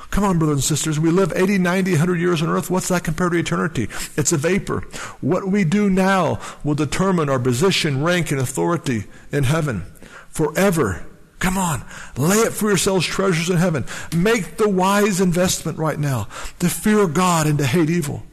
Come 0.09 0.23
on, 0.23 0.39
brothers 0.39 0.55
and 0.55 0.63
sisters. 0.63 0.99
We 0.99 1.09
live 1.09 1.33
80, 1.35 1.57
90, 1.57 1.91
100 1.91 2.19
years 2.19 2.41
on 2.41 2.49
earth. 2.49 2.69
What's 2.69 2.87
that 2.87 3.03
compared 3.03 3.33
to 3.33 3.37
eternity? 3.37 3.89
It's 4.15 4.31
a 4.31 4.37
vapor. 4.37 4.81
What 5.21 5.47
we 5.47 5.63
do 5.63 5.89
now 5.89 6.39
will 6.63 6.75
determine 6.75 7.29
our 7.29 7.39
position, 7.39 8.03
rank, 8.03 8.31
and 8.31 8.39
authority 8.39 9.05
in 9.31 9.43
heaven 9.43 9.85
forever. 10.29 11.05
Come 11.39 11.57
on. 11.57 11.85
Lay 12.15 12.37
it 12.37 12.53
for 12.53 12.69
yourselves 12.69 13.05
treasures 13.05 13.49
in 13.49 13.57
heaven. 13.57 13.85
Make 14.15 14.57
the 14.57 14.69
wise 14.69 15.21
investment 15.21 15.77
right 15.77 15.99
now 15.99 16.27
to 16.59 16.69
fear 16.69 17.07
God 17.07 17.45
and 17.45 17.57
to 17.59 17.65
hate 17.65 17.89
evil. 17.89 18.23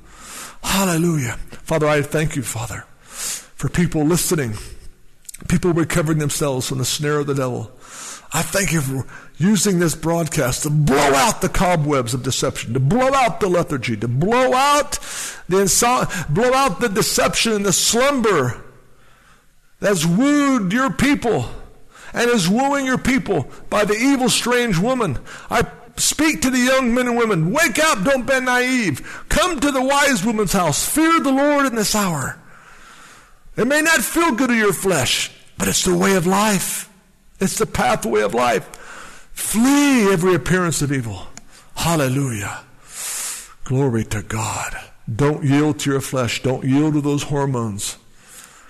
Hallelujah. 0.63 1.33
Father, 1.65 1.87
I 1.87 2.01
thank 2.01 2.37
you, 2.37 2.43
Father 2.43 2.85
for 3.65 3.71
people 3.71 4.05
listening, 4.05 4.53
people 5.49 5.73
recovering 5.73 6.19
themselves 6.19 6.69
from 6.69 6.77
the 6.77 6.85
snare 6.85 7.21
of 7.21 7.27
the 7.27 7.35
devil. 7.35 7.71
I 8.35 8.43
thank 8.43 8.73
you 8.73 8.81
for 8.81 9.07
using 9.39 9.79
this 9.79 9.95
broadcast 9.95 10.65
to 10.65 10.71
blow 10.71 10.97
out 10.97 11.41
the 11.41 11.49
cobwebs 11.49 12.15
of 12.15 12.25
deception, 12.25 12.75
to 12.75 12.81
blow 12.81 13.15
out 13.15 13.39
the 13.39 13.49
lethargy, 13.49 13.97
to 13.97 14.09
blow 14.09 14.53
out 14.53 14.99
the 15.49 15.59
inso- 15.59 16.35
blow 16.35 16.53
out 16.53 16.81
the 16.81 16.89
deception 16.89 17.53
and 17.53 17.65
the 17.65 17.73
slumber 17.73 18.61
that's 19.79 20.05
wooed 20.05 20.73
your 20.73 20.91
people 20.91 21.49
and 22.13 22.29
is 22.29 22.49
wooing 22.49 22.87
your 22.87 22.99
people 22.99 23.49
by 23.71 23.85
the 23.85 23.95
evil, 23.95 24.29
strange 24.29 24.79
woman. 24.79 25.17
I 25.49 25.65
speak 25.97 26.43
to 26.43 26.51
the 26.51 26.59
young 26.59 26.93
men 26.93 27.07
and 27.07 27.17
women. 27.17 27.53
Wake 27.53 27.79
up, 27.79 28.03
don't 28.03 28.27
be 28.27 28.41
naive. 28.41 29.25
Come 29.29 29.61
to 29.61 29.71
the 29.71 29.83
wise 29.83 30.25
woman's 30.25 30.53
house. 30.53 30.89
Fear 30.89 31.21
the 31.21 31.31
Lord 31.31 31.67
in 31.67 31.77
this 31.77 31.95
hour. 31.95 32.37
It 33.57 33.69
may 33.69 33.81
not 33.81 34.01
feel 34.01 34.33
good 34.33 34.49
to 34.49 34.57
your 34.57 34.73
flesh, 34.73 35.31
but 35.57 35.69
it's 35.69 35.85
the 35.85 35.97
way 35.97 36.17
of 36.17 36.27
life. 36.27 36.91
It's 37.45 37.59
the 37.59 37.67
pathway 37.67 38.23
of 38.23 38.33
life. 38.33 38.65
Flee 39.35 40.11
every 40.11 40.35
appearance 40.35 40.81
of 40.81 40.91
evil. 40.91 41.27
Hallelujah. 41.77 42.65
Glory 43.65 44.05
to 44.05 44.23
God. 44.23 44.75
Don't 45.15 45.45
yield 45.45 45.79
to 45.81 45.91
your 45.91 46.01
flesh. 46.01 46.43
Don't 46.43 46.65
yield 46.65 46.95
to 46.95 47.03
those 47.03 47.25
hormones. 47.25 47.99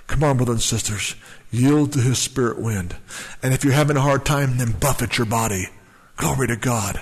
Come 0.08 0.24
on, 0.24 0.38
brothers 0.38 0.54
and 0.54 0.62
sisters. 0.62 1.14
Yield 1.52 1.92
to 1.92 2.00
his 2.00 2.18
spirit 2.18 2.60
wind. 2.60 2.96
And 3.44 3.54
if 3.54 3.62
you're 3.62 3.72
having 3.72 3.96
a 3.96 4.00
hard 4.00 4.26
time, 4.26 4.58
then 4.58 4.72
buffet 4.72 5.18
your 5.18 5.26
body. 5.26 5.68
Glory 6.16 6.48
to 6.48 6.56
God. 6.56 7.00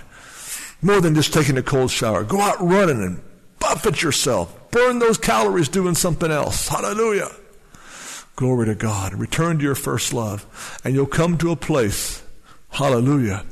More 0.82 1.00
than 1.00 1.14
just 1.14 1.32
taking 1.32 1.56
a 1.56 1.62
cold 1.62 1.90
shower. 1.90 2.22
Go 2.22 2.38
out 2.38 2.60
running 2.60 3.02
and 3.02 3.22
buffet 3.58 4.02
yourself. 4.02 4.70
Burn 4.70 4.98
those 4.98 5.16
calories 5.16 5.70
doing 5.70 5.94
something 5.94 6.30
else. 6.30 6.68
Hallelujah. 6.68 7.30
Glory 8.36 8.66
to 8.66 8.74
God. 8.74 9.14
Return 9.14 9.58
to 9.58 9.64
your 9.64 9.74
first 9.74 10.12
love. 10.12 10.80
And 10.84 10.94
you'll 10.94 11.06
come 11.06 11.36
to 11.38 11.52
a 11.52 11.56
place, 11.56 12.22
hallelujah, 12.70 13.44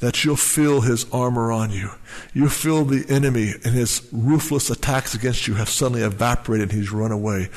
that 0.00 0.24
you'll 0.24 0.36
feel 0.36 0.80
his 0.80 1.06
armor 1.12 1.52
on 1.52 1.70
you. 1.70 1.90
You'll 2.34 2.48
feel 2.48 2.84
the 2.84 3.04
enemy 3.08 3.54
and 3.64 3.74
his 3.74 4.08
ruthless 4.12 4.70
attacks 4.70 5.14
against 5.14 5.46
you 5.46 5.54
have 5.54 5.68
suddenly 5.68 6.02
evaporated 6.02 6.70
and 6.70 6.78
he's 6.78 6.92
run 6.92 7.12
away. 7.12 7.48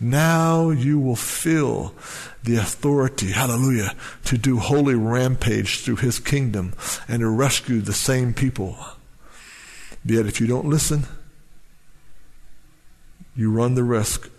Now 0.00 0.70
you 0.70 0.98
will 0.98 1.16
feel 1.16 1.94
the 2.42 2.56
authority, 2.56 3.32
hallelujah, 3.32 3.94
to 4.24 4.38
do 4.38 4.58
holy 4.58 4.94
rampage 4.94 5.80
through 5.80 5.96
his 5.96 6.18
kingdom 6.18 6.74
and 7.08 7.20
to 7.20 7.28
rescue 7.28 7.80
the 7.80 7.92
same 7.92 8.34
people. 8.34 8.76
Yet 10.04 10.26
if 10.26 10.40
you 10.40 10.46
don't 10.46 10.66
listen, 10.66 11.04
you 13.36 13.50
run 13.50 13.74
the 13.74 13.84
risk 13.84 14.30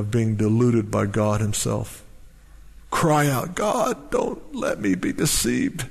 of 0.00 0.10
being 0.10 0.34
deluded 0.34 0.90
by 0.90 1.06
God 1.06 1.40
Himself. 1.40 2.04
Cry 2.90 3.28
out, 3.28 3.54
God, 3.54 4.10
don't 4.10 4.54
let 4.54 4.80
me 4.80 4.96
be 4.96 5.12
deceived 5.12 5.86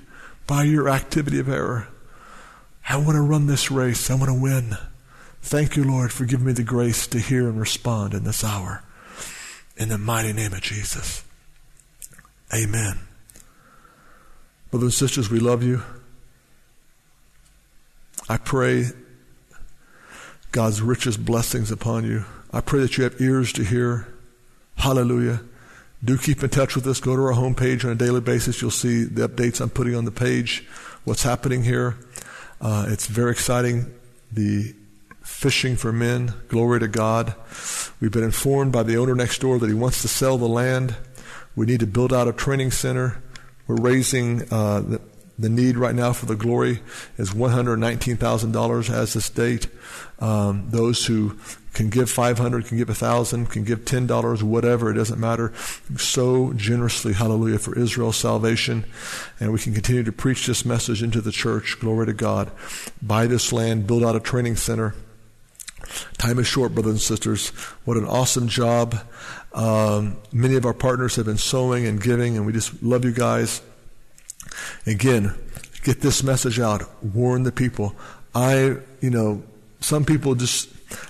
by 0.45 0.64
your 0.64 0.90
activity 0.90 1.40
of 1.40 1.48
error. 1.48 1.88
I 2.88 2.98
want 2.98 3.15
to 3.15 3.22
run 3.22 3.45
this 3.45 3.72
race. 3.72 4.10
I 4.10 4.15
want 4.15 4.30
to 4.30 4.41
win. 4.41 4.76
Thank 5.41 5.77
you, 5.77 5.84
Lord, 5.84 6.11
for 6.11 6.26
giving 6.26 6.48
me 6.48 6.53
the 6.53 6.64
grace 6.64 7.07
to 7.07 7.19
hear 7.19 7.48
and 7.48 7.60
respond 7.60 8.14
in 8.14 8.23
this 8.23 8.44
hour. 8.44 8.84
In 9.77 9.90
the 9.90 9.98
mighty 9.98 10.34
name 10.34 10.52
of 10.53 10.61
Jesus. 10.61 11.23
Amen. 12.53 12.99
Brothers 14.72 15.02
and 15.02 15.10
sisters, 15.10 15.30
we 15.30 15.40
love 15.40 15.64
you. 15.64 15.84
I 18.27 18.38
pray 18.38 18.86
God's 20.52 20.81
richest 20.81 21.23
blessings 21.23 21.72
upon 21.72 22.06
you. 22.06 22.26
I 22.52 22.62
pray 22.62 22.80
that 22.82 22.98
you 22.98 23.04
have 23.04 23.22
ears 23.22 23.54
to 23.54 23.64
hear. 23.64 24.08
Hallelujah. 24.76 25.42
Do 26.04 26.18
keep 26.18 26.44
in 26.44 26.50
touch 26.50 26.76
with 26.76 26.88
us. 26.88 27.00
Go 27.00 27.16
to 27.16 27.22
our 27.22 27.34
homepage 27.34 27.86
on 27.86 27.92
a 27.92 27.96
daily 27.96 28.22
basis. 28.22 28.62
You'll 28.62 28.72
see 28.72 29.04
the 29.04 29.28
updates 29.28 29.62
I'm 29.62 29.70
putting 29.70 29.96
on 29.96 30.06
the 30.06 30.12
page, 30.12 30.68
what's 31.04 31.24
happening 31.24 31.64
here. 31.64 31.98
Uh, 32.60 32.86
it's 32.88 33.06
very 33.06 33.32
exciting. 33.32 33.94
The 34.32 34.74
fishing 35.22 35.76
for 35.76 35.92
men. 35.92 36.34
Glory 36.48 36.80
to 36.80 36.88
God. 36.88 37.36
We've 38.02 38.12
been 38.12 38.24
informed 38.24 38.72
by 38.72 38.84
the 38.84 38.98
owner 38.98 39.14
next 39.14 39.40
door 39.42 39.60
that 39.60 39.68
he 39.68 39.76
wants 39.76 40.02
to 40.02 40.08
sell 40.08 40.38
the 40.38 40.48
land. 40.48 40.96
We 41.56 41.66
need 41.66 41.82
to 41.82 41.88
build 41.88 42.14
out 42.14 42.28
a 42.28 42.34
training 42.34 42.72
center. 42.72 43.22
We're 43.68 43.76
raising 43.76 44.52
uh, 44.52 44.82
the, 44.82 45.02
the 45.38 45.50
need 45.50 45.78
right 45.78 45.94
now 45.94 46.14
for 46.14 46.26
the 46.26 46.36
glory 46.36 46.82
is 47.18 47.32
$119,000 47.32 48.90
as 48.90 49.14
this 49.14 49.30
date. 49.30 49.68
Um, 50.20 50.70
those 50.70 51.06
who 51.06 51.38
can 51.80 51.89
give 51.89 52.10
500, 52.10 52.65
can 52.65 52.77
give 52.77 52.89
1,000, 52.89 53.49
can 53.49 53.64
give 53.64 53.85
$10, 53.85 54.43
whatever, 54.43 54.91
it 54.91 54.95
doesn't 54.95 55.18
matter. 55.18 55.53
So 55.95 56.51
generously, 56.51 57.14
hallelujah, 57.14 57.57
for 57.57 57.73
Israel's 57.80 58.18
salvation. 58.18 58.84
And 59.39 59.53
we 59.53 59.60
can 59.60 59.73
continue 59.73 60.03
to 60.03 60.11
preach 60.11 60.45
this 60.45 60.65
message 60.65 61.01
into 61.01 61.22
the 61.22 61.31
church. 61.31 61.77
Glory 61.80 62.07
to 62.07 62.14
God. 62.14 62.51
Buy 63.01 63.27
this 63.27 63.53
land, 63.53 63.88
build 63.88 64.03
out 64.03 64.18
a 64.18 64.19
training 64.19 64.57
center. 64.57 64.93
Time 66.18 66.38
is 66.39 66.47
short, 66.47 66.73
brothers 66.73 66.91
and 66.91 67.01
sisters. 67.01 67.47
What 67.85 67.95
an 67.95 68.03
awesome 68.03 68.49
job. 68.49 68.99
Um, 69.53 70.18
many 70.34 70.56
of 70.56 70.65
our 70.65 70.73
partners 70.73 71.15
have 71.15 71.27
been 71.27 71.38
sowing 71.38 71.85
and 71.85 72.03
giving, 72.03 72.35
and 72.35 72.45
we 72.45 72.51
just 72.51 72.84
love 72.84 73.06
you 73.06 73.14
guys. 73.14 73.61
Again, 74.85 75.34
get 75.84 76.01
this 76.01 76.23
message 76.23 76.60
out. 76.60 76.84
Warn 77.01 77.43
the 77.43 77.53
people. 77.53 77.95
I, 78.35 78.76
you 78.99 79.11
know, 79.11 79.43
some 79.80 80.03
people 80.03 80.35
just 80.35 80.68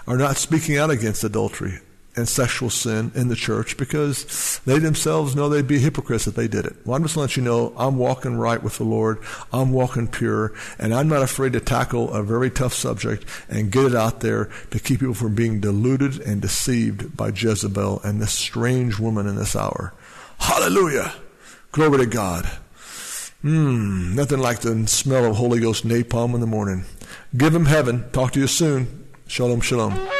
are 0.07 0.17
not 0.17 0.37
speaking 0.37 0.77
out 0.77 0.89
against 0.89 1.23
adultery 1.23 1.79
and 2.15 2.27
sexual 2.27 2.69
sin 2.69 3.11
in 3.15 3.27
the 3.27 3.35
church 3.35 3.77
because 3.77 4.59
they 4.65 4.79
themselves 4.79 5.35
know 5.35 5.47
they'd 5.49 5.67
be 5.67 5.79
hypocrites 5.79 6.27
if 6.27 6.35
they 6.35 6.47
did 6.47 6.65
it. 6.65 6.75
Well, 6.85 6.95
I'm 6.95 7.03
just 7.03 7.17
letting 7.17 7.43
you 7.43 7.49
know 7.49 7.73
I'm 7.77 7.97
walking 7.97 8.35
right 8.37 8.61
with 8.61 8.77
the 8.77 8.83
Lord. 8.83 9.19
I'm 9.53 9.71
walking 9.71 10.07
pure, 10.07 10.53
and 10.77 10.93
I'm 10.93 11.07
not 11.07 11.21
afraid 11.21 11.53
to 11.53 11.59
tackle 11.59 12.13
a 12.13 12.23
very 12.23 12.49
tough 12.49 12.73
subject 12.73 13.25
and 13.47 13.71
get 13.71 13.85
it 13.85 13.95
out 13.95 14.19
there 14.19 14.49
to 14.71 14.79
keep 14.79 14.99
people 14.99 15.15
from 15.15 15.35
being 15.35 15.59
deluded 15.59 16.19
and 16.19 16.41
deceived 16.41 17.15
by 17.15 17.29
Jezebel 17.29 18.01
and 18.03 18.21
this 18.21 18.33
strange 18.33 18.99
woman 18.99 19.27
in 19.27 19.35
this 19.35 19.55
hour. 19.55 19.93
Hallelujah! 20.39 21.13
Glory 21.71 21.99
to 21.99 22.05
God. 22.05 22.45
Mmm, 23.43 24.15
nothing 24.15 24.39
like 24.39 24.59
the 24.59 24.85
smell 24.87 25.25
of 25.25 25.37
Holy 25.37 25.59
Ghost 25.59 25.87
napalm 25.87 26.33
in 26.33 26.41
the 26.41 26.47
morning. 26.47 26.83
Give 27.35 27.55
him 27.55 27.65
heaven. 27.65 28.09
Talk 28.11 28.33
to 28.33 28.39
you 28.39 28.47
soon. 28.47 28.98
Shalom, 29.29 29.61
shalom. 29.61 30.18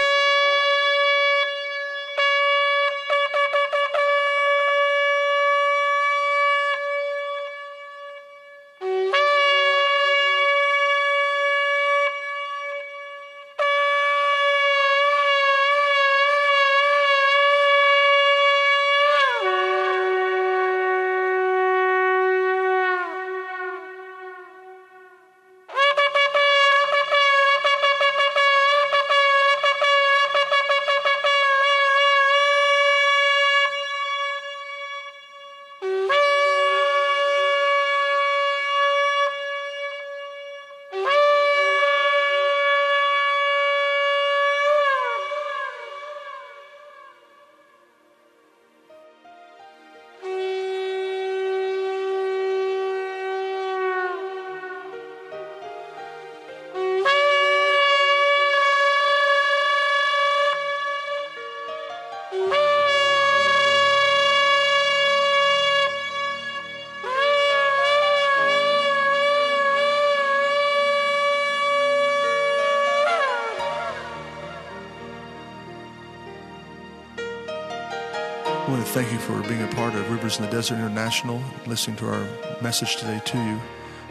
Being 79.49 79.63
a 79.63 79.75
part 79.75 79.95
of 79.95 80.11
Rivers 80.11 80.37
in 80.37 80.45
the 80.45 80.51
Desert 80.51 80.75
International, 80.75 81.41
listening 81.65 81.97
to 81.97 82.07
our 82.07 82.27
message 82.61 82.97
today 82.97 83.19
to 83.25 83.37
you. 83.43 83.59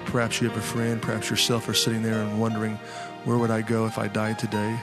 Perhaps 0.07 0.41
you 0.41 0.49
have 0.49 0.59
a 0.59 0.61
friend, 0.61 1.01
perhaps 1.01 1.31
yourself 1.31 1.69
are 1.69 1.75
sitting 1.75 2.03
there 2.03 2.21
and 2.21 2.41
wondering, 2.41 2.75
where 3.23 3.39
would 3.39 3.53
I 3.53 3.63
go 3.63 3.87
if 3.87 3.99
I 3.99 4.09
died 4.09 4.41
today? 4.41 4.77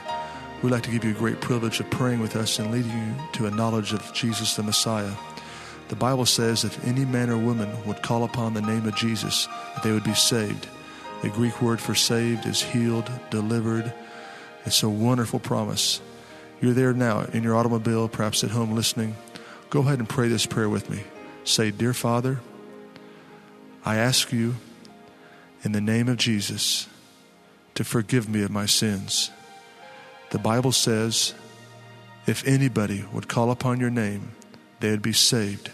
We'd 0.62 0.70
like 0.70 0.84
to 0.84 0.90
give 0.90 1.04
you 1.04 1.10
a 1.10 1.14
great 1.14 1.42
privilege 1.42 1.78
of 1.78 1.90
praying 1.90 2.20
with 2.20 2.36
us 2.36 2.58
and 2.58 2.70
leading 2.70 2.90
you 2.90 3.14
to 3.34 3.46
a 3.46 3.50
knowledge 3.50 3.92
of 3.92 4.10
Jesus 4.14 4.56
the 4.56 4.62
Messiah. 4.62 5.12
The 5.88 5.96
Bible 5.96 6.24
says 6.24 6.64
if 6.64 6.82
any 6.86 7.04
man 7.04 7.28
or 7.28 7.36
woman 7.36 7.70
would 7.84 8.02
call 8.02 8.24
upon 8.24 8.54
the 8.54 8.62
name 8.62 8.86
of 8.86 8.96
Jesus, 8.96 9.48
they 9.84 9.92
would 9.92 10.04
be 10.04 10.14
saved. 10.14 10.68
The 11.20 11.28
Greek 11.28 11.60
word 11.60 11.82
for 11.82 11.94
saved 11.94 12.46
is 12.46 12.62
healed, 12.62 13.10
delivered. 13.28 13.92
It's 14.64 14.82
a 14.82 14.88
wonderful 14.88 15.38
promise. 15.38 16.00
You're 16.62 16.72
there 16.72 16.94
now 16.94 17.24
in 17.34 17.42
your 17.42 17.56
automobile, 17.56 18.08
perhaps 18.08 18.42
at 18.42 18.52
home 18.52 18.74
listening. 18.74 19.16
Go 19.70 19.80
ahead 19.80 19.98
and 19.98 20.08
pray 20.08 20.28
this 20.28 20.46
prayer 20.46 20.68
with 20.68 20.88
me. 20.90 21.02
Say, 21.44 21.70
Dear 21.70 21.92
Father, 21.92 22.40
I 23.84 23.96
ask 23.96 24.32
you 24.32 24.56
in 25.62 25.72
the 25.72 25.80
name 25.80 26.08
of 26.08 26.16
Jesus 26.16 26.88
to 27.74 27.84
forgive 27.84 28.28
me 28.28 28.42
of 28.42 28.50
my 28.50 28.66
sins. 28.66 29.30
The 30.30 30.38
Bible 30.38 30.72
says, 30.72 31.34
if 32.26 32.46
anybody 32.46 33.04
would 33.12 33.28
call 33.28 33.50
upon 33.50 33.78
your 33.78 33.90
name, 33.90 34.32
they 34.80 34.90
would 34.90 35.02
be 35.02 35.12
saved. 35.12 35.70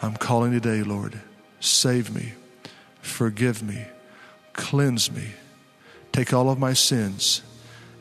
I'm 0.00 0.16
calling 0.16 0.52
today, 0.52 0.82
Lord. 0.82 1.20
Save 1.60 2.12
me, 2.12 2.32
forgive 3.00 3.62
me, 3.62 3.86
cleanse 4.52 5.12
me, 5.12 5.28
take 6.10 6.32
all 6.32 6.50
of 6.50 6.58
my 6.58 6.72
sins 6.72 7.42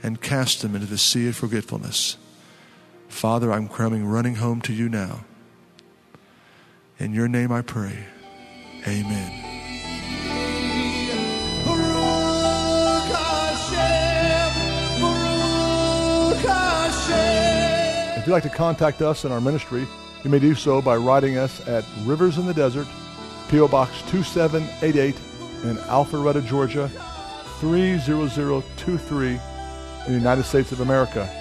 and 0.01 0.19
cast 0.19 0.63
them 0.63 0.73
into 0.73 0.87
the 0.87 0.97
sea 0.97 1.27
of 1.27 1.35
forgetfulness. 1.35 2.17
Father, 3.11 3.51
I'm 3.51 3.67
coming 3.67 4.05
running 4.05 4.33
home 4.35 4.61
to 4.61 4.73
you 4.73 4.89
now. 4.89 5.25
In 6.97 7.13
your 7.13 7.27
name 7.27 7.51
I 7.51 7.61
pray. 7.61 8.05
Amen. 8.87 9.31
If 18.17 18.25
you'd 18.25 18.33
like 18.33 18.43
to 18.43 18.49
contact 18.49 19.03
us 19.03 19.23
in 19.23 19.31
our 19.31 19.41
ministry, 19.41 19.85
you 20.23 20.29
may 20.31 20.39
do 20.39 20.55
so 20.55 20.81
by 20.81 20.95
writing 20.95 21.37
us 21.37 21.67
at 21.67 21.85
Rivers 22.03 22.39
in 22.39 22.47
the 22.47 22.53
Desert, 22.55 22.87
P.O. 23.49 23.67
Box 23.67 23.91
2788 24.09 25.15
in 25.63 25.77
Alpharetta, 25.87 26.43
Georgia 26.47 26.89
30023 27.59 29.27
in 29.27 29.39
the 30.07 30.13
United 30.13 30.43
States 30.43 30.71
of 30.71 30.79
America. 30.79 31.40